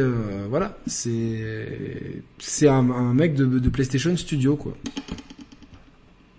[0.48, 4.72] voilà, c'est, c'est un, un mec de, de PlayStation Studio, quoi.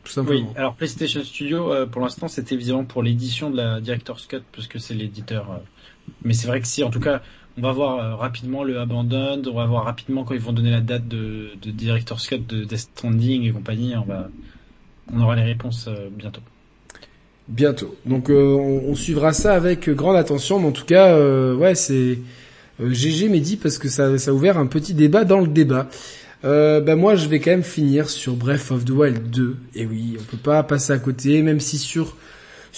[0.04, 0.12] Tout Oui.
[0.14, 0.54] simplement.
[0.58, 4.80] Alors PlayStation Studio, pour l'instant, c'était évidemment pour l'édition de la Director's Cut, parce que
[4.80, 5.62] c'est l'éditeur.
[6.24, 7.22] Mais c'est vrai que si, en tout cas,
[7.58, 10.72] on va voir euh, rapidement le Abandoned, on va voir rapidement quand ils vont donner
[10.72, 14.30] la date de, de Director's Cut de Death et compagnie, on va,
[15.14, 16.42] on aura les réponses euh, bientôt.
[17.48, 17.96] Bientôt.
[18.06, 21.76] Donc euh, on, on suivra ça avec grande attention, mais en tout cas, euh, ouais,
[21.76, 22.20] c'est
[22.80, 25.88] euh, GG Mehdi parce que ça, ça a ouvert un petit débat dans le débat.
[26.46, 29.58] Euh, bah moi, je vais quand même finir sur Breath of the Wild 2.
[29.76, 32.16] Et oui, on peut pas passer à côté, même si sur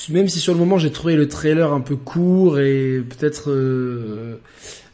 [0.09, 4.39] même si sur le moment j'ai trouvé le trailer un peu court et peut-être euh,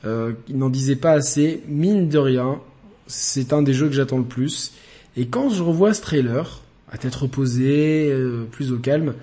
[0.06, 1.64] euh, n'en disait pas assez.
[1.68, 2.60] Mine de rien,
[3.08, 4.74] c'est un des jeux que j'attends le plus.
[5.18, 6.62] Et quand je revois ce trailer,
[6.92, 9.14] à tête reposée, euh, plus au calme,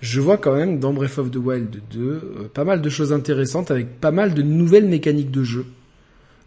[0.00, 2.20] je vois quand même dans Breath of the Wild 2 euh,
[2.52, 5.66] pas mal de choses intéressantes avec pas mal de nouvelles mécaniques de jeu.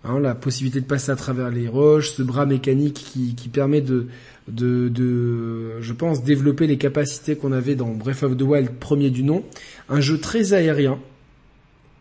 [0.04, 3.82] Hein, la possibilité de passer à travers les roches, ce bras mécanique qui, qui permet
[3.82, 4.08] de,
[4.48, 9.10] de, de, je pense, développer les capacités qu'on avait dans Breath of the Wild premier
[9.10, 9.44] du nom.
[9.90, 11.00] Un jeu très aérien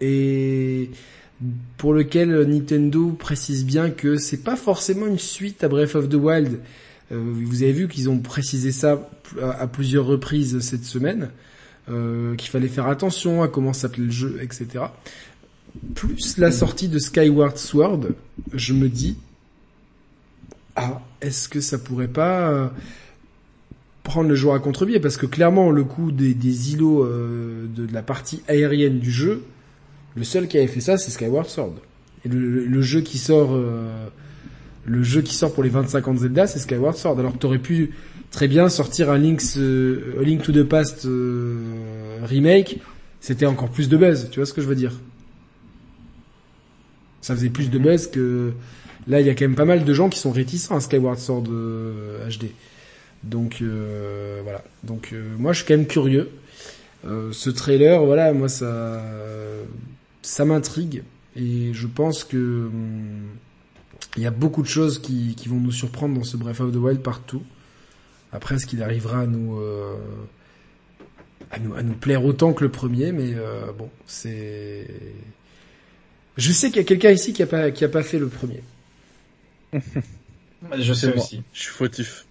[0.01, 0.91] et
[1.77, 6.15] pour lequel Nintendo précise bien que c'est pas forcément une suite à Breath of the
[6.15, 6.61] Wild.
[7.13, 9.09] Euh, vous avez vu qu'ils ont précisé ça
[9.41, 11.31] à, plusieurs reprises cette semaine,
[11.89, 14.85] euh, qu'il fallait faire attention à comment s'appelait le jeu, etc.
[15.95, 18.09] Plus la sortie de Skyward Sword,
[18.55, 19.19] je me dis,
[20.75, 22.69] ah, est-ce que ça pourrait pas euh,
[24.03, 25.01] prendre le jour à contre-pied?
[25.01, 29.43] Parce que clairement, le coup des, îlots euh, de, la partie aérienne du jeu,
[30.15, 31.75] le seul qui avait fait ça, c'est Skyward Sword.
[32.25, 34.09] Et le, jeu qui sort, euh,
[34.85, 37.19] le jeu qui sort pour les 25 ans de Zelda, c'est Skyward Sword.
[37.19, 37.91] Alors que t'aurais pu
[38.31, 41.07] très bien sortir un Link to the Past
[42.25, 42.81] remake,
[43.21, 44.29] c'était encore plus de buzz.
[44.31, 44.93] Tu vois ce que je veux dire?
[47.21, 48.53] Ça faisait plus de buzz que
[49.07, 51.19] là, il y a quand même pas mal de gens qui sont réticents à Skyward
[51.19, 52.47] Sword euh, HD.
[53.25, 54.63] Donc euh, voilà.
[54.85, 56.31] Donc euh, moi, je suis quand même curieux.
[57.05, 59.03] Euh, ce trailer, voilà, moi ça,
[60.23, 61.03] ça m'intrigue
[61.37, 63.29] et je pense que hum,
[64.17, 66.73] il y a beaucoup de choses qui, qui vont nous surprendre dans ce Breath of
[66.73, 67.43] the Wild partout.
[68.33, 69.95] Après, est-ce qu'il arrivera à nous, euh,
[71.51, 74.87] à nous à nous plaire autant que le premier, mais euh, bon, c'est.
[76.37, 78.29] Je sais qu'il y a quelqu'un ici qui a pas qui a pas fait le
[78.29, 78.63] premier.
[80.79, 81.43] Je sais aussi.
[81.53, 82.27] Je suis fautif.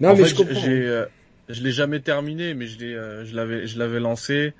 [0.00, 0.76] Non, en mais fait, je comprends.
[0.88, 1.06] euh,
[1.48, 4.54] je l'ai jamais terminé, mais je l'ai, euh, je l'avais, je l'avais lancé.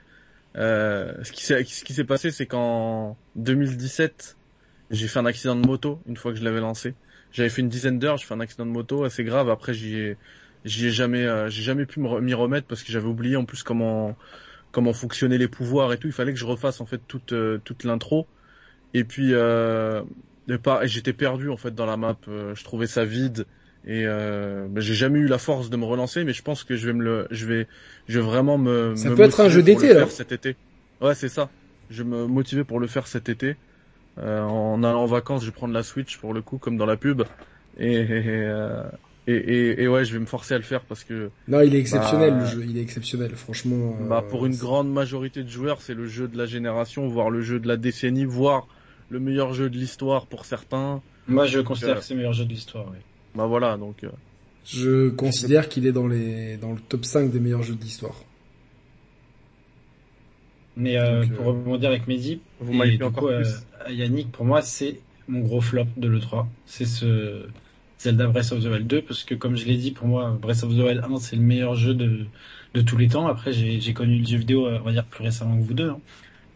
[0.57, 4.39] Euh, ce qui s'est, ce qui s'est passé, c'est qu'en 2017,
[4.91, 6.97] j'ai fait un accident de moto une fois que je l'avais lancé.
[7.33, 9.51] J'avais fait une dizaine d'heures, j'ai fait un accident de moto assez grave.
[9.51, 10.19] Après, j'y ai,
[10.65, 13.63] j'y ai jamais, euh, j'ai jamais pu m'y remettre parce que j'avais oublié en plus
[13.65, 14.17] comment,
[14.73, 16.09] comment fonctionnaient les pouvoirs et tout.
[16.09, 18.29] Il fallait que je refasse en fait toute, euh, toute l'intro.
[18.95, 20.03] Et puis, euh,
[20.49, 22.17] et pas- et j'étais perdu en fait dans la map.
[22.29, 23.47] Euh, je trouvais ça vide.
[23.87, 26.75] Et euh, bah, j'ai jamais eu la force de me relancer, mais je pense que
[26.75, 27.67] je vais me le, je vais,
[28.09, 28.95] je vais vraiment me.
[28.97, 30.11] Ça me peut être un jeu d'été, alors.
[30.11, 30.57] Cet été.
[31.03, 31.51] Ouais, c'est ça.
[31.91, 33.57] Je vais me motiver pour le faire cet été.
[34.19, 36.87] Euh, en allant en vacances, je vais prendre la Switch pour le coup, comme dans
[36.87, 37.23] la pub.
[37.79, 38.83] Et et, euh,
[39.27, 41.75] et, et- et ouais, je vais me forcer à le faire parce que Non, il
[41.75, 43.97] est exceptionnel Bah, le jeu, il est exceptionnel, franchement.
[44.01, 47.07] euh, bah, pour une c'est- grande majorité de joueurs, c'est le jeu de la génération,
[47.09, 48.69] voire le jeu de la décennie, voire
[49.11, 51.03] le meilleur jeu de l'histoire pour certains.
[51.27, 52.87] Moi, je considère euh, que c'est le meilleur jeu de l'histoire.
[52.91, 52.99] Oui.
[53.35, 54.05] Bah voilà, donc.
[54.05, 54.11] euh,
[54.65, 58.17] Je considère qu'il est dans les dans le top 5 des meilleurs jeux de l'histoire.
[60.77, 63.43] Mais euh, Donc, pour euh, rebondir avec Mehdi, Vous et m'avez du encore coup, euh,
[63.43, 63.95] plus.
[63.95, 66.47] Yannick, pour moi, c'est mon gros flop de l'E3.
[66.67, 67.47] C'est ce
[67.99, 70.65] Zelda Breath of the Wild 2, parce que comme je l'ai dit, pour moi, Breath
[70.65, 72.27] of the Wild 1, c'est le meilleur jeu de,
[72.75, 73.27] de tous les temps.
[73.29, 75.91] Après, j'ai j'ai connu le jeu vidéo, on va dire, plus récemment que vous deux.
[75.91, 76.01] hein.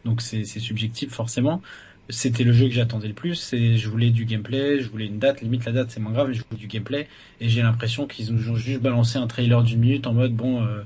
[0.05, 1.63] Donc c'est c'est subjectif, forcément.
[2.09, 3.53] C'était le jeu que j'attendais le plus.
[3.53, 5.41] Et je voulais du gameplay, je voulais une date.
[5.41, 7.09] Limite la date c'est moins grave, mais je voulais du gameplay.
[7.41, 10.63] Et j'ai l'impression qu'ils nous ont juste balancé un trailer d'une minute en mode bon,
[10.65, 10.83] euh,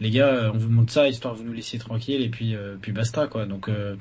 [0.00, 2.76] les gars, on vous montre ça histoire que vous nous laissiez tranquille et puis euh,
[2.80, 3.46] puis basta quoi.
[3.46, 3.96] Donc euh,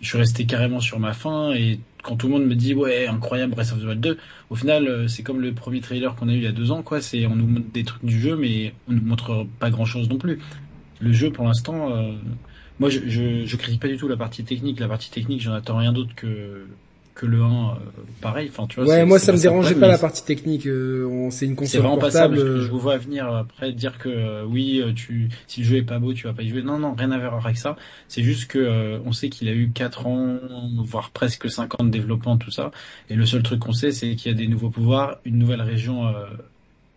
[0.00, 3.08] je suis resté carrément sur ma faim et quand tout le monde me dit ouais
[3.08, 4.18] incroyable Breath of the Wild 2,
[4.50, 6.82] au final c'est comme le premier trailer qu'on a eu il y a deux ans
[6.82, 7.00] quoi.
[7.00, 10.08] C'est on nous montre des trucs du jeu mais on nous montre pas grand chose
[10.08, 10.38] non plus.
[11.00, 11.90] Le jeu pour l'instant
[12.78, 14.80] moi, je, je, je, critique pas du tout la partie technique.
[14.80, 16.66] La partie technique, j'en attends rien d'autre que
[17.16, 17.74] que le 1 euh,
[18.20, 18.48] pareil.
[18.50, 21.56] Enfin tu vois ouais moi ça me dérangeait pas la partie technique euh, c'est une
[21.56, 24.80] console c'est vraiment portable, pas ça je vous vois venir après dire que euh, oui
[24.80, 26.62] euh, tu si le jeu est pas beau tu vas pas y jouer.
[26.62, 27.76] Non non rien à voir avec ça.
[28.06, 30.38] C'est juste que on sait qu'il a eu 4 ans
[30.84, 32.70] voire presque 5 ans de développement tout ça.
[33.08, 35.62] Et le seul truc qu'on sait c'est qu'il y a des nouveaux pouvoirs une nouvelle
[35.62, 36.12] région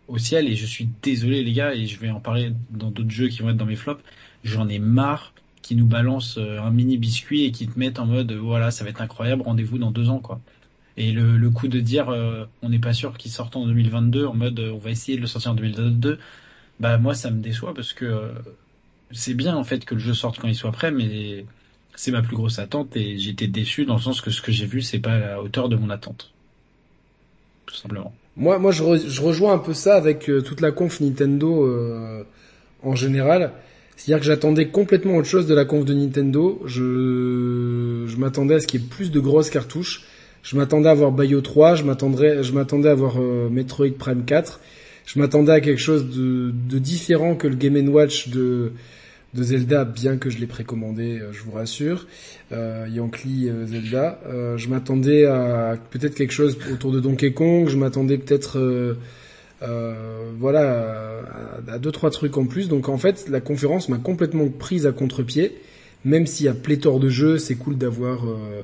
[0.10, 0.50] au ciel.
[0.50, 3.42] Et je suis désolé les gars et je vais en parler dans d'autres jeux qui
[3.42, 4.04] vont être dans mes flops.
[4.44, 5.34] J'en ai marre
[5.70, 8.84] qui nous balance euh, un mini biscuit et qui te mettent en mode voilà ça
[8.84, 10.42] va être incroyable rendez-vous dans deux ans quoi.
[10.98, 14.26] Et le, le coup de dire euh, on n'est pas sûr qu'il sorte en 2022
[14.26, 16.18] en mode on va essayer de le sortir en 2022
[16.80, 18.30] bah moi ça me déçoit parce que euh,
[19.12, 21.46] c'est bien en fait que le jeu sorte quand il soit prêt mais
[21.94, 24.66] c'est ma plus grosse attente et j'étais déçu dans le sens que ce que j'ai
[24.66, 26.34] vu c'est pas à la hauteur de mon attente.
[27.68, 28.12] Tout simplement.
[28.36, 32.26] Moi moi je rejoins un peu ça avec toute la conf Nintendo
[32.82, 33.52] en général
[34.00, 36.62] c'est-à-dire que j'attendais complètement autre chose de la conf de Nintendo.
[36.66, 40.06] Je, je m'attendais à ce qu'il y ait plus de grosses cartouches.
[40.42, 44.24] Je m'attendais à voir Bayo 3, je m'attendais, je m'attendais à voir euh, Metroid Prime
[44.24, 44.62] 4.
[45.06, 48.72] Je m'attendais à quelque chose de, de, différent que le Game Watch de,
[49.34, 52.08] de Zelda, bien que je l'ai précommandé, euh, je vous rassure.
[52.54, 54.22] Euh, Yankee euh, Zelda.
[54.56, 57.68] je m'attendais à peut-être quelque chose autour de Donkey Kong.
[57.68, 58.96] Je m'attendais peut-être
[59.62, 61.22] euh, voilà,
[61.68, 62.68] à, deux trois trucs en plus.
[62.68, 65.58] Donc en fait, la conférence m'a complètement prise à contre-pied.
[66.06, 68.64] Même s'il y a pléthore de jeux, c'est cool d'avoir euh,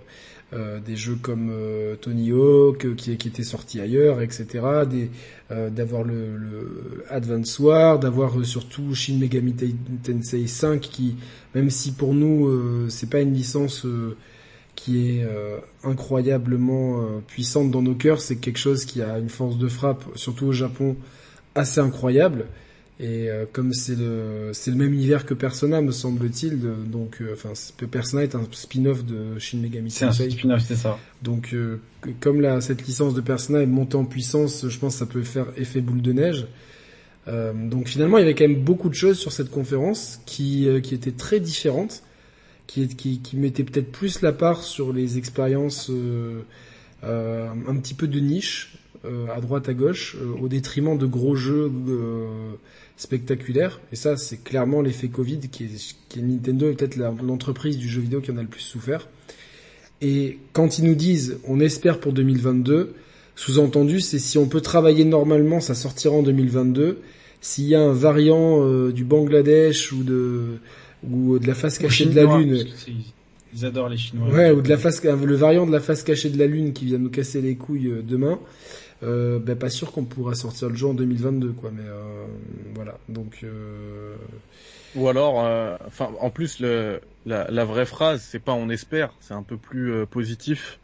[0.54, 1.52] euh, des jeux comme
[2.00, 4.46] Tony Hawk qui, qui était sorti ailleurs, etc.
[5.50, 9.54] d'avoir le, le, Advance War, d'avoir surtout Shin Megami
[10.04, 11.16] Tensei 5 qui,
[11.56, 13.86] même si pour nous c'est pas une licence
[14.76, 18.22] qui est euh, incroyablement euh, puissante dans nos cœurs.
[18.22, 20.96] C'est quelque chose qui a une force de frappe, surtout au Japon,
[21.56, 22.46] assez incroyable.
[22.98, 27.52] Et euh, comme c'est le c'est le même univers que Persona, me semble-t-il, donc enfin
[27.88, 30.14] Persona est un spin-off de Shin Megami Tensei.
[30.14, 30.98] C'est un spin-off, c'est ça.
[31.22, 31.54] Donc
[32.22, 35.24] comme la cette licence de Persona est montée en puissance, je pense que ça peut
[35.24, 36.48] faire effet boule de neige.
[37.28, 40.96] donc finalement, il y avait quand même beaucoup de choses sur cette conférence qui qui
[40.96, 42.02] étaient très différentes
[42.68, 46.42] qui, qui, qui mettait peut-être plus la part sur les expériences euh,
[47.04, 51.06] euh, un petit peu de niche, euh, à droite à gauche, euh, au détriment de
[51.06, 52.54] gros jeux euh,
[52.98, 53.80] spectaculaires.
[53.92, 57.88] Et ça, c'est clairement l'effet Covid qui est, qui est Nintendo est peut-être l'entreprise du
[57.88, 59.08] jeu vidéo qui en a le plus souffert.
[60.02, 62.96] Et quand ils nous disent on espère pour 2022,
[63.36, 67.02] sous-entendu c'est si on peut travailler normalement, ça sortira en 2022.
[67.42, 70.58] S'il y a un variant du Bangladesh ou de
[71.12, 72.66] ou de la face cachée de la Lune.
[73.54, 74.28] Ils adorent les Chinois.
[74.30, 76.86] Ouais, ou de la face, le variant de la face cachée de la Lune qui
[76.86, 78.38] vient nous casser les couilles euh, demain.
[79.04, 81.72] Euh, ben pas sûr qu'on pourra sortir le jeu en 2022, quoi.
[81.72, 82.26] Mais euh,
[82.74, 83.42] voilà, donc.
[83.44, 84.16] Euh...
[84.96, 89.14] Ou alors, euh, enfin, en plus, le, la, la vraie phrase, c'est pas on espère,
[89.20, 90.80] c'est un peu plus euh, positif,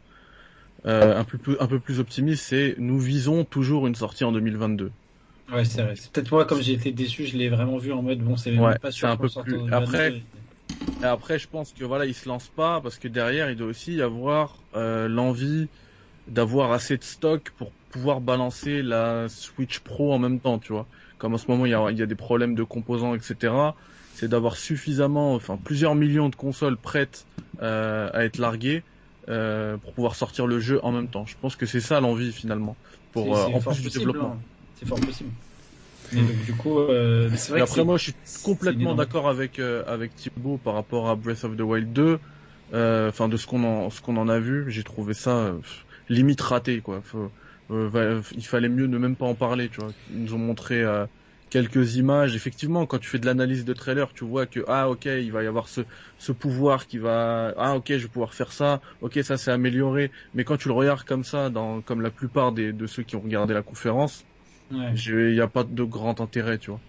[0.84, 2.44] un peu plus, un peu plus optimiste.
[2.44, 4.90] C'est nous visons toujours une sortie en 2022.
[5.50, 5.94] Ouais, c'est vrai.
[6.12, 8.78] peut-être moi, comme j'ai été déçu, je l'ai vraiment vu en mode bon, c'est ouais,
[8.78, 9.08] pas sûr.
[9.08, 9.72] Un peu plus.
[9.72, 10.22] Après,
[11.02, 13.94] après, je pense que voilà, il se lance pas parce que derrière, il doit aussi
[13.94, 15.68] y avoir euh, l'envie
[16.28, 20.86] d'avoir assez de stock pour pouvoir balancer la Switch Pro en même temps, tu vois.
[21.18, 23.52] Comme en ce moment, il y a, il y a des problèmes de composants, etc.
[24.14, 27.26] C'est d'avoir suffisamment, enfin, plusieurs millions de consoles prêtes
[27.60, 28.84] euh, à être larguées
[29.28, 31.26] euh, pour pouvoir sortir le jeu en même temps.
[31.26, 32.76] Je pense que c'est ça l'envie finalement,
[33.10, 34.32] pour en plus du développement.
[34.34, 34.51] Hein
[34.82, 35.30] c'est fort possible.
[36.12, 37.60] Et donc du coup, euh, c'est vrai.
[37.60, 41.44] Et après moi, je suis complètement d'accord avec euh, avec Thibaut par rapport à Breath
[41.44, 42.18] of the Wild 2.
[42.74, 45.58] Euh, enfin, de ce qu'on en ce qu'on en a vu, j'ai trouvé ça euh,
[46.08, 47.02] limite raté quoi.
[47.70, 49.90] Euh, il fallait mieux ne même pas en parler, tu vois.
[50.10, 50.84] Ils nous ont montré
[51.48, 52.34] quelques images.
[52.34, 55.42] Effectivement, quand tu fais de l'analyse de trailer, tu vois que ah ok, il va
[55.42, 55.82] y avoir ce
[56.18, 58.80] ce pouvoir qui va ah ok, je vais pouvoir faire ça.
[59.00, 60.10] Ok, ça c'est amélioré.
[60.34, 63.16] Mais quand tu le regardes comme ça, dans comme la plupart des de ceux qui
[63.16, 64.26] ont regardé la conférence
[64.72, 66.80] il n'y a pas de grand intérêt, tu vois.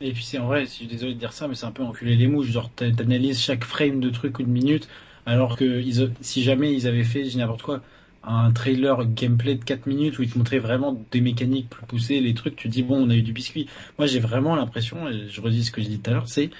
[0.00, 1.82] Et puis c'est en vrai, je suis désolé de dire ça, mais c'est un peu
[1.82, 2.48] enculer les mouches.
[2.48, 4.88] Genre, t'analyses chaque frame de truc une minute,
[5.26, 5.82] alors que
[6.20, 7.82] si jamais ils avaient fait, n'importe quoi,
[8.22, 12.20] un trailer gameplay de 4 minutes où ils te montraient vraiment des mécaniques plus poussées,
[12.20, 13.66] les trucs, tu dis bon, on a eu du biscuit.
[13.98, 16.50] Moi, j'ai vraiment l'impression, et je redis ce que j'ai dit tout à l'heure, c'est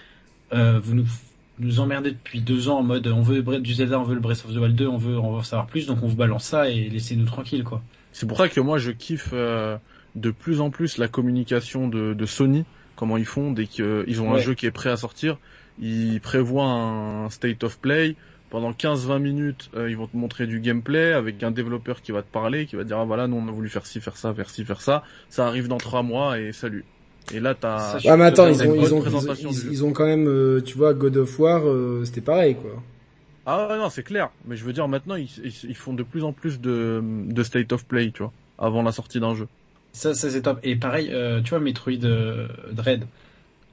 [0.52, 1.07] euh, vous nous
[1.61, 4.44] nous emmerder depuis deux ans en mode on veut du Zelda, on veut le Breath
[4.47, 6.44] of the Wild 2, on veut, on veut en savoir plus, donc on vous balance
[6.44, 7.82] ça et laissez-nous tranquille quoi.
[8.12, 9.77] C'est pour ça que moi je kiffe euh,
[10.15, 12.65] de plus en plus la communication de, de Sony,
[12.97, 15.39] comment ils font dès qu'ils ont un jeu qui est prêt à sortir,
[15.81, 18.16] ils prévoient un state of play,
[18.51, 22.23] pendant 15-20 minutes, euh, ils vont te montrer du gameplay avec un développeur qui va
[22.23, 24.16] te parler, qui va te dire ah voilà, nous on a voulu faire ci, faire
[24.16, 25.05] ça, faire ci, faire ça.
[25.28, 26.85] Ça arrive dans trois mois et salut.
[27.32, 27.99] Et là t'as.
[28.01, 29.05] Ouais, mais attends, ils ont, ils ont,
[29.70, 32.82] ils, ont, quand même, euh, tu vois, God of War, euh, c'était pareil quoi.
[33.47, 34.31] Ah ouais, non, c'est clair.
[34.47, 37.73] Mais je veux dire maintenant, ils, ils, font de plus en plus de, de state
[37.73, 39.47] of play, tu vois, avant la sortie d'un jeu.
[39.93, 40.59] Ça, ça c'est top.
[40.62, 41.12] Et pareil,
[41.45, 41.99] tu vois, Metroid
[42.73, 43.05] Dread,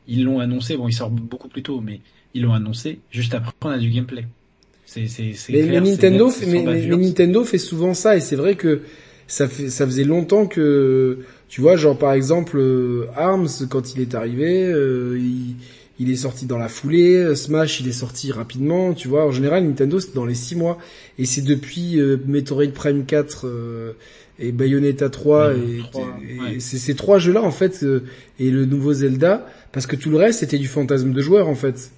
[0.07, 0.77] ils l'ont annoncé.
[0.77, 1.99] Bon, il sort beaucoup plus tôt, mais
[2.34, 2.99] ils l'ont annoncé.
[3.11, 4.26] Juste après, on a du gameplay.
[4.85, 8.84] C'est, c'est, c'est mais, Nintendo, fait, mais, Nintendo fait souvent ça et c'est vrai que
[9.27, 11.19] ça fait, ça faisait longtemps que,
[11.49, 15.56] tu vois, genre par exemple euh, Arms quand il est arrivé, euh, il,
[15.99, 19.26] il, est sorti dans la foulée, Smash il est sorti rapidement, tu vois.
[19.26, 20.77] En général, Nintendo c'est dans les six mois
[21.19, 23.45] et c'est depuis euh, Metroid Prime 4
[24.39, 27.85] et Bayonetta 3 et, c'est ces trois jeux là en fait
[28.39, 31.55] et le nouveau Zelda parce que tout le reste c'était du fantasme de joueur en
[31.55, 31.91] fait.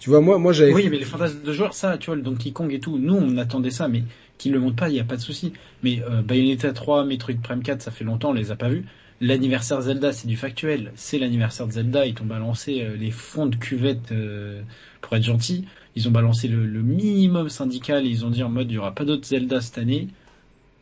[0.00, 0.72] Tu vois, moi, moi j'avais.
[0.72, 3.14] Oui, mais les fantasmes de joueurs, ça, tu vois, le Donkey Kong et tout, nous,
[3.14, 4.04] on attendait ça, mais
[4.36, 5.52] qu'ils le montrent pas, il n'y a pas de souci.
[5.82, 8.84] Mais euh, Bayonetta 3, Metroid Prime 4, ça fait longtemps, on les a pas vus.
[9.20, 10.92] L'anniversaire Zelda, c'est du factuel.
[10.94, 14.62] C'est l'anniversaire de Zelda, ils t'ont balancé euh, les fonds de cuvette euh,
[15.00, 15.64] pour être gentil.
[15.96, 18.94] Ils ont balancé le, le minimum syndical, ils ont dit en mode, il y aura
[18.94, 20.06] pas d'autres Zelda cette année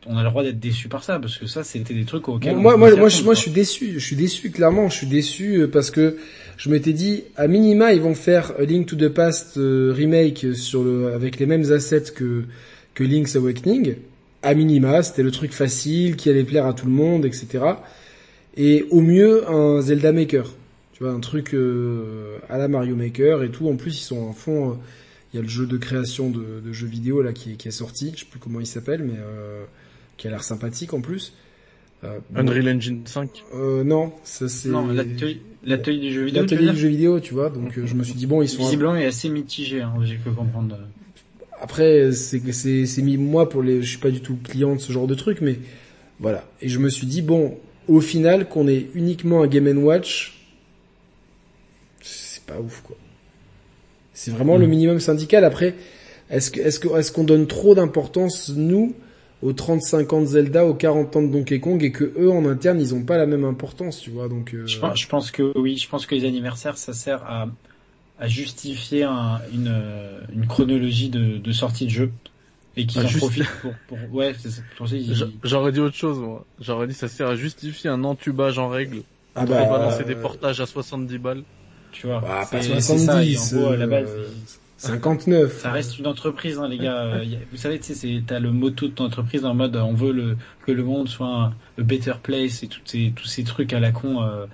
[0.09, 2.55] on a le droit d'être déçu par ça parce que ça c'était des trucs auxquels
[2.55, 5.61] moi moi moi, je, moi je suis déçu je suis déçu clairement je suis déçu
[5.61, 6.17] euh, parce que
[6.57, 10.83] je m'étais dit à minima ils vont faire Link to the Past euh, remake sur
[10.83, 12.43] le avec les mêmes assets que
[12.93, 13.95] que Link's Awakening.
[14.43, 17.59] À minima c'était le truc facile qui allait plaire à tout le monde etc
[18.55, 20.51] et au mieux un Zelda Maker.
[20.93, 23.67] Tu vois un truc euh, à la Mario Maker et tout.
[23.67, 24.77] En plus ils sont en fond
[25.33, 27.71] il y a le jeu de création de, de jeux vidéo là qui, qui est
[27.71, 28.13] sorti.
[28.15, 29.19] Je sais plus comment il s'appelle mais
[30.17, 31.33] qui a l'air sympathique en plus.
[32.03, 34.69] Euh, Unreal Engine 5 euh, Non, ça c'est...
[34.69, 36.41] Non, l'atelier du jeu vidéo.
[36.41, 37.49] L'atelier du jeu vidéo, tu vois.
[37.49, 38.63] Donc euh, je me suis dit bon, ils sont.
[38.63, 39.81] Visiblement, il est assez mitigé.
[39.81, 40.77] Hein, j'ai pu comprendre.
[41.59, 43.81] Après, c'est c'est c'est mis moi pour les.
[43.81, 45.59] Je suis pas du tout client de ce genre de truc, mais
[46.19, 46.47] voilà.
[46.61, 47.57] Et je me suis dit bon,
[47.87, 50.47] au final, qu'on ait uniquement un Game Watch,
[52.01, 52.95] c'est pas ouf quoi.
[54.13, 54.69] C'est vraiment le mm.
[54.69, 55.43] minimum syndical.
[55.43, 55.75] Après,
[56.29, 58.93] est-ce que est-ce que est-ce qu'on donne trop d'importance nous
[59.41, 62.45] aux 35 ans de Zelda, aux 40 ans de Donkey Kong et que eux en
[62.45, 64.29] interne ils ont pas la même importance, tu vois.
[64.29, 67.23] Donc euh, je, pense, je, pense, que oui, je pense que les anniversaires ça sert
[67.23, 67.47] à,
[68.19, 69.81] à justifier un, une,
[70.33, 72.11] une chronologie de, de sortie de jeu
[72.77, 74.35] et qu'ils en profitent pour, pour ouais,
[74.77, 74.87] pour
[75.43, 76.45] J'aurais dit autre chose moi.
[76.61, 79.01] J'aurais dit ça sert à justifier un entubage en règle.
[79.35, 81.43] Ah bah, balancer des portages à 70 balles.
[81.91, 82.21] Tu vois.
[82.21, 83.37] Bah, pas 70.
[83.37, 84.27] Ça, en la base, euh,
[84.77, 85.59] 59.
[85.59, 87.01] Ça reste une entreprise, hein, les gars.
[87.01, 90.11] Euh, vous savez, tu sais, t'as le motto de ton entreprise en mode on veut
[90.11, 93.79] le, que le monde soit un, better place et tous ces, tous ces trucs à
[93.79, 94.21] la con.
[94.21, 94.45] Euh,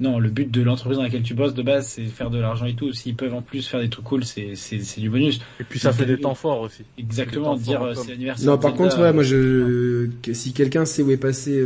[0.00, 2.66] non, le but de l'entreprise dans laquelle tu bosses de base, c'est faire de l'argent
[2.66, 2.92] et tout.
[2.92, 5.40] S'ils peuvent en plus faire des trucs cool, c'est, c'est, c'est du bonus.
[5.60, 6.84] Et puis ça fait des temps forts aussi.
[6.96, 8.46] Exactement, dire euh, c'est l'anniversaire.
[8.46, 11.62] Non, par contre, ouais, moi je, si quelqu'un sait où est passé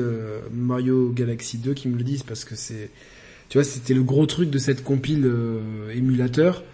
[0.52, 2.90] Mario Galaxy 2, qui me le dise parce que c'est,
[3.48, 5.31] tu vois, c'était le gros truc de cette compile
[5.94, 6.64] émulateur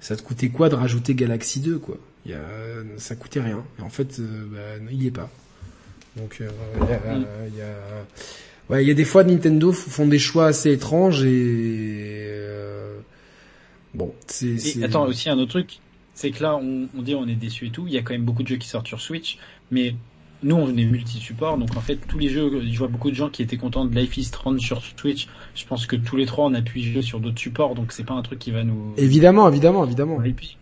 [0.00, 1.96] ça te coûtait quoi de rajouter Galaxy 2 quoi?
[2.26, 2.40] Y a,
[2.96, 3.64] ça coûtait rien.
[3.78, 5.30] Et en fait euh, bah, il y est pas.
[6.16, 6.48] Donc euh,
[7.48, 7.74] il y a,
[8.68, 12.98] ouais il y a des fois Nintendo font des choix assez étranges et euh,
[13.94, 15.78] bon c'est attends aussi un autre truc
[16.14, 17.86] c'est que là on, on dit on est déçu et tout.
[17.86, 19.38] Il y a quand même beaucoup de jeux qui sortent sur Switch
[19.70, 19.94] mais
[20.42, 23.28] nous on est multi-support, donc en fait tous les jeux, je vois beaucoup de gens
[23.28, 25.28] qui étaient contents de Life is Strange sur Switch.
[25.54, 28.04] Je pense que tous les trois on a pu jouer sur d'autres supports, donc c'est
[28.04, 28.94] pas un truc qui va nous.
[28.96, 30.22] Évidemment, évidemment, évidemment.
[30.22, 30.56] Et puis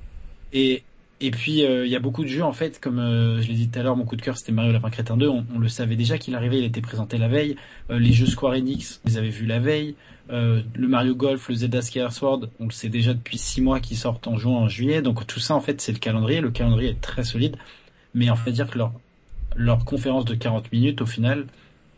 [0.52, 0.82] et
[1.20, 3.54] et puis euh, il y a beaucoup de jeux en fait, comme euh, je l'ai
[3.54, 5.28] dit tout à l'heure, mon coup de cœur c'était Mario Lapin Crétin 2.
[5.28, 7.56] On, le savait déjà qu'il arrivait, il était présenté la veille.
[7.90, 9.96] Euh, les jeux Square Enix, on les avait vus la veille.
[10.30, 13.96] le Mario Golf, le Zelda Skyward Sword, on le sait déjà depuis six mois qu'ils
[13.96, 15.02] sortent en juin, en juillet.
[15.02, 16.40] Donc tout ça en fait c'est le calendrier.
[16.40, 17.56] Le calendrier est très solide,
[18.14, 18.92] mais en fait dire que leur
[19.58, 21.46] leur conférence de 40 minutes, au final,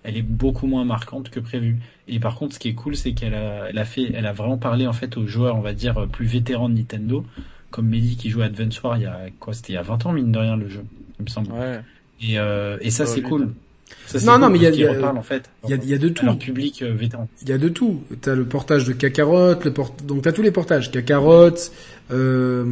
[0.02, 1.78] elle est beaucoup moins marquante que prévu.
[2.08, 4.32] Et par contre, ce qui est cool, c'est qu'elle a, elle a fait, elle a
[4.32, 7.24] vraiment parlé en fait aux joueurs, on va dire plus vétérans de Nintendo,
[7.70, 9.82] comme Mehdi qui joue à Advance War il y a quoi, c'était il y a
[9.82, 10.84] 20 ans mine de rien le jeu,
[11.18, 11.52] il me semble.
[11.52, 11.80] Ouais.
[12.20, 13.55] Et, euh, et ça c'est cool.
[14.24, 15.50] Non, non, mais il y a, y a, en fait.
[15.64, 16.26] Il y a, y a de tout.
[16.26, 17.28] Leur public euh, vétéran.
[17.42, 18.02] Il y a de tout.
[18.20, 19.94] T'as le portage de Kakarot, le port...
[20.04, 20.90] donc t'as tous les portages.
[20.90, 21.50] Kakarot,
[22.10, 22.64] euh,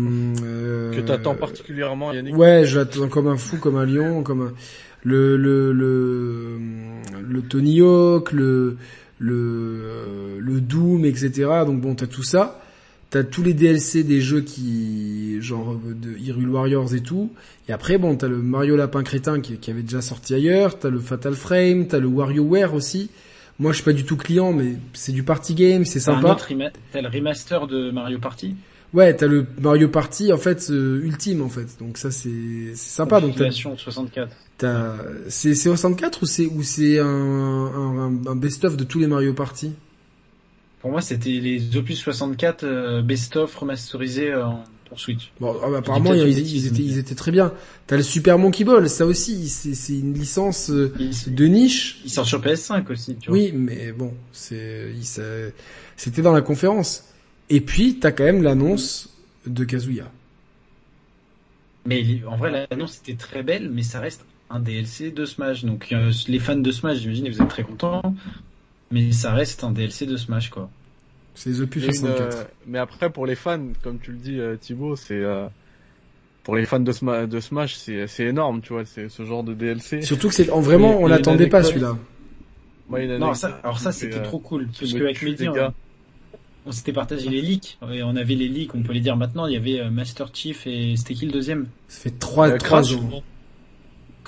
[0.43, 2.37] euh, que t'attends particulièrement, Yannick.
[2.37, 4.53] Ouais, j'attends comme un fou, comme un lion, comme un...
[5.05, 6.59] le le le
[7.21, 8.77] le Tony Hawk, le
[9.19, 11.31] le le Doom, etc.
[11.67, 12.61] Donc bon, t'as tout ça.
[13.11, 17.31] T'as tous les DLC des jeux qui, genre de Hyrule Warriors et tout.
[17.69, 20.91] Et après, bon, t'as le Mario Lapin Crétin qui, qui avait déjà sorti ailleurs, t'as
[20.91, 23.11] le Fatal Frame, t'as le WarioWare aussi.
[23.59, 26.29] Moi, je suis pas du tout client, mais c'est du party game, c'est sympa.
[26.93, 28.55] t'as le remaster de Mario Party?
[28.95, 31.67] Ouais, t'as le Mario Party, en fait, euh, ultime, en fait.
[31.79, 33.21] Donc ça, c'est sympa.
[33.21, 34.31] Donc t'as Compilation 64.
[34.57, 34.97] T'as-
[35.29, 39.35] C'est c'est 64 ou c'est ou c'est un, un, un best-of de tous les Mario
[39.35, 39.73] Party?
[40.81, 45.33] Pour moi, c'était les opus 64 euh, best-of remasterisés euh, en- pour Switch.
[45.41, 46.21] Bon, ah bah, apparemment ils,
[46.67, 47.53] étaient mais- ils étaient très bien.
[47.87, 50.95] T'as le Super Monkey Ball, ça aussi, c'est une licence euh,
[51.27, 52.01] de niche.
[52.05, 53.39] il sort sur PS5 aussi, tu vois.
[53.39, 57.05] Oui, mais bon, c'était dans la conférence.
[57.51, 59.11] Et puis t'as quand même l'annonce
[59.47, 60.11] de Kazuya.
[61.87, 65.65] Mais en vrai, l'annonce était très belle, mais ça reste un DLC de Smash.
[65.65, 68.03] Donc euh, les fans de Smash, j'imagine, vous êtes très contents.
[68.91, 70.71] Mais ça reste un DLC de Smash, quoi.
[71.35, 72.07] C'est les opus Et une, 64.
[72.07, 75.49] euh, mais après, pour les fans, comme tu le dis, euh, Thibaut, c'est euh,
[76.45, 79.45] pour les fans de, Sma- de Smash, c'est c'est énorme, tu vois, c'est ce genre
[79.45, 80.07] de DLC.
[80.07, 81.97] Surtout que c'est en vraiment et- on l'attendait pas celui-là.
[82.89, 84.67] Moi, Non, ça, alors ça, c'était euh, trop cool.
[84.79, 85.49] Parce Mehdi, les
[86.65, 87.79] on, s'était partagé les leaks.
[87.91, 89.47] Et on avait les leaks, on peut les dire maintenant.
[89.47, 91.73] Il y avait Master Chief et c'était qui le deuxième?
[91.89, 92.99] Ça fait trois trois Crash.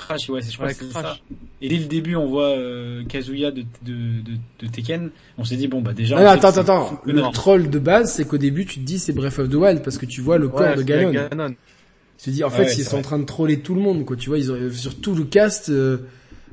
[0.03, 0.07] Ans.
[0.07, 1.05] Crash, ouais, c'est- je crois Ouais, que c'est Crash.
[1.05, 1.19] ça.
[1.63, 5.11] Et dès le début, on voit euh, Kazuya de, de, de, de Tekken.
[5.39, 6.17] On s'est dit, bon, bah déjà...
[6.19, 7.33] Ah, non, attends, attends, Le énorme.
[7.35, 9.99] troll de base, c'est qu'au début, tu te dis c'est Breath of the Wild parce
[9.99, 11.29] que tu vois le corps Ouais, de c'est la Ganon.
[11.29, 11.55] Ganon.
[12.19, 12.99] Tu te dis, en Ouais, fait, c'est ils sont vrai.
[13.01, 14.17] en train de troller tout le monde, quoi.
[14.17, 15.99] Tu vois, ils ont, sur tout le cast, euh,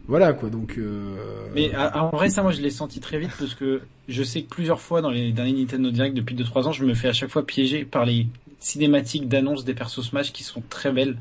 [0.07, 0.49] voilà, quoi.
[0.49, 1.15] Donc, euh...
[1.55, 4.41] Mais à- en vrai, ça, moi, je l'ai senti très vite parce que je sais
[4.43, 7.13] que plusieurs fois dans les derniers Nintendo Direct depuis 2-3 ans, je me fais à
[7.13, 8.27] chaque fois piéger par les
[8.59, 11.17] cinématiques d'annonce des persos Smash qui sont très belles.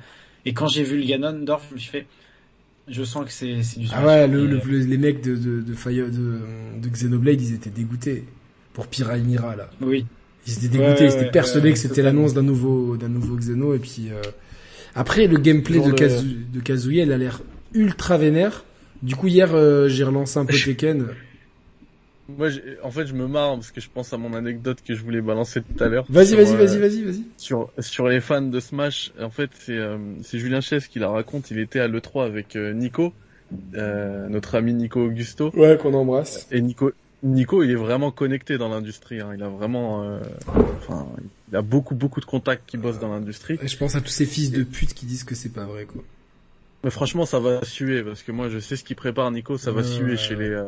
[0.46, 2.06] Et quand j'ai vu le Ganondorf, je me suis fait,
[2.88, 3.98] je sens que c'est c'est du Smash.
[4.00, 6.38] ah ouais, le, le- le- les mecs de, de, de, Fire, de,
[6.80, 8.24] de Xenoblade, ils étaient dégoûtés.
[8.72, 9.70] Pour Pyramira, là.
[9.80, 10.04] Oui.
[10.46, 13.08] Ils étaient dégoûtés, Ouais, ils étaient ouais, persuadés ouais, que c'était l'annonce d'un nouveau, d'un
[13.08, 14.20] nouveau Xeno, et puis, euh...
[14.94, 17.40] après, le gameplay Genre de, le- Kazu, de Kazuya, il a l'air
[17.72, 18.64] ultra vénère.
[19.02, 21.06] Du coup, hier, euh, j'ai relancé un peu Tekken.
[22.28, 22.48] Moi,
[22.82, 25.20] en fait, je me marre parce que je pense à mon anecdote que je voulais
[25.20, 26.04] balancer tout à l'heure.
[26.08, 27.24] Vas-y, sur, vas-y, euh, vas-y, vas-y, vas-y.
[27.36, 31.08] Sur, sur les fans de Smash, en fait, c'est euh, c'est Julien Chess qui la
[31.08, 31.50] raconte.
[31.50, 33.12] Il était à l'E3 avec euh, Nico,
[33.74, 35.50] euh, notre ami Nico Augusto.
[35.54, 36.48] Ouais, qu'on embrasse.
[36.50, 39.20] Et Nico, Nico, il est vraiment connecté dans l'industrie.
[39.20, 39.30] Hein.
[39.34, 40.18] Il a vraiment, euh,
[40.78, 41.06] enfin,
[41.50, 43.58] il a beaucoup, beaucoup de contacts qui bossent dans l'industrie.
[43.62, 45.84] Et je pense à tous ces fils de pute qui disent que c'est pas vrai,
[45.84, 46.02] quoi.
[46.84, 49.58] Mais franchement, ça va suer parce que moi, je sais ce qu'il prépare, Nico.
[49.58, 50.60] Ça va suer ouais, chez les.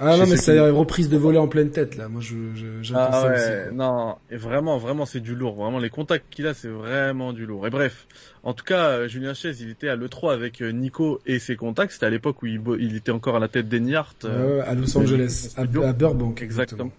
[0.00, 2.08] Euh, Ah non, mais c'est une reprise de volée en pleine tête, là.
[2.08, 3.34] Moi, je, je, Ah ça ouais,
[3.66, 3.74] aussi.
[3.76, 5.54] non, et vraiment, vraiment, c'est du lourd.
[5.56, 7.66] Vraiment, les contacts qu'il a, c'est vraiment du lourd.
[7.66, 8.06] Et bref,
[8.42, 11.56] en tout cas, euh, Julien Chaise, il était à l'E3 avec euh, Nico et ses
[11.56, 11.92] contacts.
[11.92, 14.14] C'était à l'époque où il, il était encore à la tête d'Eniart.
[14.24, 16.42] Ouais, ouais, à Los Angeles, à Burbank.
[16.42, 16.90] Exactement.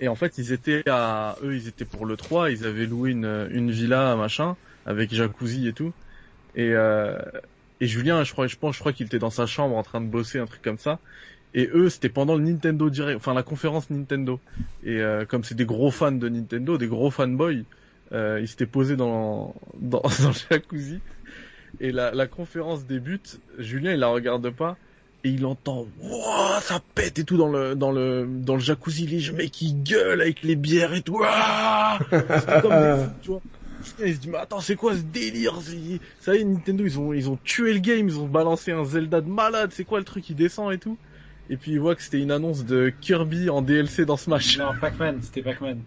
[0.00, 3.10] Et en fait, ils étaient à, eux, ils étaient pour le 3, ils avaient loué
[3.12, 5.92] une, une villa, machin, avec jacuzzi et tout.
[6.56, 7.16] Et, euh,
[7.80, 10.00] et Julien, je crois, je pense, je crois qu'il était dans sa chambre en train
[10.00, 10.98] de bosser, un truc comme ça.
[11.54, 14.40] Et eux, c'était pendant le Nintendo Direct, enfin la conférence Nintendo.
[14.84, 17.64] Et euh, comme c'est des gros fans de Nintendo, des gros fanboys,
[18.12, 21.00] euh, ils s'étaient posés dans, dans, dans le jacuzzi.
[21.80, 24.76] Et la, la conférence débute, Julien il la regarde pas.
[25.24, 29.06] Et il entend Wouah, ça pète et tout dans le dans le dans le jacuzzi.
[29.06, 31.22] Les mecs qui gueulent avec les bières et tout.
[32.10, 33.40] C'était comme des fous, tu vois.
[34.04, 35.54] Il se dit mais attends c'est quoi ce délire?
[36.18, 38.08] Ça y est Nintendo ils ont ils ont tué le game.
[38.08, 39.70] Ils ont balancé un Zelda de malade.
[39.72, 40.24] C'est quoi le truc?
[40.24, 40.98] Qui descend et tout
[41.50, 44.72] et puis il voit que c'était une annonce de Kirby en DLC dans Smash Non,
[44.80, 45.80] Pac-Man, c'était Pac-Man.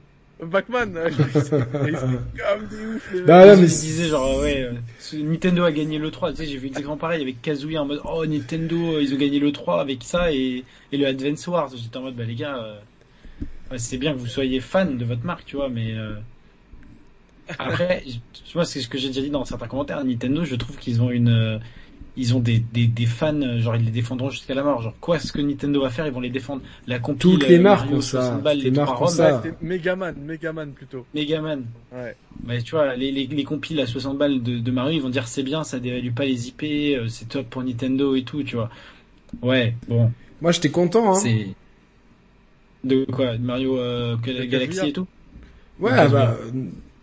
[0.51, 5.71] Pac-Man euh, comme des ouf les Bah Ils mais disaient genre, ouais, euh, Nintendo a
[5.71, 6.31] gagné le 3.
[6.31, 9.17] Tu sais, j'ai vu exactement pareil avec Kazuya en mode, oh, Nintendo, euh, ils ont
[9.17, 11.71] gagné le 3 avec ça et, et le Advance Wars.
[11.75, 12.77] J'étais en mode, bah les gars, euh,
[13.71, 16.15] ouais, c'est bien que vous soyez fan de votre marque, tu vois, mais euh,
[17.57, 18.03] après,
[18.33, 20.03] tu vois, c'est ce que j'ai déjà dit dans certains commentaires.
[20.03, 21.59] Nintendo, je trouve qu'ils ont une, euh,
[22.17, 24.81] ils ont des, des, des fans, euh, genre ils les défendront jusqu'à la mort.
[24.81, 26.61] Genre quoi, ce que Nintendo va faire, ils vont les défendre.
[26.87, 28.21] La compil, Toutes les euh, marques Mario, ont ça.
[28.21, 29.41] 60 balles, les trois marques ont ça.
[29.41, 31.65] Ouais, Megaman Megaman plutôt Megaman.
[31.93, 35.01] ouais Bah, tu vois, les, les, les compiles à 60 balles de, de Mario, ils
[35.01, 38.23] vont dire c'est bien, ça dévalue pas les IP, euh, c'est top pour Nintendo et
[38.23, 38.69] tout, tu vois.
[39.41, 40.11] Ouais, bon,
[40.41, 41.15] Moi, j'étais content, hein.
[41.15, 41.47] c'est...
[42.83, 43.35] De quoi?
[43.37, 45.07] De Mario euh, Galaxy et tout?
[45.79, 46.37] Ouais, bah,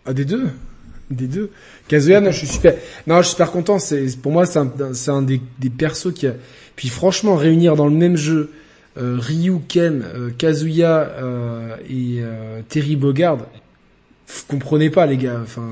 [0.05, 0.49] ah, des deux.
[1.15, 1.51] Des deux.
[1.87, 2.75] Kazuya, non, je suis super,
[3.07, 3.77] non, je suis super content.
[3.79, 6.33] C'est, pour moi, c'est un, des, des persos qui a,
[6.75, 8.51] puis franchement, réunir dans le même jeu,
[8.97, 15.39] euh, Ryu, Ken, euh, Kazuya, euh, et, euh, Terry Bogard, vous comprenez pas, les gars.
[15.43, 15.67] Enfin,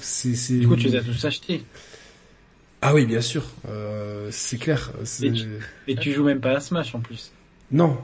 [0.00, 0.30] c'est.
[0.58, 1.62] Du coup, tu les as tous achetés.
[2.80, 3.44] Ah oui, bien sûr.
[4.30, 4.92] C'est clair.
[5.04, 5.26] C'est...
[5.26, 5.48] Et tu-
[5.88, 7.32] Et tu joues même pas à Smash en plus.
[7.70, 7.96] Non.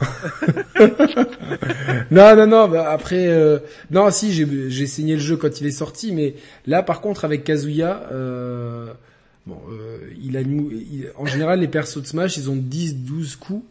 [2.10, 2.68] non, non, non.
[2.68, 3.58] Bah après, euh...
[3.90, 6.34] non, si j'ai saigné le jeu quand il est sorti, mais
[6.66, 8.92] là, par contre, avec Kazuya, euh...
[9.46, 10.40] bon, euh, il a
[11.16, 13.64] en général les persos de Smash, ils ont 10, 12 coups.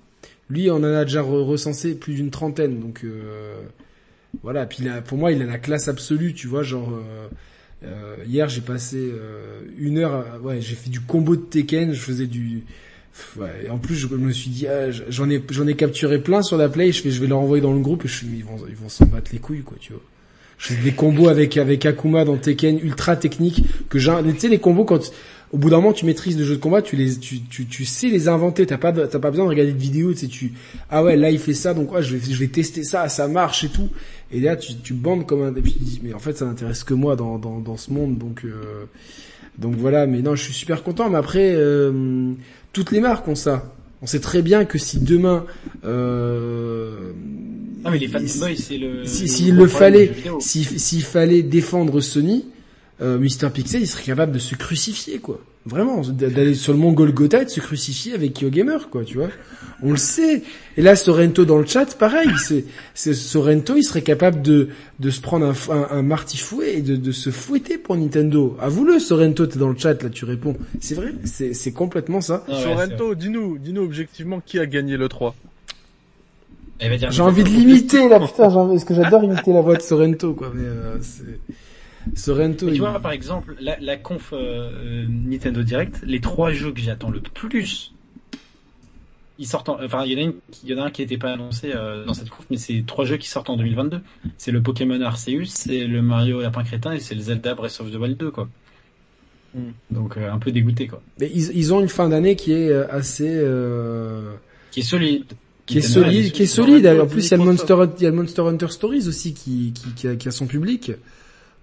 [0.49, 3.61] Lui, on en a déjà recensé plus d'une trentaine, donc euh...
[4.43, 4.65] voilà.
[4.65, 6.91] Puis là, pour moi, il a la classe absolue, tu vois, genre.
[6.91, 7.27] Euh...
[7.83, 9.11] Euh, hier, j'ai passé
[9.77, 12.63] une heure, ouais, j'ai fait du combo de Tekken, je faisais du,
[13.37, 16.91] Ouais, en plus, je me suis dit, ah, j'en ai, capturé plein sur la play.
[16.91, 18.75] Je vais, je vais leur envoyer dans le groupe et je suis, ils vont, ils
[18.75, 20.01] vont s'en battre les couilles, quoi, tu vois.
[20.57, 24.59] Je fais des combos avec Akuma dans Tekken ultra techniques que j'ai, tu sais les
[24.59, 25.11] combos quand
[25.51, 28.27] au bout d'un moment tu maîtrises le jeu de combat, tu les, tu, sais les
[28.27, 28.65] inventer.
[28.65, 30.13] T'as pas, pas besoin de regarder de vidéos.
[30.13, 30.53] Tu sais, tu,
[30.89, 33.69] ah ouais, là il fait ça, donc ouais, je vais, tester ça, ça marche et
[33.69, 33.89] tout.
[34.31, 36.83] Et là tu, bandes comme un, et puis tu dis, mais en fait ça n'intéresse
[36.83, 38.43] que moi dans, dans, dans ce monde, donc.
[38.45, 38.85] Euh...
[39.57, 41.09] Donc voilà, mais non, je suis super content.
[41.09, 42.33] Mais après, euh,
[42.75, 43.71] toutes les marques ont ça.
[44.01, 45.45] On sait très bien que si demain,
[45.85, 47.13] euh,
[47.83, 49.05] non mais les fanboys, c'est le.
[49.05, 52.45] Si, s'il le fallait, s'il fallait défendre Sony,
[53.01, 55.39] euh, Mister Pixel, il serait capable de se crucifier, quoi.
[55.67, 59.29] Vraiment, d'aller sur le mont Golgotha et de se crucifier avec KyoGamer, quoi, tu vois.
[59.81, 60.43] On le sait.
[60.77, 62.29] Et là, Sorrento dans le chat, pareil.
[62.93, 64.69] C'est, Sorrento, il serait capable de,
[64.99, 68.55] de se prendre un, un, un martifouet et de, de se fouetter pour Nintendo.
[68.61, 70.55] Avoue-le, Sorrento, t'es dans le chat, là, tu réponds.
[70.79, 72.43] C'est vrai, c'est, c'est complètement ça.
[72.47, 75.35] Ah ouais, Sorrento, dis-nous, dis-nous objectivement qui a gagné le 3.
[77.09, 80.51] J'ai envie de l'imiter, là, putain, parce que j'adore imiter la voix de Sorrento, quoi,
[80.53, 81.39] mais euh, c'est...
[82.13, 82.65] Sorrento.
[82.65, 86.79] Mais tu vois, par exemple, la, la conf euh, Nintendo Direct, les trois jeux que
[86.79, 87.93] j'attends le plus,
[89.39, 89.69] ils sortent.
[89.69, 91.31] En, enfin, il y en a une, il y en a un qui n'était pas
[91.31, 94.01] annoncé euh, dans cette conf, mais c'est trois jeux qui sortent en 2022.
[94.37, 97.91] C'est le Pokémon Arceus, c'est le Mario Lapin Crétin et c'est le Zelda Breath of
[97.91, 98.47] the Wild 2, quoi.
[99.53, 99.59] Mm.
[99.91, 101.01] Donc euh, un peu dégoûté, quoi.
[101.19, 103.43] Mais ils, ils ont une fin d'année qui est euh, assez.
[104.71, 105.25] Qui est solide
[105.65, 106.85] qui est solide, qui est solide.
[106.87, 109.33] En plus, il y a le Monster, il y a le Monster Hunter Stories aussi
[109.33, 110.91] qui, qui, qui, a, qui a son public.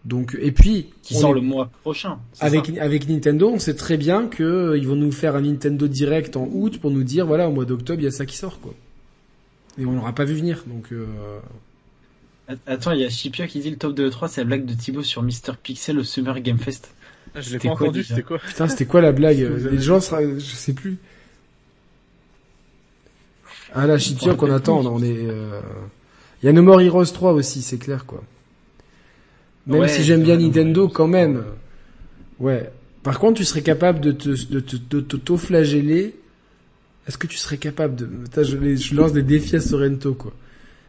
[0.05, 2.19] Donc et puis qui sort le mois prochain.
[2.41, 5.87] Avec avec Nintendo, on sait très bien que euh, ils vont nous faire un Nintendo
[5.87, 8.37] Direct en août pour nous dire voilà au mois d'octobre il y a ça qui
[8.37, 8.75] sort quoi.
[9.79, 10.89] Et on l'aura pas vu venir donc.
[10.93, 11.07] Euh...
[12.67, 14.75] Attends, il y a Shipia qui dit le top de 3 c'est la blague de
[14.75, 16.93] Thibaut sur Mr Pixel au Summer Game Fest.
[17.35, 19.39] Ah, je l'ai pas entendu, c'était quoi Putain, c'était quoi la blague
[19.71, 20.99] Les gens, je sais plus.
[23.73, 25.17] Ah là, Shipia qu'on attend, on est.
[25.17, 25.61] Euh...
[26.43, 28.23] Il y a No More Heroes 3 aussi, c'est clair quoi.
[29.67, 31.45] Même ouais, si j'aime bien Nintendo, quand même.
[32.41, 32.71] Ouais.
[33.03, 36.15] Par contre, tu serais capable de te, de te, de t'auto-flageller.
[37.07, 38.09] Est-ce que tu serais capable de,
[38.43, 40.33] je, je lance des défis à Sorrento, quoi.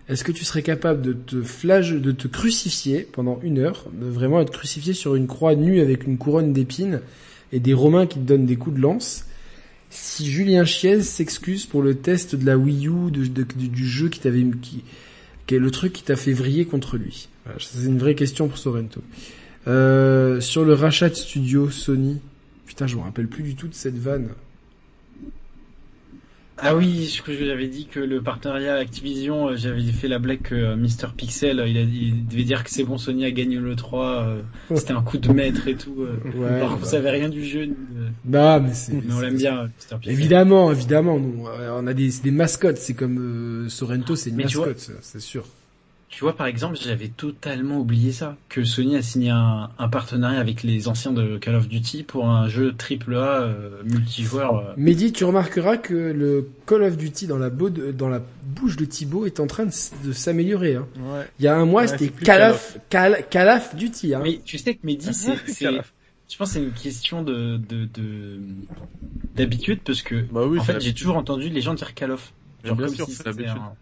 [0.09, 4.05] Est-ce que tu serais capable de te flage, de te crucifier pendant une heure, de
[4.05, 6.99] vraiment être crucifié sur une croix nue avec une couronne d'épines
[7.53, 9.25] et des Romains qui te donnent des coups de lance?
[9.89, 14.09] Si Julien Chiez s'excuse pour le test de la Wii U, de, de, du jeu
[14.09, 14.83] qui t'avait, qui,
[15.47, 17.29] qui est le truc qui t'a fait vriller contre lui.
[17.59, 19.01] C'est une vraie question pour Sorrento.
[19.67, 22.19] Euh, sur le rachat de studio Sony,
[22.65, 24.29] putain, je me rappelle plus du tout de cette vanne.
[26.57, 30.19] Ah oui, je crois que j'avais dit que le partenariat Activision, euh, j'avais fait la
[30.19, 33.31] blague que euh, Mister Pixel, il, a, il devait dire que c'est bon, Sony a
[33.31, 34.37] gagné le 3,
[34.75, 36.05] c'était un coup de maître et tout.
[36.35, 36.75] Ouais, alors bah...
[36.79, 37.69] vous savez rien du jeu.
[38.23, 38.93] Bah, mais c'est.
[38.93, 40.13] Mais on l'aime bien, Mister Pixel.
[40.13, 44.91] Évidemment, évidemment, nous, on a des, des mascottes, c'est comme Sorrento, c'est une mais mascotte,
[45.01, 45.45] c'est sûr.
[46.15, 50.39] Tu vois, par exemple, j'avais totalement oublié ça, que Sony a signé un, un, partenariat
[50.39, 54.57] avec les anciens de Call of Duty pour un jeu AAA euh, multijoueur.
[54.57, 54.73] Euh.
[54.77, 58.85] Mehdi, tu remarqueras que le Call of Duty dans la, de, dans la bouche de
[58.85, 59.71] Thibaut est en train de,
[60.05, 60.75] de s'améliorer.
[60.75, 60.87] Hein.
[60.97, 61.27] Ouais.
[61.39, 64.13] Il y a un mois, ouais, c'était Call of, Call, Call of Duty.
[64.13, 64.21] Hein.
[64.23, 65.35] Mais tu sais que Mehdi, c'est...
[66.29, 67.59] Je pense que c'est une question de
[69.35, 72.11] d'habitude de, parce que bah oui, en fait j'ai toujours entendu les gens dire Call
[72.11, 72.33] of.
[72.63, 73.49] Genre bien sûr, si c'est l'habitude.
[73.49, 73.73] Un...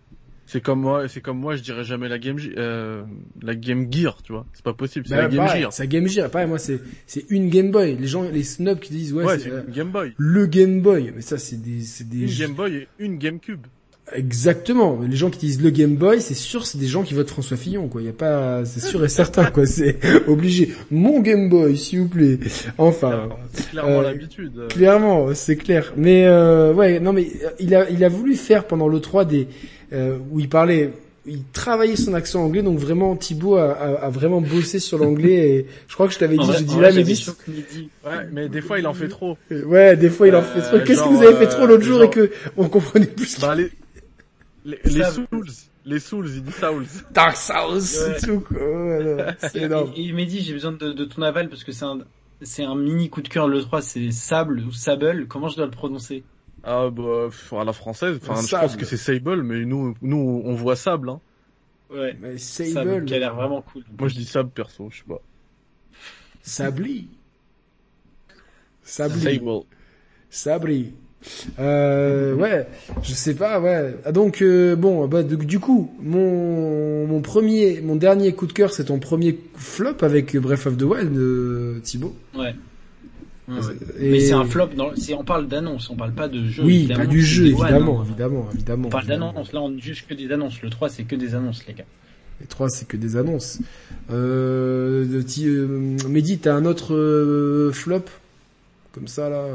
[0.51, 3.03] C'est comme moi, c'est comme moi, je dirais jamais la Game, euh,
[3.41, 4.45] la Game Gear, tu vois.
[4.51, 5.71] C'est pas possible, c'est bah, la Game pareil, Gear.
[5.71, 6.29] C'est la Game Gear.
[6.29, 7.95] Pareil, moi, c'est, c'est une Game Boy.
[7.95, 10.11] Les gens, les snobs qui disent, ouais, ouais c'est, euh, Game Boy.
[10.17, 11.13] Le Game Boy.
[11.15, 12.23] Mais ça, c'est des, c'est des.
[12.23, 13.65] Une Game Boy et une GameCube.
[14.13, 14.99] Exactement.
[15.07, 17.57] Les gens qui disent le Game Boy, c'est sûr, c'est des gens qui votent François
[17.57, 18.01] Fillon, quoi.
[18.01, 19.65] Il y a pas, c'est sûr et certain, quoi.
[19.65, 20.73] C'est obligé.
[20.89, 22.39] Mon Game Boy, s'il vous plaît.
[22.77, 23.29] Enfin.
[23.53, 24.67] C'est clairement euh, l'habitude.
[24.69, 25.93] Clairement, c'est clair.
[25.95, 27.27] Mais euh, ouais, non, mais
[27.59, 29.47] il a, il a voulu faire pendant le 3 des
[29.93, 30.91] euh, où il parlait
[31.25, 35.49] il travaillait son accent anglais, donc vraiment Thibaut a, a, a vraiment bossé sur l'anglais
[35.49, 37.31] et je crois que je t'avais dit, j'ai dit là, mais dit...
[38.03, 39.37] Ouais, mais des fois il en fait trop.
[39.51, 40.79] Ouais, des fois il en fait trop.
[40.79, 43.69] Qu'est-ce que vous avez fait trop l'autre jour et que on comprenait plus bah, les,
[44.65, 45.47] les, les Souls,
[45.85, 46.85] les Souls, il dit Souls.
[47.11, 48.59] Dark Souls, c'est tout quoi.
[48.59, 49.91] Voilà, c'est énorme.
[49.95, 51.99] Et, il m'a dit, j'ai besoin de, de ton aval parce que c'est un,
[52.41, 55.27] c'est un mini coup de cœur le 3, c'est Sable ou Sable.
[55.27, 56.23] Comment je dois le prononcer?
[56.63, 58.67] Ah bah à la française, enfin je Sable.
[58.67, 61.09] pense que c'est Sable, mais nous nous on voit Sable.
[61.09, 61.19] Hein.
[61.89, 62.15] Ouais.
[62.21, 63.83] Mais Ça, Sable, qui a l'air vraiment cool.
[63.97, 65.21] Moi je dis Sable perso, je sais pas.
[66.43, 67.07] Sabli.
[68.83, 69.21] Sabli.
[69.21, 69.63] Sable.
[70.29, 70.93] Sabri.
[71.59, 72.67] Euh, ouais,
[73.03, 73.95] je sais pas, ouais.
[74.05, 78.53] Ah, Donc euh, bon, bah du, du coup, mon mon premier, mon dernier coup de
[78.53, 82.15] cœur, c'est ton premier flop avec Breath of the Wild, euh, Thibaut.
[82.35, 82.55] Ouais.
[83.47, 83.61] Ouais, ouais.
[83.99, 84.67] Et- Mais c'est un flop.
[84.75, 84.91] Dans...
[85.17, 86.63] On parle d'annonce, on parle pas de jeu.
[86.63, 88.05] Oui, pas du jeu, évidemment, hein.
[88.07, 88.87] évidemment, évidemment.
[88.87, 89.53] On parle d'annonce.
[89.53, 90.61] Là, on juge que des annonces.
[90.61, 91.85] Le 3, c'est que des annonces, les gars.
[92.39, 93.59] Les trois, c'est que des annonces.
[94.11, 95.05] Euh,
[95.39, 98.05] euh, Mehdi, t'as un autre euh, flop?
[98.93, 99.45] Comme ça là,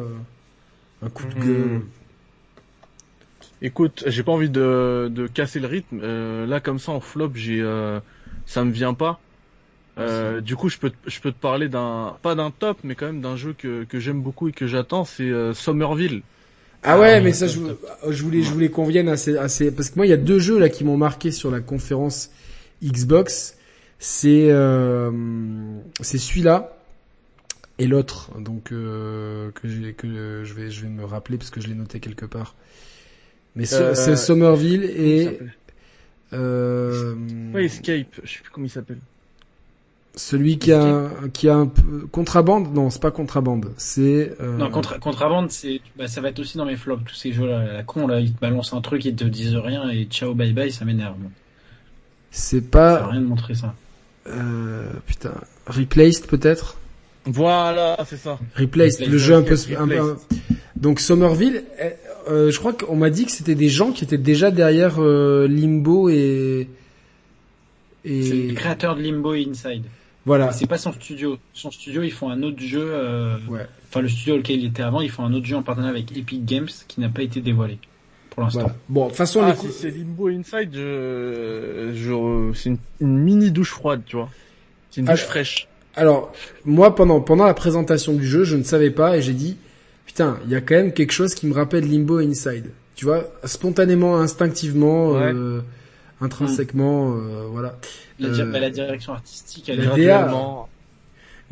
[1.07, 1.89] un coup de Hmm.
[3.63, 6.01] Écoute, j'ai pas envie de, de casser le rythme.
[6.03, 8.01] Euh, là, comme ça, en flop, j'ai, euh,
[8.45, 9.21] ça me vient pas.
[9.99, 12.97] Euh, du coup, je peux, te- je peux te parler d'un, pas d'un top, mais
[12.97, 16.25] quand même d'un jeu que, que j'aime beaucoup et que j'attends, c'est euh, Somerville.
[16.83, 17.59] Ah ouais, Ah, mais ça, je,
[18.23, 20.59] voulais, je voulais qu'on vienne assez, assez, parce que moi, il y a deux jeux
[20.59, 22.31] là qui m'ont marqué sur la conférence
[22.83, 23.57] Xbox.
[23.99, 25.11] C'est, euh,
[26.01, 26.76] c'est celui-là
[27.79, 31.61] et l'autre, donc euh, que j'ai, que je vais, je vais me rappeler parce que
[31.61, 32.55] je l'ai noté quelque part.
[33.55, 35.39] Mais Euh, c'est Somerville et
[36.33, 37.15] euh,
[37.55, 38.21] Ouais, Escape.
[38.23, 39.01] Je sais plus comment il s'appelle.
[40.17, 42.73] celui qui a, qui a un peu contrabande?
[42.75, 43.73] Non, c'est pas contrabande.
[43.77, 47.05] C'est euh, Non, contra- contrabande, c'est, bah, ça va être aussi dans mes flops.
[47.05, 49.89] Tous ces jeux-là, la con, là, ils te balancent un truc, ils te disent rien
[49.91, 51.17] et ciao, bye bye, ça m'énerve.
[52.31, 53.75] c'est Ça sert pas à rien de montrer ça.
[54.27, 55.35] euh, putain
[55.67, 56.77] replaced peut-être?
[57.27, 58.39] Voilà, c'est ça.
[58.55, 60.17] Replaced, Replaced, le jeu un peu, un peu-
[60.77, 61.65] donc Somerville.
[61.81, 61.91] eh,
[62.31, 65.47] euh, je crois qu'on m'a dit que c'était des gens qui étaient déjà derrière euh,
[65.49, 66.69] Limbo et
[68.05, 69.85] C'est et le créateur de Limbo et Inside.
[70.25, 70.53] voilà.
[70.53, 71.39] C'est pas son studio.
[71.53, 72.83] Son studio, ils font un autre jeu.
[72.93, 73.67] euh, Ouais.
[73.89, 76.17] Enfin, le studio auquel il était avant, ils font un autre jeu en partenariat avec
[76.17, 77.79] Epic Games qui n'a pas été dévoilé
[78.31, 78.61] pour l'instant.
[78.61, 78.77] Voilà.
[78.89, 83.19] Bon, de toute façon, Ah, les si c'est Limbo Inside, je, je, c'est une, une
[83.19, 84.29] mini douche froide, tu vois.
[84.91, 85.69] C'est une Ah, douche fraîche.
[85.97, 86.33] Alors,
[86.65, 89.57] moi, pendant, pendant la présentation du jeu, je ne savais pas et j'ai dit,
[90.05, 92.67] putain, il y a quand même quelque chose qui me rappelle Limbo et Inside.
[92.95, 95.33] Tu vois, spontanément, instinctivement, Ouais.
[95.35, 95.61] euh,
[96.21, 97.79] intrinsèquement, euh, voilà.
[98.19, 100.69] La, di- Euh, bah, la direction artistique, elle la est DA, Graduellement.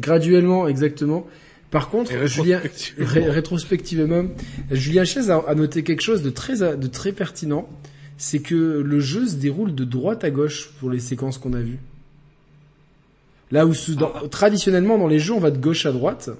[0.00, 1.26] Graduellement, exactement.
[1.70, 3.06] Par contre, Julien, rétrospectivement.
[3.12, 4.24] ré- rétrospectivement,
[4.70, 7.68] Julien Chaise a, a noté quelque chose de très, de très pertinent.
[8.16, 11.60] C'est que le jeu se déroule de droite à gauche pour les séquences qu'on a
[11.60, 11.78] vues.
[13.50, 14.28] Là où sous- dans- Ah.
[14.28, 16.30] traditionnellement dans les jeux on va de gauche à droite.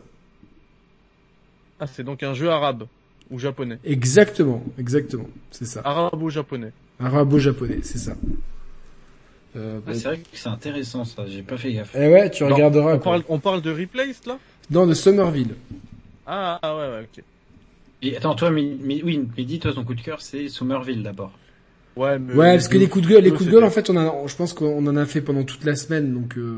[1.81, 2.85] Ah, c'est donc un jeu arabe.
[3.31, 3.79] Ou japonais.
[3.85, 5.81] Exactement, exactement, c'est ça.
[5.85, 6.73] Arabo-japonais.
[7.01, 8.15] Arabo-japonais, c'est ça.
[9.57, 11.93] Euh, Ah, c'est vrai que c'est intéressant ça, j'ai pas fait gaffe.
[11.95, 12.95] eh ouais, tu Non, regarderas.
[12.95, 13.13] On quoi.
[13.13, 14.39] parle, on parle de Replaced, là?
[14.71, 15.55] Non, de Somerville.
[16.27, 17.25] Ah, ah, ouais, ouais, ok.
[18.03, 21.03] Et attends, toi, mais, mais, oui, mais dis toi ton coup de cœur, c'est Somerville
[21.03, 21.33] d'abord.
[21.97, 23.89] Ouais, mais Ouais, parce que les coups de gueule, les coups de gueule, en fait,
[23.91, 26.37] on a, je pense qu'on en a fait pendant toute la semaine, donc.
[26.37, 26.57] Euh...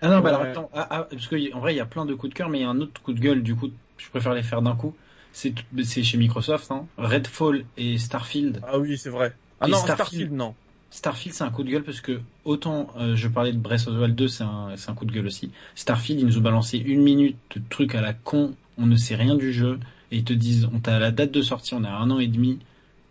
[0.00, 2.04] Ah non, bah alors attends, ah, ah, parce que en vrai il y a plein
[2.04, 3.70] de coups de cœur, mais il y a un autre coup de gueule, du coup,
[3.98, 4.96] je préfère les faire d'un coup.
[5.32, 5.54] C'est
[5.84, 6.86] c'est chez Microsoft, hein.
[6.98, 8.60] Redfall et Starfield.
[8.66, 9.32] Ah oui, c'est vrai.
[9.60, 10.08] Ah Et non, Starfield.
[10.08, 10.54] Starfield, non.
[10.90, 13.94] Starfield c'est un coup de gueule parce que autant euh, je parlais de Breath of
[13.94, 15.52] the Wild 2, c'est un, c'est un coup de gueule aussi.
[15.76, 19.14] Starfield, ils nous ont balancé une minute de trucs à la con, on ne sait
[19.14, 19.78] rien du jeu,
[20.10, 22.26] et ils te disent, on t'a la date de sortie, on a un an et
[22.26, 22.58] demi,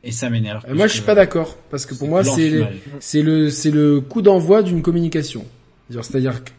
[0.03, 0.63] et ça m'énerve.
[0.67, 2.49] Euh, moi, je suis pas d'accord, parce que pour moi, c'est
[2.99, 5.45] c'est le c'est le coup d'envoi d'une communication.
[5.89, 6.51] C'est-à-dire- que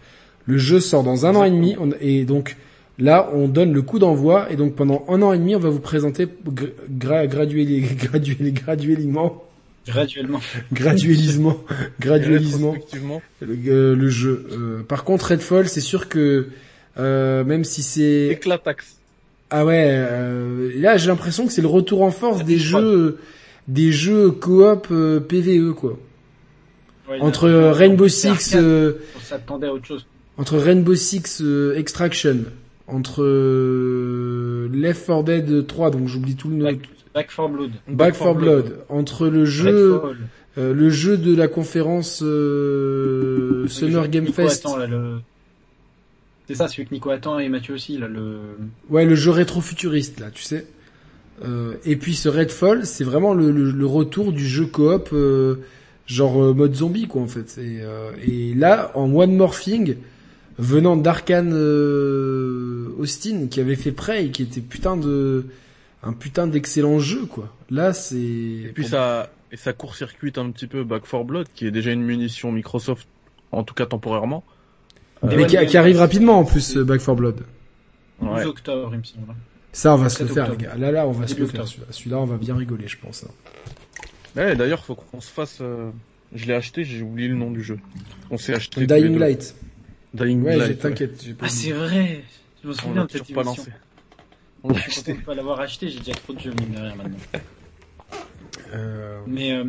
[0.46, 2.56] le jeu sort dans un an et demi, on- et donc
[2.98, 5.70] là, on donne le coup d'envoi, et donc pendant un an et demi, on va
[5.70, 9.42] vous présenter gra, gra, gradueli- gradueli- graduellement,
[9.86, 10.40] Graduellement.
[10.72, 11.56] graduelisement,
[12.00, 12.76] graduelisement.
[13.40, 14.46] Le, euh, le jeu.
[14.52, 16.48] Euh, par contre, Redfall, c'est sûr que
[16.98, 18.98] euh, même si c'est Éclatax.
[19.55, 23.18] Ah ouais, euh, là j'ai l'impression que c'est le retour en force des jeux
[23.68, 25.98] des jeux coop euh, PVE quoi.
[27.08, 30.06] Ouais, Entre euh, Rainbow Six euh, On s'attendait à autre chose.
[30.39, 31.42] entre Rainbow Six
[31.76, 32.44] Extraction,
[32.86, 36.64] entre euh, Left 4 Dead 3 donc j'oublie tout le nom.
[36.64, 36.78] Back,
[37.14, 37.70] Back 4 Blood.
[37.89, 40.00] Back 4 Blood, entre le jeu
[40.58, 44.64] euh, le jeu de la conférence euh, Summer Game Fest.
[44.66, 45.18] attend, là, le...
[46.52, 48.39] C'est ça, celui que Nico attend et Mathieu aussi, là, le...
[48.90, 50.66] Ouais, le jeu rétro-futuriste, là, tu sais.
[51.44, 55.56] Euh, et puis ce Redfall, c'est vraiment le, le, le retour du jeu coop, euh,
[56.06, 57.58] genre euh, mode zombie, quoi, en fait.
[57.58, 59.97] Et, euh, et là, en one morphing,
[60.58, 65.47] venant d'Arkane euh, Austin, qui avait fait Prey, qui était putain de
[66.02, 67.52] un putain d'excellent jeu, quoi.
[67.70, 68.16] Là, c'est.
[68.16, 71.92] Et puis ça, et ça court-circuite un petit peu Back 4 Blood, qui est déjà
[71.92, 73.06] une munition Microsoft,
[73.52, 74.44] en tout cas temporairement.
[75.23, 77.36] Mais qui, qui arrive rapidement en plus, euh, Back 4 Blood.
[78.20, 78.44] 12 Ouais.
[78.44, 79.34] octobre, il me semble.
[79.73, 80.75] Ça, on va se 7 le faire, les gars.
[80.76, 81.65] Là, là, on va se le faire.
[81.91, 83.25] Celui-là, on va bien rigoler, je pense.
[83.25, 83.31] hein.
[84.36, 85.59] Ouais, d'ailleurs, faut qu'on se fasse.
[85.60, 85.91] euh,
[86.34, 87.78] Je l'ai acheté, j'ai oublié le nom du jeu.
[88.31, 88.86] On s'est acheté.
[88.86, 89.18] Dying.
[89.18, 89.55] Light.
[90.15, 90.78] Dying Ouais, Light.
[90.78, 91.36] t'inquiète.
[91.36, 92.23] pas Ah, c'est vrai.
[92.62, 93.65] Je me souviens de cette toujours pas émission.
[93.65, 93.76] lancé.
[94.65, 95.12] On l'a Je acheté.
[95.15, 97.17] de pas l'avoir acheté, j'ai déjà trop de jeux mine de rien maintenant.
[98.75, 99.65] Euh, Mais, euh,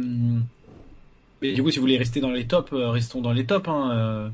[1.41, 3.67] mais du coup, si vous voulez rester dans les tops, restons dans les tops.
[3.67, 4.29] Hein, euh,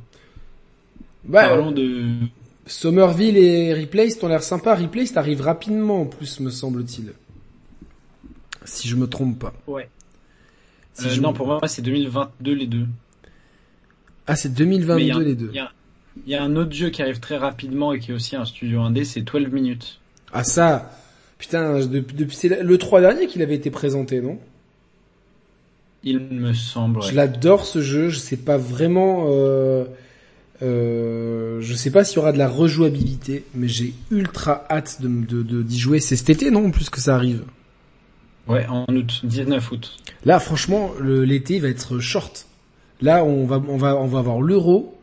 [1.25, 2.05] Bah, Parlons de.
[2.65, 4.75] Somerville et Replaced ont l'air sympa.
[4.75, 7.13] Replaced arrive rapidement en plus, me semble-t-il.
[8.65, 9.53] Si je me trompe pas.
[9.67, 9.89] Ouais.
[10.93, 12.85] Si Euh, je non, me- pour moi, c'est 2022 les deux.
[14.27, 15.49] Ah, c'est Mais il 2022 y a un- les deux.
[15.51, 15.71] Il y, a,
[16.27, 18.45] il y a un autre jeu qui arrive très rapidement et qui est aussi un
[18.45, 19.99] studio indé, c'est 12 minutes.
[20.31, 20.91] Ah ça,
[21.39, 24.37] putain, de- depuis c'est le 3 dernier qu'il avait été présenté, non?
[26.03, 27.01] Il me semble.
[27.01, 28.09] Je l'adore ce jeu.
[28.09, 29.25] Je sais pas vraiment.
[29.29, 29.85] Euh,
[30.61, 35.07] euh, je sais pas s'il y aura de la rejouabilité, mais j'ai ultra hâte de
[35.07, 35.99] de- de- d'y jouer.
[35.99, 37.43] C'est cet été, non En plus que ça arrive.
[38.47, 39.97] Ouais, en août, 19 août.
[40.25, 42.47] Là, franchement, l'été va être short.
[43.01, 44.99] Là, on va, on va, on va avoir l'Euro.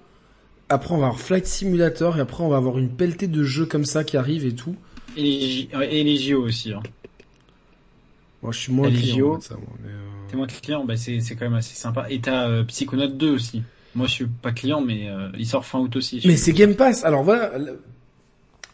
[0.69, 3.67] Après, on va avoir Flight Simulator et après, on va avoir une pelletée de jeux
[3.67, 4.75] comme ça qui arrivent et tout.
[5.17, 6.73] Et les, et JO aussi.
[6.73, 6.83] Hein.
[8.43, 9.57] Moi, je suis moins client de euh,
[10.29, 12.07] T'es moins client, bah c'est c'est quand même assez sympa.
[12.11, 13.63] Et t'as euh, Psychonaut 2 aussi.
[13.97, 16.21] Moi, je suis pas client, mais euh, il sort fin août aussi.
[16.27, 17.05] Mais c'est Game Pass.
[17.05, 17.51] Alors voilà.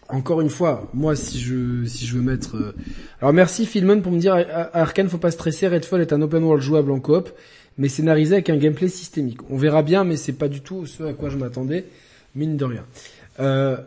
[0.08, 2.74] Encore une fois, moi, si je, si je veux mettre, euh,
[3.20, 6.42] alors merci Philmon pour me dire, Ar- Arkane, faut pas stresser, Redfall est un open
[6.42, 7.30] world jouable en coop,
[7.78, 9.38] mais scénarisé avec un gameplay systémique.
[9.48, 11.86] On verra bien, mais c'est pas du tout ce à quoi je m'attendais,
[12.34, 12.84] mine de rien.
[13.40, 13.78] Euh,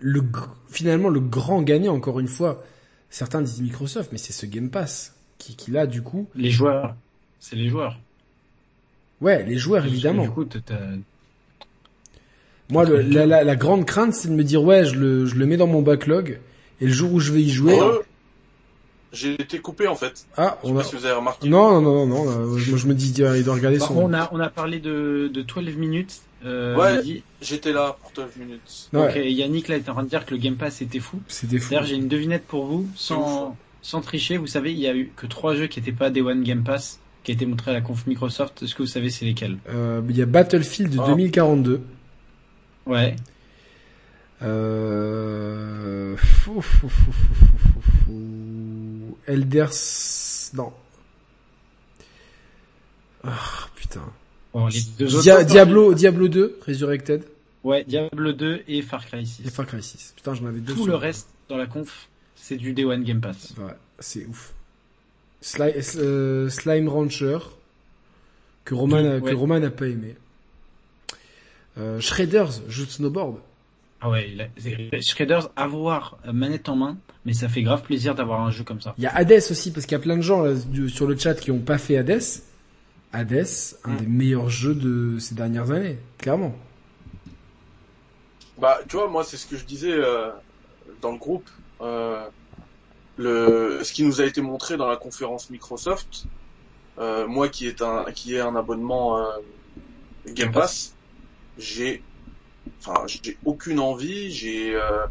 [0.00, 0.22] le,
[0.70, 2.64] finalement, le grand gagnant, encore une fois,
[3.10, 6.94] certains disent Microsoft, mais c'est ce Game Pass qui, qui là, du coup, Les joueurs.
[7.40, 7.98] C'est les joueurs.
[9.20, 10.22] Ouais, les joueurs évidemment.
[10.24, 10.46] Du coup,
[12.70, 15.36] Moi, le- la, la, la grande crainte, c'est de me dire, ouais, je le, je
[15.36, 16.38] le mets dans mon backlog,
[16.80, 17.98] et le jour où je vais y jouer, Euh,
[19.10, 20.26] J'ai été coupé en fait.
[20.36, 21.48] ah, Je sais on pas si vous avez remarqué.
[21.48, 23.96] non, non, non, non, non, euh, je, je me dis, il doit regarder Bah, son.
[23.96, 26.20] on a on a parlé de de 12 minutes.
[26.44, 27.22] Euh, Ouais.
[27.40, 28.90] J'étais là pour 12 minutes.
[28.92, 31.20] Ouais, Yannick là est en train de dire que le Game Pass était fou.
[31.26, 31.70] c'était fou.
[31.70, 34.36] D'ailleurs, j'ai une devinette pour vous, sans, sans tricher.
[34.36, 36.62] Vous savez, il y a eu que trois jeux qui n'étaient pas Day One Game
[36.62, 38.62] Pass, qui a été montré à la conf Microsoft.
[38.62, 39.58] Est-ce que vous savez c'est lesquels?
[39.68, 41.08] Euh, il y a Battlefield Ah.
[41.08, 41.82] 2042.
[42.86, 43.16] Ouais.
[44.40, 46.16] Euh...
[46.16, 49.18] fou, fou, fou, fou, fou, fou, fou.
[49.26, 49.72] Elders...
[50.54, 50.72] Non.
[53.24, 53.36] Ah,
[53.76, 54.00] putain.
[54.54, 55.22] Bon, les deux autres.
[55.22, 57.24] Dia- Diablo, Diablo 2, Resurrected,
[57.62, 59.42] Ouais, Diablo 2 et Far Cry 6.
[59.46, 60.14] et Far Cry 6.
[60.16, 60.72] Putain, j'en avais deux.
[60.72, 63.52] Tout sur- le reste dans la conf, c'est du Day One Game Pass.
[63.58, 64.54] Ouais, c'est ouf.
[65.42, 67.38] Sli- euh, Slime Rancher,
[68.64, 69.30] que Roman, a, Ouais.
[69.30, 70.16] que Roman a pas aimé.
[71.78, 73.36] Euh, Shredders, jeu de snowboard.
[74.00, 78.14] Ah ouais, il a- Shredders, avoir euh, manette en main, mais ça fait grave plaisir
[78.14, 78.94] d'avoir un jeu comme ça.
[78.98, 81.06] Il y a Hades aussi, parce qu'il y a plein de gens là, du- sur
[81.06, 82.20] le chat qui ont pas fait Hades.
[83.12, 83.46] Hades,
[83.84, 83.96] un Mm.
[83.96, 86.54] des meilleurs jeux de ces dernières années, clairement.
[88.60, 90.30] Bah, tu vois, moi, c'est ce que je disais euh,
[91.00, 91.48] dans le groupe.
[91.80, 92.24] Euh,
[93.18, 96.28] le, ce qui nous a été montré dans la conférence Microsoft,
[96.98, 99.30] euh, moi qui est un qui ai un abonnement euh,
[100.26, 100.96] Game Pass,
[101.56, 102.04] j'ai,
[102.84, 104.30] enfin, j'ai aucune envie.
[104.32, 105.06] J'ai, euh,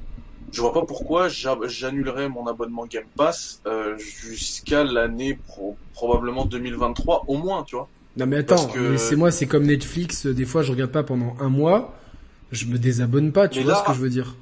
[0.52, 6.46] je vois pas pourquoi j'a- j'annulerais mon abonnement Game Pass euh, jusqu'à l'année pro- probablement
[6.46, 7.90] 2023 au moins, tu vois.
[8.16, 10.26] Non mais attends, que- mais c'est moi, c'est comme Netflix.
[10.26, 11.96] euh, Des fois, je regarde pas pendant un mois,
[12.52, 13.48] je me désabonne pas.
[13.48, 14.36] Tu Mais vois là- ce que je veux dire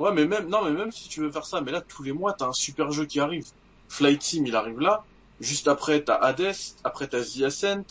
[0.00, 2.12] Ouais, mais même, non, mais même si tu veux faire ça, mais là, tous les
[2.12, 3.44] mois, t'as un super jeu qui arrive.
[3.88, 5.04] Flight Team, il arrive là.
[5.40, 6.54] Juste après, t'as Hades.
[6.84, 7.84] Après, t'as The Ascent.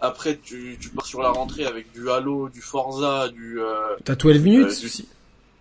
[0.00, 4.16] Après, tu, tu pars sur la rentrée avec du Halo, du Forza, du, euh, T'as
[4.16, 5.08] 12 minutes Euh, du- aussi.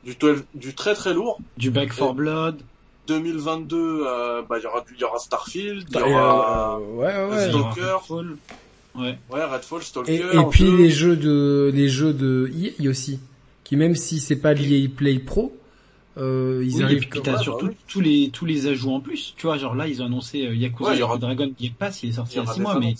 [0.03, 1.39] du, 12 du très très lourd.
[1.57, 2.61] Du Back 4 Blood.
[3.07, 4.83] 2022, euh, bah, il y aura,
[5.17, 7.49] y Starfield, il y Et, aura, euh, ouais, ouais, ouais.
[7.49, 7.91] Stalker.
[7.97, 8.37] Redfall.
[8.95, 9.17] Ouais.
[9.29, 10.13] ouais, Redfall, Stalker.
[10.33, 13.19] Et, et puis les jeux de les jeux de EA aussi,
[13.63, 15.53] qui même si c'est pas l'EA Play Pro,
[16.17, 16.99] euh, ils Oui, et arrivent.
[16.99, 19.33] puis comme- t'as ouais, surtout bah tous les tous les ajouts en plus.
[19.37, 22.07] Tu vois, genre là ils ont annoncé euh, Yakuza Ouais, aura- Dragon Game Pass, il
[22.07, 22.95] est il sorti il y a aura 6 des mois, mais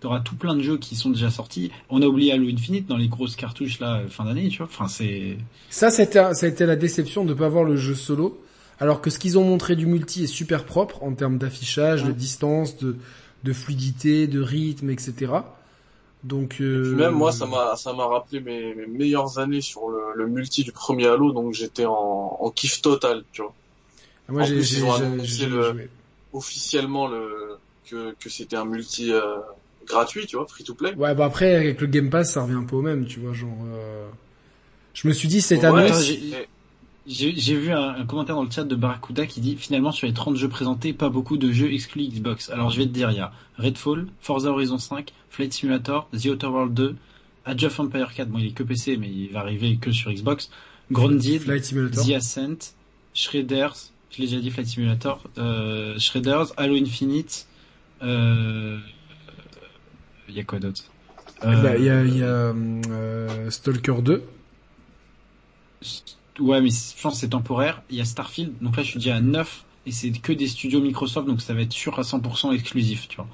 [0.00, 1.70] t'auras tout plein de jeux qui sont déjà sortis.
[1.90, 4.66] On a oublié Halo Infinite dans les grosses cartouches là euh, fin d'année, tu vois.
[4.66, 5.36] Enfin c'est
[5.70, 8.40] Ça, c'était, ça a été la déception de pas voir le jeu solo,
[8.80, 12.12] alors que ce qu'ils ont montré du multi est super propre en termes d'affichage, de
[12.12, 12.96] distance, de,
[13.44, 15.32] de fluidité, de rythme, etc.
[16.24, 20.12] Donc, euh, même moi, ça m'a, ça m'a rappelé mes, mes meilleures années sur le,
[20.14, 21.92] le multi du premier Halo, donc j'étais en,
[22.40, 23.54] en kiff total, tu vois.
[24.28, 25.88] Ah, moi, j'ai, le-
[26.32, 29.38] officiellement le que, que c'était un multi euh,
[29.86, 30.94] gratuit, tu vois, free to play.
[30.96, 33.32] Ouais, bah après, avec le Game Pass, ça revient un peu au même, tu vois,
[33.32, 34.08] genre, euh...
[34.94, 36.10] je me suis dit, cette Ouais, annonce,
[37.06, 40.12] j'ai- vu un, un commentaire dans le chat de Barracuda qui dit finalement sur les
[40.14, 42.50] 30 jeux présentés, pas beaucoup de jeux exclus Xbox.
[42.50, 46.26] Alors je vais te dire, il y a Redfall, Forza Horizon 5, Flight Simulator, The
[46.26, 46.96] Outer World 2,
[47.46, 50.10] Age of Empire 4, bon il est que PC mais il va arriver que sur
[50.12, 50.50] Xbox,
[50.90, 52.04] Grounded, Flight Simulator.
[52.06, 52.74] The Ascent,
[53.12, 53.74] Shredders,
[54.10, 57.46] je l'ai déjà dit Flight Simulator, euh, Shredders, Halo Infinite,
[58.02, 58.78] euh,
[60.28, 60.84] il y a quoi d'autre?
[61.44, 64.22] Euh, Bah, il y a, il y a euh, Stalker 2.
[66.40, 67.82] Ouais, mais je pense que c'est temporaire.
[67.90, 70.48] Il y a Starfield, donc là je suis déjà à 9 et c'est que des
[70.48, 73.28] studios Microsoft, donc ça va être sûr à 100% exclusif, tu vois.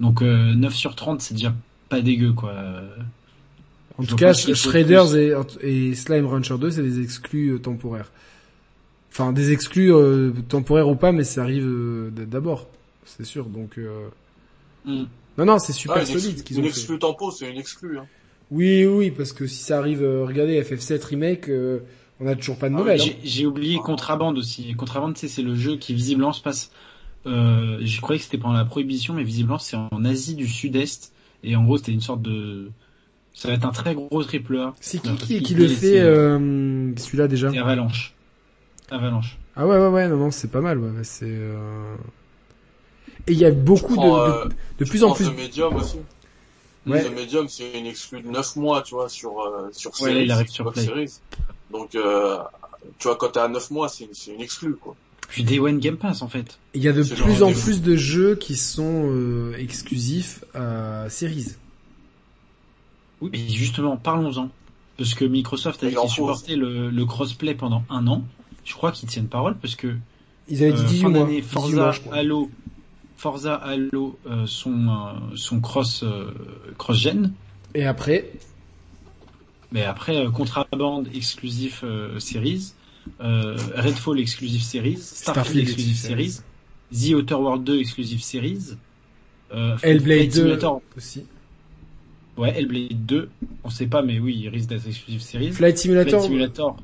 [0.00, 1.54] Donc euh, 9 sur 30, c'est déjà
[1.88, 2.54] pas dégueu, quoi.
[3.98, 8.10] En Je tout cas, Shredders et, et Slime Rancher 2, c'est des exclus euh, temporaires.
[9.10, 12.68] Enfin, des exclus euh, temporaires ou pas, mais ça arrive euh, d'abord,
[13.04, 13.46] c'est sûr.
[13.46, 14.08] Donc, euh...
[14.84, 15.06] Hmm.
[15.36, 17.98] non, non, c'est super Ah, une solide Une exclu tempo, c'est une exclue.
[17.98, 18.06] Hein.
[18.50, 21.80] Oui, oui, parce que si ça arrive, euh, regardez FF7 remake, euh,
[22.20, 23.00] on a toujours pas de Ah, nouvelles.
[23.00, 24.74] J'ai j'ai oublié Contraband aussi.
[24.74, 26.70] Contraband, tu sais, c'est le jeu qui visiblement se passe.
[27.26, 31.12] Euh, je croyais que c'était pendant la prohibition, mais visiblement c'est en Asie du Sud-Est
[31.42, 32.70] et en gros c'était une sorte de.
[33.34, 34.74] Ça va être un très gros triple A.
[34.80, 37.50] C'est qui qui, le fait c'est- euh, celui-là déjà?
[37.50, 38.14] C'est Avalanche.
[38.90, 39.38] Avalanche.
[39.54, 40.78] Ah ouais, ouais, ouais, non, non, c'est pas mal.
[40.78, 41.26] Ouais, c'est.
[41.28, 41.94] Euh...
[43.26, 44.48] Et il y a beaucoup de, prends, de, euh,
[44.78, 45.26] de plus en plus.
[45.28, 45.98] The Medium aussi.
[46.86, 47.04] Ouais.
[47.04, 50.24] The Medium, c'est une exclue de 9 mois, tu vois, sur, euh, sur Ouais, Series,
[50.24, 50.84] il arrive sur Play.
[50.84, 51.10] Series.
[51.72, 52.38] Donc, euh,
[52.98, 54.94] tu vois, quand t'es à 9 mois, c'est une, une exclue, quoi.
[55.28, 56.58] Puis Day One Game Pass en fait.
[56.72, 61.48] Il y a de plus en plus de jeux qui sont euh, exclusifs à Series.
[63.20, 64.48] Oui, mais justement, parlons-en.
[64.96, 68.24] Parce que Microsoft a supportaient le, le crossplay pendant un an.
[68.64, 69.94] Je crois qu'ils tiennent parole parce que
[70.48, 71.18] Ils avaient dit euh, 18 fin mois.
[71.20, 72.14] d'année, 18 Forza, mois, je crois.
[72.16, 72.50] Halo,
[73.18, 76.32] Forza, Halo euh, sont euh, sont cross euh,
[76.78, 77.32] cross gen.
[77.74, 78.32] Et après,
[79.72, 82.72] Mais après euh, Contraband exclusif euh, series,
[83.20, 86.40] euh, Redfall exclusif series, Starfield, exclusif exclusif series,
[86.92, 88.76] The Outer World 2 exclusif series,
[89.52, 91.24] euh, Hellblade Flight 2 Simulator, aussi.
[92.36, 93.30] ouais Hellblade 2,
[93.64, 95.52] on sait pas mais oui il risque d'être exclusif series.
[95.52, 96.76] Flight Simulator, Flight Simulator,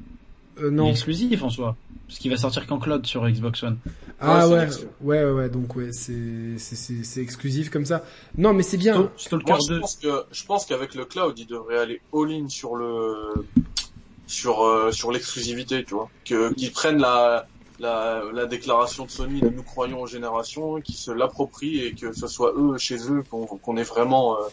[0.58, 0.90] euh, il est non.
[0.90, 1.76] exclusif en soi,
[2.06, 3.78] parce qu'il va sortir qu'en cloud sur Xbox One.
[4.20, 4.68] Ah Ouais,
[5.00, 8.04] ouais, ouais, ouais, donc ouais, c'est c'est c'est c'est exclusif comme ça.
[8.38, 9.10] Non, mais c'est bien.
[9.16, 12.48] Stalker Moi, je 2, pense que, je pense qu'avec le cloud, ils devraient aller all-in
[12.48, 13.48] sur le,
[14.26, 16.10] sur, euh, sur l'exclusivité, tu vois.
[16.24, 17.46] Que, qu'ils prennent la,
[17.78, 22.12] la, la déclaration de Sony, de nous croyons aux générations, qu'ils se l'approprient et que
[22.12, 24.48] ce soit eux, chez eux, qu'on, qu'on ait vraiment, euh,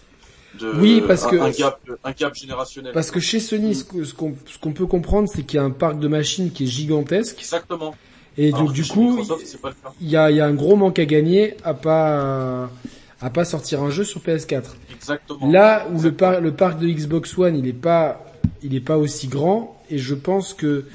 [0.60, 2.92] de, Oui, parce un, que- un gap, un gap générationnel.
[2.94, 6.08] Parce que chez Sony, ce qu'on peut comprendre, c'est qu'il y a un parc de
[6.08, 7.96] machines qui est gigantesque, Exactement.
[8.38, 9.20] et Alors donc du coup,
[10.02, 12.70] il y a il y a un gros manque à gagner à pas
[13.22, 14.64] à pas sortir un jeu sur PS4.
[14.94, 15.52] Exactement.
[15.52, 16.18] Là où le, Exactement.
[16.32, 18.26] par- le parc de Xbox One, il est pas,
[18.64, 20.86] il est pas aussi grand, et je pense que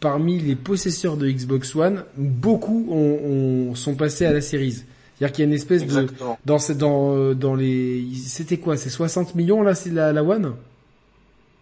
[0.00, 4.84] parmi les possesseurs de Xbox One, beaucoup ont, ont- sont passés à la Series.
[5.18, 6.08] C'est-à-dire qu'il y a une espèce de,
[6.44, 10.56] dans, dans, euh, dans les, c'était quoi, c'est 60 millions là, c'est la, la One?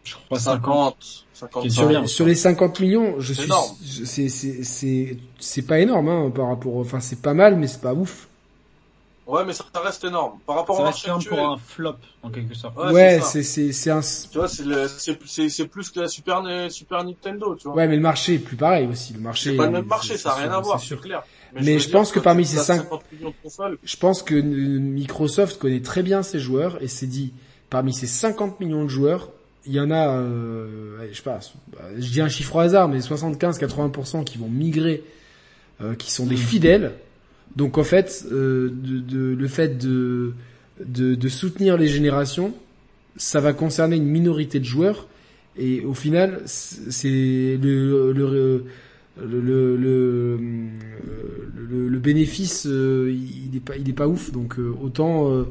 [0.05, 0.97] je crois 50.
[0.99, 1.63] 50, 50.
[1.63, 3.51] Qui est Sur les, sur les 50 millions, je suis,
[4.07, 7.81] c'est, c'est, c'est, c'est pas énorme, hein, par rapport, enfin, c'est pas mal, mais c'est
[7.81, 8.29] pas ouf.
[9.25, 10.41] Ouais, mais ça reste énorme.
[10.47, 11.39] Par rapport Ça au marché actuel.
[11.39, 12.77] pour un flop en quelque sorte.
[12.77, 17.05] Ouais, Ouais, c'est c'est, c'est, un, Tu vois, c'est c'est, plus que la Super, Super
[17.05, 17.77] Nintendo, tu vois.
[17.77, 19.51] ouais, mais le marché est plus pareil aussi, le marché.
[19.51, 21.01] c'est pas le même marché, ça n'a c'est rien à voir, c'est c'est sûr.
[21.01, 21.23] clair.
[21.61, 24.35] Mais je pense que parmi ces as cinq- 50 millions de consoles, Je pense que
[24.35, 27.33] Microsoft connaît très bien ses joueurs et s'est dit,
[27.71, 29.31] parmi ces 50 millions de joueurs,
[29.67, 31.41] il y en a, euh, je sais pas,
[31.73, 35.05] bah, je dis un chiffre au hasard, mais 75-80% qui vont migrer,
[35.81, 36.93] euh, qui sont des fidèles.
[37.57, 40.33] Donc en fait, euh, de, de- le fait de,
[40.85, 42.55] de, de soutenir les générations,
[43.17, 45.07] ça va concerner une minorité de joueurs.
[45.59, 48.65] Et au final, c'est le, le,
[49.17, 50.37] le, le, le,
[51.55, 54.31] le- le bénéfice, euh, il est pas, il est pas ouf.
[54.33, 55.31] Donc euh, autant.
[55.31, 55.45] euh,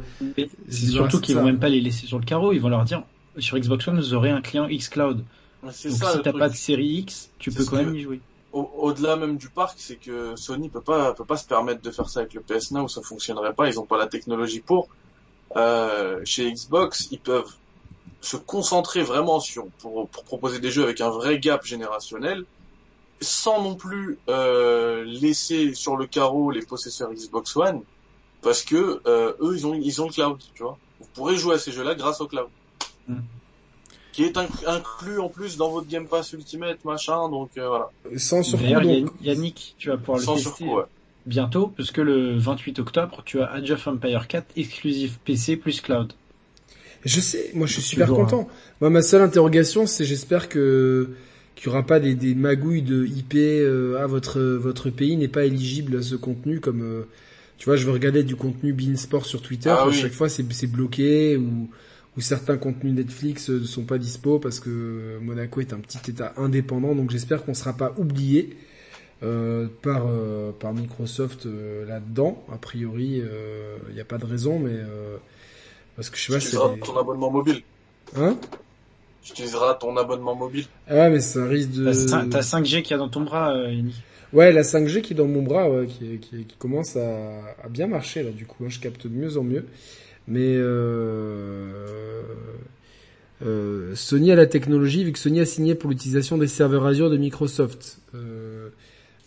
[0.69, 3.05] C'est surtout qu'ils vont même pas les laisser sur le carreau, ils vont leur dire
[3.37, 5.25] sur Xbox One vous aurez un client xCloud.
[5.71, 8.21] c'est Donc ça si t'as pas de série X, tu peux quand même y jouer.
[8.51, 11.91] Au- Au-delà même du parc, c'est que Sony peut pas, peut pas se permettre de
[11.91, 14.89] faire ça avec le PS Now, ça fonctionnerait pas, ils ont pas la technologie pour.
[15.57, 17.51] Euh, chez Xbox, ils peuvent
[18.21, 22.45] se concentrer vraiment sur, pour, pour proposer des jeux avec un vrai gap générationnel,
[23.21, 27.81] sans non plus euh, laisser sur le carreau les possesseurs Xbox One,
[28.41, 30.77] parce que euh, eux ils ont ils ont le cloud, tu vois.
[30.99, 32.47] Vous pourrez jouer à ces jeux-là grâce au cloud,
[33.07, 33.15] Mm.
[34.13, 37.89] qui est inc- inclus en plus dans votre Game Pass Ultimate machin, donc euh, voilà.
[38.17, 38.63] sans surcoût.
[38.63, 38.83] D'ailleurs,
[39.21, 40.83] Yannick, tu vas pouvoir le Sans tester surcoût, ouais.
[41.25, 45.81] bientôt, parce que le 28 octobre, tu as Age of Empire 4 exclusif PC plus
[45.81, 46.13] cloud.
[47.03, 48.47] Je sais, moi je suis super Toujours, content.
[48.79, 51.09] Moi ma seule interrogation c'est j'espère que
[51.61, 53.35] qu'il n'y aura pas des, des magouilles de IP.
[53.35, 56.81] Euh, ah, votre votre pays n'est pas éligible à ce contenu comme.
[56.81, 57.03] euh,
[57.57, 59.69] tu vois, je veux regarder du contenu Beansport sur Twitter.
[59.69, 59.93] Ah à oui.
[59.93, 61.69] chaque fois, c'est c'est bloqué ou
[62.17, 65.99] ou certains contenus Netflix euh, ne sont pas dispo parce que Monaco est un petit
[66.09, 66.95] État indépendant.
[66.95, 68.57] Donc j'espère qu'on ne sera pas oublié
[69.23, 72.43] euh, par euh, par Microsoft euh, là-dedans.
[72.51, 73.21] A priori,
[73.89, 75.17] il n'y a pas de raison, mais euh,
[75.95, 77.61] parce que je sais pas, c'est ton abonnement mobile.
[78.17, 78.35] hein?
[79.23, 80.65] Tu utiliseras ton abonnement mobile.
[80.87, 83.09] Ah ouais, mais c'est un risque de T'as cin- T'as 5G qu'il y a dans
[83.09, 83.95] ton bras, euh, Yannick.
[84.33, 87.69] Ouais, la 5G qui est dans mon bras, ouais, qui, qui, qui commence à, à
[87.69, 88.31] bien marcher là.
[88.31, 89.65] Du coup, hein, je capte de mieux en mieux.
[90.27, 92.21] Mais euh,
[93.45, 97.09] euh, Sony a la technologie, vu que Sony a signé pour l'utilisation des serveurs Azure
[97.09, 97.99] de Microsoft.
[98.15, 98.69] Euh,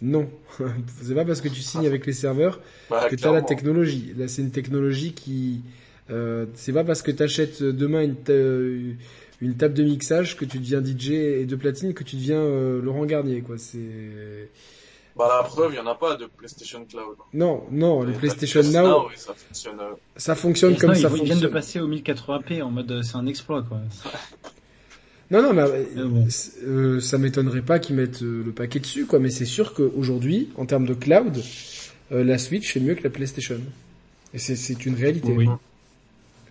[0.02, 0.28] non,
[1.02, 4.12] c'est pas parce que tu signes avec les serveurs Bah, que tu as la technologie.
[4.16, 5.60] Là, c'est une technologie qui,
[6.10, 8.32] euh, c'est pas parce que tu achètes demain une, ta-
[9.40, 12.80] une table de mixage que tu deviens DJ et de platine que tu deviens euh,
[12.82, 13.58] Laurent Garnier, quoi.
[13.58, 14.48] C'est
[15.16, 17.16] Bah, la preuve, il y en a pas de PlayStation Cloud.
[17.34, 19.80] non, non, le PlayStation Now, ça fonctionne.
[19.80, 21.50] euh, ça fonctionne Et comme ça ils, ils viennent de fonctionne.
[21.50, 23.80] passer au 1080p en mode euh, c'est un exploit quoi.
[25.30, 25.64] Non, non, mais
[25.94, 26.26] Mais bon.
[26.64, 29.18] euh, ça m'étonnerait pas qu'ils mettent euh, le paquet dessus, quoi.
[29.18, 31.42] Mais c'est sûr qu'aujourd'hui, en termes de cloud,
[32.12, 33.58] euh, la Switch est mieux que la PlayStation.
[34.34, 35.32] Et c'est c'est une réalité.
[35.32, 35.48] Oui.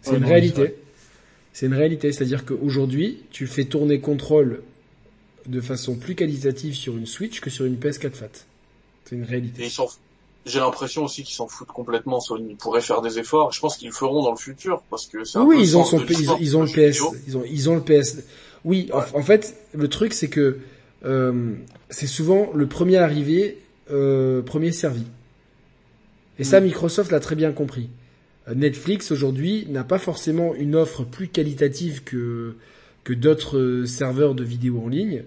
[0.02, 0.76] C'est une non, réalité.
[1.54, 2.12] C'est une réalité.
[2.12, 4.62] C'est-à-dire qu'aujourd'hui, tu fais tourner contrôle
[5.46, 8.28] de façon plus qualitative sur une Switch que sur une PS4 Fat.
[9.06, 9.70] C'est une réalité.
[10.46, 12.20] J'ai l'impression aussi qu'ils s'en foutent complètement.
[12.20, 13.54] Sony Ils pourraient faire des efforts.
[13.54, 15.78] Je pense qu'ils le feront dans le futur parce que c'est un Oui, peu ils
[15.78, 18.18] ont son, ils ont, l'histoire ils ont le PS, ils ont, ils ont le PS.
[18.66, 19.02] Oui, Ouais.
[19.14, 20.58] en fait, le truc c'est que
[21.06, 21.54] euh,
[21.90, 23.58] c'est souvent le premier arrivé,
[23.92, 25.04] euh, premier servi.
[26.40, 26.66] Et ça, Mm.
[26.66, 27.90] Microsoft l'a très bien compris.
[28.54, 32.56] Netflix aujourd'hui n'a pas forcément une offre plus qualitative que
[33.04, 35.24] que d'autres euh, serveurs de vidéos en ligne.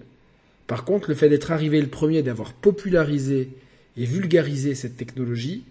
[0.65, 3.49] Par contre, le fait d'être arrivé le premier, d'avoir popularisé
[3.95, 5.63] et vulgarisé cette technologie,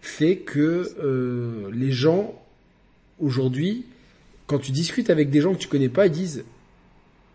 [0.00, 2.34] fait que euh, les gens
[3.20, 3.84] aujourd'hui,
[4.46, 6.44] quand tu discutes avec des gens que tu connais pas, ils disent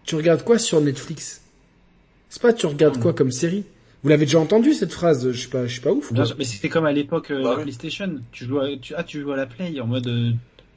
[0.06, 1.42] Tu regardes quoi sur Netflix?
[2.30, 3.64] C'est pas tu regardes quoi comme série?
[4.04, 6.14] Vous l'avez déjà entendu cette phrase Je suis pas, je suis pas ouf.
[6.14, 6.28] Bien quoi.
[6.28, 7.64] sûr, mais c'était comme à l'époque euh, Bah la.
[7.64, 8.20] PlayStation.
[8.32, 10.08] Tu joues, à, tu, ah tu joues à la Play en mode.
[10.08, 10.32] Euh,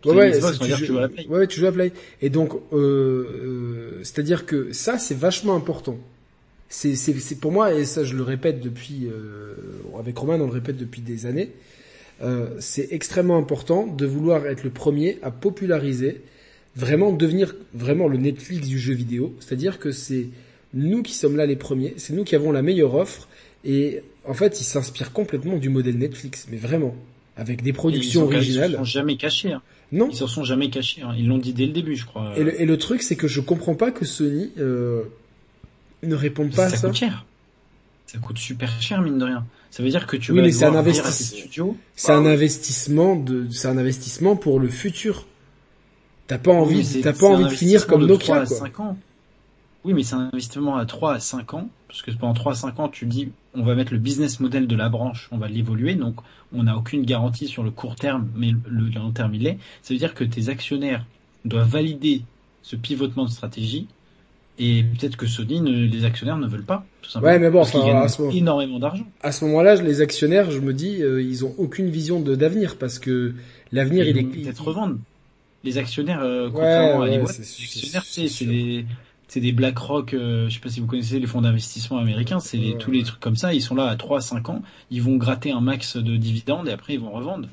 [0.05, 1.27] Ouais, ouais, Xbox, joues- tu joues à la Play.
[1.29, 1.93] ouais, ouais, tu joues à la Play.
[2.21, 5.97] Et donc, euh, euh, c'est-à-dire que ça, c'est vachement important.
[6.69, 9.55] C'est, c'est, c'est pour moi, et ça je le répète depuis, euh,
[10.01, 11.51] avec Romain, on le répète depuis des années,
[12.23, 16.23] euh, c'est extrêmement important de vouloir être le premier à populariser,
[16.75, 19.37] vraiment devenir vraiment le Netflix du jeu vidéo.
[19.39, 20.27] C'est-à-dire que c'est
[20.75, 23.29] nous qui sommes là les premiers, c'est nous qui avons la meilleure offre,
[23.65, 26.95] et en fait, ils s'inspirent complètement du modèle Netflix, mais vraiment,
[27.37, 28.71] avec des productions ils ont- Ils originales.
[28.73, 29.53] se sont jamais cachés.
[29.53, 29.63] Hein.
[29.93, 31.03] Non, Ils se sont jamais cachés.
[31.03, 31.15] Hein.
[31.19, 32.33] Ils l'ont dit dès le début, je crois.
[32.37, 35.03] Et le, et le truc, c'est que je comprends pas que Sony euh,
[36.03, 36.89] ne réponde pas ça à ça.
[36.89, 37.27] coûte cher.
[38.07, 39.47] Ça coûte super cher mine de rien.
[39.71, 41.39] Ça veut dire que tu Oui, vas mais c'est un devoir dire à tes investissement.
[41.41, 41.77] studios.
[41.95, 42.29] C'est Bah un oui.
[42.33, 45.27] investissement de, c'est un investissement pour le futur.
[46.27, 48.57] T'as pas envie, t'as pas envie de finir comme de 3 Nokia, à quoi.
[48.57, 48.97] 5 ans.
[49.85, 52.55] Oui, mais c'est un investissement à 3 à 5 ans, parce que pendant 3 à
[52.55, 55.49] 5 ans, tu dis, on va mettre le business model de la branche, on va
[55.49, 56.17] l'évoluer, donc
[56.53, 59.59] on n'a aucune garantie sur le court terme, mais le, long terme il est.
[59.83, 61.05] Ça veut dire que tes actionnaires
[61.45, 62.23] doivent valider
[62.63, 63.89] ce pivotement de stratégie,
[64.59, 67.33] et peut-être que Sony, ne- les actionnaires ne veulent pas, tout simplement.
[67.33, 69.07] Ouais, mais bon, parce enfin, gagnent à ce moment- énormément d'argent.
[69.23, 72.77] À ce moment-là, les actionnaires, je me dis, euh, ils ont aucune vision de d'avenir
[72.77, 73.35] parce que
[73.73, 74.45] l'avenir, il Ils est.
[74.45, 74.97] peut-être revendre.
[75.65, 78.85] Les actionnaires, euh, Ouais, contrairement à ouais, les actionnaires, c'est sais,
[79.33, 82.59] c'est des, BlackRock, euh, je sais pas si vous connaissez les fonds d'investissement américains, c'est
[82.59, 82.79] Ouais.
[82.79, 85.17] tous les trucs comme ça, ils sont là à 3 à 5 ans, ils vont
[85.17, 87.49] gratter un max de dividendes et après ils vont revendre.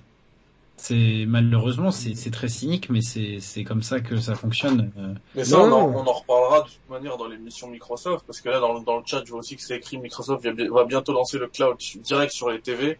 [0.77, 4.91] C'est, malheureusement, c'est, très cynique, mais c'est, comme ça que ça fonctionne.
[4.97, 5.13] euh.
[5.35, 5.97] Mais ça, Non, on en, non.
[5.99, 8.97] on en reparlera de toute manière dans l'émission Microsoft, parce que là, dans, le- dans
[8.97, 11.47] le chat, je vois aussi que c'est écrit Microsoft va bi- va bientôt lancer le
[11.47, 12.97] cloud direct sur les TV.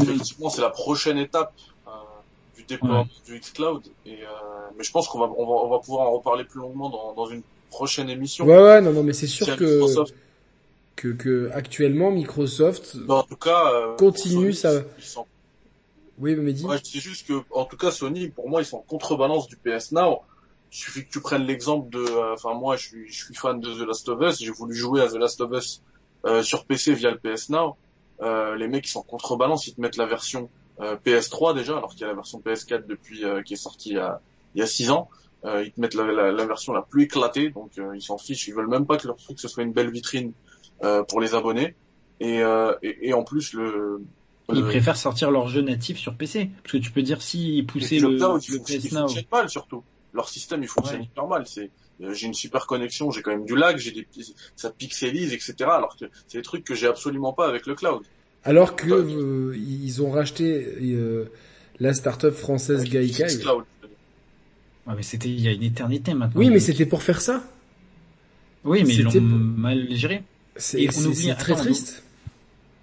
[0.00, 1.54] Effectivement, c'est la prochaine étape
[1.86, 1.90] euh,
[2.56, 3.82] du déploiement du xCloud.
[4.06, 4.26] Et, euh,
[4.76, 7.14] mais je pense qu'on va, on va, on va pouvoir en reparler plus longuement dans,
[7.14, 7.42] dans une
[7.74, 8.44] prochaine émission.
[8.46, 10.14] Ouais, ouais, non, non, mais c'est sûr que, Microsoft-
[10.96, 15.26] que, que actuellement Microsoft, en tout cas, euh, Continue, Sony, ça- Ils sont,
[16.18, 16.64] oui, mais dis.
[16.64, 19.56] ouais, c'est juste que, en tout cas, Sony, pour moi, ils sont en contrebalance du
[19.56, 20.20] PS Now.
[20.72, 23.60] Il suffit que tu prennes l'exemple de, euh, enfin moi, je suis, je suis fan
[23.60, 24.38] de The Last of Us.
[24.42, 25.82] J'ai voulu jouer à The Last of Us
[26.26, 27.76] euh, sur PC via le PS Now.
[28.56, 29.66] Les mecs, ils sont en contrebalance.
[29.66, 30.48] Ils te mettent la version
[30.80, 33.96] euh, PS3 déjà, alors qu'il y a la version PS4 depuis qui est sortie il
[33.96, 34.20] y a,
[34.54, 35.08] il y a six ans.
[35.44, 38.16] Euh, ils te mettent la, la, la version la plus éclatée, donc euh, ils s'en
[38.16, 38.48] fichent.
[38.48, 40.32] Ils veulent même pas que leur truc ce soit une belle vitrine
[40.82, 41.74] euh, pour les abonnés.
[42.20, 44.00] Et, euh, et, et en plus le,
[44.52, 47.62] Ils préfèrent sortir leur jeu natif sur PC, parce que tu peux dire si et
[47.62, 49.00] pousser le le, cloud, il le PS Now.
[49.02, 49.82] fonctionne mal surtout.
[50.14, 51.44] leur système il fonctionne hyper mal.
[51.46, 54.06] C'est euh, j'ai une super connexion, j'ai quand même du lag, j'ai des
[54.56, 55.54] ça pixelise, etc.
[55.60, 58.02] Alors que c'est des trucs que j'ai absolument pas avec le cloud.
[58.44, 61.26] Alors que euh, ils ont racheté euh,
[61.80, 63.26] la start-up française Gaikai.
[64.86, 66.40] Ouais, mais c'était il y a une éternité maintenant.
[66.40, 67.42] Oui, mais c'était pour faire ça.
[68.64, 70.22] Oui, mais ils l'ont mal géré.
[70.56, 70.86] C'est
[71.38, 72.02] très triste.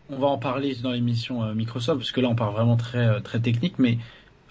[0.10, 3.40] On va en parler dans l'émission Microsoft parce que là on parle vraiment très très
[3.40, 3.98] technique, mais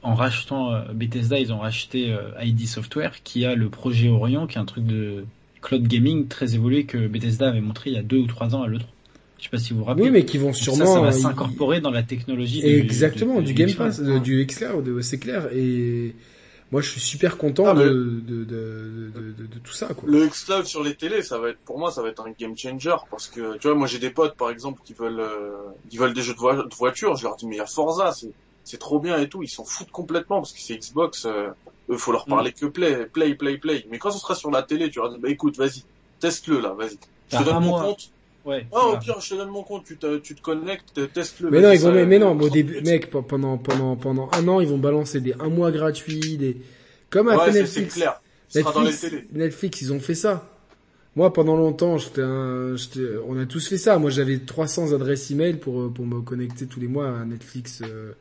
[0.03, 4.47] en rachetant euh, Bethesda, ils ont racheté euh, ID Software qui a le projet Orion,
[4.47, 5.25] qui est un truc de
[5.61, 8.63] cloud gaming très évolué que Bethesda avait montré il y a deux ou trois ans
[8.63, 8.81] à l'E3.
[9.39, 10.05] Je sais pas si vous vous rappelez.
[10.05, 10.87] Oui, mais qui vont sûrement.
[10.87, 12.65] Ça, ça va s'incorporer dans la technologie.
[12.65, 15.49] Exactement, du, Game Pass, du xCloud, c'est clair.
[15.55, 16.15] Et
[16.73, 19.89] moi, je suis super content ah, de, de, de, de, tout ça.
[19.89, 20.09] Quoi.
[20.09, 22.57] Le xCloud sur les télés, ça va être pour moi, ça va être un game
[22.57, 25.57] changer parce que tu vois, moi j'ai des potes par exemple qui veulent, euh,
[25.89, 27.17] qui veulent des jeux de, de voiture.
[27.17, 28.31] Je leur dis mais il y a Forza, c'est
[28.63, 31.49] c'est trop bien et tout, ils s'en foutent complètement parce que c'est Xbox, euh,
[31.89, 32.61] eux faut leur parler mm.
[32.61, 33.85] que play, play, play, play.
[33.91, 35.83] Mais quand ce sera sur la télé, tu leur dis bah écoute, vas-y,
[36.21, 36.99] teste-le là, vas-y.
[37.33, 38.11] Je te donne mon compte.
[38.45, 38.67] Ouais.
[38.73, 41.51] Ah, au pire, je te donne mon compte, tu te, tu te connectes, teste-le.
[41.51, 44.69] Mais non, ils vont, mais, non, au début, mec, pendant, pendant, pendant un an, ils
[44.69, 46.57] vont balancer des un mois gratuits, des,
[47.11, 47.95] comme à ouais, Netflix.
[47.95, 48.21] Clair.
[48.55, 49.27] Netflix, dans les télés.
[49.33, 50.49] Netflix, ils ont fait ça.
[51.17, 52.77] Moi, pendant longtemps, j'étais un,
[53.27, 53.99] on a tous fait ça.
[53.99, 58.13] Moi, j'avais 300 adresses email pour, pour me connecter tous les mois à Netflix, euh,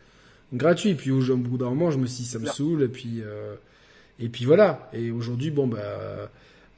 [0.54, 0.96] gratuit.
[0.96, 2.84] Puis au bout d'un moment, je me suis dit, ça me saoule.
[2.84, 3.56] Et puis, euh,
[4.20, 4.90] et puis voilà.
[4.94, 6.30] Et aujourd'hui, bon bah,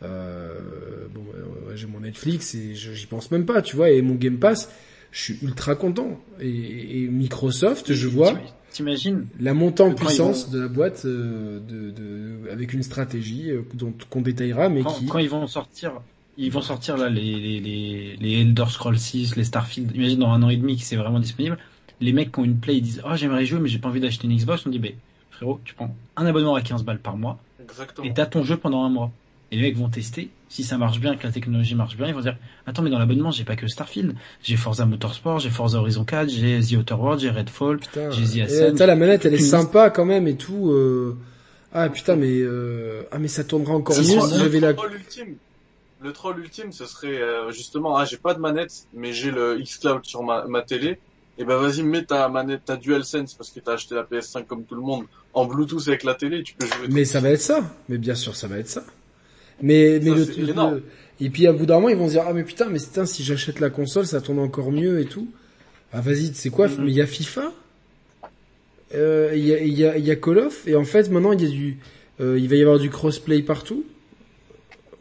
[0.04, 3.90] euh, bon, bah, j'ai mon Netflix et j'y pense même pas, tu vois.
[3.90, 4.70] Et mon Game Pass,
[5.12, 6.20] je suis ultra content.
[6.40, 8.34] Et, et Microsoft, je vois.
[8.72, 13.64] T'imagines la montée en puissance de la boîte euh, de, de, avec une stratégie euh,
[13.74, 16.00] dont qu'on détaillera, mais quand, qui quand ils vont sortir,
[16.38, 19.94] ils vont sortir là les les les, les Elder Scrolls 6, les Starfield.
[19.94, 21.58] Imagine dans un an et demi que c'est vraiment disponible
[22.02, 24.00] les mecs qui ont une Play, ils disent, oh, j'aimerais jouer, mais j'ai pas envie
[24.00, 24.66] d'acheter une Xbox.
[24.66, 24.94] On dit, ben,
[25.30, 27.40] frérot, tu prends un abonnement à 15 balles par mois.
[27.62, 28.08] Exactement.
[28.08, 29.12] Et t'as ton jeu pendant un mois.
[29.52, 30.30] Et les mecs vont tester.
[30.50, 33.00] Si ça marche bien, que la technologie marche bien, ils vont dire, attends, mais dans
[33.00, 34.16] l'abonnement, j'ai pas que Starfield.
[34.42, 37.80] J'ai Forza Motorsport, j'ai Forza Horizon 4, j'ai The Outer World, j'ai Redfall,
[38.12, 38.86] j'ai The Ascent.
[38.86, 41.18] la manette, elle est sympa quand même et tout, euh...
[41.74, 43.04] Ah, putain, mais, euh...
[43.12, 44.72] ah, mais ça tournera encore mieux si j'avais la...
[44.72, 45.36] Ultime.
[46.04, 49.60] Le troll ultime, ce serait, euh, justement, ah, j'ai pas de manette, mais j'ai le
[49.62, 50.98] xCloud sur ma, ma télé
[51.38, 54.46] et eh ben vas-y mets ta manette, ta DualSense parce que t'as acheté la PS5
[54.46, 56.88] comme tout le monde en Bluetooth avec la télé, tu peux jouer.
[56.90, 58.84] Mais ça va être ça, mais bien sûr ça va être ça.
[59.62, 60.84] Mais mais le,
[61.20, 63.06] et puis à bout d'un moment ils vont se dire ah mais putain mais putain
[63.06, 65.28] si j'achète la console ça tourne encore mieux et tout.
[65.94, 66.80] Ah vas-y c'est quoi mm-hmm.
[66.80, 67.52] Mais il y a FIFA,
[68.96, 71.10] euh, il y a il y a il y a Call of et en fait
[71.10, 71.78] maintenant il y a du
[72.20, 73.84] euh, il va y avoir du crossplay partout.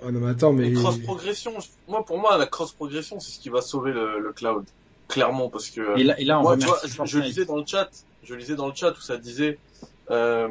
[0.02, 0.72] Ah non mais attends mais.
[0.72, 1.52] cross progression,
[1.88, 4.64] moi pour moi la cross progression c'est ce qui va sauver le, le cloud
[5.10, 7.90] clairement parce que et là, et là moi, tu vois, je, lisais dans le chat
[8.22, 9.58] je lisais dans le chat où ça disait
[10.10, 10.48] euh,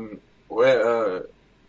[0.49, 1.21] ouais euh,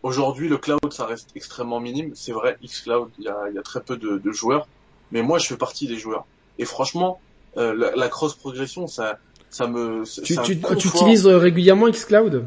[0.03, 2.11] aujourd'hui le cloud ça reste extrêmement minime.
[2.15, 4.67] C'est vrai xCloud il y a, y a très peu de, de, joueurs.
[5.11, 6.25] Mais moi je fais partie des joueurs.
[6.57, 7.19] Et franchement
[7.57, 9.17] euh, la, la, cross progression ça
[9.49, 12.45] ça me tu, tu, tu utilises régulièrement xCloud?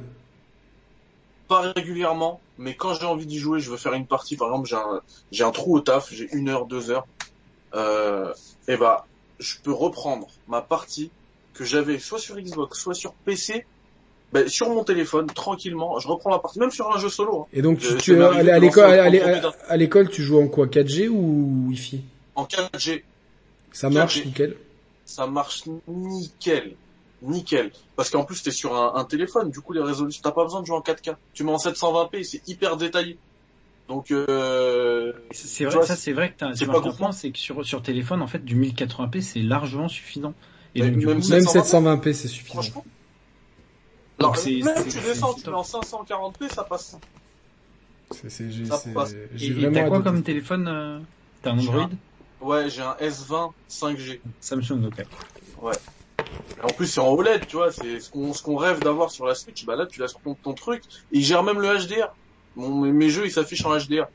[1.49, 4.36] Pas régulièrement mais quand j'ai envie d'y jouer je veux faire une partie.
[4.36, 5.00] Par exemple j'ai un
[5.31, 7.07] j'ai un trou au taf j'ai une heure deux heures.
[7.74, 8.33] Euh,
[8.68, 9.07] et bah
[9.41, 11.10] je peux reprendre ma partie
[11.55, 13.65] que j'avais soit sur Xbox, soit sur PC,
[14.35, 17.43] ben, sur mon téléphone, tranquillement, je reprends la partie, même sur un jeu solo.
[17.43, 17.47] Hein.
[17.53, 18.85] Et donc, tu, tu à l'école,
[19.69, 22.01] à l'école, tu joues en quoi 4G ou Wi-Fi?
[22.35, 23.05] En 4G.
[23.71, 24.57] Ça marche nickel
[25.05, 26.75] Ça marche nickel.
[27.23, 27.71] Nickel.
[27.95, 30.63] Parce qu'en plus, t'es sur un, un, téléphone, du coup, les résolutions, t'as pas besoin
[30.63, 31.15] de jouer en 4K.
[31.33, 33.17] Tu mets en 720p, c'est hyper détaillé.
[33.87, 37.83] Donc euh, c'est vrai, ça c'est vrai que t'as un point, c'est que sur sur
[37.83, 40.33] téléphone en fait du 1080p c'est largement suffisant.
[40.75, 42.63] Et donc, même, 720p c'est suffisant.
[42.63, 42.85] Franchement.
[44.20, 46.97] Non, même tu descends, tu mets en 540p, ça passe.
[48.28, 51.01] C'est Et t'as quoi comme téléphone euh,
[51.43, 51.91] T'as un Android
[52.41, 54.20] Ouais, j'ai un S20 5G.
[54.41, 55.05] Samsung, ok.
[55.62, 55.73] Ouais.
[56.62, 59.26] en plus, c'est en OLED, tu vois, c'est ce qu'on ce qu'on rêve d'avoir sur
[59.26, 59.65] la Switch.
[59.65, 60.83] Bah là, tu laisses ton, ton truc.
[61.12, 62.15] Et il gère même le HDR
[62.57, 64.07] mes jeux ils s'affichent en HDR.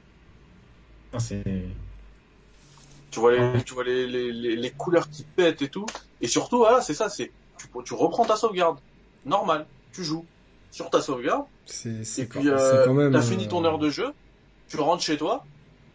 [1.14, 1.44] Ah, c'est...
[3.12, 5.88] Tu vois les, tu vois les, les, les, couleurs qui pètent et tout.
[6.22, 8.78] Et surtout, ah, c'est ça, c'est, tu, tu reprends ta sauvegarde.
[9.26, 9.66] Normal.
[9.94, 10.26] Tu joues
[10.72, 11.46] sur ta sauvegarde.
[11.66, 14.14] C'est, et puis, euh, quand même, t'as fini ton euh, heure de jeu.
[14.68, 15.46] Tu rentres chez toi.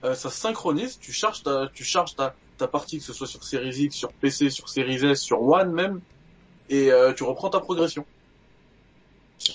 [0.05, 0.99] Euh, ça se synchronise.
[0.99, 4.13] Tu charges ta, tu charges ta, ta partie, que ce soit sur Series X, sur
[4.13, 6.01] PC, sur Series S, sur One même.
[6.69, 8.05] Et euh, tu reprends ta progression.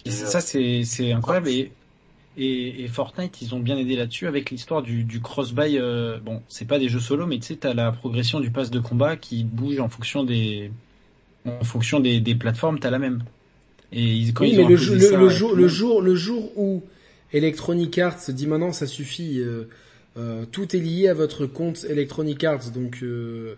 [0.06, 1.50] ça, c'est, c'est incroyable.
[1.50, 1.72] Et
[2.38, 5.77] et, et, Fortnite, ils ont bien aidé là-dessus avec l'histoire du, du cross-buy.
[5.77, 8.72] Euh, bon, c'est pas des jeux solo, mais tu sais, t'as la progression du pass
[8.72, 10.72] de combat qui bouge en fonction des,
[11.45, 13.24] en fonction des, des plateformes, t'as la même.
[13.92, 16.84] Et ils, quand oui, mais le, le, le, jour, le jour, le jour où
[17.34, 19.64] Electronic Arts dit maintenant ça suffit, euh,
[20.18, 23.56] euh, tout est lié à votre compte Electronic Arts, donc euh,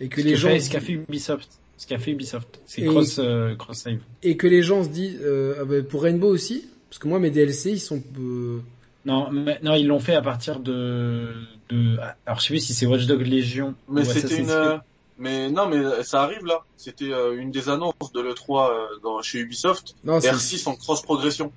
[0.00, 1.48] et que Ce les qu'a gens fait- se ce qu'a disent- fait Ubisoft.
[1.76, 2.60] Ce qu'a fait Ubisoft.
[2.66, 3.98] C'est cross, euh, cross save.
[4.22, 7.18] et que les gens se disent euh, ah bah, pour Rainbow aussi, parce que moi
[7.18, 8.58] mes DLC ils sont euh,
[9.04, 11.28] Non, mais- non, ils l'ont fait à partir de,
[11.68, 11.96] de,
[12.26, 14.56] alors je sais plus si c'est Watch Dogs Legion Mais ou c'était Assassin's une, Creed.
[14.56, 14.76] euh,
[15.18, 16.62] mais non, mais ça arrive là.
[16.76, 19.94] C'était euh, une des annonces de l'E3 euh, dans, chez Ubisoft.
[20.04, 21.52] non c'est R6 en cross progression.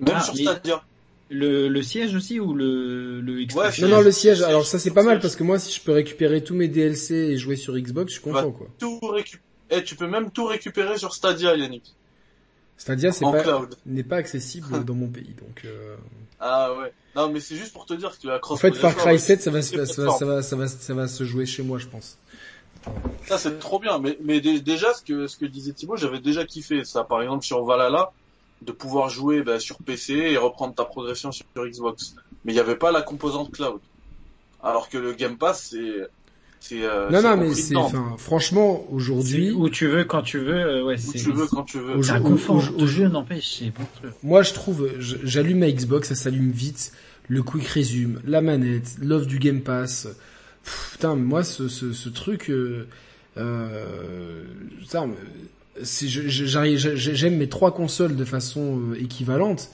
[0.00, 0.82] Même Ah, sur Stadia.
[1.30, 4.40] Le, le siège aussi ou le, le Ouais, non non le siège.
[4.42, 7.14] Alors ça c'est pas mal parce que moi si je peux récupérer tous mes DLC
[7.14, 8.66] et jouer sur Xbox, je suis content quoi.
[8.78, 9.40] Tout récup...
[9.70, 11.94] Eh, tu peux même tout récupérer sur Stadia, Yannick.
[12.78, 13.74] C'est-à-dire c'est En pas cloud.
[13.84, 15.62] n'est pas accessible dans mon pays donc.
[15.66, 15.96] Euh...
[16.40, 16.92] Ah ouais.
[17.16, 19.42] Non, mais c'est juste pour te dire que la En cross fait Far Cry 7
[19.42, 21.86] ça va ça va ça va ça va ça va se jouer chez moi je
[21.88, 22.16] pense.
[23.26, 26.20] Ça c'est trop bien, mais, mais dé- déjà ce que ce que disait Thibaut, j'avais
[26.20, 27.04] déjà kiffé ça.
[27.04, 28.12] Par exemple sur Valhalla,
[28.62, 32.14] de pouvoir jouer bah, sur PC et reprendre ta progression sur, sur Xbox.
[32.44, 33.80] Mais il n'y avait pas la composante cloud.
[34.62, 36.08] Alors que le Game Pass c'est
[36.60, 40.38] c'est euh, Non c'est non mais c'est enfin franchement aujourd'hui Où tu veux, quand tu
[40.38, 41.96] veux, euh, ouais, où tu veux quand tu veux.
[41.96, 43.84] Au- c'est un au- confort au- de jeu, n'empêche, c'est bon.
[44.22, 46.92] Moi, je trouve, j'allume ma Xbox, ça s'allume vite.
[47.28, 50.08] Le quick resume, la manette, l'offre du Game Pass.
[50.64, 52.86] Pff, putain, moi, ce, ce, ce truc, euh,
[53.36, 54.42] euh,
[54.80, 55.08] putain,
[55.82, 59.70] j'aime mes trois consoles de façon euh, équivalente,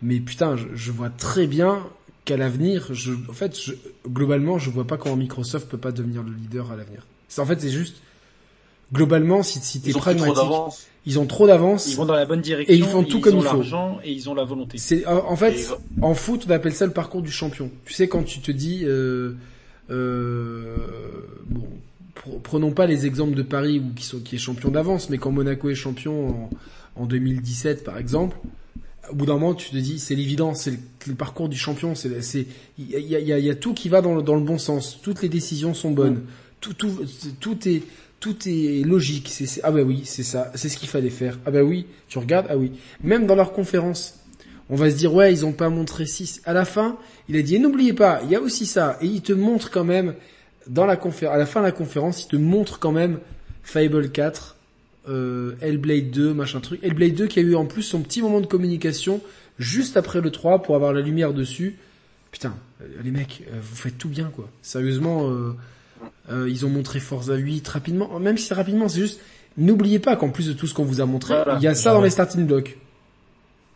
[0.00, 1.84] mais putain, je, je vois très bien
[2.24, 3.72] qu'à l'avenir, je, en fait, je,
[4.08, 7.06] globalement, je vois pas comment Microsoft peut pas devenir le leader à l'avenir.
[7.28, 7.96] C'est en fait, c'est juste
[8.92, 10.34] globalement, si, si t'es Ils ont pragmatique,
[11.06, 11.88] ils ont trop d'avance.
[11.88, 12.72] Ils vont dans la bonne direction.
[12.74, 13.56] Et ils font tout comme ont il faut.
[13.56, 14.78] l'argent et ils ont la volonté.
[14.78, 15.78] C'est en Et fait ils ont-
[16.10, 17.70] en foot on appelle ça le parcours du champion.
[17.86, 19.32] Tu sais quand tu te dis euh,
[19.90, 20.76] euh,
[21.48, 21.66] bon
[22.14, 25.18] pr- prenons pas les exemples de Paris ou qui sont qui est champion d'avance, mais
[25.18, 26.50] quand Monaco est champion
[26.96, 28.36] en, en 2017 par exemple,
[29.12, 32.46] au bout d'un moment tu te dis c'est l'évidence, c'est le, parcours du champion, c'est
[32.78, 35.22] il y y, y a tout qui va dans le, dans le bon sens, toutes
[35.22, 36.22] les décisions sont bonnes,
[36.60, 37.04] tout tout
[37.40, 37.82] tout est
[38.22, 39.28] tout est logique.
[39.28, 41.40] C'est, ah bah oui, c'est ça, c'est ce qu'il fallait faire.
[41.44, 42.70] Ah bah oui, tu regardes, ah oui.
[43.02, 44.20] Même dans leur conférence,
[44.70, 46.40] on va se dire ouais, ils ont pas montré 6.
[46.44, 46.96] À la fin,
[47.28, 48.96] il a dit n'oubliez pas, il y a aussi ça.
[49.00, 50.14] Et il te montre quand même
[50.68, 53.18] dans la conférence, à la fin de la conférence, il te montre quand même
[53.64, 54.56] Fable 4,
[55.08, 56.80] euh, Hellblade 2, machin truc.
[56.82, 59.20] Hellblade 2 qui a eu en plus son petit moment de communication
[59.58, 61.76] juste après le 3 pour avoir la lumière dessus.
[62.30, 64.48] Putain, euh, les mecs, euh, vous faites tout bien quoi.
[64.62, 65.54] Sérieusement, euh,
[66.30, 68.18] euh, ils ont montré Forza 8 rapidement.
[68.18, 69.20] Même si c'est rapidement, c'est juste
[69.58, 71.58] n'oubliez pas qu'en plus de tout ce qu'on vous a montré, Voilà.
[71.58, 72.78] il y a ça dans les starting blocks.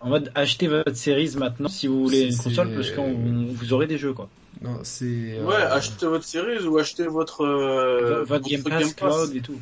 [0.06, 3.12] En mode, achetez votre série maintenant si vous voulez une console parce qu'on
[3.50, 4.28] vous aurez des jeux quoi.
[4.62, 9.34] Non, c'est euh, Ouais, achetez votre série ou achetez votre euh, votre Game Pass, Cloud
[9.34, 9.58] et tout.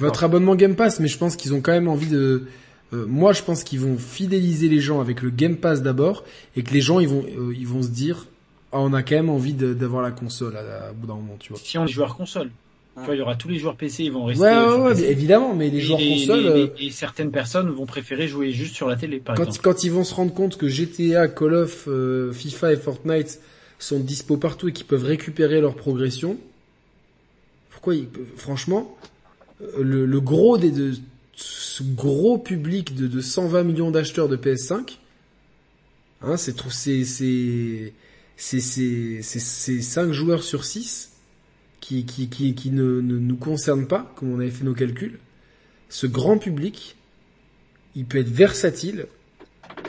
[0.00, 2.44] Votre abonnement Game Pass, mais je pense qu'ils ont quand même envie de.
[2.92, 6.24] euh, moi, je pense qu'ils vont fidéliser les gens avec le Game Pass d'abord,
[6.56, 8.26] et que les gens ils vont euh, ils vont se dire,
[8.72, 11.52] ah, on a quand même envie d'avoir la console à, à bout d'un moment, tu
[11.52, 11.60] vois.
[11.62, 12.50] Si on est joueur console,
[12.96, 14.44] tu vois, il y aura tous les joueurs PC, ils vont rester.
[14.44, 16.40] Ouais, ouais, ouais, évidemment, mais les Et joueurs les- console.
[16.40, 19.44] les- euh, les- et certaines personnes vont préférer jouer juste sur la télé, par Quand,
[19.44, 19.60] exemple.
[19.62, 23.40] quand ils vont se rendre compte que GTA, Call of, euh, FIFA et Fortnite
[23.78, 26.36] sont dispo partout et qu'ils peuvent récupérer leur progression,
[27.70, 28.96] pourquoi ils franchement,
[29.62, 30.92] euh, le, le gros des de
[31.34, 34.98] ce gros public de, de 120 millions d'acheteurs de PS5,
[36.20, 37.92] hein, c'est trop, c'est c'est
[38.36, 41.11] c'est c'est c'est c'est 5 joueurs sur 6
[42.04, 45.18] qui ne, nous concernent pas, comme on avait fait nos calculs.
[45.88, 46.96] Ce grand public,
[47.94, 49.06] il peut être versatile.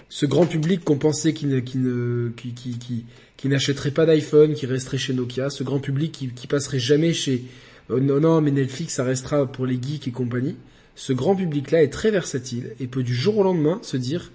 [0.10, 3.06] Ce grand public qu'on pensait qui ne, qui ne, qui, qui,
[3.38, 7.14] qui, n'achèterait pas d'iPhone, qui resterait chez Nokia, ce grand public qui, qui passerait jamais
[7.14, 7.46] chez,
[7.90, 10.56] euh, non, non, mais Netflix, ça restera pour les geeks et compagnie.
[10.96, 14.32] Ce grand public-là est très versatile et peut du jour au lendemain se dire,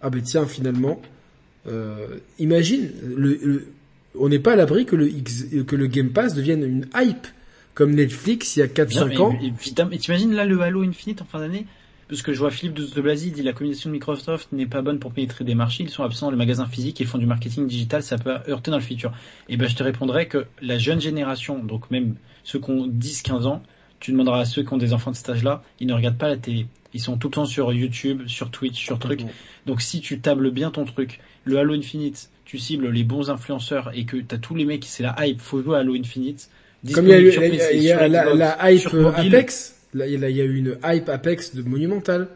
[0.00, 1.02] ah ben tiens, finalement,
[1.66, 3.66] euh, imagine, le-
[4.14, 7.26] on n'est pas à l'abri que le X, que le Game Pass devienne une hype
[7.74, 9.38] comme Netflix il y a 4-5 Bien, ans.
[9.92, 11.66] Et t'imagines là le Halo Infinite en fin d'année
[12.08, 14.98] Parce que je vois Philippe de, Blasi dit la communication de Microsoft n'est pas bonne
[14.98, 17.66] pour pénétrer des marchés, ils sont absents dans les magasins physiques, ils font du marketing
[17.66, 19.12] digital, ça peut heurter dans le futur.
[19.48, 23.44] Et ben je te répondrai que la jeune génération, donc même ceux qui ont 10-15
[23.46, 23.62] ans,
[24.00, 26.28] tu demanderas à ceux qui ont des enfants de cet âge-là, ils ne regardent pas
[26.28, 26.66] la télé.
[26.94, 29.22] Ils sont tout le temps sur YouTube, sur Twitch, sur truc.
[29.66, 33.90] Donc si tu tables bien ton truc, le Halo Infinite, tu cibles les bons influenceurs
[33.94, 36.48] et que t'as tous les mecs, c'est la hype, faut jouer à Halo Infinite.
[36.94, 39.12] Comme il y a eu il y a- il la, la hype euh.
[39.14, 42.28] Apex, là, il y a il eu une hype Apex de monumentale.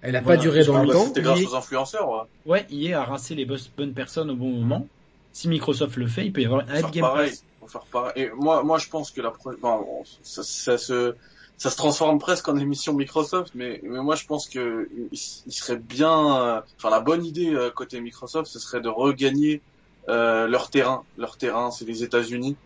[0.00, 1.06] Elle a Voilà, pas duré dans le temps.
[1.06, 2.22] C'était grâce Il- aux influenceurs, ouais.
[2.46, 4.86] Ouais, EA a rincé les boss- bonnes personnes au bon moment.
[5.32, 7.30] Si Microsoft le fait, il peut y avoir Faut hype faire Game pareil.
[7.30, 7.44] Pass.
[7.60, 8.12] Faut faire pareil.
[8.16, 9.50] Et moi, moi, je pense que la pro...
[9.50, 11.14] enfin, bon, ça, ça se,
[11.58, 15.76] ça se transforme presque en émission Microsoft, mais, mais moi je pense que il, serait
[15.76, 19.60] bien, euh, enfin la bonne idée euh, côté Microsoft, ce serait de regagner
[20.08, 21.02] euh, leur terrain.
[21.18, 22.56] Leur terrain, c'est les États-Unis.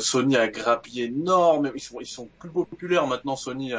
[0.00, 3.36] Sony a grappillé énorme, ils sont, ils sont plus populaires maintenant.
[3.36, 3.72] Sony,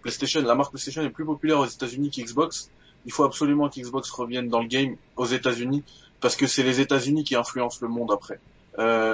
[0.00, 2.70] PlayStation, la marque PlayStation est plus populaire aux États-Unis qu'Xbox.
[3.06, 5.84] Il faut absolument qu'Xbox revienne dans le game aux États-Unis
[6.20, 8.40] parce que c'est les États-Unis qui influencent le monde après.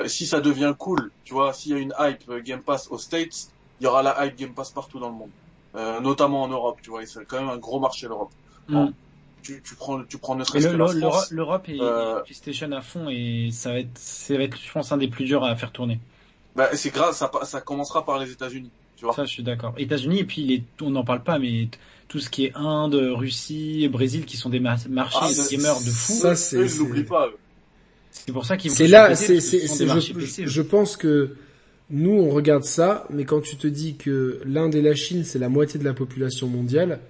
[0.09, 3.51] Si ça devient cool, tu vois, s'il y a une hype Game Pass aux States,
[3.81, 5.31] il y aura la hype Game Pass partout dans le monde,
[5.75, 8.31] euh, notamment en Europe, tu vois, c'est quand même un gros marché l'Europe.
[8.69, 8.87] Mm.
[9.43, 12.21] Tu, tu prends, tu prends ne serait-ce que L'Europe est euh...
[12.21, 15.25] PlayStation à fond et ça va être, ça va être, je pense, un des plus
[15.25, 16.01] durs à faire tourner.
[16.57, 19.15] Bah, c'est grave, ça, ça commencera par les États-Unis, tu vois.
[19.15, 19.75] Ça, je suis d'accord.
[19.77, 21.69] États-Unis et puis les, on n'en parle pas, mais
[22.09, 25.91] tout ce qui est Inde, Russie, Brésil, qui sont des marchés ah, de gamers de
[25.91, 26.15] fou.
[26.15, 27.29] Ça, c'est, je l'oublie pas.
[28.11, 28.73] C'est pour ça qu'ils.
[28.73, 31.37] C'est là, c'est, c'est, je, je pense que
[31.91, 35.39] nous, on regarde ça, mais quand tu te dis que l'Inde et la Chine, c'est
[35.39, 37.01] la moitié de la population mondiale,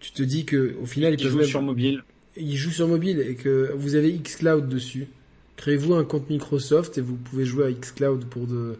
[0.00, 2.02] tu te dis que au final, ils, jouent sur mobile.
[2.36, 5.08] Ils jouent sur mobile et que vous avez xCloud dessus.
[5.56, 8.78] Créez-vous un compte Microsoft et vous pouvez jouer à xCloud pour de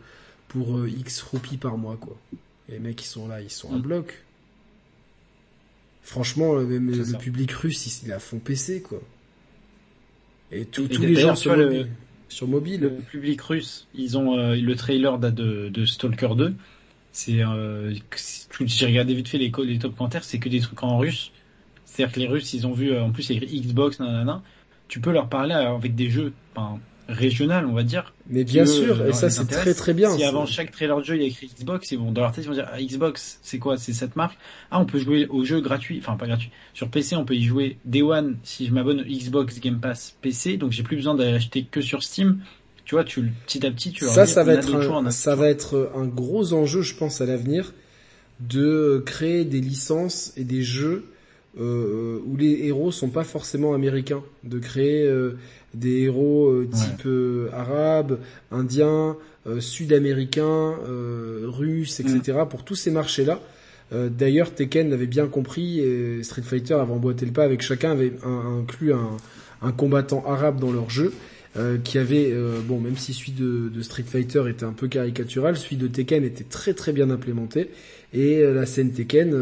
[0.49, 2.17] pour euh, X roupies par mois, quoi.
[2.69, 3.83] Et les mecs, ils sont là, ils sont à mm.
[3.83, 4.25] bloc.
[6.03, 9.01] Franchement, même le public russe, ils, a font PC, quoi.
[10.51, 11.89] Et, tous les gens sur mobile
[12.31, 12.81] sur mobile.
[12.81, 16.55] Le public russe, ils ont euh, le trailer de, de Stalker 2.
[17.13, 17.93] C'est euh,
[18.61, 21.33] j'ai regardé vite fait les, top commentaires, c'est que des trucs en russe.
[21.85, 24.43] C'est-à-dire que les Russes, ils ont vu euh, en plus il Xbox, nanana.
[24.87, 26.79] Tu peux leur parler avec des jeux, enfin,
[27.11, 28.15] régional, on va dire.
[28.29, 30.11] Mais bien sûr, et ça c'est très très bien.
[30.17, 32.33] Si avant chaque trailer de jeu il y a écrit Xbox, et bon, dans leur
[32.33, 34.39] tête ils vont dire ah, Xbox, c'est quoi C'est cette marque?
[34.71, 36.51] Ah, on peut jouer au jeu gratuit, enfin pas gratuit.
[36.75, 40.57] Sur PC, on peut y jouer Day One si je m'abonne Xbox Game Pass PC,
[40.57, 42.41] donc j'ai plus besoin d'aller acheter que sur Steam.
[42.85, 45.93] Tu vois, tu petit à petit, tu ça, ça va être un, ça va être
[45.95, 47.73] un gros enjeu, je pense, à l'avenir,
[48.41, 51.05] de créer des licences et des jeux
[51.59, 55.37] euh, où les héros sont pas forcément américains, de créer euh,
[55.75, 58.19] des héros euh, type euh, arabe,
[58.51, 60.75] indien, euh, sud-américain,
[61.45, 62.39] russe, etc.
[62.45, 62.49] Mm.
[62.49, 63.41] pour tous ces marchés-là.
[63.93, 68.13] D'ailleurs, Tekken l'avait bien compris et Street Fighter avait emboîté le pas avec chacun avait
[68.23, 69.17] inclus un,
[69.63, 71.13] un, combattant arabe dans leur jeu.
[71.83, 72.33] qui avait
[72.69, 76.23] bon même si celui de, de, Street Fighter était un peu caricatural, celui de Tekken
[76.23, 77.71] était très très bien implémenté
[78.13, 79.35] et la scène Tekken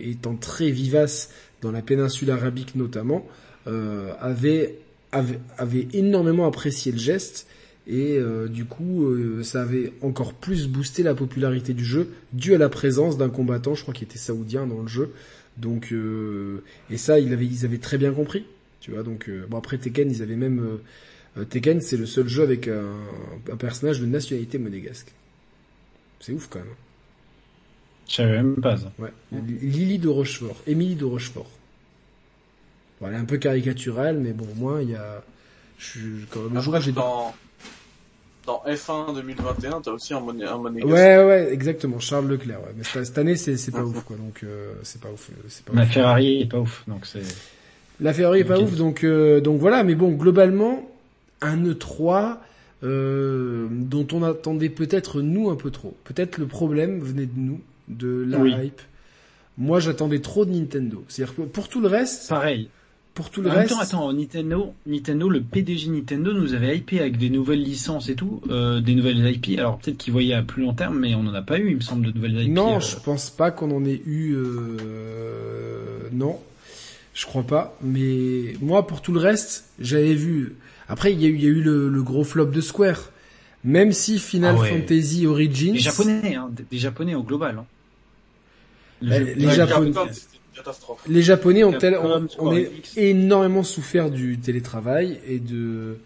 [0.00, 1.30] étant très vivace
[1.62, 3.26] dans la péninsule arabique notamment
[3.66, 4.78] avait
[5.12, 7.46] avait, énormément apprécié le geste
[7.86, 12.54] et euh, du coup euh, ça avait encore plus boosté la popularité du jeu dû
[12.54, 15.12] à la présence d'un combattant, je crois qu'il était saoudien dans le jeu.
[15.56, 18.44] Donc euh, et ça ils avaient ils avaient très bien compris,
[18.80, 19.02] tu vois.
[19.02, 20.78] Donc bon après Tekken ils avaient même
[21.48, 25.12] Tekken c'est le seul jeu avec un, personnage de nationalité monégasque.
[26.20, 26.68] C'est ouf quand même.
[28.08, 28.90] Je savais même pas ça.
[28.98, 29.12] Ouais.
[29.32, 31.50] Lily de Rochefort, Émilie de Rochefort.
[33.00, 35.22] Bon, elle est un peu caricaturale, mais bon, au moins, il y a...
[35.78, 37.32] Je, quand même, Après, j'ai dans...
[38.46, 40.90] dans F1 2021, t'as aussi un, monnaie, un monégasque.
[40.90, 42.60] Ouais, ouais, exactement, Charles Leclerc.
[42.60, 42.74] Ouais.
[42.76, 44.16] Mais cette année, c'est, c'est pas ouf, quoi.
[44.16, 45.30] Donc, euh, c'est pas ouf.
[45.48, 47.22] C'est pas La Ferrari est pas ouf, donc c'est...
[48.00, 49.84] La Ferrari est pas ouf, donc, euh, donc voilà.
[49.84, 50.88] Mais bon, globalement,
[51.42, 52.38] un E3...
[52.84, 55.96] Euh, dont on attendait peut-être nous un peu trop.
[56.04, 58.80] Peut-être le problème venait de nous, de la hype.
[59.58, 61.04] Moi, j'attendais trop de Nintendo.
[61.08, 62.68] C'est-à-dire que pour tout le reste, pareil.
[63.14, 63.70] Pour tout le en reste.
[63.70, 68.08] Même temps, attends, Nintendo, Nintendo, le PDG Nintendo nous avait hypé avec des nouvelles licences
[68.08, 69.58] et tout, euh, des nouvelles IP.
[69.58, 71.76] Alors peut-être qu'il voyait à plus long terme, mais on n'en a pas eu, il
[71.76, 72.52] me semble, de nouvelles IP.
[72.52, 72.80] Non, euh.
[72.80, 74.34] je pense pas qu'on en ait eu.
[74.36, 76.08] Euh...
[76.12, 76.38] Non,
[77.14, 77.76] je crois pas.
[77.82, 80.54] Mais moi, pour tout le reste, j'avais vu.
[80.88, 83.10] Après, il y a eu, il y a eu le, gros flop de Square.
[83.64, 85.72] Même si Final ah Fantasy Origins.
[85.72, 87.56] Les Japonais, hein, des Japonais au global.
[87.58, 87.64] Hein.
[89.00, 89.92] Les, les Japonais.
[91.08, 91.78] Les Japonais ont,
[92.96, 95.98] énormément souffert du télétravail et de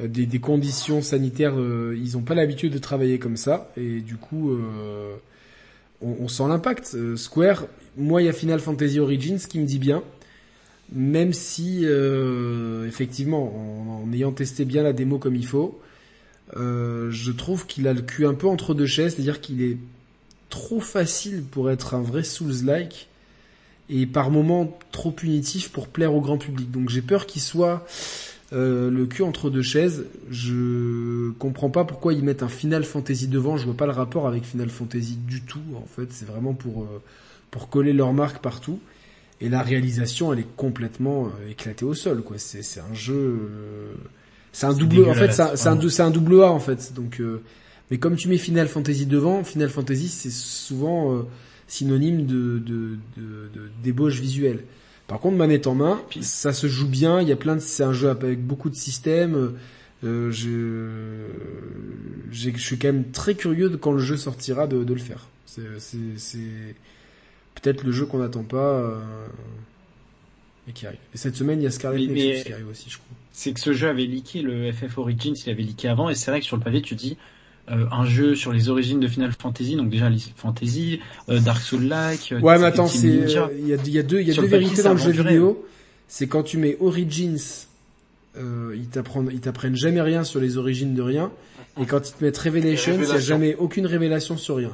[0.00, 1.54] euh, des, conditions sanitaires.
[1.56, 5.14] Euh, ils n'ont pas l'habitude de travailler comme ça et du coup, euh,
[6.02, 6.96] on, sent l'impact.
[7.16, 7.66] Square,
[7.96, 10.02] moi, il y a Final Fantasy Origins qui me dit bien,
[10.92, 11.86] même si
[12.86, 15.80] effectivement, en, ayant testé bien la démo comme il faut,
[16.54, 19.78] je trouve qu'il a le cul un peu entre deux chaises, c'est-à-dire qu'il est
[20.54, 23.08] trop facile pour être un vrai Souls-like
[23.90, 26.70] et par moments trop punitif pour plaire au grand public.
[26.70, 27.84] Donc j'ai peur qu'il soit
[28.52, 30.04] euh, le cul entre deux chaises.
[30.30, 33.56] Je comprends pas pourquoi ils mettent un Final Fantasy devant.
[33.56, 35.58] Je vois pas le rapport avec Final Fantasy du tout.
[35.76, 37.02] En fait, c'est vraiment pour euh,
[37.50, 38.78] pour coller leur marque partout.
[39.40, 42.22] Et la réalisation, elle est complètement euh, éclatée au sol.
[42.22, 43.40] Quoi, c'est c'est un jeu.
[44.52, 45.10] c'est un double.
[45.10, 46.94] En fait, c'est un, un, double A en fait.
[46.94, 47.20] Donc
[47.90, 51.22] Mais comme tu mets Final Fantasy devant, Final Fantasy c'est souvent euh,
[51.68, 54.64] synonyme de, de, de, de débauche visuelle.
[55.06, 57.20] Par contre, manette en main, ça se joue bien.
[57.20, 59.54] Il y a plein de, c'est un jeu avec beaucoup de systèmes.
[60.02, 61.28] Euh, je,
[62.56, 65.28] suis quand même très curieux de quand le jeu sortira de, de le faire.
[65.46, 65.62] C'est,
[67.54, 69.00] peut-être le jeu qu'on n'attend pas euh,
[70.68, 70.98] et qui arrive.
[71.14, 73.16] Et cette semaine, il y a Scarlet Nexus qui arrive aussi, je crois.
[73.32, 76.30] c'est que ce jeu avait leaké, le FF Origins, il avait leaké avant, et c'est
[76.30, 77.16] vrai que sur le pavé, tu dis
[77.70, 81.62] euh, un jeu sur les origines de Final Fantasy, donc déjà les Fantasy, euh, Dark
[81.62, 82.32] Souls-like.
[82.32, 83.48] euh, Ouais, mais attends, c'est, Ninja.
[83.58, 85.64] il y a, y a deux, il y a deux vérités dans le jeu vidéo.
[86.08, 87.38] C'est quand tu mets Origins,
[88.36, 91.30] euh, ils t'apprennent, ils t'apprennent jamais rien sur les origines de rien.
[91.80, 94.70] Et quand ils te mettent Revelations, il n'y a jamais aucune révélation sur rien.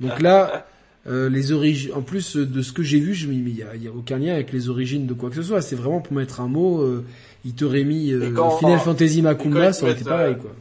[0.00, 0.66] Donc là,
[1.06, 3.50] euh, les origines, en plus euh, de ce que j'ai vu, je me dis, mais
[3.50, 5.60] il y a, y aucun lien avec les origines de quoi que ce soit.
[5.62, 7.04] C'est vraiment pour mettre un mot, euh,
[7.44, 10.54] il t'aurait mis euh, Final Fantasy Macumba, ça aurait été pareil, euh, quoi.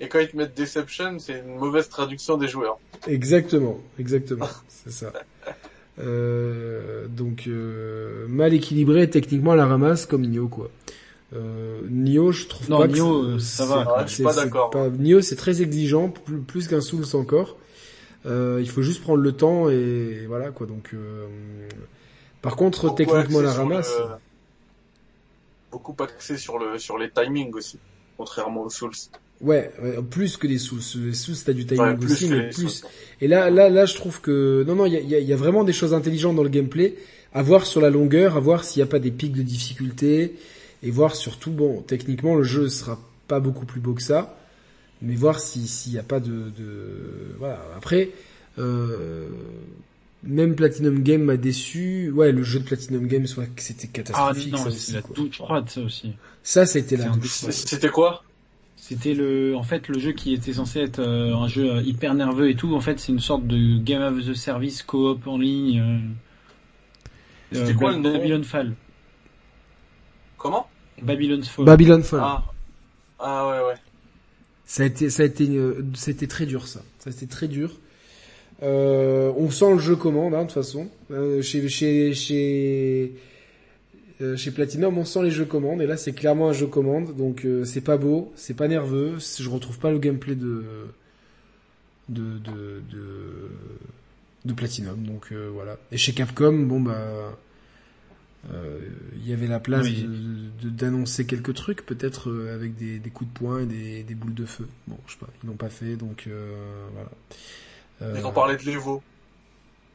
[0.00, 2.78] Et quand ils te mettent Deception, c'est une mauvaise traduction des joueurs.
[3.06, 5.12] Exactement, exactement, c'est ça.
[5.98, 10.70] Euh, donc euh, mal équilibré techniquement à la ramasse comme Nioh quoi.
[11.32, 14.06] Euh, Nioh je trouve Non, pas que c'est- euh, ça va, même.
[14.06, 14.68] Je suis pas d'accord.
[14.70, 17.56] pas- Nioh c'est très exigeant plus, plus qu'un Souls encore.
[18.26, 20.90] Euh, il faut juste prendre le temps et voilà quoi donc.
[20.92, 21.26] euh,
[22.42, 23.94] Par contre Beaucoup techniquement à la ramasse.
[23.98, 24.04] le-
[25.72, 27.78] Beaucoup axé sur le sur les timings aussi,
[28.18, 28.92] contrairement aux Souls.
[29.42, 30.80] Ouais, ouais, plus que les Souls.
[31.04, 32.82] Les Souls t'as du timing Ouais, plus aussi mais plus.
[33.20, 35.18] Et là, là, là, je trouve que non, non, il y a, il y a-
[35.18, 36.94] il y a vraiment des choses intelligentes dans le gameplay.
[37.34, 40.36] À voir sur la longueur, à voir s'il n'y a pas des pics de difficulté,
[40.82, 42.98] et voir surtout, bon, techniquement, le jeu sera
[43.28, 44.38] pas beaucoup plus beau que ça,
[45.02, 47.60] mais voir si s'il n'y a pas de, de, voilà.
[47.76, 48.10] Après,
[48.58, 49.28] euh,
[50.22, 52.10] même Platinum Game m'a déçu.
[52.10, 54.92] Ouais, le jeu de Platinum Game, soit que c'était Ah catastrophique, non, ça c'est aussi.
[54.92, 55.14] la quoi.
[55.14, 56.12] douche froide, ça aussi.
[56.42, 57.30] Ça, c'était la douche.
[57.30, 58.22] C- C'était quoi?
[58.88, 62.14] C'était le, en fait, le jeu qui était censé être euh, un jeu euh, hyper
[62.14, 62.72] nerveux et tout.
[62.76, 65.80] En fait, c'est une sorte de game of the service coop en ligne.
[65.80, 65.98] euh,
[67.50, 68.74] C'était euh, quoi Ba- le nom Babylon Fall.
[70.38, 70.68] Comment?
[71.02, 71.64] Babylon's Fall.
[71.64, 72.20] Babylon Fall.
[72.22, 72.44] Ah.
[73.18, 73.74] Ah ouais ouais.
[74.66, 75.48] Ça a été, ça a été,
[76.06, 76.80] été très dur ça.
[77.00, 77.72] Ça a été très dur.
[78.62, 80.88] Euh, on sent le jeu commande, hein, de toute façon.
[81.10, 83.14] Euh, chez, chez, chez,
[84.20, 85.82] euh, chez Platinum, on sent les jeux commandes.
[85.82, 87.16] Et là, c'est clairement un jeu commande.
[87.16, 89.16] Donc, euh, c'est pas beau, c'est pas nerveux.
[89.18, 90.64] Je retrouve pas le gameplay de,
[92.08, 93.50] de, de, de,
[94.44, 95.02] de Platinum.
[95.04, 95.76] Donc, euh, voilà.
[95.92, 97.36] Et chez Capcom, bon bah,
[98.52, 98.78] euh,
[99.16, 100.02] il y avait la place Oui.
[100.04, 104.14] de- de- d'annoncer quelques trucs, peut-être avec des, des coups de poing et des, des
[104.14, 104.68] boules de feu.
[104.86, 106.54] Bon, je sais pas, ils l'ont pas fait, donc euh,
[106.92, 108.18] voilà.
[108.18, 109.02] Ils ont parlé de l'Evo.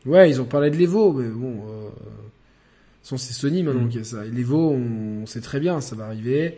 [0.05, 1.63] Ouais, ils ont parlé de l'Evo, mais bon,
[3.03, 3.89] façon, c'est Sony maintenant Mm.
[3.89, 4.25] qui a ça.
[4.25, 6.57] Et l'Evo, on, on sait très bien, ça va arriver.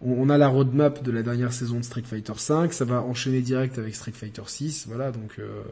[0.00, 3.02] On, on a la roadmap de la dernière saison de Street Fighter 5, ça va
[3.02, 5.62] enchaîner direct avec Street Fighter 6, voilà, donc euh,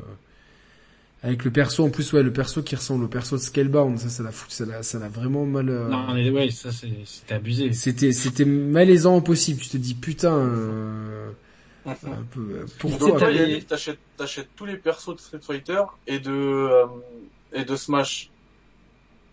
[1.22, 4.08] avec le perso en plus, ouais, le perso qui ressemble au perso de Scalebound, ça,
[4.08, 5.68] ça l'a foutu, ça l'a, ça l'a vraiment mal.
[5.68, 7.72] euh, Non, mais ouais, ça, c'est- c'était abusé.
[7.74, 9.60] C'était, c'était malaisant au possible.
[9.60, 11.28] Tu te dis putain, euh,
[11.86, 11.94] un
[12.30, 13.18] peu, euh, pourquoi
[13.68, 16.86] t'achètes, t'achètes tous les persos de Street Fighter et de, euh,
[17.52, 18.30] et de Smash.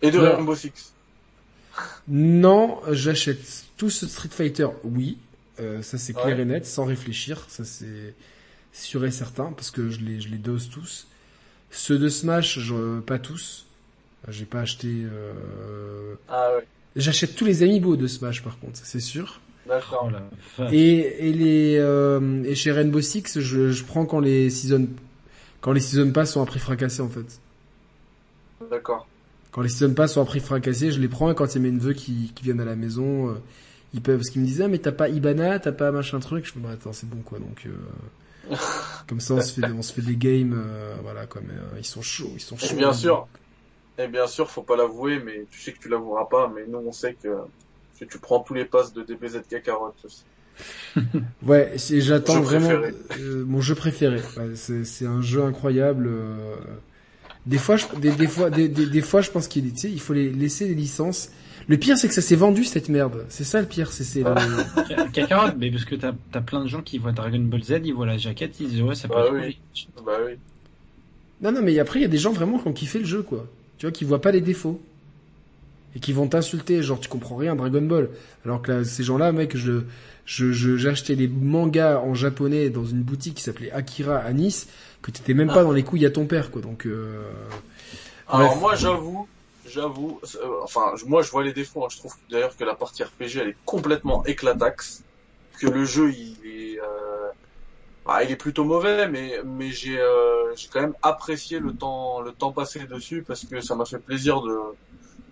[0.02, 0.28] Et de Ouais.
[0.34, 0.92] Rainbow Six.
[2.08, 5.18] Non, j'achète tout ce Street Fighter, oui.
[5.60, 6.42] Euh, ça c'est clair Ouais.
[6.42, 7.44] et net, sans réfléchir.
[7.48, 8.14] Ça c'est
[8.72, 11.06] sûr et certain, parce que je les, je les dose tous.
[11.70, 13.66] Ceux de Smash, je, pas tous.
[14.28, 14.88] J'ai pas acheté...
[14.88, 16.14] Euh...
[16.28, 16.66] Ah ouais.
[16.96, 19.40] J'achète tous les amiibo de Smash par contre, c'est sûr.
[19.68, 20.10] D'accord.
[20.58, 20.62] Oh.
[20.72, 24.88] Et, et les euh, et chez Rainbow Six, je, je prends quand les season
[25.60, 27.38] quand les season pass sont à prix fracassé en fait.
[28.70, 29.06] D'accord.
[29.58, 31.58] Quand les season pass sont à prix fracassé, je les prends et quand il y
[31.58, 33.32] a mes neveux qui, qui viennent à la maison, euh,
[33.92, 36.46] ils peuvent parce qu'ils me disaient ah, mais t'as pas Ibana, t'as pas machin truc.
[36.46, 38.54] Je me dis bah, attends c'est bon quoi donc euh,
[39.08, 41.76] comme ça on se fait on se fait des games euh, voilà quoi mais euh,
[41.76, 42.76] ils sont chauds ils sont Et chauds.
[42.76, 43.26] bien sûr,
[43.98, 46.78] et bien sûr, faut pas l'avouer, mais tu sais que tu l'avoueras pas, mais nous
[46.78, 47.28] on sait que,
[47.98, 50.22] que tu prends tous les passes de DBZ Kakarot aussi.
[51.46, 54.20] Ouais, j'attends vraiment euh, mon jeu préféré.
[54.36, 56.06] Ouais, c'est c'est un jeu incroyable.
[56.08, 56.56] euh.
[57.48, 59.78] Des fois, je, des, des fois, des, des, des fois, je pense qu'il est- tu
[59.78, 61.30] sais, il faut les laisser les licences.
[61.66, 63.24] Le pire, c'est que ça s'est vendu cette merde.
[63.30, 66.68] C'est ça le pire, c'est c'est le- Kakarot, mais parce que t'as as plein de
[66.68, 69.14] gens qui voient Dragon Ball Z, ils voient la jaquette, ils disent ouais, ça peut
[69.14, 69.58] Bah oui.
[70.04, 70.32] Bah oui.
[71.40, 73.22] Non, non, mais après, il y a des gens vraiment qui ont kiffé le jeu,
[73.22, 73.46] quoi.
[73.78, 74.80] Tu vois, qui voient pas les défauts.
[75.98, 78.10] Et qui vont t'insulter, genre, tu comprends rien, Dragon Ball.
[78.44, 79.82] Alors que là, ces gens-là, mec, je,
[80.26, 84.68] je, j'achetais les mangas en japonais dans une boutique qui s'appelait Akira à Nice,
[85.02, 86.62] que t'étais même pas dans les couilles à ton père, quoi.
[86.62, 87.24] Donc, euh...
[88.28, 88.60] Alors Bref.
[88.60, 89.28] moi j'avoue,
[89.64, 91.84] j'avoue, euh, enfin moi je vois les défauts.
[91.84, 91.88] hein.
[91.90, 95.04] Je trouve d'ailleurs que la partie RPG elle est complètement éclataxe,
[95.60, 97.30] que le jeu il est, euh,
[98.06, 102.20] Ah, il est plutôt mauvais, mais mais j'ai euh, j'ai quand même apprécié le temps
[102.22, 104.56] le temps passé dessus parce que ça m'a fait plaisir de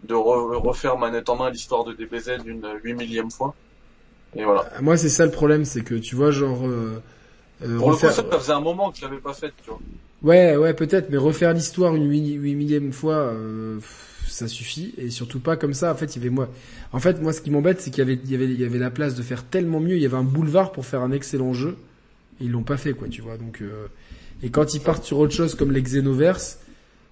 [0.06, 3.56] de re- refaire manette en main l'histoire de DBZ une huit millième fois.
[4.36, 4.70] Et voilà.
[4.80, 7.02] Moi, c'est ça le problème, c'est que tu vois, genre, euh,
[7.62, 9.54] euh, Pour le coup, refaire- ça, ça faisait un moment que je l'avais pas fait,
[9.62, 9.82] tu vois.
[10.22, 13.78] Ouais, ouais, peut-être, mais refaire l'histoire une huit millième fois, euh,
[14.26, 15.92] ça suffit, et surtout pas comme ça.
[15.92, 16.48] En fait, il y avait moi.
[16.92, 18.64] En fait, moi, ce qui m'embête, c'est qu'il y avait, il y avait, il y
[18.64, 19.96] avait la place de faire tellement mieux.
[19.96, 21.76] Il y avait un boulevard pour faire un excellent jeu,
[22.40, 23.36] et ils l'ont pas fait, quoi, tu vois.
[23.36, 23.86] Donc, euh,
[24.42, 26.60] et quand ils partent sur autre chose comme les Xenoverse,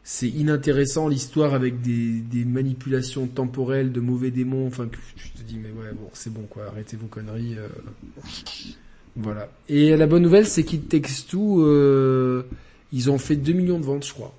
[0.04, 4.66] c'est inintéressant l'histoire avec des, des manipulations temporelles de mauvais démons.
[4.66, 7.56] Enfin, tu te dis, mais ouais, bon, c'est bon, quoi, arrêtez vos conneries.
[7.58, 7.68] euh.
[9.16, 9.48] Voilà.
[9.68, 12.42] Et la bonne nouvelle, c'est qu'ils Takes Two, euh,
[12.92, 14.32] ils ont fait 2 millions de ventes, je crois.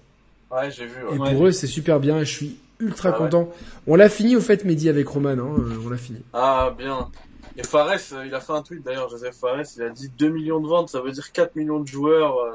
[0.52, 1.04] Ouais, j'ai vu.
[1.04, 1.16] ouais.
[1.16, 1.32] Et Ouais.
[1.32, 3.18] pour eux, c'est super bien et je suis ultra Ah ouais.
[3.18, 3.50] content.
[3.88, 6.20] On l'a fini au fait, Mehdi, avec Roman, hein, euh, on l'a fini.
[6.34, 7.10] Ah, bien.
[7.58, 10.30] Et Fares, euh, il a fait un tweet d'ailleurs, Joseph Fares, il a dit 2
[10.30, 12.52] millions de ventes, ça veut dire 4 millions de joueurs, euh,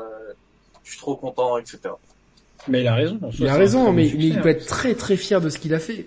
[0.83, 1.95] je suis trop content, etc.
[2.69, 3.19] Mais il a raison.
[3.39, 4.53] Il a raison, mais, il peut hein.
[4.53, 6.07] être très très fier de ce qu'il a fait.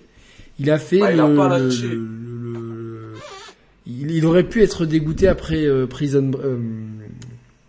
[0.58, 1.88] Il a fait il le, a pas le- lâché.
[1.88, 3.14] le- le- le-
[3.86, 6.58] il, il aurait pu être dégoûté après euh, Prison euh,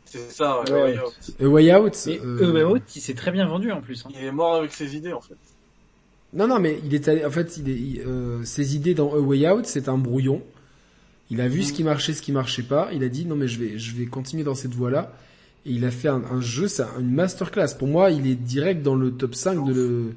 [0.06, 0.98] C'est ça, ouais, Ouais.
[1.42, 1.98] A Way Out.
[2.08, 4.06] Mais euh, EO, il s'est très bien vendu en plus.
[4.06, 4.10] hein.
[4.18, 5.36] Il est mort avec ses idées, en fait.
[6.34, 9.14] Non, non, mais il est allé, en fait, il est, il- euh, ses idées dans
[9.14, 10.42] A Way Out, c'est un brouillon.
[11.32, 12.90] Il a vu ce qui marchait, ce qui marchait pas.
[12.94, 15.12] Il a dit non mais je vais, je vais continuer dans cette voie-là.
[15.66, 17.76] Et il a fait un, un jeu, c'est un- une masterclass.
[17.78, 20.16] Pour moi, il est direct dans le top 5 de le,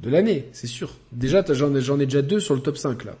[0.00, 0.94] de l'année, c'est sûr.
[1.12, 3.14] Déjà, j'en ai, j'en ai déjà deux sur le top 5 là.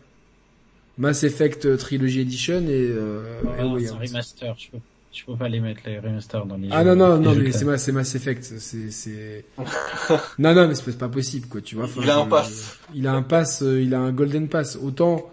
[0.96, 3.22] Mass Effect euh, Trilogy Edition et euh,
[3.58, 4.54] Ah, A Way c'est un remaster.
[4.58, 4.78] Je peux,
[5.12, 6.68] je peux pas les mettre les remasters dans les.
[6.72, 9.44] Ah jeux- non non non mais c'est Mass, c'est Mass Effect, c'est c'est
[10.38, 11.84] non non mais c'est pas possible quoi tu vois.
[11.84, 12.78] Enfin, Il a un pass.
[12.94, 14.76] Il a un pass, euh, il a un golden pass.
[14.82, 15.30] Autant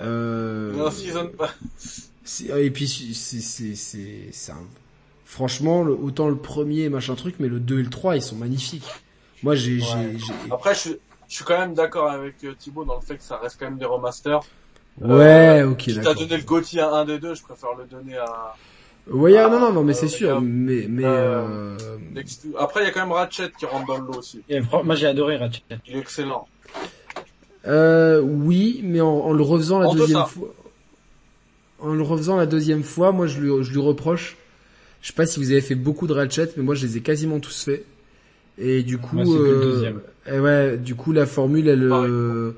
[0.00, 1.50] euh, un season pas.
[2.24, 4.62] c'est- et puis c'est c'est c'est c'est un
[5.30, 8.34] franchement le- autant le premier machin truc mais le 2 et le 3 ils sont
[8.36, 8.88] magnifiques.
[9.44, 9.86] Moi j'ai Ouais.
[9.86, 13.00] j'ai j'ai Après, je, suis- je suis quand même d'accord avec euh, Thibaut dans le
[13.00, 14.40] fait que ça reste quand même des remasters.
[15.00, 18.16] Ouais, OK Si t'as donné le GOTY à un des deux, je préfère le donner
[18.18, 18.54] à
[19.06, 22.22] Ouais, ah, non non non mais euh, c'est sûr mais mais Euh, euh,
[22.58, 24.42] Après, il y a quand même Ratchet qui rentre dans le lot aussi.
[24.48, 25.62] Et moi j'ai adoré Ratchet.
[25.86, 26.46] Il est excellent.
[27.66, 30.48] Euh, oui, mais en, en le refaisant la En deuxième fois,
[31.78, 34.36] en le refaisant la deuxième fois, moi je lui, je lui reproche.
[35.02, 37.00] Je sais pas si vous avez fait beaucoup de Ratchet, mais moi je les ai
[37.00, 37.84] quasiment tous faits.
[38.58, 40.00] Et du coup, Moi, euh, deuxième.
[40.30, 42.10] et ouais, du coup la formule, elle, Pareil.
[42.10, 42.52] euh,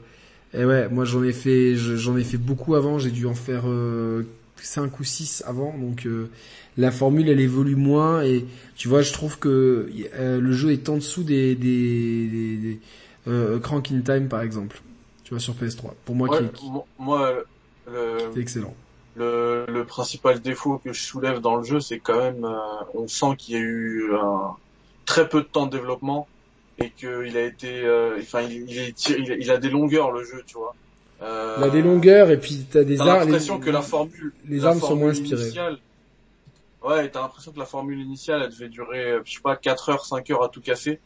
[0.54, 2.98] et ouais, moi j'en ai fait, je- j'en ai fait beaucoup avant.
[2.98, 4.24] J'ai dû en faire euh,
[4.56, 6.28] 5 ou 6 avant, donc euh,
[6.76, 8.22] la formule elle évolue moins.
[8.24, 8.44] Et
[8.76, 12.80] tu vois, je trouve que euh, le jeu est en dessous des des, des, des
[13.28, 14.80] euh, Crank in Time par exemple.
[15.24, 15.94] Tu vois sur PS3.
[16.04, 17.32] Pour moi, Ouais, qui, qui- mo- moi,
[17.86, 18.74] le, c'est excellent.
[19.14, 22.58] Le, le principal défaut que je soulève dans le jeu, c'est quand même, euh,
[22.94, 24.52] on sent qu'il y a eu un,
[25.04, 26.26] très peu de temps de développement
[26.78, 30.10] et qu'il a été, euh, enfin, il, il, est il, a- il a des longueurs
[30.12, 30.74] le jeu, tu vois.
[31.22, 33.18] Euh, Il a des longueurs et puis t'as des T'as armes.
[33.20, 35.42] l'impression que la formule, les la armes sont moins inspirées.
[35.42, 35.78] initiale-
[36.82, 39.90] ouais, t'as l'impression que la formule initiale, elle devait durer, euh, je sais pas, 4
[39.90, 41.00] heures, 5 heures à tout casser.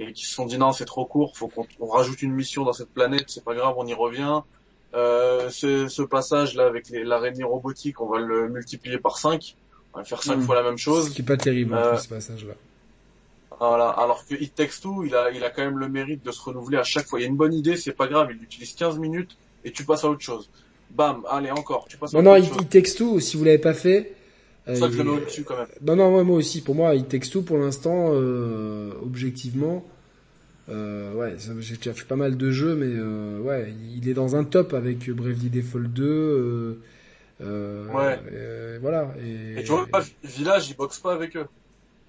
[0.00, 2.64] Et qu'ils se sont dit non, c'est trop court, faut qu'on on rajoute une mission
[2.64, 4.42] dans cette planète, c'est pas grave, on y revient.
[4.94, 9.56] Euh, ce, ce passage là avec l'araignée robotique, on va le multiplier par 5.
[9.94, 10.42] On va faire 5 Mm.
[10.42, 11.10] fois la même Ce chose.
[11.10, 12.54] qui est pas terrible en Euh, ce passage là.
[13.60, 13.88] Voilà.
[13.90, 16.40] Alors que It Takes Two, il a, il a quand même le mérite de se
[16.40, 17.18] renouveler à chaque fois.
[17.18, 19.84] Il y a une bonne idée, c'est pas grave, il utilise 15 minutes et tu
[19.84, 20.48] passes à autre chose.
[20.90, 22.56] Bam, allez encore, tu passes à Non non, autre il, chose.
[22.62, 24.14] il Takes Two, si vous l'avez pas fait.
[24.66, 25.66] C'est ça je le euh, mets au-dessus quand même.
[25.82, 26.60] Non, non, moi, moi aussi.
[26.62, 29.82] Pour moi, il Takes Two, pour l'instant, euh, objectivement,
[30.68, 34.36] euh, ouais, j'ai déjà fait pas mal de jeux, mais euh, ouais, il est dans
[34.36, 36.04] un top avec Bravely Default 2.
[36.04, 36.74] Euh,
[37.40, 38.20] euh, Ouais.
[38.32, 39.14] euh, voilà.
[39.24, 39.86] Et, Et tu vois,
[40.24, 41.46] Village, il boxe pas avec eux,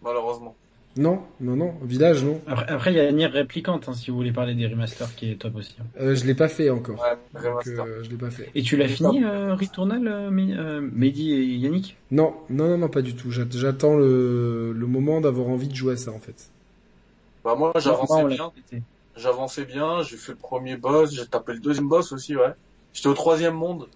[0.01, 0.55] malheureusement.
[0.97, 1.73] Non, non, non.
[1.85, 2.41] Village, non.
[2.47, 5.35] Après, il y a Nier Réplicante, hein, si vous voulez parler des remasters, qui est
[5.35, 5.75] top aussi.
[5.79, 5.85] hein.
[5.99, 6.97] Euh, je l'ai pas fait encore.
[6.97, 7.85] Ouais, Donc, remaster.
[7.85, 8.49] euh, je l'ai pas fait.
[8.55, 11.95] Et tu l'as fini, euh, Returnal, Mehdi et Yannick?
[12.11, 13.31] Non, non, non, non, pas du tout.
[13.31, 16.49] J'at- J'attends le, le moment d'avoir envie de jouer à ça, en fait.
[17.49, 18.51] Bah moi, j'avançais bien.
[19.15, 22.53] J'avançais bien, j'ai fait le premier boss, j'ai tapé le deuxième boss aussi, ouais.
[22.93, 23.87] J'étais au troisième monde.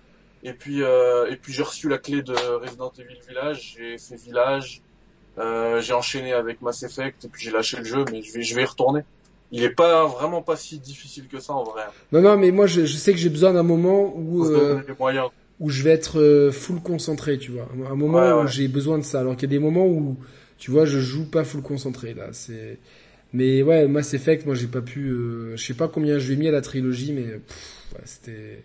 [0.43, 4.15] Et puis, euh, et puis j'ai reçu la clé de Resident Evil Village, j'ai fait
[4.17, 4.81] Village,
[5.37, 8.41] euh, j'ai enchaîné avec Mass Effect, et puis j'ai lâché le jeu, mais je vais,
[8.41, 9.01] je vais y retourner.
[9.51, 11.83] Il est pas vraiment pas si difficile que ça en vrai.
[12.11, 14.87] Non, non, mais moi, je, je sais que j'ai besoin d'un moment où, euh, donner
[14.87, 15.29] les moyens.
[15.59, 17.67] où je vais être euh, full concentré, tu vois.
[17.89, 18.47] Un moment Ouais, où ouais.
[18.47, 19.19] j'ai besoin de ça.
[19.21, 20.17] Alors qu'il y a des moments où,
[20.57, 22.27] tu vois, je joue pas full concentré, là.
[22.33, 22.79] C'est,
[23.33, 26.33] mais ouais, Mass Effect, moi, j'ai pas pu, euh, je sais pas combien je lui
[26.33, 28.63] ai mis à la trilogie, mais, pff, ouais, c'était,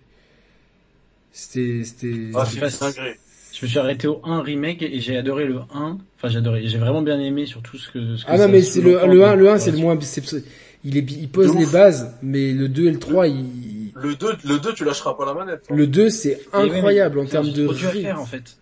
[1.33, 5.99] c'était, c'était, Ah, je me suis arrêté au 1 remake et j'ai adoré le 1.
[6.17, 6.69] Enfin, j'ai adoré.
[6.69, 8.17] J'ai vraiment bien aimé surtout ce que.
[8.17, 9.99] Ce que Ah non, mais c'est le, le 1, de le 1 c'est le moins,
[10.01, 10.45] c'est-
[10.85, 14.29] il est, il pose les bases, mais le 2 et le 3, il, Le 2,
[14.45, 15.65] le 2, tu lâcheras pas la manette.
[15.69, 15.75] hein.
[15.75, 18.57] le 2 c'est Mais oui, mais incroyable en termes de faire en fait.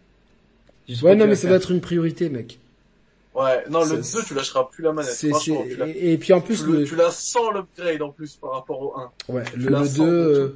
[0.89, 1.51] Juste Ouais, non, mais ça faire.
[1.51, 2.59] doit être une priorité, mec.
[3.37, 5.13] Ouais, non, le C'est- 2, tu lâcheras plus la manette.
[5.13, 8.11] Franchement, tu la, et, et puis en plus tu, le, tu la sens l'upgrade en
[8.11, 9.13] plus par rapport au 1.
[9.29, 10.49] ouais, tu le, le sens 2, de euh,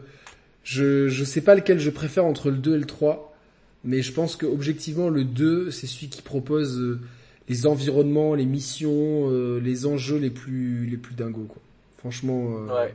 [0.64, 3.36] je, je sais pas lequel je préfère entre le 2 et le 3,
[3.84, 7.00] mais je pense que objectivement le 2 c'est celui qui propose euh,
[7.48, 11.60] les environnements, les missions, euh, les enjeux les plus, les plus dingos, quoi.
[11.98, 12.94] Franchement, Ouais.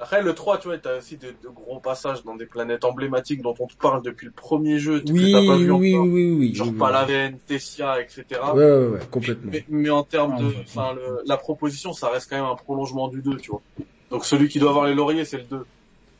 [0.00, 3.42] Après, le 3, tu vois, t'as aussi de, de gros passages dans des planètes emblématiques
[3.42, 5.94] dont on te parle depuis le premier jeu, que oui, t'as pas vu oui, oui,
[5.94, 6.08] encore.
[6.08, 8.40] oui, oui, Genre oui, Tessia, etc.
[8.54, 9.52] Ouais, ouais, ouais, complètement.
[9.52, 10.54] Mais, mais en termes Ah, de, ouais.
[10.68, 10.94] enfin,
[11.26, 13.62] la proposition, ça reste quand même un prolongement du 2, tu vois.
[14.10, 15.64] Donc celui qui doit avoir les lauriers, c'est le 2.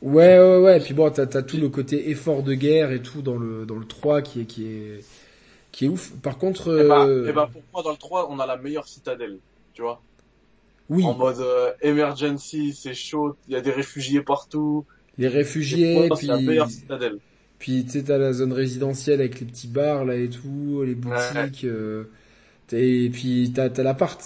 [0.01, 0.77] Ouais, ouais, ouais.
[0.77, 3.65] Et puis bon, t'as, t'as tout le côté effort de guerre et tout dans le,
[3.65, 5.03] dans le 3 qui est, qui est,
[5.71, 6.11] qui est ouf.
[6.21, 8.87] Par contre, Et bah, et bah, pour moi, dans le 3, on a la meilleure
[8.87, 9.39] citadelle,
[9.73, 10.01] tu vois.
[10.89, 14.85] Oui, En mode euh, emergency, c'est chaud, il y a des réfugiés partout.
[15.17, 17.19] les réfugiés, c'est la puis, meilleure citadelle.
[17.59, 20.95] puis tu sais, t'as la zone résidentielle avec les petits bars là et tout, les
[20.95, 22.05] boutiques, euh,
[22.67, 24.21] t'as- et puis t'as, t'as l'appart.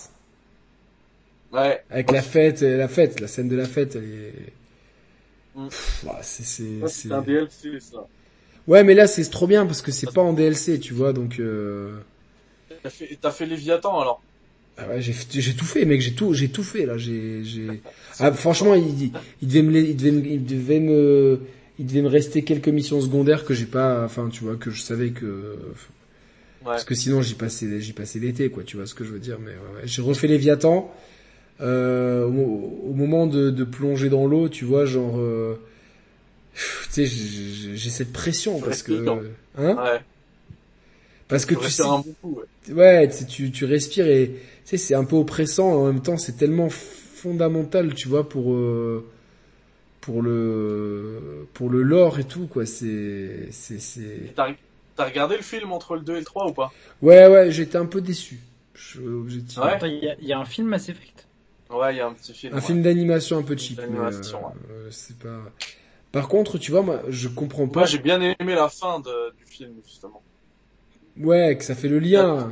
[1.52, 1.86] Ouais.
[1.92, 4.54] Avec la fête, euh, la fête, la scène de la fête, elle est...
[5.56, 5.70] Mm.
[6.04, 8.10] Bah, c'est, c'est, Ça, c'est- C'est un DLC, ça.
[8.68, 11.40] Ouais, mais là, c'est trop bien parce que c'est pas en DLC, tu vois, donc,
[11.40, 11.98] euh...
[12.82, 14.26] T'as fait, t'as fait Léviathan, alors.
[14.82, 17.44] Ah ouais, j'ai, tout fait, mec, j'ai tout, j'ai tout fait, là, j'ai.
[18.20, 21.40] Ah, franchement, il, il devait me, il devait me, il devait me,
[21.80, 24.82] il devait me rester quelques missions secondaires que j'ai pas, enfin, tu vois, que je
[24.82, 25.58] savais que,
[26.62, 26.72] Ouais.
[26.72, 29.20] parce que sinon j'y passais, j'y passais l'été, quoi, tu vois ce que je veux
[29.20, 29.82] dire, mais ouais, ouais.
[29.86, 30.94] j'ai refait Léviathan,
[31.62, 35.56] euh, au, au moment de, de plonger dans l'eau, tu vois, genre, euh,
[36.54, 38.94] tu sais, j'ai, cette pression parce que,
[39.58, 40.00] hein?
[41.30, 42.74] Parce que Tu sais, un bon coup, ouais.
[42.74, 46.02] Ouais, tu, tu, tu respires et tu sais, c'est un peu oppressant et en même
[46.02, 49.08] temps c'est tellement fondamental, tu vois, pour euh,
[50.02, 52.66] pour le pour le lore et tout quoi.
[52.66, 54.34] C'est c'est c'est.
[54.36, 54.50] T'as,
[54.96, 56.74] t'as regardé le film entre le 2 et le 3 ou pas?
[57.02, 58.40] Ouais ouais, j'étais un peu déçu.
[58.74, 59.66] Je, objectivement.
[59.66, 59.74] Ouais.
[59.74, 61.28] Attends, il y a, il y a un film Mass Effect.
[61.70, 62.54] Ouais, il y a un petit film.
[62.54, 62.62] Un ouais.
[62.62, 63.80] film d'animation un peu cheap.
[63.90, 64.16] mais, euh, ouais.
[64.72, 65.42] euh, c'est pas.
[66.12, 67.82] Par contre, tu vois, moi, je comprends pas.
[67.82, 70.24] Moi, j'ai bien aimé la fin de, du film, justement.
[71.20, 72.50] Ouais, que ça fait le lien.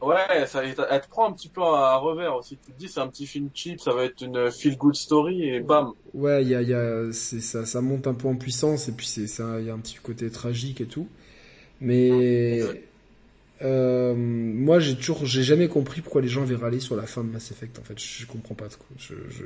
[0.00, 2.56] Ouais, ça, elle te prend un petit peu à revers aussi.
[2.58, 5.48] Tu te dis, c'est un petit film cheap, ça va être une feel good story
[5.48, 5.92] et bam.
[6.12, 8.92] Ouais, il y a, il y a, ça, ça monte un peu en puissance et
[8.92, 11.06] puis c'est ça, il y a un petit côté tragique et tout.
[11.80, 12.60] Mais
[13.62, 17.22] euh, moi, j'ai toujours, j'ai jamais compris pourquoi les gens avaient râlé sur la fin
[17.22, 17.78] de Mass Effect.
[17.78, 18.84] En fait, je, je comprends pas trop.
[18.98, 19.44] Je, je...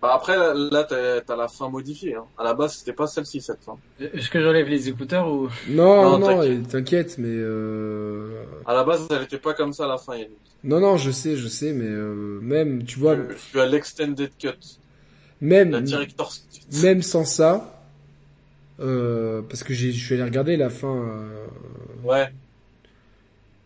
[0.00, 2.14] Bah, après, là, t'as, la fin modifiée.
[2.14, 2.24] Hein.
[2.38, 3.76] À la base, c'était pas celle-ci, cette fin.
[4.00, 5.48] Est-ce que j'enlève les écouteurs ou?
[5.68, 7.18] Non, Non, non, t'inquiète.
[7.18, 8.44] mais euh...
[8.64, 10.38] À la base, elle était pas comme ça à la fin, Yannick.
[10.62, 14.30] non, non, je sais, je sais, mais euh, même, tu vois, Je suis à l'extended
[14.38, 14.50] cut.
[15.40, 16.80] même, La director's cut.
[16.82, 17.82] même sans ça,
[18.78, 20.94] euh, parce que j'ai, je suis allé regarder la fin.
[20.94, 21.46] Euh,
[22.04, 22.28] Ouais.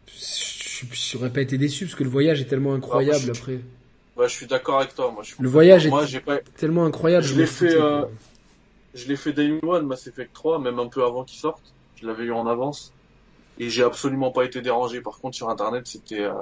[0.07, 3.39] je j'aurais pas été déçu parce que le voyage est tellement incroyable Ah, moi, je-
[3.41, 3.59] après.
[4.17, 5.11] Ouais, je suis d'accord avec toi.
[5.11, 7.25] Moi, je suis Le voyage Moi, est pas, tellement incroyable.
[7.25, 8.05] Je l'ai fait, euh,
[8.95, 11.63] je l'ai fait Day One, Mass Effect 3, même un peu avant qu'il sorte.
[12.01, 12.93] Je l'avais eu en avance.
[13.59, 15.01] Et j'ai absolument pas été dérangé.
[15.01, 16.33] Par contre, sur Internet, c'était euh,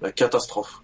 [0.00, 0.82] la catastrophe.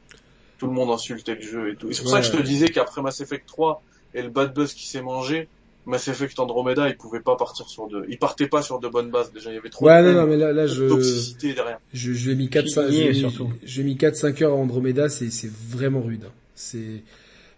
[0.58, 1.88] Tout le monde insultait le jeu et tout.
[1.90, 3.82] Et c'est pour ça que je te disais qu'après Mass Effect 3
[4.14, 5.48] et le bad buzz qui s'est mangé,
[5.86, 9.10] Mass Effect Andromeda, il pouvait pas partir sur de, il partait pas sur de bonnes
[9.10, 9.32] bases.
[9.32, 11.54] Déjà, il y avait trop Ouais, de, non, non, mais là, là, de je, toxicité
[11.54, 11.78] derrière.
[11.94, 13.52] je, je lui ai mis 4, 5, Fini, je lui ai mis- surtout.
[13.64, 16.24] je lui ai mis 4, 5 heures à Andromeda, c'est, c'est vraiment rude.
[16.26, 16.32] hein.
[16.54, 17.02] C'est,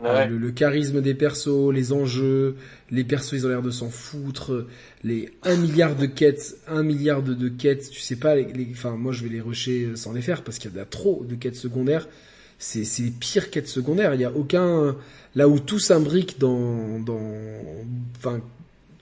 [0.00, 0.28] Ouais.
[0.28, 2.55] le, le charisme des persos, les enjeux,
[2.92, 4.66] les persos ils ont l'air de s'en foutre,
[5.02, 8.68] les 1 milliard de quêtes, 1 milliard de, de quêtes, tu sais pas, les, les-
[8.70, 11.34] enfin moi je vais les rusher sans les faire parce qu'il y a trop de
[11.34, 12.07] quêtes secondaires,
[12.58, 14.96] c'est, c'est les pires quêtes secondaires, il y a aucun,
[15.34, 17.20] là où tout s'imbrique dans, dans,
[18.18, 18.40] enfin,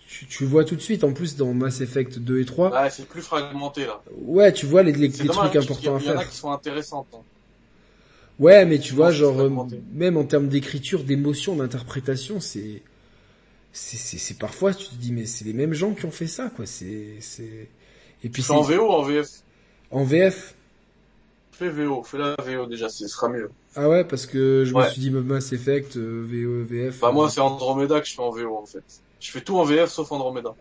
[0.08, 2.90] tu, tu vois tout de suite, en plus dans Mass Effect 2 et 3, Ouais,
[2.90, 4.04] c'est plus fragmenté, là.
[4.10, 6.24] ouais tu vois les, les, C'est les dommage, trucs importants à Il y en a
[6.24, 6.26] faire.
[6.26, 7.08] qui sont intéressantes.
[7.14, 7.24] hein.
[8.38, 9.50] Ouais, mais tu vois, genre, euh,
[9.92, 12.82] même en termes d'écriture, d'émotion, d'interprétation, c'est,
[13.72, 16.50] c'est, c'est, parfois, tu te dis, mais c'est les mêmes gens qui ont fait ça,
[16.56, 16.66] quoi.
[16.66, 17.70] C'est, c'est,
[18.24, 19.42] et puis en VO ou en VF?
[19.90, 20.55] en VF.
[21.58, 23.50] Fais VO, fais la VO déjà, ce sera mieux.
[23.74, 27.00] Ah ouais, parce que je me suis dit Mass Effect, euh, VO, VF.
[27.00, 28.84] Bah euh, moi c'est Andromeda que je fais en VO en fait.
[29.20, 30.54] Je fais tout en VF sauf Andromeda.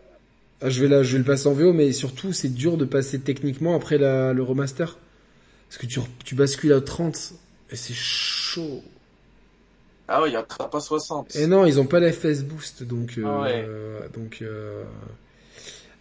[0.62, 2.86] ah, je vais là, je vais le passer en VO, mais surtout, c'est dur de
[2.86, 4.96] passer techniquement après la, le remaster.
[5.68, 7.32] Parce que tu, tu bascules à 30,
[7.70, 8.82] et c'est chaud.
[10.08, 11.36] Ah ouais, y a pas 60.
[11.36, 13.68] Et non, ils ont pas l'FS Boost, donc, euh, Ah ouais.
[14.14, 14.84] donc, euh,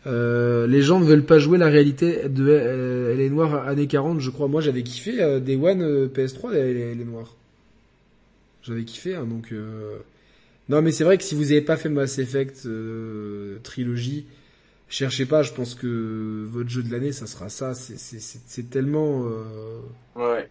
[0.08, 3.88] Euh, les gens ne veulent pas jouer la réalité de euh, Elle est noire années
[3.88, 4.48] 40, je crois.
[4.48, 7.36] Moi, j'avais kiffé euh, Day One euh, PS3, Elle, est- Elle est noire.
[8.64, 9.52] J'avais kiffé, hein, donc...
[9.52, 9.98] euh,
[10.70, 14.26] Non, mais c'est vrai que si vous avez pas fait Mass Effect euh, trilogie,
[14.90, 15.42] cherchez pas.
[15.44, 17.74] Je pense que votre jeu de l'année, ça sera ça.
[17.74, 19.26] C'est- C'est c'est- c'est tellement...
[19.28, 19.80] euh,
[20.16, 20.50] Ouais.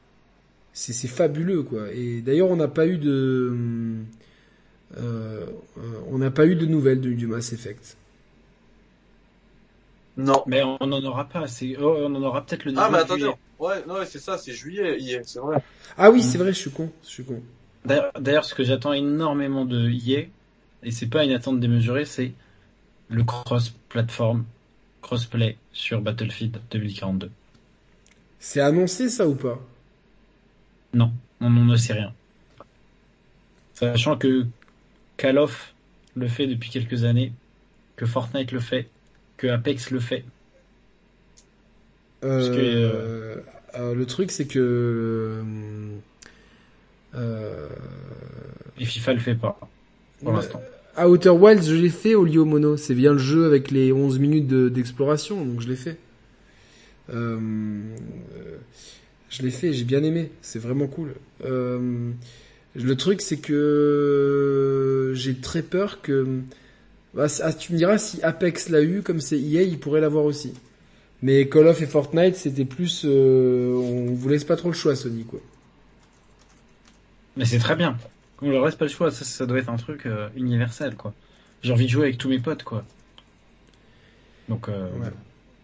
[0.72, 1.92] c'est c'est fabuleux quoi.
[1.92, 3.52] Et d'ailleurs on n'a pas eu de
[6.10, 7.96] on n'a pas eu de nouvelles du, du Mass Effect.
[10.16, 10.44] Non.
[10.46, 11.46] Mais on n'en aura pas.
[11.48, 13.20] C'est, oh, on en aura peut-être le Ah, mais 9 attendez.
[13.22, 13.36] juillet.
[13.58, 15.62] Ouais, non, ouais, c'est ça, c'est juillet, hier, c'est vrai.
[15.96, 17.40] Ah oui c'est vrai je suis con je suis con.
[17.84, 20.26] D'ailleurs, d'ailleurs, ce que j'attends énormément de EA,
[20.82, 22.32] et c'est pas une attente démesurée, c'est
[23.08, 24.44] le cross-platform,
[25.02, 27.30] crossplay sur Battlefield 2042.
[28.40, 29.60] C'est annoncé ça ou pas?
[30.94, 32.12] Non, on ne sait rien.
[33.74, 34.46] Sachant que
[35.16, 35.74] Call of
[36.16, 37.32] le fait depuis quelques années,
[37.96, 38.88] que Fortnite le fait,
[39.36, 40.24] que Apex le fait.
[42.20, 43.36] Parce que, Euh,
[43.76, 45.50] euh, Le truc c'est que
[47.14, 47.68] euh,
[48.78, 49.58] Et FIFA le fait pas,
[50.22, 50.62] pour l'instant.
[51.04, 52.76] Outer Wilds je l'ai fait au Lio Mono.
[52.76, 55.98] C'est bien le jeu avec les 11 minutes de- d'exploration donc je l'ai fait.
[57.12, 57.38] Euh,
[58.36, 58.56] euh,
[59.28, 61.14] je l'ai fait, j'ai bien aimé, c'est vraiment cool.
[61.44, 62.10] Euh,
[62.76, 66.26] le truc c'est que j'ai très peur que...
[67.14, 70.24] Bah, ah, tu me diras si Apex l'a eu, comme c'est EA, il pourrait l'avoir
[70.24, 70.52] aussi.
[71.22, 73.02] Mais Call of et Fortnite c'était plus...
[73.04, 75.40] euh, on vous laisse pas trop le choix Sony quoi.
[77.36, 77.96] Mais c'est très bien.
[78.36, 81.14] Comme le reste pas le choix, ça, ça doit être un truc euh, universel, quoi.
[81.62, 82.84] J'ai envie de jouer avec tous mes potes, quoi.
[84.48, 85.10] Donc, euh, Ouais.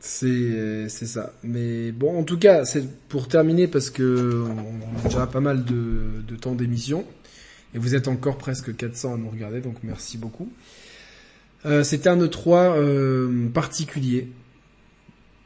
[0.02, 1.34] C'est c'est ça.
[1.42, 5.64] Mais bon, en tout cas, c'est pour terminer parce que on a déjà pas mal
[5.66, 7.04] de, de temps d'émission
[7.74, 10.50] et vous êtes encore presque 400 à nous regarder, donc merci beaucoup.
[11.66, 14.28] Euh, C'était un E3 euh, particulier,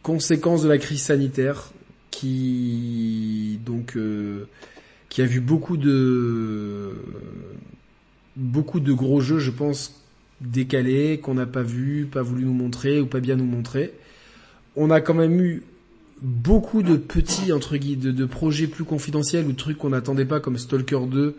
[0.02, 1.72] conséquence de la crise sanitaire,
[2.10, 4.46] qui donc euh,
[5.08, 6.92] qui a vu beaucoup de
[8.36, 10.00] beaucoup de gros jeux, je pense,
[10.40, 13.92] décalés, qu'on n'a pas vu, pas voulu nous montrer ou pas bien nous montrer.
[14.76, 15.62] On a quand même eu
[16.22, 20.40] beaucoup de petits entre guillemets de, projets plus confidentiels ou de trucs qu'on n'attendait pas
[20.40, 21.36] comme Stalker 2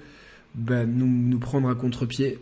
[0.56, 2.40] ben, nous, nous prendre à contre-pied.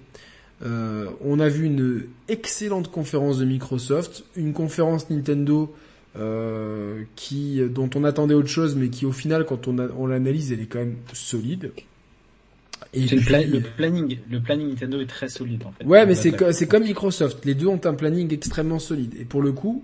[0.64, 5.74] Euh, on a vu une excellente conférence de Microsoft, une conférence Nintendo
[6.16, 10.08] euh, qui dont on attendait autre chose, mais qui au final, quand on, a- on
[10.08, 11.72] l'analyse, elle est quand même solide.
[12.94, 15.84] Et le, pla- puis- le planning, le planning Nintendo est très solide, en fait.
[15.84, 16.46] Ouais, mais c'est Battle.
[16.46, 17.44] co- c'est comme Microsoft.
[17.46, 19.16] Les deux ont un planning extrêmement solide.
[19.20, 19.84] Et pour le coup,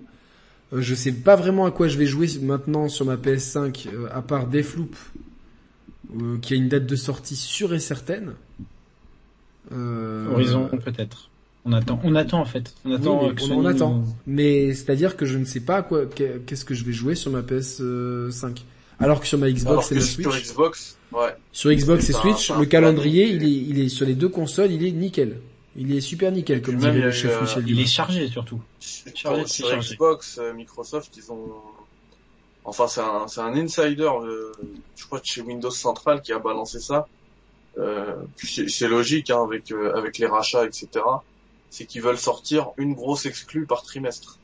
[0.72, 4.06] euh, je sais pas vraiment à quoi je vais jouer maintenant sur ma PS5, euh,
[4.12, 4.94] à part Deathloop,
[6.42, 8.32] qui a une date de sortie sûre et certaine.
[9.72, 11.28] Euh, Horizon, peut-être.
[11.64, 12.74] On attend, on attend, en fait.
[12.84, 13.90] On oui, attend mais que on, Sony on attend.
[13.96, 16.92] nous- Mais c'est-à-dire que je ne sais pas à quoi, qu'est- qu'est-ce que je vais
[16.92, 18.64] jouer sur ma PS5.
[18.98, 21.34] Alors que sur ma Alors Xbox et que ma sur Switch, Xbox, ouais.
[21.52, 24.70] sur Xbox et Switch, un le calendrier, il est, il est sur les deux consoles,
[24.72, 25.38] il est nickel.
[25.76, 28.60] Il est super nickel, comme dirait le chef eu, euh, Michel Il est chargé, surtout.
[28.80, 29.94] Sur, Chargé, sur chargé.
[29.94, 31.46] Xbox, euh, Microsoft, ils ont,
[32.64, 34.52] enfin, c'est un, c'est un insider, euh,
[34.96, 37.06] je crois, de chez Windows Central qui a balancé ça.
[37.80, 40.88] Euh, c'est logique, hein, avec, euh, avec les rachats, etc.
[41.70, 44.38] C'est qu'ils veulent sortir une grosse exclue par trimestre.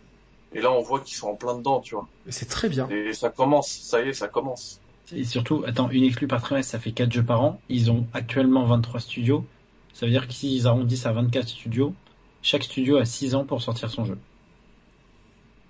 [0.55, 2.09] Et là, on voit qu'ils sont en plein dedans, tu vois.
[2.29, 2.89] C'est très bien.
[2.89, 4.81] Et ça commence, ça y est, ça commence.
[5.13, 7.61] Et surtout, attends, une exclue par trimestre, ça fait 4 jeux par an.
[7.69, 9.45] Ils ont actuellement 23 studios.
[9.93, 11.95] Ça veut dire que s'ils arrondissent à 24 studios,
[12.43, 14.19] chaque studio a 6 ans pour sortir son jeu.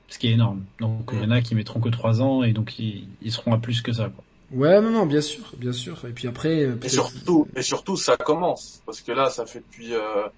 [0.09, 0.65] Ce qui est énorme.
[0.79, 3.53] Donc il y en a qui mettront que 3 ans et donc ils, ils seront
[3.53, 4.09] à plus que ça.
[4.09, 4.25] Quoi.
[4.53, 6.05] Ouais, non, non, bien sûr, bien sûr.
[6.09, 8.81] Et puis après, euh, Et peut-être- surtout, et surtout, ça commence.
[8.87, 10.29] Parce que là, ça fait depuis, euh,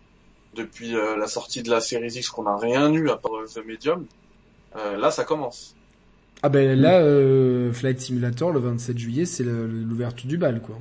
[0.57, 3.45] depuis euh, la sortie de la série X qu'on n'a rien eu à part euh,
[3.47, 4.07] The Medium.
[4.77, 5.75] Euh, là, ça commence.
[6.43, 10.79] ah ben là, euh, Flight Simulator, le 27 juillet, c'est l'ouverture du bal, quoi.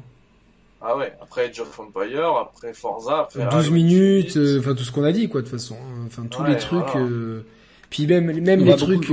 [0.80, 4.84] Ah ouais, après Age of Empire, après Forza, après 12 Halo minutes, euh, enfin tout
[4.84, 5.76] ce qu'on a dit, quoi, de toute façon.
[5.76, 6.04] hein.
[6.06, 6.80] Enfin tous Ouais, les trucs.
[6.92, 7.02] voilà.
[7.08, 7.42] euh,
[7.90, 9.10] Puis même, même On les trucs.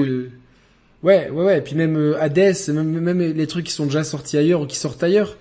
[1.05, 1.61] Ouais, ouais, ouais.
[1.61, 4.77] Puis même euh, Hades, même, même les trucs qui sont déjà sortis ailleurs ou qui
[4.77, 5.37] sortent ailleurs.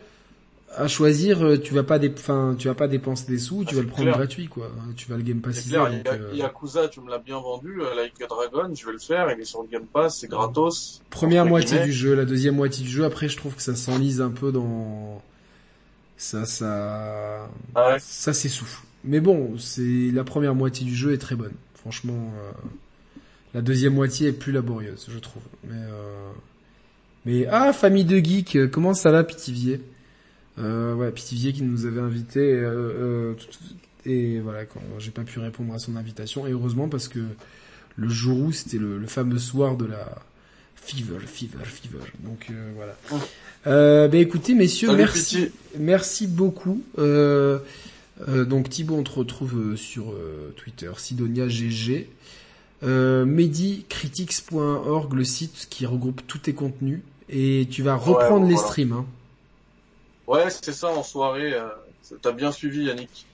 [0.76, 2.12] À choisir, euh, tu vas pas, dé...
[2.18, 4.18] enfin, tu vas pas dépenser des sous, tu Ah, vas le prendre clair.
[4.18, 4.72] gratuit, quoi.
[4.98, 5.70] Tu vas le Game Passiser.
[5.76, 8.92] clair, donc, euh, Yakuza, tu me l'as bien vendu, euh, Like a Dragon, je vais
[8.94, 11.00] le faire, il est sur le Game Pass, c'est gratos.
[11.12, 11.86] Première moitié guillemets.
[11.86, 13.06] du jeu, la deuxième moitié du jeu.
[13.06, 15.22] Après, je trouve que ça s'enlise un peu dans
[16.18, 17.98] ça, ça, Ah ouais.
[18.00, 18.82] ça s'essouffle.
[19.04, 21.54] Mais bon, c'est la première moitié du jeu est très bonne.
[21.76, 22.52] Franchement, euh,
[23.54, 25.44] la deuxième moitié est plus laborieuse, je trouve.
[25.64, 26.32] Mais euh,
[27.26, 29.82] mais ah, famille de geeks, euh, comment ça va, Pitivier
[30.60, 33.34] euh, Ouais, Pitivier qui nous avait invité euh, euh,
[34.06, 37.20] et voilà, quand j'ai pas pu répondre à son invitation et heureusement parce que
[37.96, 40.22] le jour où c'était le, le fameux soir de la
[40.76, 42.04] Fever, Fever, Fever.
[42.20, 42.98] Donc euh, voilà.
[43.68, 46.84] Euh, ben écoutez messieurs, Salut, merci, merci beaucoup.
[46.98, 47.60] Euh,
[48.28, 52.10] euh, donc Thibaut, on te retrouve sur euh, Twitter, Sidonia GG.
[52.84, 57.02] Euh, medicritics.org, le site qui regroupe tous tes contenus.
[57.30, 58.68] Et tu vas reprendre bon, les voilà.
[58.68, 58.92] streams.
[58.94, 59.06] Hein.
[60.28, 61.54] Ouais, c'est ça, en soirée.
[61.54, 61.68] Euh,
[62.22, 63.26] T'as bien suivi, Yannick.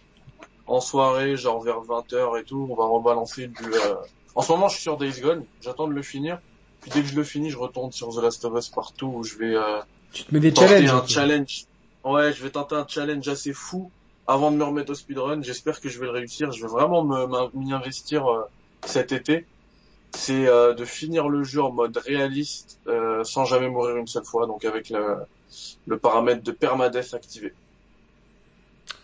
[0.67, 3.63] En soirée, genre vers 20h et tout, on va rebalancer du...
[3.73, 3.95] euh,
[4.35, 5.43] En ce moment, je suis sur Days Gone.
[5.61, 6.39] J'attends de le finir.
[6.81, 9.23] Puis dès que je le finis, je retourne sur The Last of Us partout où
[9.23, 9.79] je vais euh,
[10.13, 10.89] Tu te mets des challenges.
[10.91, 11.65] un challenge.
[12.05, 13.89] Ouais, je vais tenter un challenge assez fou
[14.27, 15.41] avant de me remettre au speedrun.
[15.41, 16.51] J'espère que je vais le réussir.
[16.51, 17.03] Je vais vraiment
[17.55, 18.43] m'y investir euh,
[18.85, 19.47] cet été.
[20.15, 24.25] C'est euh, de finir le jeu en mode réaliste euh, sans jamais mourir une seule
[24.25, 25.17] fois, donc avec le,
[25.87, 27.53] le paramètre de permadeath activé.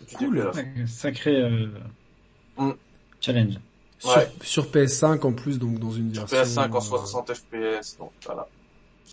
[0.09, 0.51] Du Cool.
[0.87, 1.67] Sacré euh,
[2.57, 2.71] Mm.
[3.21, 3.59] challenge.
[3.99, 4.31] Sur, Ouais.
[4.41, 6.37] sur PS5 en plus, donc dans une Sur version.
[6.37, 8.47] PS5 en euh, 60 FPS, donc voilà.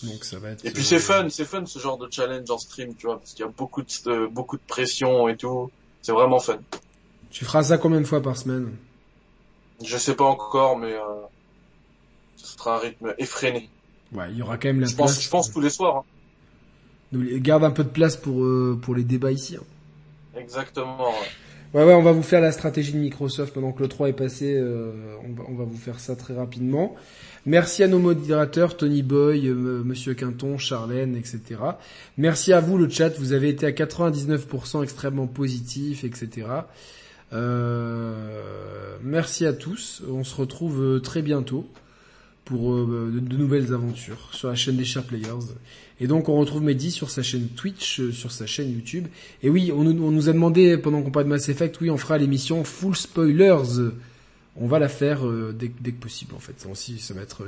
[0.02, 0.64] Donc ça va être.
[0.66, 3.18] Et puis euh, c'est fun, c'est fun ce genre de challenge en stream, tu vois,
[3.18, 5.70] parce qu'il y a beaucoup de, de- beaucoup de pression et tout.
[6.02, 6.58] C'est vraiment fun.
[7.30, 8.76] Tu feras ça combien de fois par semaine?
[9.84, 11.00] Je sais pas encore, mais euh,
[12.36, 13.68] ce sera un rythme effréné.
[14.12, 15.14] Ouais, il y aura quand même la Je place.
[15.14, 15.96] pense, je pense tous les soirs.
[15.98, 16.04] hein.
[17.12, 19.56] Nous, Garde un peu de place pour euh, pour les débats ici.
[19.56, 19.64] hein.
[20.38, 21.10] Exactement.
[21.10, 21.26] ouais.
[21.74, 24.12] Ouais, ouais, on va vous faire la stratégie de Microsoft pendant que le 3 est
[24.12, 24.54] passé.
[24.56, 24.92] euh,
[25.24, 26.94] on, va, on va vous faire ça très rapidement.
[27.46, 31.40] Merci à nos modérateurs, Tony Boy, euh, Monsieur Quinton, Charlène, etc.
[32.18, 33.08] Merci à vous, le chat.
[33.18, 36.46] Vous avez été à 99% extrêmement positif, etc.
[37.32, 40.02] Euh, merci à tous.
[40.08, 41.66] On se retrouve euh, très bientôt
[42.44, 45.46] pour euh, de, nouvelles aventures sur la chaîne des Chers Players.
[46.00, 49.06] Et donc on retrouve Mehdi sur sa chaîne Twitch, sur sa chaîne YouTube.
[49.42, 52.18] Et oui, on, nous- a demandé pendant qu'on parle de Mass Effect, oui, on fera
[52.18, 53.90] l'émission Full Spoilers.
[54.56, 55.20] On va la faire
[55.54, 56.60] dès, dès que possible en fait.
[56.60, 57.46] Ça aussi, ça va être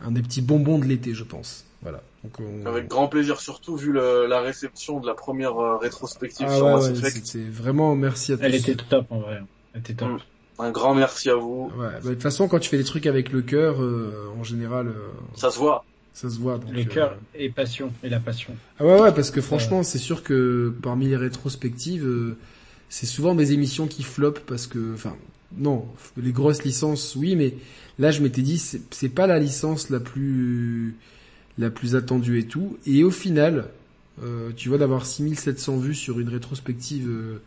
[0.00, 1.64] un des petits bonbons de l'été, je pense.
[1.80, 2.02] Voilà.
[2.24, 2.66] Donc on...
[2.66, 6.66] Avec grand plaisir, surtout vu le- la réception de la première euh, rétrospective ah sur
[6.66, 7.26] ouais, Mass Effect.
[7.26, 8.42] c'était vraiment merci à tous.
[8.44, 9.40] Elle était top en vrai.
[9.74, 10.08] Elle était top.
[10.08, 10.18] Mm.
[10.58, 11.72] Un grand merci à vous.
[11.76, 14.44] Ouais, bah, de toute façon, quand tu fais des trucs avec le cœur, euh, en
[14.44, 15.84] général, euh, Ça se voit.
[16.12, 16.58] ça se voit.
[16.58, 18.54] Donc, Le euh, cœur et passion et la passion.
[18.78, 22.36] Ah ouais, ouais, parce que franchement, c'est sûr que parmi les rétrospectives, euh,
[22.88, 25.16] c'est souvent des émissions qui flopent parce que, enfin,
[25.56, 25.86] non,
[26.16, 27.54] les grosses licences, oui, mais
[27.98, 30.96] là, je m'étais dit, c'est c'est pas la licence la plus,
[31.58, 32.78] la plus attendue et tout.
[32.86, 33.68] Et au final,
[34.22, 37.42] euh, tu vois, d'avoir 6700 vues sur une rétrospective euh,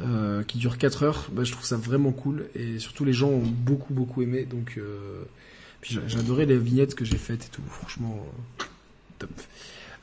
[0.00, 2.46] euh, qui dure 4 heures, bah, je trouve ça vraiment cool.
[2.54, 4.46] Et surtout, les gens ont beaucoup, beaucoup aimé.
[4.48, 5.22] Donc, euh,
[5.80, 7.62] puis adoré les vignettes que j'ai faites et tout.
[7.68, 8.24] Franchement,
[8.60, 8.64] euh,
[9.18, 9.30] top.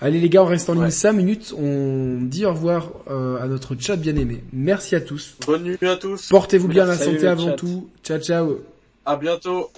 [0.01, 0.91] Allez les gars, on reste en ligne Ouais.
[0.91, 1.53] 5 minutes.
[1.57, 4.41] On dit au revoir euh, à notre chat bien aimé.
[4.53, 5.35] Merci à tous.
[5.45, 6.29] Bonne nuit à tous.
[6.29, 7.53] Portez-vous bien, la santé avant chat.
[7.55, 7.89] tout.
[8.03, 8.59] Ciao ciao.
[9.05, 9.69] À bientôt.